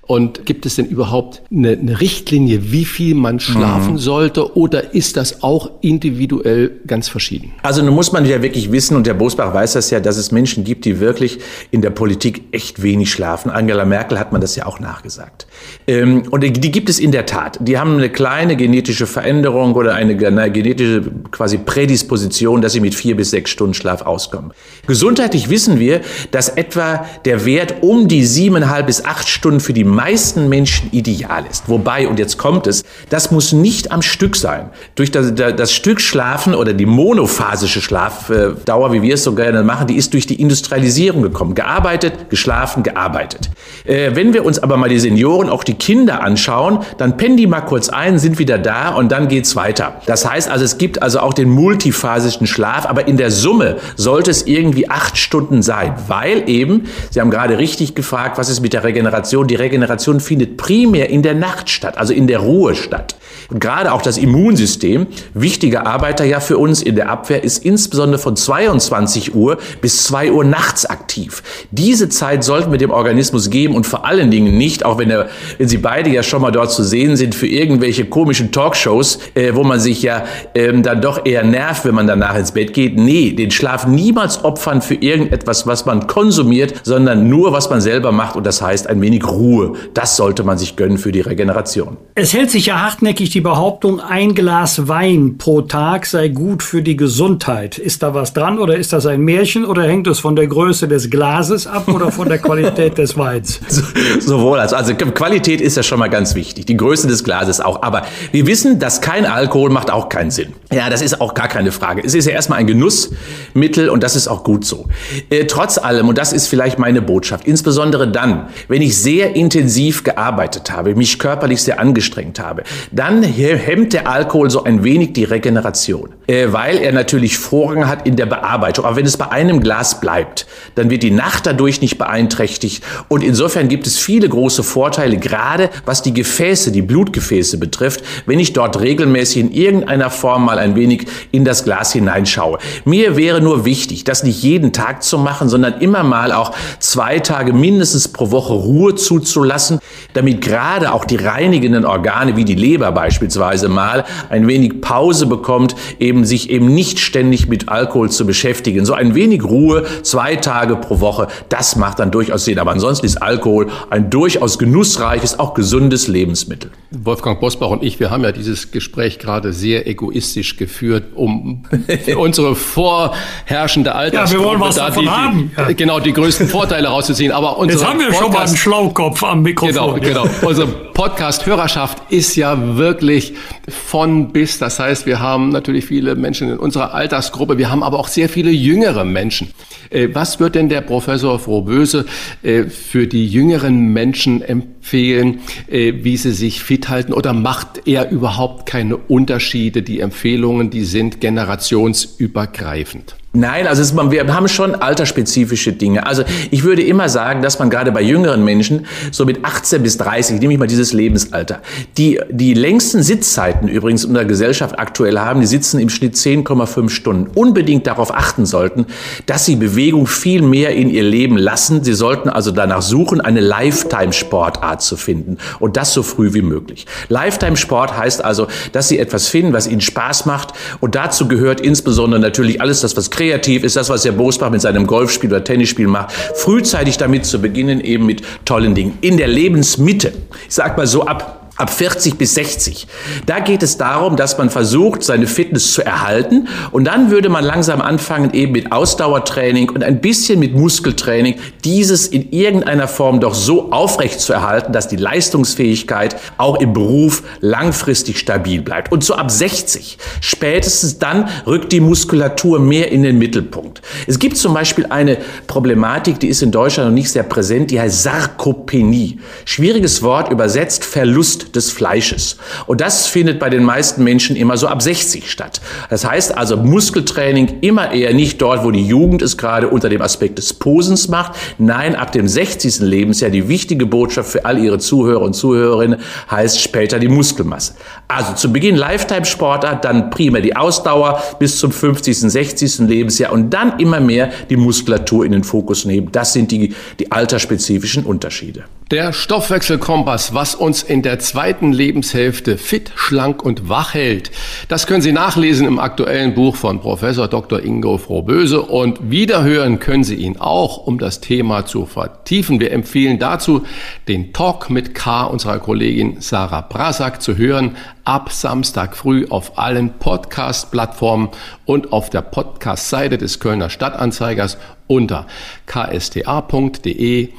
Und 0.10 0.48
gibt 0.48 0.65
es 0.65 0.76
denn 0.76 0.88
überhaupt 0.88 1.44
eine, 1.52 1.73
eine 1.73 2.02
Richtlinie, 2.02 2.72
wie 2.72 2.86
viel 2.86 3.14
man 3.14 3.40
schlafen 3.40 3.94
mhm. 3.94 3.98
sollte 3.99 4.57
oder 4.57 4.95
ist 4.95 5.18
das 5.18 5.44
auch 5.44 5.69
individuell 5.81 6.72
ganz 6.88 7.07
verschieden? 7.07 7.52
Also 7.61 7.84
nun 7.84 7.94
muss 7.94 8.11
man 8.11 8.26
ja 8.26 8.41
wirklich 8.41 8.72
wissen, 8.72 8.98
und 8.98 9.06
der 9.06 9.14
Bosbach 9.14 9.53
weiß 9.53 9.73
das 9.73 9.91
ja, 9.91 9.99
dass 9.99 10.18
es 10.18 10.31
Menschen 10.31 10.64
gibt, 10.64 10.86
die 10.86 10.99
wirklich 10.99 11.38
in 11.69 11.84
der 11.84 11.91
Politik 11.91 12.45
echt 12.52 12.81
wenig 12.81 13.11
schlafen. 13.11 13.52
Angela 13.52 13.86
Merkel 13.86 14.18
hat 14.18 14.31
man 14.31 14.41
das 14.41 14.56
ja 14.56 14.65
auch 14.65 14.80
nachgesagt. 14.80 15.45
Ähm, 15.86 16.23
und 16.31 16.41
die, 16.41 16.72
gibt 16.72 16.90
es 16.90 16.99
in 16.99 17.11
der 17.11 17.27
Tat. 17.27 17.60
Die 17.61 17.77
haben 17.77 17.94
eine 17.94 18.10
kleine 18.10 18.56
genetische 18.56 19.06
Veränderung 19.06 19.76
oder 19.76 19.94
eine, 19.94 20.18
eine 20.26 20.52
genetische 20.52 21.03
quasi 21.30 21.60
Prädisposition, 21.60 22.64
dass 22.64 22.73
sie 22.73 22.80
mit 22.80 22.95
vier 22.95 23.15
bis 23.15 23.30
sechs 23.30 23.52
Stunden 23.52 23.76
Schlaf 23.76 24.02
auskommen. 24.02 24.53
Gesundheitlich 24.88 25.52
wissen 25.52 25.80
wir, 25.80 26.02
dass 26.31 26.49
etwa 26.49 27.06
der 27.26 27.45
Wert 27.45 27.76
um 27.81 28.07
die 28.07 28.26
siebeneinhalb 28.26 28.88
bis 28.88 29.06
acht 29.06 29.30
Stunden 29.30 29.60
für 29.60 29.73
die 29.73 29.84
meisten 29.99 30.47
Menschen 30.47 30.89
ideal 30.93 31.43
ist. 31.51 31.67
Wobei, 31.67 32.07
und 32.07 32.19
jetzt 32.19 32.38
kommt 32.38 32.67
es, 32.67 32.85
das 33.09 33.31
muss 33.31 33.51
nicht 33.51 33.91
am 33.91 34.01
Stück 34.01 34.38
sein. 34.38 34.69
Durch 34.95 35.11
das, 35.11 35.35
das 35.35 35.73
Stück 35.73 35.99
Schlafen 35.99 36.55
oder 36.55 36.71
die 36.71 36.85
monophasische 36.85 37.81
Schlafdauer, 37.81 38.93
wie 38.93 39.01
wir 39.01 39.15
es 39.15 39.26
so 39.26 39.35
gerne 39.35 39.61
machen, 39.61 39.88
die 39.88 39.97
ist 39.97 40.13
durch 40.13 40.26
die 40.26 40.39
Industrialisierung 40.41 41.21
gekommen. 41.21 41.53
Gearbeitet, 41.53 42.30
geschlafen, 42.30 42.81
gearbeitet. 42.81 43.49
Äh, 43.84 44.11
wenn 44.15 44.34
wir 44.34 44.45
uns 44.45 44.59
aber 44.59 44.77
mal 44.77 44.88
die 44.88 44.99
Senioren, 44.99 45.49
auch 45.49 45.65
die 45.65 45.73
Kinder 45.73 46.23
anschauen, 46.23 46.80
dann 46.97 47.17
pennen 47.17 47.35
die 47.35 47.47
mal 47.47 47.61
kurz 47.61 47.89
ein, 47.89 48.19
sind 48.19 48.39
wieder 48.39 48.57
da 48.57 48.95
und 48.95 49.11
dann 49.11 49.27
geht's 49.27 49.57
weiter. 49.57 50.01
Das 50.05 50.30
heißt 50.30 50.49
also, 50.49 50.63
es 50.63 50.77
gibt 50.77 51.01
also 51.01 51.19
auch 51.19 51.34
den 51.34 51.49
multiphasischen 51.49 52.47
Schlaf, 52.47 52.85
aber 52.85 53.09
in 53.09 53.17
der 53.17 53.31
Summe 53.31 53.77
sollte 53.97 54.31
es 54.31 54.47
irgendwie 54.47 54.89
acht 54.89 55.17
Stunden 55.17 55.61
sein, 55.61 55.93
weil 56.07 56.49
eben, 56.49 56.85
Sie 57.09 57.19
haben 57.19 57.31
gerade 57.31 57.57
richtig 57.57 57.95
gefragt, 57.95 58.38
was 58.38 58.49
ist 58.49 58.61
mit 58.61 58.71
der 58.71 58.85
Regeneration? 58.85 59.45
Die 59.47 59.55
Regeneration 59.55 59.89
Regeneration 59.90 60.20
findet 60.20 60.57
primär 60.57 61.10
in 61.10 61.24
der 61.24 61.34
Nacht 61.34 61.70
statt, 61.70 61.98
also 61.98 62.14
in 62.14 62.28
der 62.28 62.40
Ruhe 62.40 62.76
statt. 62.76 63.16
Und 63.49 63.60
gerade 63.60 63.91
auch 63.91 64.02
das 64.02 64.18
Immunsystem, 64.18 65.07
wichtiger 65.34 65.88
Arbeiter 65.88 66.24
ja 66.24 66.40
für 66.40 66.57
uns 66.57 66.82
in 66.82 66.95
der 66.95 67.10
Abwehr, 67.10 67.44
ist 67.44 67.66
insbesondere 67.66 68.20
von 68.20 68.36
22 68.36 69.34
Uhr 69.34 69.57
bis 69.82 70.03
2 70.03 70.32
Uhr 70.32 70.44
nachts 70.44 70.86
aktiv. 70.86 71.41
Diese 71.72 72.10
Zeit 72.10 72.44
sollten 72.44 72.72
wir 72.72 72.78
dem 72.78 72.91
Organismus 72.91 73.49
geben 73.49 73.76
und 73.76 73.88
vor 73.88 74.06
allen 74.06 74.30
Dingen 74.30 74.57
nicht, 74.57 74.86
auch 74.86 74.99
wenn, 74.99 75.10
er, 75.10 75.30
wenn 75.57 75.68
Sie 75.68 75.78
beide 75.78 76.10
ja 76.10 76.22
schon 76.22 76.41
mal 76.41 76.52
dort 76.52 76.72
zu 76.72 76.84
sehen 76.84 77.16
sind, 77.16 77.34
für 77.34 77.48
irgendwelche 77.48 78.06
komischen 78.06 78.52
Talkshows, 78.52 79.20
äh, 79.34 79.56
wo 79.56 79.64
man 79.64 79.80
sich 79.80 80.03
ja 80.03 80.26
ähm, 80.53 80.84
dann 80.84 81.02
doch 81.02 81.26
eher 81.26 81.44
nervt, 81.44 81.86
wenn 81.86 81.95
man 81.95 82.07
danach 82.07 82.36
ins 82.36 82.52
Bett 82.52 82.74
geht. 82.74 82.98
Nee, 82.98 83.32
den 83.32 83.52
Schlaf 83.52 83.88
niemals 83.88 84.44
opfern 84.44 84.82
für 84.82 84.95
irgendetwas, 84.95 85.66
was 85.66 85.86
man 85.86 86.06
konsumiert, 86.06 86.74
sondern 86.84 87.30
nur, 87.30 87.52
was 87.52 87.70
man 87.70 87.82
selber 87.82 88.11
macht 88.11 88.36
und 88.36 88.45
das 88.45 88.61
heißt 88.61 88.88
ein 88.88 89.02
wenig 89.02 89.26
Ruhe. 89.26 89.74
Das 89.93 90.15
sollte 90.15 90.43
man 90.43 90.57
sich 90.57 90.76
gönnen 90.76 90.97
für 90.97 91.11
die 91.11 91.22
Regeneration. 91.22 91.97
Es 92.15 92.34
hält 92.34 92.51
sich 92.51 92.68
ja 92.68 92.81
hartnäckig 92.81 93.30
die 93.30 93.41
Behauptung, 93.41 93.99
ein 93.99 94.34
Glas 94.35 94.88
Wein 94.88 95.38
pro 95.38 95.61
Tag 95.61 96.06
sei 96.06 96.30
gut 96.30 96.64
für 96.64 96.81
die 96.81 96.97
Gesundheit. 96.97 97.77
Ist 97.77 98.03
da 98.03 98.14
was 98.14 98.34
dran 98.34 98.60
oder 98.60 98.77
ist 98.77 98.93
das 98.93 99.06
ein 99.06 99.22
Märchen 99.22 99.65
oder 99.65 99.84
hängt 99.84 100.07
es 100.07 100.19
von 100.19 100.35
der 100.35 100.47
Größe 100.47 100.88
des 100.88 101.10
Glases 101.10 101.68
ab 101.68 101.88
oder 101.88 102.11
von 102.11 102.27
der 102.27 102.39
Qualität 102.39 102.97
des 102.97 103.18
Weins? 103.18 103.60
So, 103.69 103.84
sowohl 104.19 104.60
als 104.60 104.73
also 104.73 104.93
Qualität 104.95 105.61
ist 105.61 105.77
ja 105.77 105.84
schon 105.84 105.99
mal 105.99 106.10
ganz 106.10 106.35
wichtig, 106.35 106.65
die 106.65 106.76
Größe 106.76 107.07
des 107.07 107.23
Glases 107.23 107.61
auch. 107.61 107.81
Aber 107.84 108.03
wir 108.31 108.47
wissen, 108.47 108.80
dass 108.80 108.99
kein 108.99 109.26
Alkohol 109.26 109.69
macht 109.69 109.91
auch 109.91 110.10
keinen 110.10 110.31
Sinn. 110.31 110.53
Ja, 110.72 110.89
das 110.89 111.01
ist 111.01 111.22
auch 111.22 111.34
gar 111.34 111.47
keine 111.47 111.72
Frage. 111.72 112.01
Es 112.03 112.14
ist 112.14 112.26
ja 112.26 112.34
erstmal 112.34 112.60
ein 112.60 112.68
Genussmittel 112.68 113.89
und 113.89 114.03
das 114.03 114.15
ist 114.15 114.27
auch 114.27 114.43
gut 114.43 114.65
so. 114.65 114.88
Äh, 115.30 115.45
trotz 115.45 115.77
allem, 115.77 116.10
und 116.10 116.18
das 116.18 116.34
ist 116.34 116.47
vielleicht 116.47 116.80
meine 116.80 117.01
Botschaft, 117.01 117.45
insbesondere 117.45 118.11
dann, 118.11 118.49
wenn 118.68 118.81
ich 118.81 118.97
sehr 118.97 119.35
intensiv 119.35 119.59
gearbeitet 120.03 120.72
habe, 120.72 120.95
mich 120.95 121.19
körperlich 121.19 121.61
sehr 121.61 121.80
angestrengt 121.80 122.40
habe, 122.40 122.64
dann 122.91 123.23
hemmt 123.23 123.94
der 123.94 124.07
Alkohol 124.07 124.49
so 124.49 124.64
ein 124.64 124.84
wenig 124.84 125.14
die 125.14 125.26
Regeneration, 125.26 126.14
weil 126.30 126.77
er 126.77 126.91
natürlich 126.91 127.38
Vorrang 127.38 127.88
hat 127.88 128.06
in 128.06 128.15
der 128.15 128.27
Bearbeitung. 128.27 128.85
Aber 128.85 128.95
wenn 128.95 129.06
es 129.06 129.18
bei 129.18 129.31
einem 129.31 129.61
Glas 129.61 129.99
bleibt, 129.99 130.45
dann 130.76 130.89
wird 130.89 131.01
die 131.03 131.11
Nacht 131.11 131.45
dadurch 131.45 131.81
nicht 131.81 131.97
beeinträchtigt. 131.97 132.84
Und 133.07 133.23
insofern 133.23 133.68
gibt 133.68 133.88
es 133.88 133.97
viele 133.97 134.30
große 134.30 134.61
Vorteile, 134.64 135.18
gerade 135.18 135.69
was 135.85 136.01
die 136.03 136.14
Gefäße, 136.14 136.72
die 136.72 136.84
Blutgefäße 136.84 137.57
betrifft, 137.57 138.03
wenn 138.26 138.39
ich 138.39 138.53
dort 138.53 138.80
regelmäßig 138.80 139.38
in 139.38 139.51
irgendeiner 139.51 140.10
Form 140.10 140.45
mal 140.45 140.60
ein 140.60 140.76
wenig 140.76 141.07
in 141.31 141.45
das 141.45 141.64
Glas 141.64 141.93
hineinschaue. 141.93 142.60
Mir 142.85 143.18
wäre 143.18 143.41
nur 143.41 143.65
wichtig, 143.65 144.03
das 144.03 144.23
nicht 144.23 144.43
jeden 144.43 144.72
Tag 144.72 145.01
zu 145.01 145.18
machen, 145.18 145.49
sondern 145.49 145.81
immer 145.81 146.03
mal 146.03 146.31
auch 146.31 146.51
zwei 146.80 147.19
Tage 147.19 147.53
mindestens 147.53 148.07
pro 148.07 148.30
Woche 148.31 148.53
Ruhe 148.53 148.95
zuzulassen, 148.95 149.80
damit 150.14 150.41
gerade 150.41 150.93
auch 150.93 151.06
die 151.06 151.15
reinigenden 151.15 151.85
Organe 151.85 152.35
wie 152.35 152.45
die 152.45 152.56
Leber 152.56 152.91
beispielsweise 152.91 153.68
mal 153.68 154.06
ein 154.30 154.47
wenig 154.47 154.81
Pause 154.81 155.26
bekommt, 155.26 155.76
eben 155.99 156.19
sich 156.26 156.50
eben 156.50 156.74
nicht 156.74 157.00
ständig 157.00 157.48
mit 157.48 157.70
Alkohol 157.70 158.10
zu 158.10 158.26
beschäftigen. 158.26 158.86
So 158.86 158.94
ein 158.94 159.16
wenig 159.16 159.44
Ruhe, 159.44 159.86
zwei 160.04 160.36
Tage 160.36 160.76
pro 160.76 161.00
Woche, 161.00 161.28
das 161.50 161.76
macht 161.76 162.00
dann 162.00 162.12
durchaus 162.12 162.46
Sinn. 162.46 162.60
Aber 162.60 162.72
ansonsten 162.72 163.06
ist 163.06 163.22
Alkohol 163.22 163.68
ein 163.90 164.10
durchaus 164.10 164.60
genussreiches, 164.60 165.40
auch 165.40 165.54
gesundes 165.54 166.08
Lebensmittel. 166.08 166.72
Wolfgang 166.91 167.40
Bosbach 167.40 167.70
und 167.70 167.84
ich, 167.84 168.00
wir 168.00 168.10
haben 168.10 168.24
ja 168.24 168.32
dieses 168.32 168.72
Gespräch 168.72 169.20
gerade 169.20 169.54
sehr 169.54 169.88
egoistisch 169.88 170.58
geführt, 170.58 171.04
um 171.16 171.64
unsere 172.18 172.56
vorherrschende 172.56 173.94
Altersgruppe 173.94 174.34
ja, 174.34 174.40
wir 174.40 174.46
wollen 174.46 174.60
was 174.60 174.76
da 174.76 174.88
davon 174.88 175.04
die, 175.04 175.10
haben. 175.10 175.52
Die, 175.70 175.76
genau 175.76 176.00
die 176.00 176.14
größten 176.14 176.48
Vorteile 176.50 176.88
rauszuziehen. 176.88 177.32
Aber 177.32 177.64
Jetzt 177.66 177.86
haben 177.86 178.00
wir 178.00 178.08
Podcast, 178.08 178.24
schon 178.24 178.34
mal 178.34 178.48
einen 178.48 178.58
Schlaukopf 178.58 179.24
am 179.24 179.41
Mikrofon. 179.44 180.00
Genau, 180.02 180.24
genau. 180.24 180.30
Unsere 180.48 180.68
Podcast-Hörerschaft 180.68 182.00
ist 182.10 182.36
ja 182.36 182.78
wirklich 182.78 183.34
von 183.68 184.32
bis. 184.32 184.58
Das 184.60 184.80
heißt, 184.80 185.06
wir 185.06 185.20
haben 185.20 185.50
natürlich 185.50 185.86
viele 185.86 186.09
Menschen 186.15 186.49
in 186.49 186.57
unserer 186.57 186.94
Altersgruppe. 186.94 187.57
Wir 187.57 187.69
haben 187.69 187.84
aber 187.84 187.99
auch 187.99 188.07
sehr 188.07 188.30
viele 188.30 188.52
jüngere 188.52 189.03
Menschen. 189.03 189.53
Äh, 189.90 190.10
was 190.14 190.40
wird 190.40 190.56
denn 190.56 190.69
der 190.69 190.81
Professor 190.81 191.40
Frohböse 191.40 192.06
äh, 192.44 192.64
für 192.65 193.07
die 193.07 193.27
jüngeren 193.27 193.94
Menschen 193.94 194.41
empfehlen, 194.41 195.41
äh, 195.68 195.94
wie 196.03 196.18
sie 196.18 196.31
sich 196.31 196.64
fit 196.64 196.90
halten? 196.90 197.14
Oder 197.14 197.34
macht 197.34 197.88
er 197.88 198.10
überhaupt 198.10 198.65
keine 198.68 198.98
Unterschiede? 198.98 199.81
Die 199.81 199.99
Empfehlungen, 199.99 200.69
die 200.69 200.84
sind 200.84 201.22
generationsübergreifend. 201.22 203.19
Nein, 203.31 203.68
also 203.68 203.84
es, 203.84 203.95
wir 203.95 204.34
haben 204.34 204.47
schon 204.47 204.73
altersspezifische 204.73 205.72
Dinge. 205.72 206.07
Also 206.07 206.23
ich 206.49 206.64
würde 206.64 206.81
immer 206.81 207.10
sagen, 207.10 207.43
dass 207.43 207.60
man 207.60 207.69
gerade 207.69 207.91
bei 207.91 208.01
jüngeren 208.01 208.43
Menschen, 208.43 208.88
so 209.11 209.23
mit 209.23 209.45
18 209.45 209.84
bis 209.84 209.97
30, 209.97 210.39
nehme 210.39 210.53
ich 210.53 210.60
mal 210.60 210.65
dieses 210.65 210.93
Lebensalter, 210.93 211.61
die 211.99 212.19
die 212.31 212.56
längsten 212.56 213.03
Sitzzeiten 213.03 213.68
übrigens 213.68 214.03
in 214.03 214.15
der 214.15 214.26
Gesellschaft 214.26 214.80
aktuell 214.80 215.19
haben, 215.19 215.41
die 215.41 215.45
sitzen 215.45 215.80
im 215.80 215.89
Schnitt 215.89 216.15
10,5 216.15 216.89
Stunden, 216.89 217.30
unbedingt 217.35 217.85
darauf 217.85 218.11
achten 218.11 218.47
sollten, 218.47 218.88
dass 219.27 219.45
sie 219.45 219.57
Bewegung 219.57 220.07
viel 220.07 220.41
mehr 220.41 220.73
in 220.73 220.89
ihr 220.89 221.03
Leben 221.03 221.38
lassen. 221.38 221.84
Sie 221.84 221.93
sollten 221.93 222.30
also 222.30 222.49
danach 222.49 222.81
suchen, 222.81 223.22
eine 223.22 223.41
Lifetime-Sportart 223.41 224.81
zu 224.81 224.97
finden 224.97 225.38
und 225.60 225.77
das 225.77 225.93
so 225.93 226.01
früh 226.01 226.34
wie 226.34 226.41
möglich. 226.41 226.88
Lifetime-Sport 227.10 227.95
heißt 227.95 228.26
also, 228.26 228.47
dass 228.72 228.88
sie 228.88 228.97
etwas 228.97 229.27
finden, 229.27 229.53
was 229.53 229.68
ihnen 229.68 229.81
Spaß 229.81 230.26
macht 230.26 230.53
und 230.80 230.95
dazu 230.95 231.27
gehört 231.27 231.61
insbesondere 231.61 232.19
natürlich 232.19 232.60
alles 232.60 232.81
das, 232.81 232.97
was 232.97 233.11
kreativ 233.20 233.66
ist, 233.66 233.76
das, 233.76 233.90
was 233.90 234.06
Herr 234.06 234.14
Bosbach 234.14 234.50
mit 234.50 234.62
seinem 234.62 234.88
Golfspiel 234.88 235.30
oder 235.30 235.44
Tennisspiel 235.44 235.88
macht, 235.88 236.14
frühzeitig 236.14 236.98
damit 236.98 237.26
zu 237.26 237.41
beginnen, 237.41 237.82
eben 237.82 238.06
mit 238.06 238.22
tollen 238.46 238.76
Dingen. 238.76 238.98
In 239.02 239.18
der 239.18 239.28
Lebensmitte, 239.28 240.14
ich 240.48 240.56
sag 240.56 240.78
mal 240.78 240.88
so 240.88 241.06
ab 241.06 241.39
ab 241.60 241.69
40 241.69 242.18
bis 242.18 242.36
60. 242.36 242.88
Da 243.26 243.40
geht 243.40 243.64
es 243.64 243.77
darum, 243.77 244.15
dass 244.15 244.38
man 244.38 244.49
versucht, 244.49 245.03
seine 245.03 245.27
Fitness 245.27 245.73
zu 245.73 245.86
erhalten 245.86 246.48
und 246.72 246.86
dann 246.86 247.11
würde 247.11 247.30
man 247.30 247.44
langsam 247.44 247.81
anfangen, 247.81 248.34
eben 248.34 248.53
mit 248.53 248.72
Ausdauertraining 248.72 249.69
und 249.69 249.84
ein 249.84 249.99
bisschen 249.99 250.40
mit 250.40 250.56
Muskeltraining 250.56 251.36
dieses 251.65 252.07
in 252.07 252.31
irgendeiner 252.31 252.88
Form 252.88 253.19
doch 253.19 253.34
so 253.34 253.72
aufrecht 253.72 254.22
zu 254.22 254.31
erhalten, 254.31 254.72
dass 254.72 254.88
die 254.88 254.95
Leistungsfähigkeit 254.95 256.15
auch 256.38 256.60
im 256.61 256.73
Beruf 256.73 257.23
langfristig 257.41 258.19
stabil 258.19 258.61
bleibt. 258.61 258.91
Und 258.91 259.03
so 259.03 259.15
ab 259.15 259.30
60, 259.30 259.98
spätestens 260.22 260.98
dann 260.99 261.27
rückt 261.45 261.73
die 261.73 261.81
Muskulatur 261.81 262.60
mehr 262.60 262.91
in 262.91 263.03
den 263.03 263.18
Mittelpunkt. 263.18 263.81
Es 264.07 264.18
gibt 264.18 264.38
zum 264.38 264.53
Beispiel 264.53 264.86
eine 264.90 265.18
Problematik, 265.48 266.19
die 266.22 266.27
ist 266.27 266.41
in 266.41 266.52
Deutschland 266.52 266.90
noch 266.90 266.95
nicht 266.95 267.11
sehr 267.11 267.23
präsent, 267.23 267.72
die 267.72 267.81
heißt 267.81 268.03
Sarkopenie. 268.03 269.19
Schwieriges 269.44 270.02
Wort 270.02 270.31
übersetzt 270.31 270.86
Verlust 270.86 271.48
des 271.55 271.71
Fleisches. 271.71 272.38
Und 272.65 272.81
das 272.81 273.07
findet 273.07 273.39
bei 273.39 273.49
den 273.49 273.63
meisten 273.63 274.03
Menschen 274.03 274.35
immer 274.35 274.57
so 274.57 274.67
ab 274.67 274.81
60 274.81 275.30
statt. 275.30 275.61
Das 275.89 276.05
heißt 276.05 276.38
also 276.38 276.57
Muskeltraining 276.57 277.59
immer 277.61 277.91
eher 277.91 278.13
nicht 278.13 278.41
dort, 278.41 278.63
wo 278.63 278.71
die 278.71 278.85
Jugend 278.85 279.21
es 279.21 279.38
gerade 279.38 279.67
unter 279.69 279.89
dem 279.89 280.01
Aspekt 280.01 280.38
des 280.38 280.53
Posens 280.53 281.07
macht. 281.07 281.34
Nein, 281.57 281.95
ab 281.95 282.11
dem 282.11 282.27
60. 282.27 282.80
Lebensjahr 282.80 283.31
die 283.31 283.47
wichtige 283.47 283.85
Botschaft 283.85 284.31
für 284.31 284.45
all 284.45 284.57
Ihre 284.57 284.80
Zuhörer 284.80 285.21
und 285.21 285.34
Zuhörerinnen 285.34 285.99
heißt 286.30 286.61
später 286.61 286.99
die 286.99 287.07
Muskelmasse. 287.07 287.73
Also 288.07 288.34
zu 288.34 288.51
Beginn 288.51 288.76
Lifetime-Sportart, 288.76 289.85
dann 289.85 290.09
prima 290.09 290.39
die 290.39 290.55
Ausdauer 290.55 291.21
bis 291.39 291.59
zum 291.59 291.71
50., 291.71 292.17
60. 292.19 292.80
Lebensjahr 292.80 293.31
und 293.31 293.51
dann 293.51 293.80
immer 293.80 293.99
mehr 293.99 294.31
die 294.49 294.57
Muskulatur 294.57 295.26
in 295.26 295.31
den 295.31 295.43
Fokus 295.43 295.85
nehmen. 295.85 296.11
Das 296.11 296.34
sind 296.34 296.51
die, 296.51 296.73
die 296.99 297.11
altersspezifischen 297.11 298.05
Unterschiede. 298.05 298.63
Der 298.91 299.14
Stoffwechselkompass, 299.14 300.34
was 300.34 300.56
uns 300.56 300.82
in 300.82 301.03
der 301.03 301.20
zweiten 301.20 301.72
Lebenshälfte 301.72 302.57
fit, 302.57 302.91
schlank 302.95 303.44
und 303.44 303.70
wach 303.70 303.94
hält. 303.94 304.32
Das 304.68 304.88
können 304.88 305.03
Sie 305.03 305.11
nachlesen 305.11 305.68
im 305.68 305.78
aktuellen 305.78 306.34
Buch 306.34 306.56
von 306.56 306.82
Professor 306.82 307.28
Dr. 307.28 307.64
Ingo 307.64 307.99
Frohböse 307.99 308.64
und 308.64 309.11
wiederhören 309.11 309.78
können 309.78 310.03
Sie 310.03 310.16
ihn 310.16 310.38
auch, 310.38 310.88
um 310.88 310.98
das 310.98 311.22
Thema 311.22 311.68
zu 311.68 311.86
vertiefen. 311.86 312.60
Wir 312.60 312.72
empfehlen 312.72 313.20
dazu, 313.20 313.61
den 314.07 314.34
Talk 314.34 314.72
mit 314.72 314.95
K 314.95 315.26
unserer 315.26 315.60
Kollegin 315.60 316.20
Sarah 316.20 316.61
Brasak 316.61 317.22
zu 317.22 317.38
hören 317.38 317.78
ab 318.06 318.32
Samstag 318.32 318.98
früh 318.98 319.28
auf 319.30 319.60
allen 319.60 319.99
Podcast-Plattformen 319.99 321.30
und 321.66 321.94
auf 321.94 322.10
der 322.10 322.24
Podcast-Seite 322.24 323.20
des 323.20 323.40
Kölner 323.40 323.70
Stadtanzeigers 323.70 324.57
unter 324.88 325.28
ksta.de. 325.68 327.30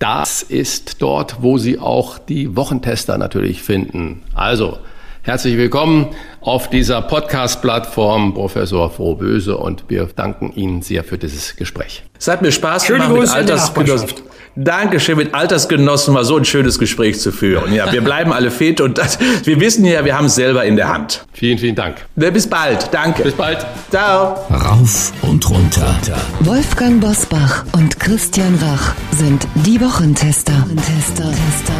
Das 0.00 0.42
ist 0.42 1.00
dort, 1.02 1.36
wo 1.42 1.56
Sie 1.56 1.78
auch 1.78 2.18
die 2.18 2.56
Wochentester 2.56 3.16
natürlich 3.16 3.62
finden. 3.62 4.22
Also, 4.34 4.78
herzlich 5.22 5.56
willkommen 5.56 6.08
auf 6.40 6.68
dieser 6.68 7.00
Podcast-Plattform, 7.00 8.34
Professor 8.34 8.90
Frohböse, 8.90 9.56
und 9.56 9.84
wir 9.88 10.06
danken 10.06 10.52
Ihnen 10.52 10.82
sehr 10.82 11.04
für 11.04 11.16
dieses 11.16 11.54
Gespräch. 11.54 12.02
Es 12.18 12.26
hat 12.26 12.42
mir 12.42 12.50
Spaß 12.50 12.86
gemacht 12.88 13.12
mit 13.12 13.28
Altersgenossen. 13.28 14.08
Dankeschön, 14.56 15.16
mit 15.16 15.34
Altersgenossen 15.34 16.14
mal 16.14 16.24
so 16.24 16.36
ein 16.36 16.44
schönes 16.44 16.78
Gespräch 16.78 17.18
zu 17.18 17.32
führen. 17.32 17.72
Ja, 17.74 17.92
wir 17.92 18.02
bleiben 18.02 18.32
alle 18.32 18.52
fit 18.52 18.80
und 18.80 18.98
das, 18.98 19.18
wir 19.44 19.58
wissen 19.60 19.84
ja, 19.84 20.04
wir 20.04 20.16
haben 20.16 20.26
es 20.26 20.36
selber 20.36 20.64
in 20.64 20.76
der 20.76 20.88
Hand. 20.88 21.26
Vielen, 21.32 21.58
vielen 21.58 21.74
Dank. 21.74 21.96
Bis 22.14 22.46
bald. 22.46 22.88
Danke. 22.92 23.24
Bis 23.24 23.34
bald. 23.34 23.66
Ciao. 23.90 24.36
Rauf 24.50 25.12
und 25.22 25.48
runter. 25.50 25.94
Wolfgang 26.40 27.00
Bosbach 27.00 27.64
und 27.72 27.98
Christian 27.98 28.54
Rach 28.62 28.94
sind 29.10 29.46
die 29.66 29.80
Wochentester. 29.80 30.66
Tester, 30.76 31.30
Tester. 31.30 31.74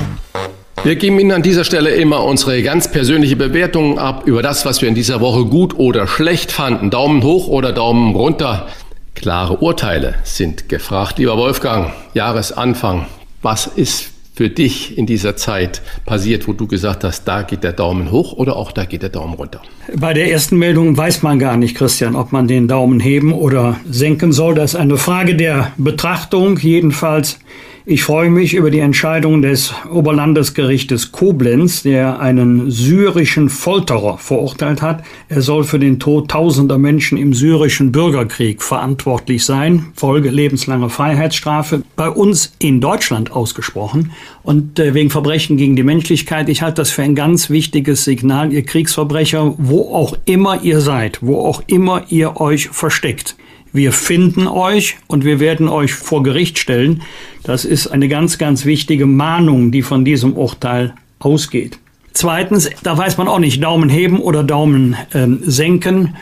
Wir 0.82 0.96
geben 0.96 1.18
Ihnen 1.18 1.32
an 1.32 1.42
dieser 1.42 1.64
Stelle 1.64 1.90
immer 1.90 2.24
unsere 2.24 2.62
ganz 2.62 2.90
persönliche 2.90 3.36
Bewertung 3.36 3.98
ab 3.98 4.24
über 4.26 4.42
das, 4.42 4.66
was 4.66 4.82
wir 4.82 4.88
in 4.90 4.94
dieser 4.94 5.22
Woche 5.22 5.46
gut 5.46 5.78
oder 5.78 6.06
schlecht 6.06 6.52
fanden. 6.52 6.90
Daumen 6.90 7.22
hoch 7.22 7.48
oder 7.48 7.72
Daumen 7.72 8.14
runter. 8.14 8.66
Klare 9.14 9.58
Urteile 9.58 10.14
sind 10.24 10.68
gefragt. 10.68 11.18
Lieber 11.18 11.36
Wolfgang, 11.36 11.92
Jahresanfang, 12.14 13.06
was 13.42 13.66
ist 13.66 14.10
für 14.34 14.50
dich 14.50 14.98
in 14.98 15.06
dieser 15.06 15.36
Zeit 15.36 15.80
passiert, 16.04 16.48
wo 16.48 16.52
du 16.52 16.66
gesagt 16.66 17.04
hast, 17.04 17.24
da 17.24 17.42
geht 17.42 17.62
der 17.62 17.72
Daumen 17.72 18.10
hoch 18.10 18.32
oder 18.32 18.56
auch 18.56 18.72
da 18.72 18.84
geht 18.84 19.02
der 19.02 19.10
Daumen 19.10 19.34
runter? 19.34 19.62
Bei 19.96 20.12
der 20.12 20.30
ersten 20.30 20.58
Meldung 20.58 20.96
weiß 20.96 21.22
man 21.22 21.38
gar 21.38 21.56
nicht, 21.56 21.76
Christian, 21.76 22.16
ob 22.16 22.32
man 22.32 22.48
den 22.48 22.66
Daumen 22.66 22.98
heben 22.98 23.32
oder 23.32 23.76
senken 23.88 24.32
soll. 24.32 24.56
Das 24.56 24.74
ist 24.74 24.80
eine 24.80 24.96
Frage 24.96 25.36
der 25.36 25.72
Betrachtung. 25.76 26.58
Jedenfalls 26.58 27.38
ich 27.86 28.02
freue 28.02 28.30
mich 28.30 28.54
über 28.54 28.70
die 28.70 28.78
Entscheidung 28.78 29.42
des 29.42 29.74
Oberlandesgerichtes 29.92 31.12
Koblenz, 31.12 31.82
der 31.82 32.18
einen 32.18 32.70
syrischen 32.70 33.50
Folterer 33.50 34.16
verurteilt 34.16 34.80
hat. 34.80 35.04
Er 35.28 35.42
soll 35.42 35.64
für 35.64 35.78
den 35.78 36.00
Tod 36.00 36.30
tausender 36.30 36.78
Menschen 36.78 37.18
im 37.18 37.34
syrischen 37.34 37.92
Bürgerkrieg 37.92 38.62
verantwortlich 38.62 39.44
sein. 39.44 39.92
Folge 39.96 40.30
lebenslange 40.30 40.88
Freiheitsstrafe. 40.88 41.82
Bei 41.94 42.08
uns 42.08 42.54
in 42.58 42.80
Deutschland 42.80 43.32
ausgesprochen. 43.32 44.12
Und 44.42 44.78
äh, 44.78 44.94
wegen 44.94 45.10
Verbrechen 45.10 45.58
gegen 45.58 45.76
die 45.76 45.82
Menschlichkeit. 45.82 46.48
Ich 46.48 46.62
halte 46.62 46.76
das 46.76 46.90
für 46.90 47.02
ein 47.02 47.14
ganz 47.14 47.50
wichtiges 47.50 48.04
Signal. 48.04 48.50
Ihr 48.50 48.64
Kriegsverbrecher, 48.64 49.56
wo 49.58 49.94
auch 49.94 50.16
immer 50.24 50.62
ihr 50.62 50.80
seid, 50.80 51.18
wo 51.20 51.36
auch 51.40 51.62
immer 51.66 52.04
ihr 52.08 52.40
euch 52.40 52.70
versteckt. 52.70 53.36
Wir 53.74 53.90
finden 53.90 54.46
euch 54.46 54.98
und 55.08 55.24
wir 55.24 55.40
werden 55.40 55.68
euch 55.68 55.94
vor 55.94 56.22
Gericht 56.22 56.60
stellen. 56.60 57.02
Das 57.42 57.64
ist 57.64 57.88
eine 57.88 58.06
ganz, 58.06 58.38
ganz 58.38 58.64
wichtige 58.64 59.04
Mahnung, 59.04 59.72
die 59.72 59.82
von 59.82 60.04
diesem 60.04 60.34
Urteil 60.34 60.94
ausgeht. 61.18 61.80
Zweitens, 62.12 62.70
da 62.84 62.96
weiß 62.96 63.18
man 63.18 63.26
auch 63.26 63.40
nicht, 63.40 63.60
Daumen 63.60 63.88
heben 63.88 64.20
oder 64.20 64.44
Daumen 64.44 64.94
ähm, 65.12 65.40
senken. 65.42 66.14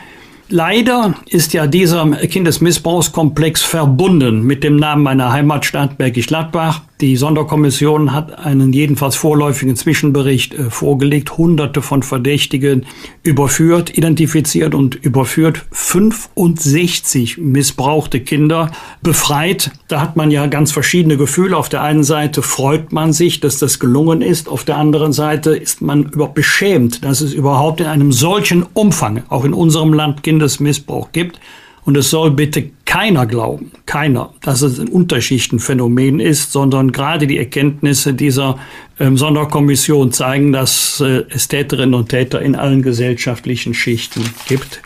Leider 0.49 1.13
ist 1.27 1.53
ja 1.53 1.67
dieser 1.67 2.09
Kindesmissbrauchskomplex 2.09 3.61
verbunden 3.61 4.41
mit 4.41 4.63
dem 4.63 4.77
Namen 4.77 5.03
meiner 5.03 5.31
Heimatstadt 5.31 5.99
Bergisch 5.99 6.25
Gladbach. 6.25 6.81
Die 7.03 7.17
Sonderkommission 7.17 8.13
hat 8.13 8.39
einen 8.39 8.71
jedenfalls 8.71 9.17
vorläufigen 9.17 9.75
Zwischenbericht 9.75 10.53
äh, 10.53 10.69
vorgelegt, 10.69 11.37
hunderte 11.37 11.81
von 11.81 12.01
Verdächtigen 12.01 12.85
überführt, 13.23 13.97
identifiziert 13.97 14.73
und 14.73 14.95
überführt, 14.95 15.65
65 15.71 17.39
missbrauchte 17.39 18.21
Kinder 18.21 18.71
befreit. 19.01 19.71
Da 19.89 19.99
hat 19.99 20.15
man 20.15 20.31
ja 20.31 20.47
ganz 20.47 20.71
verschiedene 20.71 21.17
Gefühle. 21.17 21.57
Auf 21.57 21.67
der 21.67 21.81
einen 21.81 22.05
Seite 22.05 22.41
freut 22.41 22.93
man 22.93 23.11
sich, 23.11 23.41
dass 23.41 23.57
das 23.57 23.79
gelungen 23.79 24.21
ist. 24.21 24.47
Auf 24.47 24.63
der 24.63 24.77
anderen 24.77 25.11
Seite 25.11 25.57
ist 25.57 25.81
man 25.81 26.03
überhaupt 26.03 26.35
beschämt, 26.35 27.03
dass 27.03 27.19
es 27.19 27.33
überhaupt 27.33 27.81
in 27.81 27.87
einem 27.87 28.13
solchen 28.13 28.65
Umfang, 28.73 29.23
auch 29.27 29.43
in 29.43 29.53
unserem 29.53 29.91
Land, 29.91 30.23
Kindesmissbrauch 30.23 31.11
gibt. 31.11 31.37
Und 31.85 31.97
es 31.97 32.09
soll 32.09 32.31
bitte 32.31 32.69
keiner 32.85 33.25
glauben, 33.25 33.71
keiner, 33.85 34.33
dass 34.41 34.61
es 34.61 34.79
ein 34.79 34.87
Unterschichtenphänomen 34.87 36.19
ist, 36.19 36.51
sondern 36.51 36.91
gerade 36.91 37.27
die 37.27 37.37
Erkenntnisse 37.37 38.13
dieser 38.13 38.57
ähm, 38.99 39.17
Sonderkommission 39.17 40.11
zeigen, 40.11 40.51
dass 40.51 41.01
äh, 41.01 41.23
es 41.29 41.47
Täterinnen 41.47 41.95
und 41.95 42.09
Täter 42.09 42.41
in 42.41 42.55
allen 42.55 42.83
gesellschaftlichen 42.83 43.73
Schichten 43.73 44.23
gibt. 44.47 44.81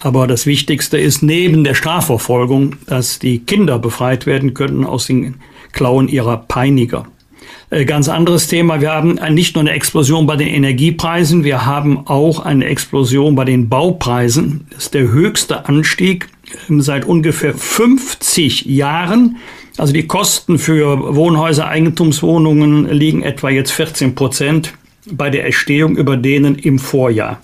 Aber 0.00 0.26
das 0.26 0.46
Wichtigste 0.46 0.96
ist 0.96 1.22
neben 1.22 1.64
der 1.64 1.74
Strafverfolgung, 1.74 2.76
dass 2.86 3.18
die 3.18 3.40
Kinder 3.40 3.78
befreit 3.78 4.26
werden 4.26 4.54
können 4.54 4.84
aus 4.84 5.06
den 5.06 5.34
Klauen 5.72 6.08
ihrer 6.08 6.36
Peiniger. 6.36 7.06
Äh, 7.70 7.84
ganz 7.84 8.08
anderes 8.08 8.46
Thema. 8.46 8.80
Wir 8.80 8.92
haben 8.92 9.18
nicht 9.34 9.54
nur 9.54 9.62
eine 9.62 9.72
Explosion 9.72 10.26
bei 10.26 10.36
den 10.36 10.48
Energiepreisen, 10.48 11.44
wir 11.44 11.66
haben 11.66 12.06
auch 12.06 12.40
eine 12.40 12.66
Explosion 12.66 13.34
bei 13.34 13.44
den 13.44 13.68
Baupreisen. 13.68 14.66
Das 14.70 14.84
ist 14.84 14.94
der 14.94 15.08
höchste 15.08 15.66
Anstieg 15.66 16.28
seit 16.68 17.04
ungefähr 17.04 17.54
50 17.54 18.66
Jahren. 18.66 19.36
Also 19.76 19.92
die 19.92 20.06
Kosten 20.06 20.58
für 20.58 21.14
Wohnhäuser, 21.14 21.68
Eigentumswohnungen 21.68 22.88
liegen 22.90 23.22
etwa 23.22 23.48
jetzt 23.50 23.72
14 23.72 24.14
Prozent 24.14 24.74
bei 25.10 25.30
der 25.30 25.44
Erstehung 25.44 25.96
über 25.96 26.16
denen 26.16 26.56
im 26.56 26.78
Vorjahr. 26.78 27.40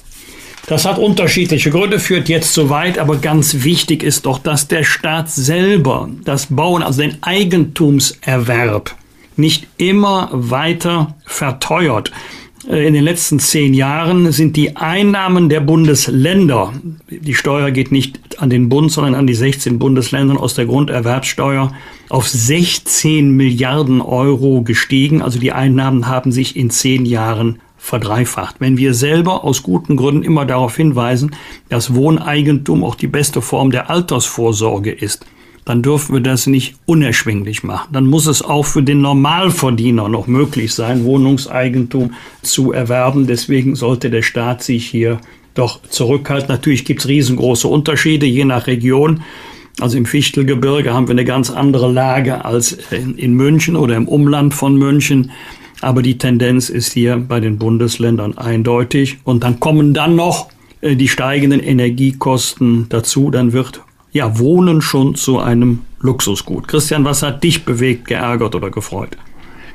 Das 0.66 0.86
hat 0.86 0.98
unterschiedliche 0.98 1.70
Gründe, 1.70 1.98
führt 1.98 2.28
jetzt 2.30 2.54
zu 2.54 2.70
weit, 2.70 2.98
aber 2.98 3.16
ganz 3.16 3.64
wichtig 3.64 4.02
ist 4.02 4.24
doch, 4.24 4.38
dass 4.38 4.66
der 4.66 4.82
Staat 4.82 5.30
selber 5.30 6.08
das 6.24 6.46
Bauen, 6.46 6.82
also 6.82 7.02
den 7.02 7.22
Eigentumserwerb, 7.22 8.94
nicht 9.36 9.66
immer 9.76 10.30
weiter 10.32 11.16
verteuert. 11.26 12.12
Äh, 12.68 12.86
in 12.86 12.94
den 12.94 13.04
letzten 13.04 13.38
zehn 13.38 13.74
Jahren 13.74 14.32
sind 14.32 14.56
die 14.56 14.76
Einnahmen 14.76 15.48
der 15.48 15.60
Bundesländer, 15.60 16.72
die 17.08 17.34
Steuer 17.34 17.70
geht 17.70 17.92
nicht 17.92 18.40
an 18.40 18.50
den 18.50 18.68
Bund, 18.68 18.90
sondern 18.90 19.14
an 19.14 19.26
die 19.26 19.34
16 19.34 19.78
Bundesländer 19.78 20.40
aus 20.40 20.54
der 20.54 20.66
Grunderwerbssteuer, 20.66 21.72
auf 22.08 22.28
16 22.28 23.30
Milliarden 23.30 24.00
Euro 24.00 24.62
gestiegen. 24.62 25.22
Also 25.22 25.38
die 25.38 25.52
Einnahmen 25.52 26.06
haben 26.06 26.32
sich 26.32 26.56
in 26.56 26.70
zehn 26.70 27.06
Jahren 27.06 27.60
verdreifacht. 27.76 28.56
Wenn 28.60 28.78
wir 28.78 28.94
selber 28.94 29.44
aus 29.44 29.62
guten 29.62 29.96
Gründen 29.96 30.22
immer 30.22 30.46
darauf 30.46 30.76
hinweisen, 30.76 31.36
dass 31.68 31.94
Wohneigentum 31.94 32.82
auch 32.82 32.94
die 32.94 33.08
beste 33.08 33.42
Form 33.42 33.70
der 33.70 33.90
Altersvorsorge 33.90 34.90
ist, 34.90 35.26
dann 35.64 35.82
dürfen 35.82 36.14
wir 36.14 36.20
das 36.20 36.46
nicht 36.46 36.74
unerschwinglich 36.84 37.62
machen. 37.62 37.88
Dann 37.92 38.06
muss 38.06 38.26
es 38.26 38.42
auch 38.42 38.66
für 38.66 38.82
den 38.82 39.00
Normalverdiener 39.00 40.08
noch 40.08 40.26
möglich 40.26 40.74
sein, 40.74 41.04
Wohnungseigentum 41.04 42.14
zu 42.42 42.72
erwerben. 42.72 43.26
Deswegen 43.26 43.74
sollte 43.74 44.10
der 44.10 44.22
Staat 44.22 44.62
sich 44.62 44.86
hier 44.86 45.20
doch 45.54 45.80
zurückhalten. 45.88 46.48
Natürlich 46.48 46.84
gibt 46.84 47.00
es 47.00 47.08
riesengroße 47.08 47.66
Unterschiede 47.68 48.26
je 48.26 48.44
nach 48.44 48.66
Region. 48.66 49.22
Also 49.80 49.96
im 49.96 50.06
Fichtelgebirge 50.06 50.92
haben 50.92 51.08
wir 51.08 51.12
eine 51.12 51.24
ganz 51.24 51.50
andere 51.50 51.90
Lage 51.90 52.44
als 52.44 52.78
in, 52.90 53.34
München 53.34 53.74
oder 53.74 53.96
im 53.96 54.06
Umland 54.06 54.54
von 54.54 54.76
München. 54.76 55.30
Aber 55.80 56.02
die 56.02 56.18
Tendenz 56.18 56.68
ist 56.68 56.92
hier 56.92 57.16
bei 57.16 57.40
den 57.40 57.58
Bundesländern 57.58 58.38
eindeutig. 58.38 59.18
Und 59.24 59.42
dann 59.42 59.60
kommen 59.60 59.94
dann 59.94 60.14
noch 60.14 60.48
äh, 60.80 60.94
die 60.94 61.08
steigenden 61.08 61.60
Energiekosten 61.60 62.86
dazu. 62.88 63.30
Dann 63.30 63.52
wird 63.52 63.82
ja, 64.14 64.38
Wohnen 64.38 64.80
schon 64.80 65.16
zu 65.16 65.40
einem 65.40 65.80
Luxusgut. 65.98 66.68
Christian, 66.68 67.04
was 67.04 67.22
hat 67.22 67.42
dich 67.42 67.64
bewegt, 67.64 68.06
geärgert 68.06 68.54
oder 68.54 68.70
gefreut? 68.70 69.18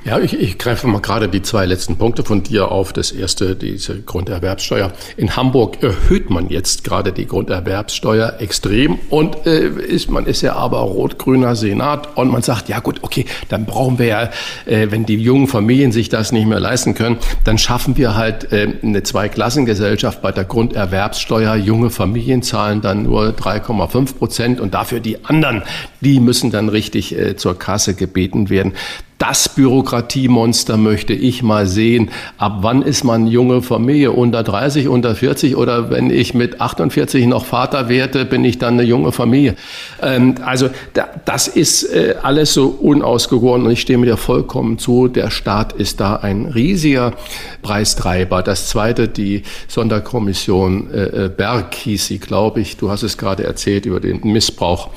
Ja, 0.09 0.17
ich, 0.17 0.33
ich 0.33 0.57
greife 0.57 0.87
mal 0.87 1.01
gerade 1.01 1.29
die 1.29 1.43
zwei 1.43 1.67
letzten 1.67 1.95
Punkte 1.95 2.23
von 2.23 2.41
dir 2.41 2.71
auf. 2.71 2.93
Das 2.93 3.11
erste, 3.11 3.55
diese 3.55 4.01
Grunderwerbssteuer. 4.01 4.91
In 5.17 5.35
Hamburg 5.35 5.83
erhöht 5.83 6.31
man 6.31 6.49
jetzt 6.49 6.83
gerade 6.83 7.13
die 7.13 7.27
Grunderwerbssteuer 7.27 8.37
extrem 8.39 8.97
und 9.11 9.45
äh, 9.45 9.67
ist, 9.67 10.09
man 10.09 10.25
ist 10.25 10.41
ja 10.41 10.55
aber 10.55 10.79
rot-grüner 10.79 11.55
Senat 11.55 12.17
und 12.17 12.31
man 12.31 12.41
sagt, 12.41 12.69
ja 12.69 12.79
gut, 12.79 13.03
okay, 13.03 13.25
dann 13.49 13.67
brauchen 13.67 13.99
wir 13.99 14.05
ja, 14.07 14.29
äh, 14.65 14.87
wenn 14.89 15.05
die 15.05 15.17
jungen 15.17 15.47
Familien 15.47 15.91
sich 15.91 16.09
das 16.09 16.31
nicht 16.31 16.47
mehr 16.47 16.59
leisten 16.59 16.95
können, 16.95 17.17
dann 17.43 17.59
schaffen 17.59 17.95
wir 17.95 18.15
halt 18.15 18.51
äh, 18.51 18.67
eine 18.81 19.03
Zweiklassengesellschaft 19.03 20.23
bei 20.23 20.31
der 20.31 20.45
Grunderwerbssteuer. 20.45 21.53
Junge 21.53 21.91
Familien 21.91 22.41
zahlen 22.41 22.81
dann 22.81 23.03
nur 23.03 23.27
3,5 23.27 24.15
Prozent 24.15 24.59
und 24.59 24.73
dafür 24.73 25.01
die 25.01 25.23
anderen, 25.25 25.61
die 26.01 26.19
müssen 26.19 26.49
dann 26.49 26.67
richtig 26.67 27.15
äh, 27.15 27.35
zur 27.35 27.59
Kasse 27.59 27.93
gebeten 27.93 28.49
werden 28.49 28.73
das 29.19 29.49
Bürokratiemonster 29.49 30.77
möchte 30.77 31.13
ich 31.13 31.43
mal 31.43 31.67
sehen. 31.67 32.09
Ab 32.37 32.59
wann 32.61 32.81
ist 32.81 33.03
man 33.03 33.27
junge 33.27 33.61
Familie? 33.61 34.13
Unter 34.13 34.43
30, 34.43 34.87
unter 34.87 35.13
40 35.13 35.57
oder 35.57 35.89
wenn 35.89 36.09
ich 36.09 36.33
mit 36.33 36.61
48 36.61 37.27
noch 37.27 37.45
Vater 37.45 37.89
werde, 37.89 38.23
bin 38.23 38.45
ich 38.45 38.59
dann 38.59 38.75
eine 38.75 38.83
junge 38.83 39.11
Familie? 39.11 39.55
Ähm, 40.01 40.35
also 40.43 40.69
da, 40.93 41.09
das 41.25 41.49
ist 41.49 41.83
äh, 41.83 42.15
alles 42.23 42.53
so 42.53 42.67
unausgegoren 42.69 43.65
und 43.65 43.71
ich 43.71 43.81
stehe 43.81 43.99
mir 43.99 44.05
dir 44.05 44.17
vollkommen 44.17 44.79
zu. 44.79 45.09
Der 45.09 45.31
Staat 45.31 45.73
ist 45.73 45.99
da 45.99 46.15
ein 46.15 46.45
riesiger 46.45 47.11
Preistreiber. 47.61 48.41
Das 48.41 48.69
zweite, 48.69 49.09
die 49.09 49.43
Sonderkommission 49.67 50.91
äh, 50.93 51.25
äh 51.25 51.29
Berg 51.29 51.75
hieß 51.75 52.07
sie, 52.07 52.19
glaube 52.19 52.61
ich. 52.61 52.77
Du 52.77 52.89
hast 52.89 53.03
es 53.03 53.17
gerade 53.17 53.43
erzählt 53.43 53.85
über 53.85 53.99
den 53.99 54.21
Missbrauch. 54.23 54.91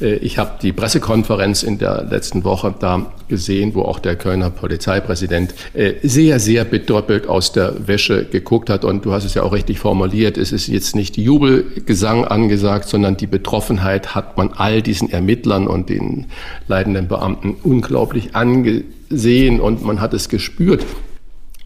Äh, 0.00 0.14
ich 0.16 0.38
habe 0.38 0.52
die 0.62 0.72
Pressekonferenz 0.72 1.62
in 1.62 1.78
der 1.78 2.04
letzten 2.04 2.42
Woche 2.42 2.74
da 2.78 3.12
gesehen 3.28 3.65
gesehen, 3.66 3.74
wo 3.74 3.82
auch 3.82 3.98
der 3.98 4.16
Kölner 4.16 4.50
Polizeipräsident 4.50 5.54
äh, 5.74 5.94
sehr, 6.02 6.38
sehr 6.38 6.64
bedoppelt 6.64 7.28
aus 7.28 7.52
der 7.52 7.86
Wäsche 7.86 8.24
geguckt 8.24 8.70
hat. 8.70 8.84
Und 8.84 9.04
du 9.04 9.12
hast 9.12 9.24
es 9.24 9.34
ja 9.34 9.42
auch 9.42 9.52
richtig 9.52 9.78
formuliert, 9.78 10.38
es 10.38 10.52
ist 10.52 10.68
jetzt 10.68 10.94
nicht 10.94 11.16
Jubelgesang 11.16 12.24
angesagt, 12.24 12.88
sondern 12.88 13.16
die 13.16 13.26
Betroffenheit 13.26 14.14
hat 14.14 14.36
man 14.36 14.52
all 14.52 14.82
diesen 14.82 15.10
Ermittlern 15.10 15.66
und 15.66 15.88
den 15.88 16.26
leidenden 16.68 17.08
Beamten 17.08 17.56
unglaublich 17.62 18.34
angesehen 18.34 19.60
und 19.60 19.84
man 19.84 20.00
hat 20.00 20.14
es 20.14 20.28
gespürt 20.28 20.84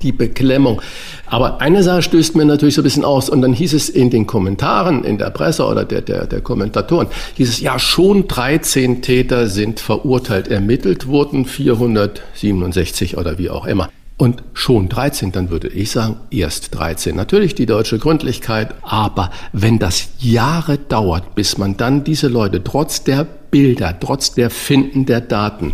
die 0.03 0.13
Beklemmung. 0.13 0.83
Aber 1.27 1.61
eine 1.61 1.83
Sache 1.83 2.03
stößt 2.03 2.37
mir 2.37 2.45
natürlich 2.45 2.75
so 2.75 2.81
ein 2.83 2.85
bisschen 2.85 3.05
aus. 3.05 3.29
Und 3.29 3.43
dann 3.43 3.53
hieß 3.53 3.75
es 3.75 3.89
in 3.89 4.11
den 4.11 4.27
Kommentaren 4.27 5.05
in 5.05 5.19
der 5.19 5.31
Presse 5.31 5.65
oder 5.67 5.85
der, 5.85 6.03
der, 6.03 6.27
der 6.27 6.41
Kommentatoren, 6.41 7.09
hieß 7.35 7.49
es, 7.49 7.61
ja, 7.61 7.79
schon 7.79 8.29
13 8.29 9.03
Täter 9.03 9.49
sind 9.49 9.81
verurteilt, 9.81 10.49
ermittelt 10.49 11.07
wurden, 11.07 11.45
467 11.45 13.17
oder 13.17 13.39
wie 13.39 13.51
auch 13.51 13.67
immer. 13.67 13.89
Und 14.21 14.43
schon 14.53 14.91
13, 14.91 15.33
dann 15.33 15.49
würde 15.49 15.69
ich 15.69 15.93
sagen, 15.93 16.17
erst 16.31 16.75
13. 16.75 17.17
Natürlich 17.17 17.55
die 17.55 17.65
deutsche 17.65 17.99
Gründlichkeit, 17.99 18.75
aber 18.83 19.31
wenn 19.55 19.79
das 19.79 20.11
Jahre 20.19 20.77
dauert, 20.77 21.35
bis 21.35 21.57
man 21.57 21.79
dann 21.79 22.05
diese 22.05 22.29
Leute 22.29 22.63
trotz 22.63 23.03
der 23.03 23.27
Bilder, 23.51 23.97
trotz 23.99 24.35
der 24.35 24.51
Finden 24.51 25.07
der 25.07 25.23
Daten 25.23 25.73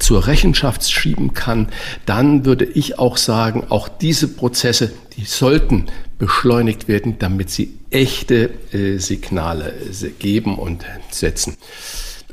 zur 0.00 0.26
Rechenschaft 0.26 0.90
schieben 0.90 1.34
kann, 1.34 1.68
dann 2.06 2.44
würde 2.44 2.64
ich 2.64 2.98
auch 2.98 3.16
sagen, 3.16 3.64
auch 3.68 3.88
diese 3.88 4.28
Prozesse, 4.28 4.92
die 5.16 5.24
sollten 5.24 5.86
beschleunigt 6.18 6.88
werden, 6.88 7.18
damit 7.18 7.50
sie 7.50 7.78
echte 7.90 8.50
äh, 8.72 8.98
Signale 8.98 9.72
äh, 9.72 10.08
geben 10.18 10.58
und 10.58 10.84
setzen. 11.10 11.56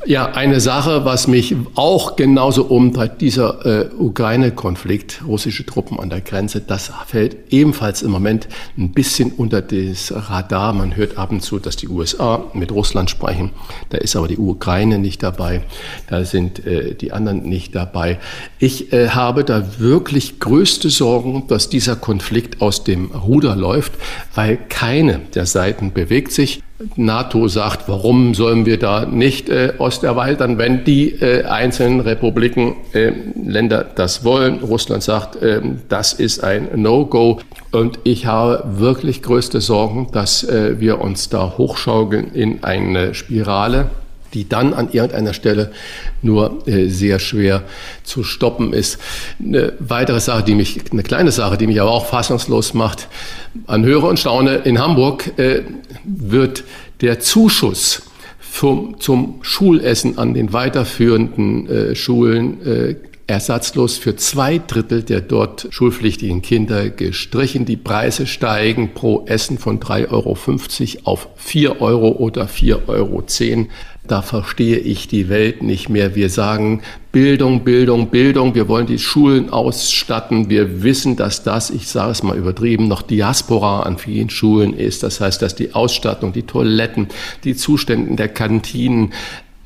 Ja, 0.05 0.31
eine 0.31 0.61
Sache, 0.61 1.05
was 1.05 1.27
mich 1.27 1.55
auch 1.75 2.15
genauso 2.15 2.63
umtreibt, 2.65 3.19
dieser 3.21 3.65
äh, 3.65 3.89
Ukraine-Konflikt, 3.93 5.23
russische 5.27 5.65
Truppen 5.65 5.99
an 5.99 6.09
der 6.09 6.21
Grenze, 6.21 6.61
das 6.61 6.91
fällt 7.07 7.51
ebenfalls 7.51 8.03
im 8.03 8.11
Moment 8.11 8.47
ein 8.77 8.91
bisschen 8.91 9.31
unter 9.31 9.61
das 9.61 10.13
Radar. 10.15 10.73
Man 10.73 10.95
hört 10.95 11.17
ab 11.17 11.31
und 11.31 11.41
zu, 11.41 11.59
dass 11.59 11.75
die 11.75 11.89
USA 11.89 12.45
mit 12.53 12.71
Russland 12.71 13.09
sprechen. 13.09 13.51
Da 13.89 13.97
ist 13.97 14.15
aber 14.15 14.27
die 14.27 14.37
Ukraine 14.37 14.99
nicht 14.99 15.23
dabei. 15.23 15.63
Da 16.09 16.23
sind 16.23 16.65
äh, 16.65 16.93
die 16.93 17.11
anderen 17.11 17.43
nicht 17.43 17.75
dabei. 17.75 18.19
Ich 18.59 18.93
äh, 18.93 19.09
habe 19.09 19.43
da 19.43 19.79
wirklich 19.79 20.39
größte 20.39 20.89
Sorgen, 20.89 21.47
dass 21.47 21.69
dieser 21.69 21.95
Konflikt 21.95 22.61
aus 22.61 22.83
dem 22.83 23.11
Ruder 23.11 23.55
läuft, 23.55 23.93
weil 24.35 24.57
keine 24.69 25.19
der 25.33 25.45
Seiten 25.45 25.91
bewegt 25.91 26.31
sich. 26.31 26.61
NATO 26.95 27.47
sagt, 27.47 27.87
warum 27.87 28.35
sollen 28.35 28.65
wir 28.65 28.77
da 28.77 29.05
nicht 29.05 29.49
äh, 29.49 29.73
Ost 29.79 30.03
wenn 30.03 30.83
die 30.83 31.11
äh, 31.11 31.43
einzelnen 31.43 32.01
Republiken, 32.01 32.75
äh, 32.93 33.13
Länder 33.35 33.83
das 33.83 34.23
wollen. 34.23 34.59
Russland 34.59 35.01
sagt, 35.01 35.41
äh, 35.41 35.61
das 35.89 36.13
ist 36.13 36.43
ein 36.43 36.69
No-Go. 36.75 37.39
Und 37.71 37.99
ich 38.03 38.27
habe 38.27 38.63
wirklich 38.79 39.23
größte 39.23 39.59
Sorgen, 39.59 40.09
dass 40.11 40.43
äh, 40.43 40.79
wir 40.79 41.01
uns 41.01 41.29
da 41.29 41.57
hochschaukeln 41.57 42.31
in 42.33 42.63
eine 42.63 43.13
Spirale 43.15 43.89
die 44.37 44.47
dann 44.47 44.75
an 44.75 44.89
irgendeiner 44.91 45.33
Stelle 45.33 45.71
nur 46.21 46.67
äh, 46.67 46.89
sehr 46.89 47.17
schwer 47.17 47.63
zu 48.03 48.23
stoppen 48.23 48.71
ist. 48.71 48.99
Eine 49.43 49.73
weitere 49.79 50.19
Sache, 50.19 50.43
die 50.43 50.53
mich, 50.53 50.79
eine 50.91 51.01
kleine 51.01 51.31
Sache, 51.31 51.57
die 51.57 51.65
mich 51.65 51.81
aber 51.81 51.89
auch 51.89 52.05
fassungslos 52.05 52.75
macht, 52.75 53.07
an 53.65 53.83
Höre 53.83 54.03
und 54.03 54.19
Staune, 54.19 54.57
in 54.57 54.79
Hamburg 54.79 55.39
äh, 55.39 55.63
wird 56.03 56.63
der 57.01 57.19
Zuschuss 57.19 58.03
zum, 58.53 58.99
zum 58.99 59.39
Schulessen 59.41 60.19
an 60.19 60.35
den 60.35 60.53
weiterführenden 60.53 61.69
äh, 61.69 61.95
Schulen 61.95 62.95
ersatzlos 63.27 63.97
für 63.97 64.15
zwei 64.15 64.57
Drittel 64.57 65.03
der 65.03 65.21
dort 65.21 65.67
schulpflichtigen 65.69 66.41
Kinder 66.41 66.89
gestrichen. 66.89 67.65
Die 67.65 67.77
Preise 67.77 68.25
steigen 68.25 68.93
pro 68.93 69.25
Essen 69.27 69.57
von 69.57 69.79
3,50 69.79 70.09
Euro 70.11 71.11
auf 71.11 71.27
4 71.35 71.81
Euro 71.81 72.07
oder 72.07 72.45
4,10 72.45 72.87
Euro 72.87 73.23
da 74.07 74.21
verstehe 74.21 74.77
ich 74.77 75.07
die 75.07 75.29
Welt 75.29 75.61
nicht 75.61 75.89
mehr. 75.89 76.15
Wir 76.15 76.29
sagen 76.29 76.81
Bildung, 77.11 77.63
Bildung, 77.63 78.07
Bildung. 78.07 78.55
Wir 78.55 78.67
wollen 78.67 78.87
die 78.87 78.99
Schulen 78.99 79.49
ausstatten. 79.49 80.49
Wir 80.49 80.81
wissen, 80.81 81.15
dass 81.15 81.43
das, 81.43 81.69
ich 81.69 81.87
sage 81.87 82.11
es 82.11 82.23
mal 82.23 82.37
übertrieben, 82.37 82.87
noch 82.87 83.01
Diaspora 83.01 83.81
an 83.81 83.97
vielen 83.97 84.29
Schulen 84.29 84.73
ist. 84.73 85.03
Das 85.03 85.19
heißt, 85.19 85.41
dass 85.41 85.55
die 85.55 85.73
Ausstattung, 85.73 86.31
die 86.31 86.43
Toiletten, 86.43 87.07
die 87.43 87.55
Zustände 87.55 88.15
der 88.15 88.29
Kantinen 88.29 89.13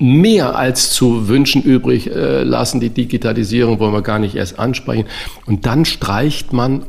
mehr 0.01 0.55
als 0.55 0.91
zu 0.91 1.27
wünschen 1.27 1.61
übrig 1.61 2.09
äh, 2.09 2.43
lassen. 2.43 2.79
Die 2.79 2.89
Digitalisierung 2.89 3.79
wollen 3.79 3.93
wir 3.93 4.01
gar 4.01 4.19
nicht 4.19 4.35
erst 4.35 4.59
ansprechen. 4.59 5.05
Und 5.45 5.65
dann 5.65 5.85
streicht 5.85 6.53
man 6.53 6.85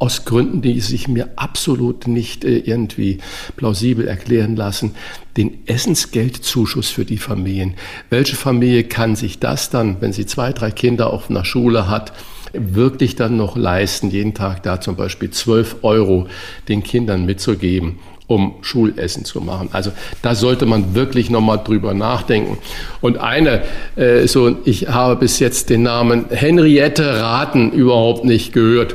aus 0.00 0.24
Gründen, 0.24 0.62
die 0.62 0.80
sich 0.80 1.08
mir 1.08 1.28
absolut 1.36 2.08
nicht 2.08 2.44
äh, 2.44 2.58
irgendwie 2.58 3.18
plausibel 3.56 4.08
erklären 4.08 4.56
lassen, 4.56 4.94
den 5.36 5.58
Essensgeldzuschuss 5.66 6.88
für 6.88 7.04
die 7.04 7.18
Familien. 7.18 7.74
Welche 8.08 8.34
Familie 8.34 8.84
kann 8.84 9.14
sich 9.14 9.38
das 9.38 9.70
dann, 9.70 10.00
wenn 10.00 10.12
sie 10.12 10.26
zwei, 10.26 10.52
drei 10.52 10.70
Kinder 10.70 11.12
auf 11.12 11.30
einer 11.30 11.44
Schule 11.44 11.88
hat, 11.88 12.12
wirklich 12.52 13.14
dann 13.14 13.36
noch 13.36 13.56
leisten, 13.56 14.10
jeden 14.10 14.34
Tag 14.34 14.62
da 14.64 14.80
zum 14.80 14.96
Beispiel 14.96 15.30
12 15.30 15.76
Euro 15.82 16.26
den 16.68 16.82
Kindern 16.82 17.26
mitzugeben? 17.26 17.98
Um 18.30 18.54
Schulessen 18.60 19.24
zu 19.24 19.40
machen. 19.40 19.70
Also 19.72 19.90
da 20.22 20.36
sollte 20.36 20.64
man 20.64 20.94
wirklich 20.94 21.30
nochmal 21.30 21.60
drüber 21.64 21.94
nachdenken. 21.94 22.58
Und 23.00 23.18
eine, 23.18 23.62
äh, 23.96 24.28
so 24.28 24.56
ich 24.64 24.86
habe 24.86 25.16
bis 25.16 25.40
jetzt 25.40 25.68
den 25.68 25.82
Namen 25.82 26.26
Henriette 26.30 27.20
Raten 27.20 27.72
überhaupt 27.72 28.24
nicht 28.24 28.52
gehört. 28.52 28.94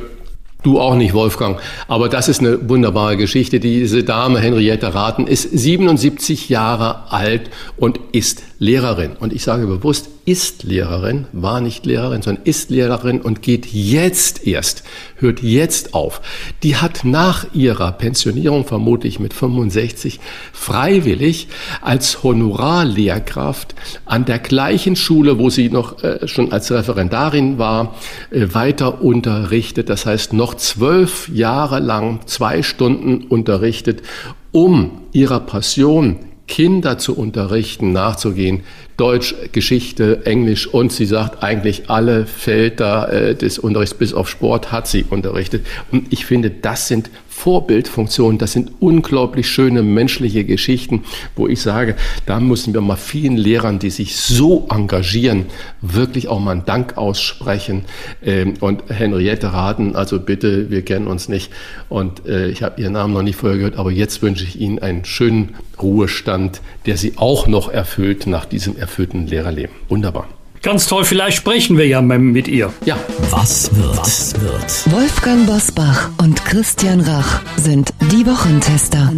Du 0.62 0.80
auch 0.80 0.94
nicht, 0.94 1.12
Wolfgang. 1.12 1.60
Aber 1.86 2.08
das 2.08 2.28
ist 2.28 2.40
eine 2.40 2.66
wunderbare 2.66 3.18
Geschichte. 3.18 3.60
Diese 3.60 4.04
Dame, 4.04 4.40
Henriette 4.40 4.94
Raten, 4.94 5.26
ist 5.26 5.42
77 5.42 6.48
Jahre 6.48 7.12
alt 7.12 7.50
und 7.76 8.00
ist 8.12 8.42
Lehrerin. 8.58 9.12
Und 9.18 9.32
ich 9.32 9.44
sage 9.44 9.66
bewusst, 9.66 10.08
ist 10.24 10.64
Lehrerin, 10.64 11.26
war 11.32 11.60
nicht 11.60 11.86
Lehrerin, 11.86 12.22
sondern 12.22 12.44
ist 12.44 12.70
Lehrerin 12.70 13.20
und 13.20 13.42
geht 13.42 13.66
jetzt 13.66 14.46
erst, 14.46 14.82
hört 15.16 15.42
jetzt 15.42 15.94
auf. 15.94 16.20
Die 16.62 16.76
hat 16.76 17.04
nach 17.04 17.46
ihrer 17.54 17.92
Pensionierung, 17.92 18.64
vermutlich 18.64 19.20
mit 19.20 19.34
65, 19.34 20.18
freiwillig 20.52 21.48
als 21.82 22.22
Honorarlehrkraft 22.22 23.74
an 24.04 24.24
der 24.24 24.38
gleichen 24.38 24.96
Schule, 24.96 25.38
wo 25.38 25.50
sie 25.50 25.68
noch 25.68 26.02
äh, 26.02 26.26
schon 26.26 26.50
als 26.50 26.72
Referendarin 26.72 27.58
war, 27.58 27.94
äh, 28.30 28.48
weiter 28.52 29.02
unterrichtet. 29.02 29.90
Das 29.90 30.06
heißt, 30.06 30.32
noch 30.32 30.54
zwölf 30.54 31.28
Jahre 31.28 31.78
lang 31.78 32.20
zwei 32.26 32.62
Stunden 32.62 33.26
unterrichtet, 33.28 34.02
um 34.50 35.02
ihrer 35.12 35.40
Passion 35.40 36.18
Kinder 36.46 36.98
zu 36.98 37.16
unterrichten, 37.16 37.92
nachzugehen, 37.92 38.62
Deutsch, 38.96 39.34
Geschichte, 39.52 40.24
Englisch 40.24 40.66
und 40.66 40.92
sie 40.92 41.04
sagt 41.04 41.42
eigentlich 41.42 41.90
alle 41.90 42.24
Felder 42.24 43.12
äh, 43.12 43.34
des 43.34 43.58
Unterrichts 43.58 43.94
bis 43.94 44.14
auf 44.14 44.28
Sport 44.28 44.72
hat 44.72 44.86
sie 44.86 45.04
unterrichtet. 45.08 45.66
Und 45.90 46.12
ich 46.12 46.24
finde, 46.24 46.50
das 46.50 46.88
sind 46.88 47.10
Vorbildfunktionen, 47.36 48.38
das 48.38 48.52
sind 48.52 48.72
unglaublich 48.80 49.48
schöne 49.48 49.82
menschliche 49.82 50.44
Geschichten, 50.44 51.04
wo 51.36 51.46
ich 51.46 51.60
sage, 51.60 51.94
da 52.24 52.40
müssen 52.40 52.72
wir 52.72 52.80
mal 52.80 52.96
vielen 52.96 53.36
Lehrern, 53.36 53.78
die 53.78 53.90
sich 53.90 54.16
so 54.16 54.66
engagieren, 54.70 55.44
wirklich 55.82 56.28
auch 56.28 56.40
mal 56.40 56.52
einen 56.52 56.64
Dank 56.64 56.96
aussprechen. 56.96 57.84
Ähm, 58.24 58.54
und 58.60 58.84
Henriette 58.88 59.52
Raden, 59.52 59.94
also 59.94 60.18
bitte, 60.18 60.70
wir 60.70 60.82
kennen 60.82 61.06
uns 61.06 61.28
nicht 61.28 61.52
und 61.90 62.26
äh, 62.26 62.48
ich 62.48 62.62
habe 62.62 62.80
Ihren 62.80 62.94
Namen 62.94 63.12
noch 63.12 63.22
nicht 63.22 63.36
vorher 63.36 63.58
gehört, 63.58 63.76
aber 63.76 63.92
jetzt 63.92 64.22
wünsche 64.22 64.42
ich 64.42 64.58
Ihnen 64.58 64.78
einen 64.78 65.04
schönen 65.04 65.56
Ruhestand, 65.80 66.62
der 66.86 66.96
Sie 66.96 67.12
auch 67.16 67.46
noch 67.46 67.68
erfüllt 67.68 68.26
nach 68.26 68.46
diesem 68.46 68.76
erfüllten 68.76 69.26
Lehrerleben. 69.26 69.76
Wunderbar. 69.88 70.26
Ganz 70.66 70.88
toll, 70.88 71.04
vielleicht 71.04 71.36
sprechen 71.36 71.78
wir 71.78 71.86
ja 71.86 72.02
mit 72.02 72.48
ihr. 72.48 72.72
Ja. 72.84 72.98
Was 73.30 73.70
wird? 73.76 73.98
Was 73.98 74.34
wird? 74.40 74.92
Wolfgang 74.92 75.46
Bosbach 75.46 76.10
und 76.20 76.44
Christian 76.44 77.02
Rach 77.02 77.42
sind 77.56 77.94
die 78.10 78.26
Wochentester. 78.26 79.12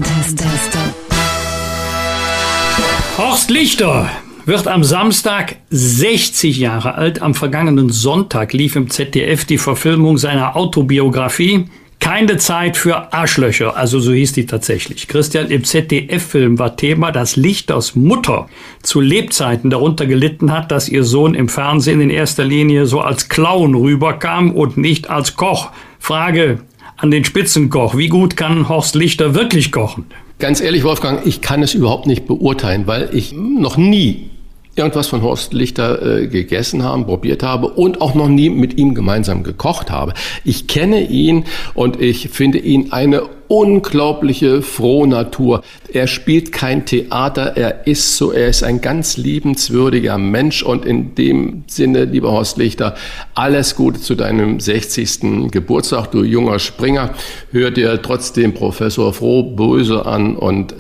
Horst 3.17 3.49
Lichter 3.49 4.11
wird 4.45 4.69
am 4.69 4.85
Samstag 4.85 5.57
60 5.71 6.59
Jahre 6.59 6.97
alt. 6.97 7.23
Am 7.23 7.35
vergangenen 7.35 7.89
Sonntag 7.89 8.53
lief 8.53 8.77
im 8.77 8.91
ZDF 8.91 9.47
die 9.47 9.57
Verfilmung 9.57 10.19
seiner 10.19 10.55
Autobiografie 10.55 11.65
keine 12.01 12.37
Zeit 12.37 12.77
für 12.77 13.13
Arschlöcher, 13.13 13.77
also 13.77 13.99
so 13.99 14.13
hieß 14.13 14.33
die 14.33 14.47
tatsächlich. 14.47 15.09
Christian, 15.09 15.51
im 15.51 15.65
ZDF-Film 15.65 16.59
war 16.59 16.77
Thema, 16.77 17.13
dass 17.13 17.37
Lichters 17.37 17.97
Mutter 17.97 18.49
zu 18.83 19.01
Lebzeiten 19.01 19.71
darunter 19.71 20.07
gelitten 20.07 20.53
hat, 20.53 20.71
dass 20.71 20.89
ihr 20.89 21.05
Sohn 21.05 21.35
im 21.35 21.49
Fernsehen 21.49 22.01
in 22.01 22.11
erster 22.11 22.45
Linie 22.45 22.87
so 22.87 23.01
als 23.01 23.29
Clown 23.29 23.75
rüberkam 23.75 24.53
und 24.53 24.77
nicht 24.77 25.11
als 25.11 25.37
Koch. 25.37 25.71
Frage 25.99 26.61
an 26.97 27.11
den 27.11 27.25
Spitzenkoch, 27.25 27.97
wie 27.97 28.09
gut 28.09 28.37
kann 28.37 28.69
Horst 28.69 28.95
Lichter 28.95 29.35
wirklich 29.35 29.73
kochen? 29.73 30.07
Ganz 30.39 30.61
ehrlich, 30.61 30.85
Wolfgang, 30.85 31.27
ich 31.27 31.41
kann 31.41 31.63
es 31.63 31.75
überhaupt 31.75 32.07
nicht 32.07 32.27
beurteilen, 32.27 32.87
weil 32.87 33.11
ich 33.13 33.33
noch 33.33 33.77
nie 33.77 34.31
irgendwas 34.79 35.09
von 35.09 35.23
Horst 35.23 35.53
Lichter 35.53 36.01
äh, 36.03 36.27
gegessen 36.27 36.83
haben, 36.83 37.07
probiert 37.07 37.43
habe 37.43 37.69
und 37.69 38.01
auch 38.01 38.15
noch 38.15 38.29
nie 38.29 38.51
mit 38.51 38.79
ihm 38.79 38.95
gemeinsam 38.95 39.43
gekocht 39.43 39.91
habe. 39.91 40.15
Ich 40.45 40.67
kenne 40.67 41.03
ihn 41.03 41.45
und 41.75 42.01
ich 42.01 42.29
finde 42.31 42.59
ihn 42.59 42.93
eine 42.93 43.23
unglaubliche 43.49 44.63
Frohnatur. 44.63 45.63
Er 45.93 46.07
spielt 46.07 46.53
kein 46.53 46.85
Theater, 46.85 47.57
er 47.57 47.87
ist 47.87 48.17
so, 48.17 48.31
er 48.31 48.49
ist 48.49 48.63
ein 48.63 48.81
ganz 48.81 49.17
liebenswürdiger 49.17 50.19
Mensch 50.19 50.63
und 50.63 50.85
in 50.85 51.15
dem 51.15 51.65
Sinne, 51.67 52.05
lieber 52.05 52.31
Horst 52.31 52.59
Lichter, 52.59 52.95
alles 53.35 53.75
Gute 53.75 54.01
zu 54.01 54.15
deinem 54.15 54.61
60. 54.61 55.51
Geburtstag, 55.51 56.11
du 56.11 56.23
junger 56.23 56.59
Springer. 56.59 57.15
Hör 57.51 57.71
dir 57.71 58.01
trotzdem 58.03 58.53
Professor 58.53 59.13
Froh-Böse 59.13 60.05
an 60.05 60.37
und 60.37 60.75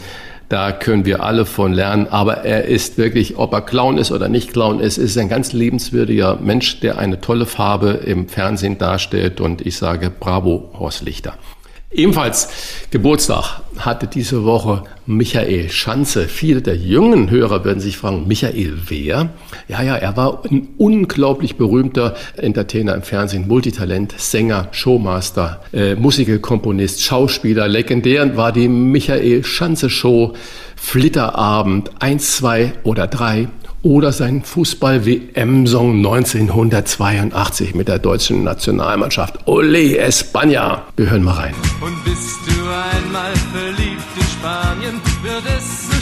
da 0.48 0.72
können 0.72 1.04
wir 1.04 1.22
alle 1.22 1.44
von 1.44 1.72
lernen. 1.72 2.06
Aber 2.08 2.44
er 2.44 2.64
ist 2.64 2.98
wirklich, 2.98 3.36
ob 3.36 3.52
er 3.52 3.60
Clown 3.60 3.98
ist 3.98 4.12
oder 4.12 4.28
nicht 4.28 4.52
Clown 4.52 4.80
ist, 4.80 4.98
ist 4.98 5.18
ein 5.18 5.28
ganz 5.28 5.52
liebenswürdiger 5.52 6.36
Mensch, 6.36 6.80
der 6.80 6.98
eine 6.98 7.20
tolle 7.20 7.46
Farbe 7.46 7.90
im 7.90 8.28
Fernsehen 8.28 8.78
darstellt. 8.78 9.40
Und 9.40 9.66
ich 9.66 9.76
sage 9.76 10.10
Bravo, 10.10 10.70
Horst 10.78 11.02
Lichter. 11.02 11.34
Ebenfalls 11.90 12.48
Geburtstag 12.90 13.62
hatte 13.78 14.06
diese 14.09 14.44
Woche 14.44 14.82
Michael 15.06 15.70
Schanze. 15.70 16.28
Viele 16.28 16.60
der 16.60 16.77
jungen 16.77 17.31
Hörer 17.31 17.65
werden 17.65 17.81
sich 17.81 17.97
fragen, 17.97 18.28
Michael 18.28 18.74
wer? 18.89 19.31
Ja, 19.69 19.82
ja, 19.82 19.97
er 19.97 20.15
war 20.15 20.43
ein 20.44 20.69
unglaublich 20.77 21.56
berühmter 21.56 22.15
Entertainer 22.36 22.94
im 22.94 23.02
Fernsehen, 23.02 23.48
Multitalent, 23.48 24.12
Sänger, 24.19 24.69
Showmaster, 24.70 25.62
äh, 25.73 25.94
Musikerkomponist, 25.94 27.02
Schauspieler. 27.02 27.69
Legendär 27.69 28.36
war 28.36 28.52
die 28.52 28.69
Michael 28.69 29.43
Schanze 29.43 29.89
Show, 29.89 30.35
Flitterabend, 30.77 31.90
eins, 32.01 32.36
zwei 32.36 32.74
oder 32.85 33.06
drei 33.06 33.48
oder 33.82 34.12
sein 34.12 34.42
Fußball-WM-Song 34.42 35.96
1982 35.96 37.74
mit 37.74 37.88
der 37.88 37.98
deutschen 37.98 38.42
Nationalmannschaft. 38.44 39.46
Ole 39.46 39.98
España. 40.05 40.82
Wir 40.96 41.10
hören 41.10 41.22
mal 41.22 41.34
rein. 41.34 41.55
Und 41.80 42.05
bist 42.05 42.38
du 42.46 42.52
einmal 42.52 43.34
verliebt 43.52 44.02
in 44.16 44.22
Spanien, 44.22 45.00
wird 45.22 45.44
es 45.56 45.97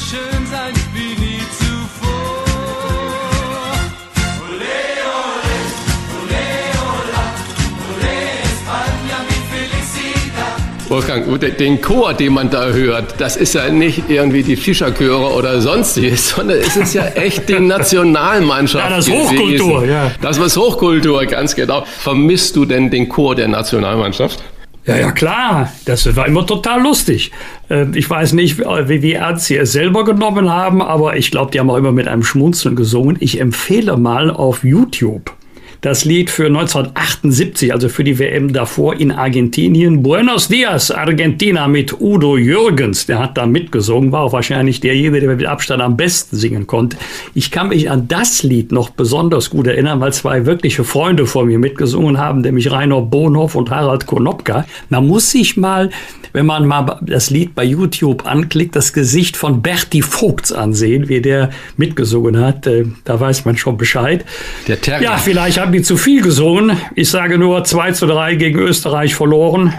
Wolfgang, 10.88 11.40
den 11.58 11.80
Chor, 11.80 12.14
den 12.14 12.32
man 12.32 12.50
da 12.50 12.68
hört, 12.68 13.14
das 13.18 13.36
ist 13.36 13.54
ja 13.54 13.68
nicht 13.70 14.04
irgendwie 14.08 14.42
die 14.42 14.56
Fischerchöre 14.56 15.32
oder 15.32 15.60
sonstiges, 15.60 16.30
sondern 16.36 16.58
es 16.58 16.76
ist 16.76 16.94
ja 16.94 17.06
echt 17.06 17.48
die 17.48 17.60
Nationalmannschaft. 17.60 18.90
Ja, 18.90 18.96
das 18.96 19.08
ist 19.08 19.14
Hochkultur, 19.14 19.84
ja. 19.84 20.10
Das 20.20 20.38
ist 20.38 20.56
Hochkultur, 20.56 21.24
ganz 21.26 21.54
genau. 21.54 21.84
Vermisst 21.98 22.56
du 22.56 22.64
denn 22.64 22.90
den 22.90 23.08
Chor 23.08 23.34
der 23.34 23.48
Nationalmannschaft? 23.48 24.42
Ja, 24.86 24.96
ja, 24.96 25.10
klar. 25.10 25.72
Das 25.84 26.14
war 26.14 26.26
immer 26.26 26.46
total 26.46 26.80
lustig. 26.80 27.32
Ähm, 27.68 27.92
ich 27.94 28.08
weiß 28.08 28.34
nicht, 28.34 28.58
wie, 28.58 29.02
wie 29.02 29.12
ernst 29.14 29.46
sie 29.46 29.56
es 29.56 29.72
selber 29.72 30.04
genommen 30.04 30.48
haben, 30.48 30.80
aber 30.80 31.16
ich 31.16 31.32
glaube, 31.32 31.50
die 31.50 31.58
haben 31.58 31.70
auch 31.70 31.76
immer 31.76 31.92
mit 31.92 32.06
einem 32.06 32.22
Schmunzeln 32.22 32.76
gesungen. 32.76 33.16
Ich 33.18 33.40
empfehle 33.40 33.96
mal 33.96 34.30
auf 34.30 34.62
YouTube 34.62 35.35
das 35.80 36.04
Lied 36.04 36.30
für 36.30 36.46
1978, 36.46 37.72
also 37.72 37.88
für 37.88 38.04
die 38.04 38.18
WM 38.18 38.52
davor 38.52 38.94
in 38.94 39.12
Argentinien. 39.12 40.02
Buenos 40.02 40.48
Dias, 40.48 40.90
Argentina 40.90 41.68
mit 41.68 42.00
Udo 42.00 42.36
Jürgens. 42.36 43.06
Der 43.06 43.18
hat 43.18 43.36
da 43.36 43.46
mitgesungen, 43.46 44.12
war 44.12 44.22
auch 44.22 44.32
wahrscheinlich 44.32 44.80
derjenige, 44.80 45.26
der 45.26 45.36
mit 45.36 45.46
Abstand 45.46 45.82
am 45.82 45.96
besten 45.96 46.36
singen 46.36 46.66
konnte. 46.66 46.96
Ich 47.34 47.50
kann 47.50 47.68
mich 47.68 47.90
an 47.90 48.08
das 48.08 48.42
Lied 48.42 48.72
noch 48.72 48.90
besonders 48.90 49.50
gut 49.50 49.66
erinnern, 49.66 50.00
weil 50.00 50.12
zwei 50.12 50.46
wirkliche 50.46 50.84
Freunde 50.84 51.26
vor 51.26 51.44
mir 51.44 51.58
mitgesungen 51.58 52.18
haben, 52.18 52.40
nämlich 52.40 52.70
Rainer 52.70 53.02
Bonhoff 53.02 53.54
und 53.54 53.70
Harald 53.70 54.06
Konopka. 54.06 54.66
Man 54.88 55.06
muss 55.06 55.30
sich 55.30 55.56
mal, 55.56 55.90
wenn 56.32 56.46
man 56.46 56.66
mal 56.66 56.98
das 57.02 57.30
Lied 57.30 57.54
bei 57.54 57.64
YouTube 57.64 58.26
anklickt, 58.26 58.76
das 58.76 58.92
Gesicht 58.92 59.36
von 59.36 59.62
Berti 59.62 60.02
Vogts 60.02 60.52
ansehen, 60.52 61.08
wie 61.08 61.20
der 61.20 61.50
mitgesungen 61.76 62.38
hat. 62.38 62.66
Äh, 62.66 62.86
da 63.04 63.18
weiß 63.18 63.44
man 63.44 63.56
schon 63.56 63.76
Bescheid. 63.76 64.24
Der 64.68 64.80
Terrier. 64.80 65.02
Ja, 65.02 65.16
vielleicht 65.16 65.58
haben 65.66 65.72
die 65.72 65.82
zu 65.82 65.96
viel 65.96 66.22
gesungen. 66.22 66.76
Ich 66.94 67.10
sage 67.10 67.38
nur 67.38 67.64
2 67.64 67.90
zu 67.90 68.06
3 68.06 68.36
gegen 68.36 68.60
Österreich 68.60 69.16
verloren. 69.16 69.74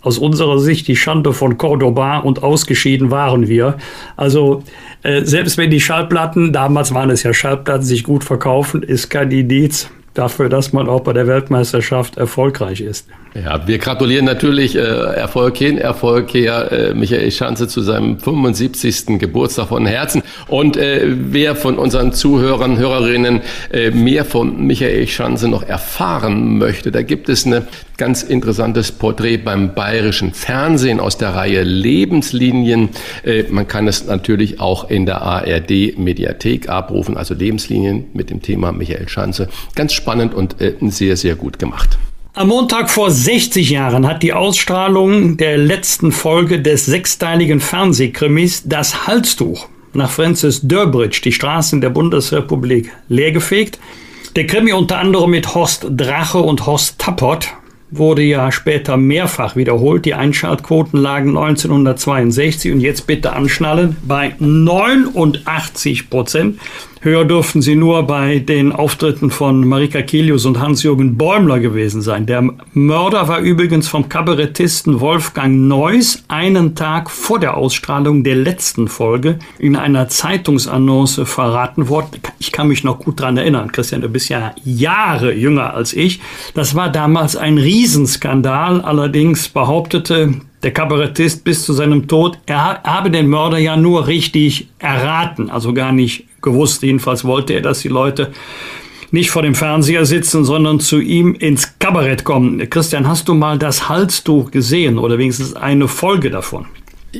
Aus 0.00 0.16
unserer 0.16 0.58
Sicht 0.58 0.88
die 0.88 0.96
Schande 0.96 1.34
von 1.34 1.58
Cordoba 1.58 2.20
und 2.20 2.42
ausgeschieden 2.42 3.10
waren 3.10 3.46
wir. 3.46 3.76
Also 4.16 4.62
äh, 5.02 5.26
selbst 5.26 5.58
wenn 5.58 5.70
die 5.70 5.82
Schallplatten, 5.82 6.54
damals 6.54 6.94
waren 6.94 7.10
es 7.10 7.22
ja 7.22 7.34
Schallplatten, 7.34 7.82
sich 7.82 8.02
gut 8.02 8.24
verkaufen, 8.24 8.82
ist 8.82 9.10
kein 9.10 9.30
Indiz 9.30 9.90
dafür, 10.18 10.48
dass 10.48 10.72
man 10.72 10.88
auch 10.88 11.00
bei 11.00 11.12
der 11.12 11.26
Weltmeisterschaft 11.26 12.16
erfolgreich 12.16 12.80
ist. 12.80 13.06
Ja, 13.34 13.66
wir 13.66 13.78
gratulieren 13.78 14.24
natürlich 14.24 14.76
äh, 14.76 14.78
Erfolg 14.80 15.58
hin, 15.58 15.76
Erfolg 15.76 16.32
her, 16.32 16.72
äh, 16.72 16.94
Michael 16.94 17.30
Schanze 17.30 17.68
zu 17.68 17.82
seinem 17.82 18.18
75. 18.18 19.18
Geburtstag 19.18 19.68
von 19.68 19.84
Herzen. 19.84 20.22
Und 20.48 20.78
äh, 20.78 21.02
wer 21.04 21.54
von 21.54 21.78
unseren 21.78 22.12
Zuhörern, 22.12 22.78
Hörerinnen 22.78 23.42
äh, 23.72 23.90
mehr 23.90 24.24
von 24.24 24.66
Michael 24.66 25.06
Schanze 25.06 25.48
noch 25.48 25.62
erfahren 25.62 26.56
möchte, 26.56 26.90
da 26.90 27.02
gibt 27.02 27.28
es 27.28 27.44
ein 27.44 27.66
ganz 27.98 28.22
interessantes 28.22 28.92
Porträt 28.92 29.38
beim 29.38 29.74
bayerischen 29.74 30.32
Fernsehen 30.32 31.00
aus 31.00 31.18
der 31.18 31.34
Reihe 31.34 31.62
Lebenslinien. 31.62 32.90
Äh, 33.22 33.44
man 33.50 33.68
kann 33.68 33.86
es 33.86 34.06
natürlich 34.06 34.60
auch 34.60 34.88
in 34.88 35.04
der 35.04 35.22
ARD 35.22 35.98
Mediathek 35.98 36.68
abrufen, 36.68 37.16
also 37.16 37.34
Lebenslinien 37.34 38.06
mit 38.14 38.30
dem 38.30 38.40
Thema 38.40 38.72
Michael 38.72 39.08
Schanze. 39.08 39.48
Ganz 39.74 39.92
und 40.06 40.60
äh, 40.60 40.74
sehr, 40.88 41.16
sehr 41.16 41.34
gut 41.34 41.58
gemacht. 41.58 41.98
Am 42.34 42.48
Montag 42.48 42.90
vor 42.90 43.10
60 43.10 43.70
Jahren 43.70 44.06
hat 44.06 44.22
die 44.22 44.34
Ausstrahlung 44.34 45.38
der 45.38 45.56
letzten 45.56 46.12
Folge 46.12 46.60
des 46.60 46.84
sechsteiligen 46.84 47.60
Fernsehkrimis 47.60 48.64
Das 48.66 49.06
Halstuch 49.06 49.68
nach 49.94 50.10
Francis 50.10 50.60
Durbridge 50.60 51.20
die 51.24 51.32
Straßen 51.32 51.80
der 51.80 51.90
Bundesrepublik 51.90 52.92
leergefegt. 53.08 53.78
Der 54.36 54.46
Krimi 54.46 54.72
unter 54.74 54.98
anderem 54.98 55.30
mit 55.30 55.54
Horst 55.54 55.86
Drache 55.88 56.38
und 56.38 56.66
Horst 56.66 56.98
Tappert 56.98 57.54
wurde 57.90 58.22
ja 58.22 58.52
später 58.52 58.96
mehrfach 58.96 59.56
wiederholt. 59.56 60.04
Die 60.04 60.14
Einschaltquoten 60.14 61.00
lagen 61.00 61.30
1962 61.38 62.72
und 62.72 62.80
jetzt 62.80 63.06
bitte 63.06 63.32
anschnallen 63.32 63.96
bei 64.06 64.34
89 64.38 66.10
Prozent. 66.10 66.58
Höher 67.02 67.24
durften 67.24 67.62
sie 67.62 67.76
nur 67.76 68.02
bei 68.04 68.38
den 68.38 68.72
Auftritten 68.72 69.30
von 69.30 69.66
Marika 69.66 70.02
Kilius 70.02 70.46
und 70.46 70.58
Hans-Jürgen 70.58 71.16
Bäumler 71.16 71.60
gewesen 71.60 72.00
sein. 72.00 72.26
Der 72.26 72.42
Mörder 72.72 73.28
war 73.28 73.40
übrigens 73.40 73.86
vom 73.86 74.08
Kabarettisten 74.08 75.00
Wolfgang 75.00 75.68
Neuss 75.68 76.24
einen 76.28 76.74
Tag 76.74 77.10
vor 77.10 77.38
der 77.38 77.56
Ausstrahlung 77.56 78.24
der 78.24 78.36
letzten 78.36 78.88
Folge 78.88 79.38
in 79.58 79.76
einer 79.76 80.08
Zeitungsannonce 80.08 81.20
verraten 81.24 81.88
worden. 81.88 82.20
Ich 82.38 82.50
kann 82.50 82.68
mich 82.68 82.82
noch 82.82 82.98
gut 82.98 83.20
dran 83.20 83.36
erinnern. 83.36 83.70
Christian, 83.70 84.00
du 84.00 84.08
bist 84.08 84.30
ja 84.30 84.54
Jahre 84.64 85.34
jünger 85.34 85.74
als 85.74 85.92
ich. 85.92 86.20
Das 86.54 86.74
war 86.74 86.90
damals 86.90 87.36
ein 87.36 87.58
Riesenskandal. 87.58 88.80
Allerdings 88.80 89.48
behauptete 89.48 90.34
der 90.62 90.72
Kabarettist 90.72 91.44
bis 91.44 91.64
zu 91.64 91.72
seinem 91.72 92.08
Tod, 92.08 92.38
er 92.46 92.82
habe 92.82 93.10
den 93.10 93.28
Mörder 93.28 93.58
ja 93.58 93.76
nur 93.76 94.08
richtig 94.08 94.68
erraten, 94.78 95.50
also 95.50 95.72
gar 95.72 95.92
nicht 95.92 96.24
gewusst. 96.42 96.82
Jedenfalls 96.82 97.24
wollte 97.24 97.54
er, 97.54 97.62
dass 97.62 97.80
die 97.80 97.88
Leute 97.88 98.32
nicht 99.10 99.30
vor 99.30 99.42
dem 99.42 99.54
Fernseher 99.54 100.04
sitzen, 100.04 100.44
sondern 100.44 100.80
zu 100.80 101.00
ihm 101.00 101.34
ins 101.34 101.78
Kabarett 101.78 102.24
kommen. 102.24 102.68
Christian, 102.68 103.08
hast 103.08 103.28
du 103.28 103.34
mal 103.34 103.58
das 103.58 103.88
Halstuch 103.88 104.50
gesehen 104.50 104.98
oder 104.98 105.18
wenigstens 105.18 105.54
eine 105.54 105.88
Folge 105.88 106.30
davon? 106.30 106.66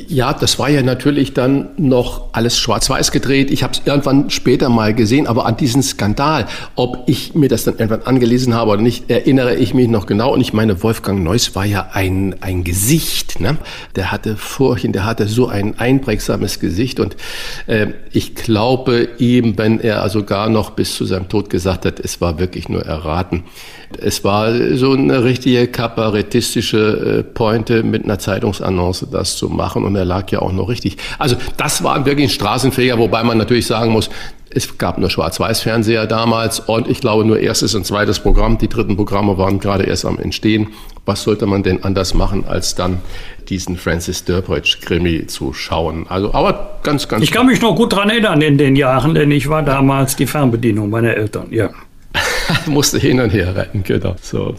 Ja, 0.09 0.33
das 0.33 0.59
war 0.59 0.69
ja 0.69 0.83
natürlich 0.83 1.33
dann 1.33 1.69
noch 1.77 2.29
alles 2.33 2.59
schwarz-weiß 2.59 3.13
gedreht. 3.13 3.51
Ich 3.51 3.63
habe 3.63 3.73
es 3.73 3.83
irgendwann 3.85 4.31
später 4.31 4.69
mal 4.69 4.95
gesehen, 4.95 5.27
aber 5.27 5.47
an 5.47 5.57
diesen 5.57 5.83
Skandal, 5.83 6.47
ob 6.75 7.05
ich 7.07 7.35
mir 7.35 7.49
das 7.49 7.65
dann 7.65 7.79
irgendwann 7.79 8.03
angelesen 8.03 8.55
habe 8.55 8.73
oder 8.73 8.83
nicht, 8.83 9.11
erinnere 9.11 9.55
ich 9.55 9.75
mich 9.75 9.89
noch 9.89 10.07
genau. 10.07 10.35
Und 10.35 10.41
ich 10.41 10.53
meine, 10.53 10.83
Wolfgang 10.83 11.23
Neuss 11.23 11.55
war 11.55 11.65
ja 11.65 11.91
ein, 11.93 12.37
ein 12.41 12.65
Gesicht. 12.65 13.41
Ne? 13.41 13.57
Der 13.95 14.13
hatte 14.13 14.37
Furchen, 14.37 14.93
der 14.93 15.07
hatte 15.07 15.29
so 15.29 15.49
ein 15.49 15.79
einprägsames 15.79 16.61
Gesicht. 16.61 17.01
Und 17.01 17.17
äh, 17.67 17.89
ich 18.13 18.35
glaube 18.35 19.09
ihm, 19.19 19.57
wenn 19.57 19.81
er 19.81 20.03
also 20.03 20.25
gar 20.25 20.49
noch 20.49 20.71
bis 20.71 20.97
zu 20.97 21.05
seinem 21.05 21.29
Tod 21.29 21.49
gesagt 21.49 21.87
hat, 21.87 22.01
es 22.01 22.21
war 22.21 22.39
wirklich 22.39 22.69
nur 22.69 22.83
erraten. 22.83 23.45
Es 23.99 24.25
war 24.25 24.53
so 24.77 24.93
eine 24.93 25.23
richtige 25.23 25.69
kabarettistische 25.69 27.19
äh, 27.19 27.23
Pointe 27.23 27.83
mit 27.83 28.05
einer 28.05 28.19
Zeitungsannonce, 28.19 29.07
das 29.11 29.37
zu 29.37 29.49
machen. 29.49 29.85
Und 29.87 29.97
er 29.97 30.05
lag 30.05 30.31
ja 30.31 30.41
auch 30.41 30.53
noch 30.53 30.69
richtig. 30.69 30.97
Also 31.19 31.37
das 31.57 31.83
war 31.83 32.05
wirklich 32.05 32.27
ein 32.27 32.31
Straßenfeger, 32.31 32.99
wobei 32.99 33.23
man 33.23 33.39
natürlich 33.39 33.67
sagen 33.67 33.93
muss, 33.93 34.11
es 34.57 34.79
gab 34.79 34.97
nur 34.97 35.11
Schwarz-Weiß-Fernseher 35.11 36.07
damals 36.07 36.61
und 36.61 36.89
ich 36.89 37.01
glaube 37.01 37.25
nur 37.25 37.39
erstes 37.39 37.75
und 37.75 37.85
zweites 37.85 38.21
Programm. 38.21 38.59
Die 38.59 38.69
dritten 38.69 38.97
Programme 38.97 39.37
waren 39.37 39.59
gerade 39.59 39.85
erst 39.85 40.05
am 40.07 40.19
Entstehen. 40.19 40.69
was 41.05 41.23
sollte 41.23 41.47
man 41.47 41.63
denn 41.63 41.85
anders 41.85 42.15
machen, 42.15 42.45
als 42.49 42.75
dann 42.75 42.99
diesen 43.49 43.77
Francis 43.77 44.25
Durbridge-Krimi 44.25 45.29
zu 45.29 45.53
schauen? 45.53 46.07
Also, 46.09 46.35
aber 46.35 46.81
ganz, 46.83 47.07
ganz. 47.07 47.23
Ich 47.23 47.31
kann 47.31 47.47
mich 47.47 47.61
noch 47.61 47.77
gut 47.77 47.93
daran 47.93 48.11
erinnern 48.11 48.41
in 48.41 48.59
den 48.59 48.75
Jahren, 48.75 49.15
denn 49.15 49.31
ich 49.31 49.49
war 49.49 49.63
damals 49.63 50.17
die 50.17 50.27
Fernbedienung 50.27 50.91
meiner 50.91 51.15
Eltern, 51.15 51.47
ja. 51.51 51.71
musste 52.67 52.99
hin 52.99 53.21
und 53.21 53.31
her 53.31 53.55
rennen, 53.55 53.85
genau. 53.85 54.17
So. 54.21 54.57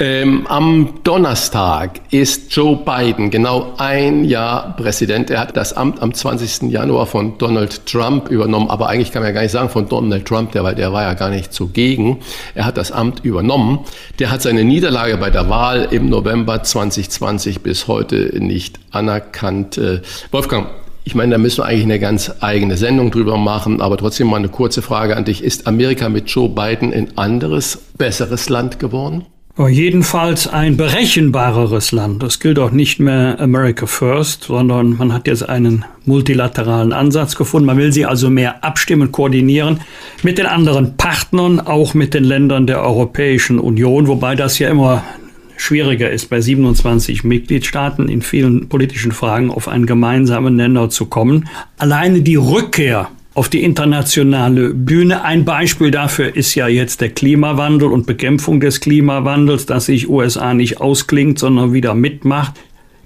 Ähm, 0.00 0.46
am 0.46 1.00
Donnerstag 1.02 2.00
ist 2.12 2.54
Joe 2.54 2.76
Biden 2.76 3.30
genau 3.30 3.74
ein 3.78 4.24
Jahr 4.24 4.76
Präsident. 4.76 5.28
Er 5.28 5.40
hat 5.40 5.56
das 5.56 5.72
Amt 5.72 6.00
am 6.00 6.14
20. 6.14 6.70
Januar 6.70 7.06
von 7.06 7.36
Donald 7.38 7.84
Trump 7.84 8.28
übernommen, 8.28 8.70
aber 8.70 8.88
eigentlich 8.88 9.10
kann 9.10 9.22
man 9.22 9.30
ja 9.30 9.34
gar 9.34 9.42
nicht 9.42 9.50
sagen 9.50 9.70
von 9.70 9.88
Donald 9.88 10.24
Trump, 10.24 10.52
der, 10.52 10.62
weil 10.62 10.76
der 10.76 10.92
war 10.92 11.02
ja 11.02 11.14
gar 11.14 11.30
nicht 11.30 11.52
zugegen. 11.52 12.18
Er 12.54 12.64
hat 12.64 12.76
das 12.76 12.92
Amt 12.92 13.24
übernommen. 13.24 13.80
Der 14.20 14.30
hat 14.30 14.40
seine 14.40 14.62
Niederlage 14.62 15.16
bei 15.16 15.30
der 15.30 15.50
Wahl 15.50 15.88
im 15.90 16.08
November 16.08 16.62
2020 16.62 17.62
bis 17.62 17.88
heute 17.88 18.38
nicht 18.38 18.78
anerkannt. 18.92 19.78
Äh, 19.78 20.02
Wolfgang, 20.30 20.68
ich 21.02 21.16
meine, 21.16 21.32
da 21.32 21.38
müssen 21.38 21.58
wir 21.58 21.64
eigentlich 21.64 21.84
eine 21.84 21.98
ganz 21.98 22.30
eigene 22.40 22.76
Sendung 22.76 23.10
drüber 23.10 23.36
machen, 23.36 23.80
aber 23.80 23.96
trotzdem 23.96 24.28
mal 24.28 24.36
eine 24.36 24.48
kurze 24.48 24.80
Frage 24.80 25.16
an 25.16 25.24
dich. 25.24 25.42
Ist 25.42 25.66
Amerika 25.66 26.08
mit 26.08 26.28
Joe 26.28 26.48
Biden 26.48 26.92
ein 26.92 27.16
anderes, 27.18 27.78
besseres 27.96 28.48
Land 28.48 28.78
geworden? 28.78 29.26
Jedenfalls 29.66 30.46
ein 30.46 30.76
berechenbareres 30.76 31.90
Land. 31.90 32.22
Das 32.22 32.38
gilt 32.38 32.60
auch 32.60 32.70
nicht 32.70 33.00
mehr 33.00 33.40
America 33.40 33.86
First, 33.86 34.44
sondern 34.44 34.96
man 34.96 35.12
hat 35.12 35.26
jetzt 35.26 35.48
einen 35.48 35.84
multilateralen 36.04 36.92
Ansatz 36.92 37.34
gefunden. 37.34 37.66
Man 37.66 37.76
will 37.76 37.92
sie 37.92 38.06
also 38.06 38.30
mehr 38.30 38.62
abstimmen, 38.62 39.10
koordinieren 39.10 39.80
mit 40.22 40.38
den 40.38 40.46
anderen 40.46 40.96
Partnern, 40.96 41.58
auch 41.58 41.92
mit 41.94 42.14
den 42.14 42.22
Ländern 42.22 42.68
der 42.68 42.82
Europäischen 42.82 43.58
Union, 43.58 44.06
wobei 44.06 44.36
das 44.36 44.60
ja 44.60 44.70
immer 44.70 45.02
schwieriger 45.56 46.08
ist, 46.08 46.30
bei 46.30 46.40
27 46.40 47.24
Mitgliedstaaten 47.24 48.08
in 48.08 48.22
vielen 48.22 48.68
politischen 48.68 49.10
Fragen 49.10 49.50
auf 49.50 49.66
einen 49.66 49.86
gemeinsamen 49.86 50.54
Nenner 50.54 50.88
zu 50.88 51.06
kommen. 51.06 51.48
Alleine 51.78 52.22
die 52.22 52.36
Rückkehr 52.36 53.08
auf 53.38 53.48
die 53.48 53.62
internationale 53.62 54.74
Bühne. 54.74 55.22
Ein 55.22 55.44
Beispiel 55.44 55.92
dafür 55.92 56.34
ist 56.34 56.56
ja 56.56 56.66
jetzt 56.66 57.00
der 57.00 57.10
Klimawandel 57.10 57.92
und 57.92 58.04
Bekämpfung 58.04 58.58
des 58.58 58.80
Klimawandels, 58.80 59.64
dass 59.64 59.86
sich 59.86 60.08
USA 60.08 60.54
nicht 60.54 60.80
ausklingt, 60.80 61.38
sondern 61.38 61.72
wieder 61.72 61.94
mitmacht. 61.94 62.54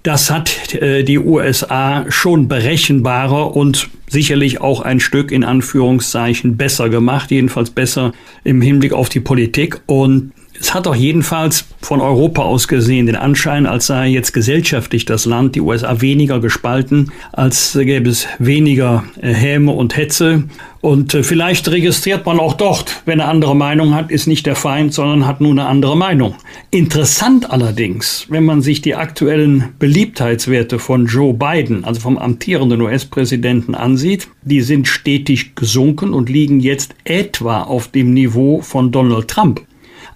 Das 0.02 0.30
hat 0.30 0.72
äh, 0.72 1.04
die 1.04 1.18
USA 1.18 2.06
schon 2.08 2.48
berechenbarer 2.48 3.54
und 3.54 3.90
sicherlich 4.08 4.62
auch 4.62 4.80
ein 4.80 5.00
Stück 5.00 5.32
in 5.32 5.44
Anführungszeichen 5.44 6.56
besser 6.56 6.88
gemacht, 6.88 7.30
jedenfalls 7.30 7.68
besser 7.68 8.12
im 8.42 8.62
Hinblick 8.62 8.94
auf 8.94 9.10
die 9.10 9.20
Politik. 9.20 9.82
Und 9.84 10.32
es 10.62 10.72
hat 10.72 10.86
doch 10.86 10.94
jedenfalls 10.94 11.64
von 11.80 12.00
Europa 12.00 12.42
aus 12.42 12.68
gesehen 12.68 13.06
den 13.06 13.16
Anschein, 13.16 13.66
als 13.66 13.88
sei 13.88 14.06
jetzt 14.06 14.32
gesellschaftlich 14.32 15.04
das 15.04 15.24
Land, 15.24 15.56
die 15.56 15.60
USA, 15.60 16.00
weniger 16.00 16.38
gespalten, 16.38 17.10
als 17.32 17.72
gäbe 17.72 18.08
es 18.08 18.28
weniger 18.38 19.02
äh, 19.20 19.34
Häme 19.34 19.72
und 19.72 19.96
Hetze. 19.96 20.44
Und 20.80 21.14
äh, 21.14 21.24
vielleicht 21.24 21.68
registriert 21.68 22.26
man 22.26 22.38
auch 22.38 22.52
dort, 22.52 23.02
wenn 23.06 23.20
eine 23.20 23.28
andere 23.28 23.56
Meinung 23.56 23.92
hat, 23.92 24.12
ist 24.12 24.28
nicht 24.28 24.46
der 24.46 24.54
Feind, 24.54 24.94
sondern 24.94 25.26
hat 25.26 25.40
nur 25.40 25.50
eine 25.50 25.66
andere 25.66 25.96
Meinung. 25.96 26.36
Interessant 26.70 27.50
allerdings, 27.50 28.26
wenn 28.28 28.44
man 28.44 28.62
sich 28.62 28.80
die 28.80 28.94
aktuellen 28.94 29.70
Beliebtheitswerte 29.80 30.78
von 30.78 31.06
Joe 31.06 31.34
Biden, 31.34 31.84
also 31.84 32.00
vom 32.00 32.18
amtierenden 32.18 32.80
US-Präsidenten 32.82 33.74
ansieht, 33.74 34.28
die 34.42 34.60
sind 34.60 34.86
stetig 34.86 35.56
gesunken 35.56 36.14
und 36.14 36.28
liegen 36.28 36.60
jetzt 36.60 36.94
etwa 37.02 37.62
auf 37.62 37.88
dem 37.88 38.14
Niveau 38.14 38.60
von 38.60 38.92
Donald 38.92 39.26
Trump. 39.26 39.60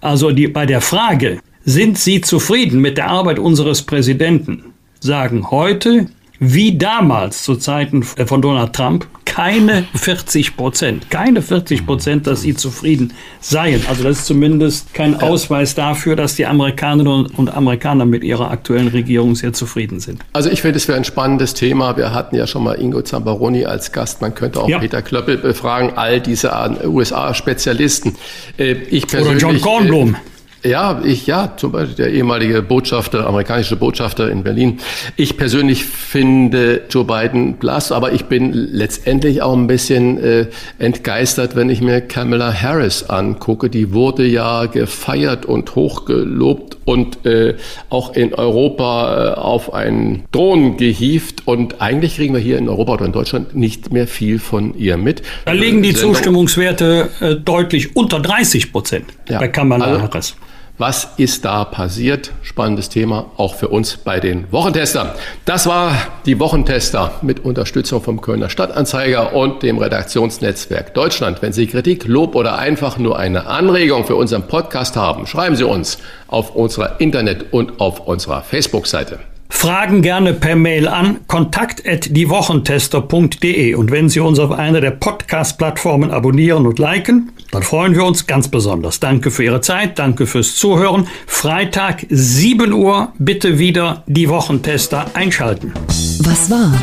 Also 0.01 0.31
die, 0.31 0.47
bei 0.47 0.65
der 0.65 0.81
Frage, 0.81 1.39
sind 1.65 1.97
Sie 1.97 2.21
zufrieden 2.21 2.79
mit 2.79 2.97
der 2.97 3.09
Arbeit 3.09 3.39
unseres 3.39 3.81
Präsidenten, 3.81 4.73
sagen 4.99 5.51
heute 5.51 6.07
wie 6.39 6.77
damals 6.77 7.43
zu 7.43 7.55
Zeiten 7.55 8.03
von 8.03 8.41
Donald 8.41 8.73
Trump 8.73 9.07
keine 9.37 9.85
40 9.93 10.57
Prozent. 10.57 11.11
Keine 11.11 11.43
40 11.43 11.85
Prozent, 11.85 12.25
dass 12.25 12.41
sie 12.41 12.55
zufrieden 12.55 13.13
seien. 13.39 13.83
Also 13.87 14.01
das 14.01 14.19
ist 14.19 14.25
zumindest 14.25 14.95
kein 14.95 15.21
Ausweis 15.21 15.75
dafür, 15.75 16.15
dass 16.15 16.33
die 16.33 16.47
Amerikanerinnen 16.47 17.27
und 17.27 17.55
Amerikaner 17.55 18.05
mit 18.05 18.23
ihrer 18.23 18.49
aktuellen 18.49 18.87
Regierung 18.87 19.35
sehr 19.35 19.53
zufrieden 19.53 19.99
sind. 19.99 20.21
Also 20.33 20.49
ich 20.49 20.63
finde, 20.63 20.77
es 20.77 20.87
wäre 20.87 20.97
ein 20.97 21.03
spannendes 21.03 21.53
Thema. 21.53 21.97
Wir 21.97 22.15
hatten 22.15 22.35
ja 22.35 22.47
schon 22.47 22.63
mal 22.63 22.81
Ingo 22.81 23.03
Zambaroni 23.03 23.65
als 23.65 23.91
Gast. 23.91 24.21
Man 24.21 24.33
könnte 24.33 24.59
auch 24.59 24.69
ja. 24.69 24.79
Peter 24.79 25.03
Klöppel 25.03 25.37
befragen, 25.37 25.91
all 25.95 26.19
diese 26.19 26.51
USA-Spezialisten. 26.83 28.15
Äh, 28.57 28.71
ich 28.89 29.05
persönlich, 29.05 29.45
Oder 29.45 29.53
John 29.53 29.61
Kornblum. 29.61 30.15
Äh, 30.15 30.36
ja, 30.67 31.01
ich, 31.03 31.27
ja, 31.27 31.53
zum 31.57 31.71
Beispiel 31.71 31.95
der 31.95 32.13
ehemalige 32.13 32.61
Botschafter, 32.61 33.27
amerikanische 33.27 33.75
Botschafter 33.75 34.29
in 34.29 34.43
Berlin. 34.43 34.79
Ich 35.15 35.37
persönlich 35.37 35.85
finde 35.85 36.83
Joe 36.89 37.05
Biden 37.05 37.55
blass, 37.55 37.91
aber 37.91 38.13
ich 38.13 38.25
bin 38.25 38.53
letztendlich 38.53 39.41
auch 39.41 39.53
ein 39.53 39.67
bisschen 39.67 40.17
äh, 40.17 40.47
entgeistert, 40.79 41.55
wenn 41.55 41.69
ich 41.69 41.81
mir 41.81 42.01
Kamala 42.01 42.53
Harris 42.53 43.03
angucke. 43.03 43.69
Die 43.69 43.93
wurde 43.93 44.25
ja 44.25 44.65
gefeiert 44.65 45.45
und 45.45 45.75
hochgelobt 45.75 46.77
und 46.85 47.25
äh, 47.25 47.55
auch 47.89 48.15
in 48.15 48.33
Europa 48.33 49.33
äh, 49.33 49.37
auf 49.37 49.73
einen 49.73 50.23
Thron 50.31 50.77
gehievt. 50.77 51.47
Und 51.47 51.81
eigentlich 51.81 52.15
kriegen 52.15 52.33
wir 52.33 52.41
hier 52.41 52.57
in 52.57 52.69
Europa 52.69 52.93
oder 52.93 53.05
in 53.05 53.11
Deutschland 53.11 53.55
nicht 53.55 53.91
mehr 53.91 54.07
viel 54.07 54.39
von 54.39 54.73
ihr 54.75 54.97
mit. 54.97 55.21
Da 55.45 55.51
liegen 55.51 55.81
die 55.81 55.91
Sendung 55.91 56.13
Zustimmungswerte 56.13 57.09
äh, 57.19 57.35
deutlich 57.35 57.95
unter 57.95 58.19
30 58.19 58.71
Prozent 58.71 59.05
ja. 59.29 59.39
bei 59.39 59.47
Kamala 59.47 59.85
also, 59.85 60.01
Harris. 60.01 60.35
Was 60.79 61.09
ist 61.17 61.43
da 61.43 61.65
passiert? 61.65 62.33
Spannendes 62.43 62.89
Thema, 62.89 63.31
auch 63.37 63.55
für 63.55 63.69
uns 63.69 63.97
bei 63.97 64.19
den 64.19 64.51
Wochentestern. 64.51 65.09
Das 65.43 65.65
war 65.65 65.95
die 66.27 66.39
Wochentester 66.39 67.13
mit 67.23 67.43
Unterstützung 67.43 68.03
vom 68.03 68.21
Kölner 68.21 68.51
Stadtanzeiger 68.51 69.33
und 69.33 69.63
dem 69.63 69.79
Redaktionsnetzwerk 69.79 70.93
Deutschland. 70.93 71.41
Wenn 71.41 71.51
Sie 71.51 71.65
Kritik, 71.65 72.05
Lob 72.05 72.35
oder 72.35 72.59
einfach 72.59 72.99
nur 72.99 73.17
eine 73.17 73.47
Anregung 73.47 74.05
für 74.05 74.15
unseren 74.15 74.43
Podcast 74.43 74.95
haben, 74.95 75.25
schreiben 75.25 75.55
Sie 75.55 75.63
uns 75.63 75.97
auf 76.27 76.55
unserer 76.55 77.01
Internet- 77.01 77.53
und 77.53 77.79
auf 77.79 78.01
unserer 78.05 78.43
Facebook-Seite. 78.43 79.17
Fragen 79.49 80.01
gerne 80.01 80.33
per 80.33 80.55
Mail 80.55 80.87
an 80.87 81.19
kontakt@diewochentester.de 81.27 83.75
und 83.75 83.91
wenn 83.91 84.09
Sie 84.09 84.19
uns 84.19 84.39
auf 84.39 84.51
einer 84.51 84.81
der 84.81 84.89
Podcast-Plattformen 84.91 86.11
abonnieren 86.11 86.65
und 86.65 86.79
liken, 86.79 87.31
dann 87.51 87.63
freuen 87.63 87.95
wir 87.95 88.03
uns 88.03 88.27
ganz 88.27 88.49
besonders. 88.49 88.99
Danke 88.99 89.31
für 89.31 89.43
Ihre 89.43 89.61
Zeit, 89.61 89.97
danke 89.99 90.27
fürs 90.27 90.55
Zuhören. 90.55 91.07
Freitag 91.25 92.05
7 92.09 92.73
Uhr 92.73 93.13
bitte 93.17 93.57
wieder 93.57 94.03
die 94.05 94.29
Wochentester 94.29 95.05
einschalten. 95.13 95.73
Was 96.19 96.51
war? 96.51 96.73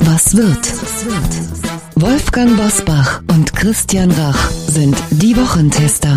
Was 0.00 0.34
wird? 0.36 0.72
Wolfgang 1.94 2.56
Bosbach 2.56 3.22
und 3.30 3.54
Christian 3.54 4.10
Rach 4.10 4.50
sind 4.50 4.96
die 5.10 5.36
Wochentester. 5.36 6.16